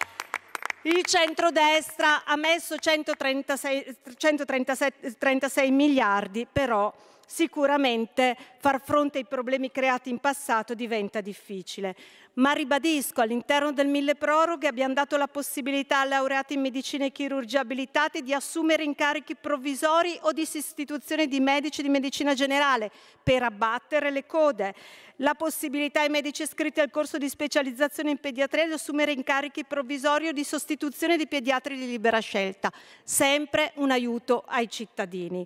il 0.84 1.04
centrodestra 1.04 2.24
ha 2.24 2.38
messo 2.38 2.78
136, 2.78 3.98
136 4.16 5.72
miliardi, 5.72 6.48
però 6.50 6.94
sicuramente 7.28 8.38
far 8.58 8.82
fronte 8.82 9.20
ai 9.20 9.26
problemi 9.26 9.70
creati 9.70 10.10
in 10.10 10.18
passato 10.18 10.74
diventa 10.74 11.20
difficile. 11.20 11.96
Ma 12.36 12.54
ribadisco, 12.54 13.22
all'interno 13.22 13.72
del 13.72 13.88
mille 13.88 14.16
proroghe 14.16 14.68
abbiamo 14.68 14.94
dato 14.94 15.18
la 15.18 15.28
possibilità 15.28 16.02
ai 16.02 16.10
laureati 16.10 16.54
in 16.54 16.62
medicina 16.62 17.04
e 17.06 17.12
chirurgia 17.12 17.62
abilitati 17.62 18.22
di 18.22 18.32
assumere 18.32 18.84
incarichi 18.84 19.36
provvisori 19.36 20.18
o 20.22 20.32
di 20.32 20.46
sostituzione 20.46 21.28
di 21.28 21.40
medici 21.40 21.82
di 21.82 21.90
medicina 21.90 22.36
generale 22.36 22.92
per 23.24 23.42
abbattere 23.42 24.12
le 24.12 24.28
code. 24.28 24.76
La 25.18 25.34
possibilità 25.34 26.02
ai 26.02 26.10
medici 26.10 26.44
iscritti 26.44 26.80
al 26.80 26.92
corso 26.92 27.18
di 27.18 27.28
specializzazione 27.28 28.12
in 28.12 28.18
pediatria 28.18 28.68
di 28.68 28.74
assumere 28.74 29.12
incarichi 29.12 29.66
provvisori 29.66 30.28
o 30.28 30.32
di 30.32 30.44
sostituzione 30.44 31.18
di 31.18 31.26
pediatri 31.26 31.76
di 31.76 31.88
libera 31.88 32.20
scelta. 32.20 32.72
Sempre 33.04 33.72
un 33.78 33.90
aiuto 33.90 34.44
ai 34.48 34.70
cittadini 34.70 35.44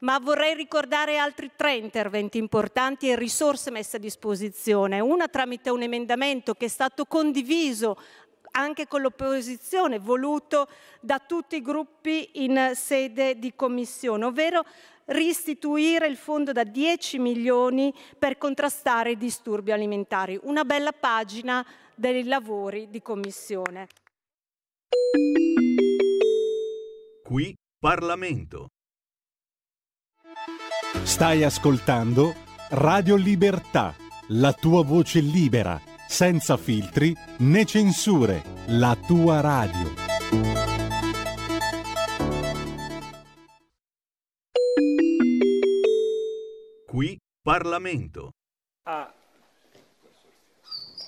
ma 0.00 0.18
vorrei 0.18 0.54
ricordare 0.54 1.18
altri 1.18 1.50
tre 1.56 1.74
interventi 1.74 2.38
importanti 2.38 3.08
e 3.08 3.16
risorse 3.16 3.70
messe 3.70 3.96
a 3.96 4.00
disposizione. 4.00 5.00
Una 5.00 5.28
tramite 5.28 5.70
un 5.70 5.82
emendamento 5.82 6.54
che 6.54 6.66
è 6.66 6.68
stato 6.68 7.04
condiviso 7.04 7.96
anche 8.52 8.86
con 8.86 9.02
l'opposizione, 9.02 9.98
voluto 9.98 10.68
da 11.00 11.18
tutti 11.18 11.56
i 11.56 11.62
gruppi 11.62 12.44
in 12.44 12.72
sede 12.74 13.38
di 13.38 13.54
commissione, 13.54 14.24
ovvero 14.24 14.64
ristituire 15.06 16.06
il 16.06 16.16
fondo 16.16 16.52
da 16.52 16.64
10 16.64 17.18
milioni 17.18 17.94
per 18.18 18.36
contrastare 18.38 19.12
i 19.12 19.16
disturbi 19.16 19.72
alimentari. 19.72 20.38
Una 20.42 20.64
bella 20.64 20.92
pagina 20.92 21.64
dei 21.94 22.24
lavori 22.24 22.88
di 22.90 23.00
commissione. 23.00 23.86
Qui 27.22 27.54
Parlamento. 27.78 28.68
Stai 30.90 31.44
ascoltando 31.44 32.34
Radio 32.70 33.14
Libertà, 33.16 33.94
la 34.28 34.54
tua 34.54 34.82
voce 34.82 35.20
libera, 35.20 35.78
senza 36.06 36.56
filtri 36.56 37.14
né 37.40 37.66
censure, 37.66 38.42
la 38.68 38.96
tua 39.06 39.40
radio. 39.40 39.92
Qui 46.86 47.18
Parlamento. 47.42 48.30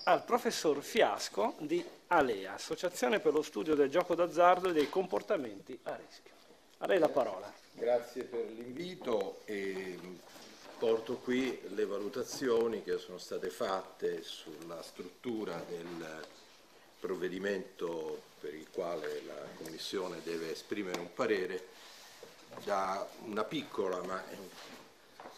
al 0.05 0.25
professor 0.25 0.83
Fiasco 0.83 1.55
di 1.61 1.83
ALEA, 2.09 2.55
Associazione 2.55 3.21
per 3.21 3.33
lo 3.33 3.43
studio 3.43 3.75
del 3.75 3.89
gioco 3.89 4.15
d'azzardo 4.15 4.69
e 4.69 4.73
dei 4.73 4.91
comportamenti 4.91 5.79
a 5.85 5.97
rischio. 5.97 6.35
A 6.79 6.87
lei 6.87 6.99
la 6.99 7.09
parola. 7.09 7.60
Grazie 7.81 8.25
per 8.25 8.45
l'invito 8.45 9.41
e 9.47 9.99
porto 10.79 11.17
qui 11.17 11.59
le 11.69 11.87
valutazioni 11.87 12.85
che 12.85 12.99
sono 12.99 13.17
state 13.17 13.49
fatte 13.49 14.23
sulla 14.23 14.83
struttura 14.83 15.57
del 15.67 16.27
provvedimento 17.01 18.21
per 18.39 18.53
il 18.53 18.67
quale 18.71 19.23
la 19.25 19.47
Commissione 19.57 20.21
deve 20.23 20.51
esprimere 20.51 21.01
un 21.01 21.11
parere. 21.15 21.69
Da 22.65 23.09
una 23.25 23.45
piccola 23.45 24.03
ma 24.03 24.23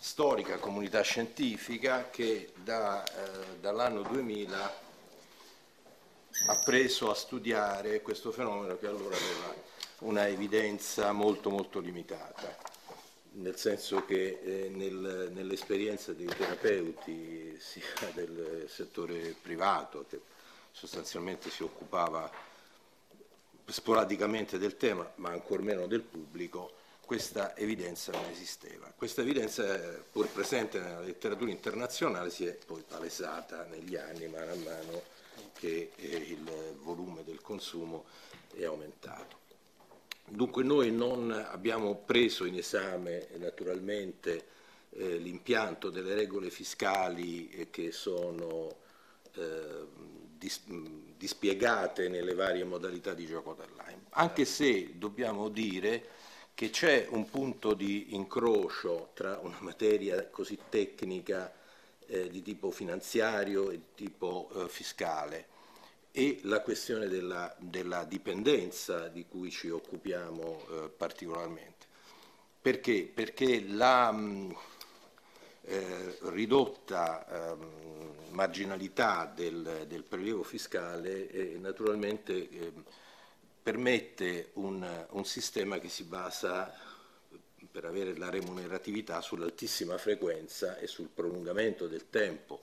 storica 0.00 0.58
comunità 0.58 1.00
scientifica 1.02 2.10
che 2.10 2.52
da, 2.56 3.04
eh, 3.04 3.58
dall'anno 3.60 4.02
2000 4.02 4.80
ha 6.48 6.58
preso 6.58 7.08
a 7.08 7.14
studiare 7.14 8.02
questo 8.02 8.32
fenomeno 8.32 8.76
che 8.78 8.88
allora 8.88 9.14
aveva 9.14 9.70
una 10.02 10.26
evidenza 10.28 11.12
molto 11.12 11.50
molto 11.50 11.80
limitata, 11.80 12.56
nel 13.32 13.56
senso 13.56 14.04
che 14.04 14.40
eh, 14.42 14.68
nel- 14.68 15.30
nell'esperienza 15.32 16.12
dei 16.12 16.26
terapeuti 16.26 17.56
sia 17.58 18.10
del 18.14 18.66
settore 18.68 19.34
privato 19.40 20.04
che 20.08 20.20
sostanzialmente 20.70 21.50
si 21.50 21.62
occupava 21.62 22.30
sporadicamente 23.64 24.58
del 24.58 24.76
tema, 24.76 25.10
ma 25.16 25.30
ancor 25.30 25.62
meno 25.62 25.86
del 25.86 26.02
pubblico, 26.02 26.80
questa 27.04 27.56
evidenza 27.56 28.12
non 28.12 28.24
esisteva. 28.30 28.92
Questa 28.96 29.20
evidenza, 29.20 29.64
pur 30.10 30.28
presente 30.28 30.80
nella 30.80 31.00
letteratura 31.00 31.50
internazionale, 31.50 32.30
si 32.30 32.46
è 32.46 32.56
poi 32.66 32.82
palesata 32.86 33.64
negli 33.64 33.96
anni, 33.96 34.26
mano 34.28 34.52
a 34.52 34.56
mano 34.56 35.02
che 35.54 35.92
eh, 35.94 36.06
il 36.06 36.76
volume 36.80 37.22
del 37.24 37.40
consumo 37.40 38.04
è 38.54 38.64
aumentato. 38.64 39.41
Dunque 40.34 40.62
noi 40.62 40.90
non 40.90 41.30
abbiamo 41.30 41.94
preso 41.94 42.46
in 42.46 42.56
esame 42.56 43.28
naturalmente 43.36 44.46
eh, 44.92 45.18
l'impianto 45.18 45.90
delle 45.90 46.14
regole 46.14 46.48
fiscali 46.48 47.50
eh, 47.50 47.68
che 47.68 47.92
sono 47.92 48.74
eh, 49.34 49.86
dis- 50.38 50.62
dispiegate 51.18 52.08
nelle 52.08 52.32
varie 52.32 52.64
modalità 52.64 53.12
di 53.12 53.26
gioco 53.26 53.54
online, 53.60 54.04
anche 54.12 54.46
se 54.46 54.92
dobbiamo 54.96 55.50
dire 55.50 56.08
che 56.54 56.70
c'è 56.70 57.08
un 57.10 57.28
punto 57.28 57.74
di 57.74 58.14
incrocio 58.14 59.10
tra 59.12 59.38
una 59.42 59.58
materia 59.60 60.26
così 60.30 60.58
tecnica 60.70 61.52
eh, 62.06 62.30
di 62.30 62.40
tipo 62.40 62.70
finanziario 62.70 63.68
e 63.68 63.76
di 63.76 64.06
tipo 64.06 64.48
eh, 64.54 64.68
fiscale 64.70 65.51
e 66.12 66.40
la 66.42 66.60
questione 66.60 67.08
della, 67.08 67.54
della 67.58 68.04
dipendenza 68.04 69.08
di 69.08 69.26
cui 69.26 69.50
ci 69.50 69.70
occupiamo 69.70 70.66
eh, 70.68 70.88
particolarmente. 70.90 71.86
Perché? 72.60 73.10
Perché 73.12 73.64
la 73.66 74.12
mh, 74.12 74.54
eh, 75.62 76.18
ridotta 76.24 77.52
ehm, 77.52 78.30
marginalità 78.30 79.30
del, 79.34 79.84
del 79.88 80.02
prelievo 80.04 80.42
fiscale 80.42 81.28
eh, 81.30 81.56
naturalmente 81.58 82.48
ehm, 82.48 82.84
permette 83.62 84.50
un, 84.54 85.06
un 85.10 85.24
sistema 85.24 85.78
che 85.78 85.88
si 85.88 86.04
basa 86.04 86.72
per 87.70 87.84
avere 87.84 88.16
la 88.16 88.28
remuneratività 88.28 89.20
sull'altissima 89.20 89.96
frequenza 89.96 90.76
e 90.76 90.86
sul 90.86 91.08
prolungamento 91.08 91.86
del 91.86 92.10
tempo 92.10 92.60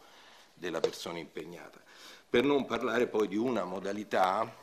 della 0.54 0.80
persona 0.82 1.18
impegnata. 1.18 1.82
Per 2.30 2.44
non 2.44 2.66
parlare 2.66 3.08
poi 3.08 3.28
di 3.28 3.38
una 3.38 3.64
modalità 3.64 4.56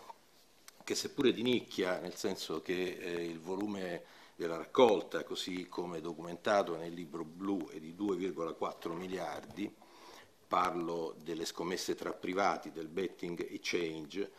che 0.85 0.95
seppure 0.95 1.33
di 1.33 1.43
nicchia, 1.43 1.99
nel 1.99 2.15
senso 2.15 2.63
che 2.63 2.97
eh, 3.01 3.25
il 3.25 3.41
volume 3.41 4.05
della 4.37 4.57
raccolta, 4.57 5.25
così 5.25 5.67
come 5.67 6.01
documentato 6.01 6.77
nel 6.77 6.93
libro 6.93 7.25
blu, 7.25 7.69
è 7.71 7.81
di 7.81 7.93
2,4 7.93 8.93
miliardi, 8.93 9.69
parlo 10.47 11.17
delle 11.25 11.45
scommesse 11.45 11.97
tra 11.97 12.13
privati, 12.13 12.71
del 12.71 12.87
betting 12.87 13.45
exchange, 13.51 14.31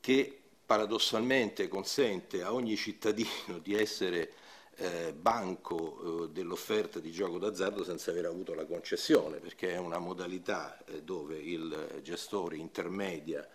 che 0.00 0.40
paradossalmente 0.64 1.68
consente 1.68 2.42
a 2.42 2.54
ogni 2.54 2.76
cittadino 2.76 3.58
di 3.62 3.74
essere 3.74 4.32
eh, 4.80 5.12
banco 5.12 6.24
eh, 6.24 6.28
dell'offerta 6.30 7.00
di 7.00 7.10
gioco 7.10 7.38
d'azzardo 7.38 7.82
senza 7.82 8.12
aver 8.12 8.26
avuto 8.26 8.54
la 8.54 8.64
concessione, 8.64 9.38
perché 9.38 9.72
è 9.72 9.76
una 9.76 9.98
modalità 9.98 10.78
eh, 10.84 11.02
dove 11.02 11.36
il 11.36 12.00
gestore 12.02 12.56
intermedia 12.56 13.46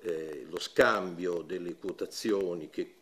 eh, 0.00 0.46
lo 0.48 0.58
scambio 0.58 1.42
delle 1.42 1.76
quotazioni 1.76 2.70
che 2.70 2.94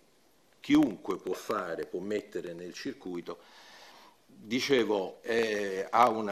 chiunque 0.58 1.16
può 1.18 1.32
fare, 1.32 1.86
può 1.86 2.00
mettere 2.00 2.52
nel 2.54 2.74
circuito, 2.74 3.38
dicevo, 4.26 5.20
ha 5.90 6.08
un 6.08 6.28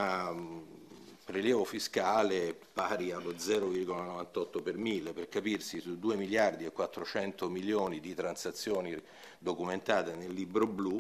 prelievo 1.25 1.65
fiscale 1.65 2.59
pari 2.73 3.13
allo 3.13 3.33
0,98 3.33 4.63
per 4.63 4.77
mille, 4.77 5.13
per 5.13 5.29
capirsi 5.29 5.79
su 5.79 5.99
2 5.99 6.17
miliardi 6.17 6.65
e 6.65 6.73
400 6.73 7.49
milioni 7.51 8.01
di 8.01 8.15
transazioni 8.15 8.99
documentate 9.39 10.15
nel 10.15 10.33
libro 10.33 10.67
blu, 10.67 10.99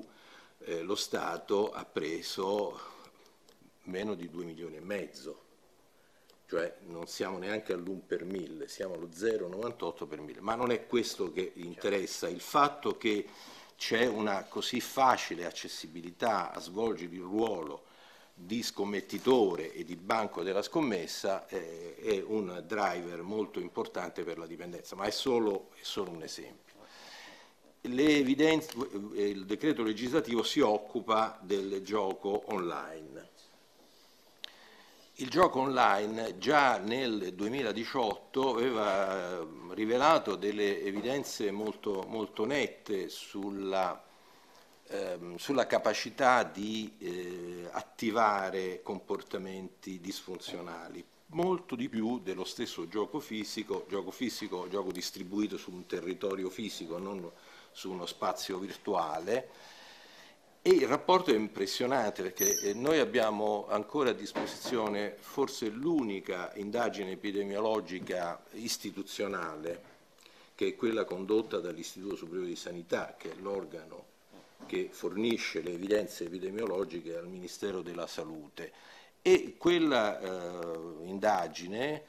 eh, 0.68 0.82
lo 0.82 0.96
Stato 0.96 1.72
ha 1.72 1.84
preso 1.86 2.78
meno 3.84 4.14
di 4.14 4.28
2 4.28 4.44
milioni 4.44 4.76
e 4.76 4.80
mezzo, 4.80 5.46
cioè 6.46 6.76
non 6.88 7.06
siamo 7.06 7.38
neanche 7.38 7.72
all'1 7.72 8.00
per 8.06 8.24
mille, 8.24 8.68
siamo 8.68 8.94
allo 8.94 9.08
0,98 9.08 10.06
per 10.06 10.20
mille, 10.20 10.40
ma 10.40 10.54
non 10.54 10.70
è 10.70 10.86
questo 10.86 11.32
che 11.32 11.52
interessa, 11.54 12.28
il 12.28 12.40
fatto 12.40 12.98
che 12.98 13.26
c'è 13.76 14.06
una 14.06 14.44
così 14.44 14.80
facile 14.80 15.46
accessibilità 15.46 16.52
a 16.52 16.60
svolgere 16.60 17.14
il 17.14 17.22
ruolo 17.22 17.84
di 18.34 18.62
scommettitore 18.62 19.72
e 19.72 19.84
di 19.84 19.96
banco 19.96 20.42
della 20.42 20.62
scommessa 20.62 21.46
eh, 21.48 21.96
è 21.96 22.22
un 22.22 22.62
driver 22.66 23.22
molto 23.22 23.58
importante 23.58 24.22
per 24.22 24.36
la 24.36 24.46
dipendenza, 24.46 24.96
ma 24.96 25.04
è 25.04 25.10
solo, 25.10 25.70
è 25.74 25.82
solo 25.82 26.10
un 26.10 26.22
esempio. 26.22 26.67
Eh, 27.80 29.28
il 29.28 29.44
decreto 29.46 29.82
legislativo 29.82 30.42
si 30.42 30.60
occupa 30.60 31.38
del 31.40 31.80
gioco 31.82 32.42
online. 32.46 33.28
Il 35.20 35.30
gioco 35.30 35.60
online 35.60 36.38
già 36.38 36.78
nel 36.78 37.34
2018 37.34 38.50
aveva 38.50 39.40
eh, 39.40 39.46
rivelato 39.70 40.36
delle 40.36 40.82
evidenze 40.82 41.50
molto, 41.50 42.04
molto 42.08 42.44
nette 42.44 43.08
sulla, 43.08 44.00
ehm, 44.86 45.36
sulla 45.36 45.66
capacità 45.66 46.44
di 46.44 46.94
eh, 46.98 47.68
attivare 47.72 48.80
comportamenti 48.82 50.00
disfunzionali, 50.00 51.04
molto 51.30 51.74
di 51.74 51.88
più 51.88 52.20
dello 52.20 52.44
stesso 52.44 52.88
gioco 52.88 53.18
fisico, 53.18 53.86
gioco 53.88 54.12
fisico, 54.12 54.68
gioco 54.68 54.92
distribuito 54.92 55.56
su 55.56 55.72
un 55.72 55.86
territorio 55.86 56.48
fisico, 56.48 56.98
non 56.98 57.28
su 57.78 57.92
uno 57.92 58.06
spazio 58.06 58.58
virtuale. 58.58 59.48
E 60.62 60.70
il 60.70 60.88
rapporto 60.88 61.30
è 61.30 61.36
impressionante 61.36 62.22
perché 62.22 62.58
eh, 62.58 62.74
noi 62.74 62.98
abbiamo 62.98 63.66
ancora 63.68 64.10
a 64.10 64.14
disposizione 64.14 65.14
forse 65.20 65.68
l'unica 65.68 66.50
indagine 66.56 67.12
epidemiologica 67.12 68.42
istituzionale, 68.54 69.96
che 70.56 70.66
è 70.66 70.74
quella 70.74 71.04
condotta 71.04 71.60
dall'Istituto 71.60 72.16
Superiore 72.16 72.48
di 72.48 72.56
Sanità, 72.56 73.14
che 73.16 73.30
è 73.30 73.34
l'organo 73.36 74.06
che 74.66 74.88
fornisce 74.90 75.60
le 75.60 75.70
evidenze 75.70 76.24
epidemiologiche 76.24 77.16
al 77.16 77.28
Ministero 77.28 77.80
della 77.80 78.08
Salute. 78.08 78.72
E 79.22 79.54
quella 79.56 80.18
eh, 80.18 81.06
indagine, 81.06 82.02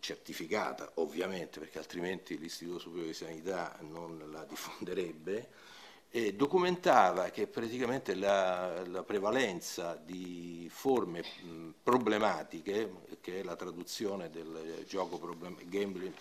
certificata 0.00 0.90
ovviamente, 0.94 1.58
perché 1.60 1.78
altrimenti 1.78 2.38
l'Istituto 2.38 2.78
Superiore 2.78 3.08
di 3.08 3.14
Sanità 3.14 3.76
non 3.80 4.30
la 4.30 4.44
diffonderebbe, 4.44 5.48
eh, 6.10 6.34
documentava 6.34 7.30
che 7.30 7.46
praticamente 7.46 8.14
la, 8.14 8.86
la 8.86 9.02
prevalenza 9.02 9.96
di 9.96 10.68
forme 10.70 11.22
mh, 11.22 11.68
problematiche, 11.82 12.90
che 13.20 13.40
è 13.40 13.42
la 13.42 13.56
traduzione 13.56 14.30
del 14.30 14.84
gioco 14.86 15.18
problem- 15.18 15.64
gambling, 15.68 16.14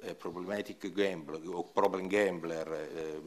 eh, 0.00 0.14
problematic 0.14 0.92
gambler 0.92 1.40
o 1.46 1.64
problem 1.64 2.06
gambler 2.06 2.72
eh, 2.72 3.20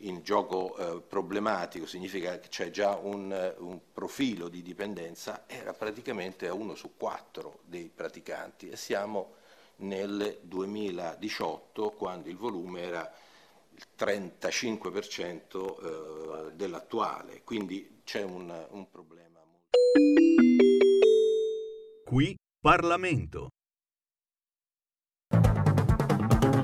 in 0.00 0.22
gioco 0.22 0.76
eh, 0.76 1.00
problematico, 1.00 1.86
significa 1.86 2.38
che 2.38 2.48
c'è 2.48 2.70
già 2.70 2.96
un, 2.96 3.32
eh, 3.32 3.54
un 3.58 3.80
profilo 3.92 4.48
di 4.48 4.62
dipendenza, 4.62 5.44
era 5.46 5.72
praticamente 5.72 6.48
a 6.48 6.54
uno 6.54 6.74
su 6.74 6.96
quattro 6.96 7.60
dei 7.64 7.90
praticanti 7.94 8.68
e 8.68 8.76
siamo 8.76 9.34
nel 9.76 10.40
2018 10.42 11.90
quando 11.90 12.28
il 12.28 12.36
volume 12.36 12.82
era 12.82 13.12
il 13.74 13.86
35% 13.96 16.48
eh, 16.48 16.52
dell'attuale, 16.54 17.42
quindi 17.44 18.00
c'è 18.04 18.22
un, 18.22 18.66
un 18.70 18.90
problema. 18.90 19.38
Qui 22.04 22.36
Parlamento. 22.60 23.50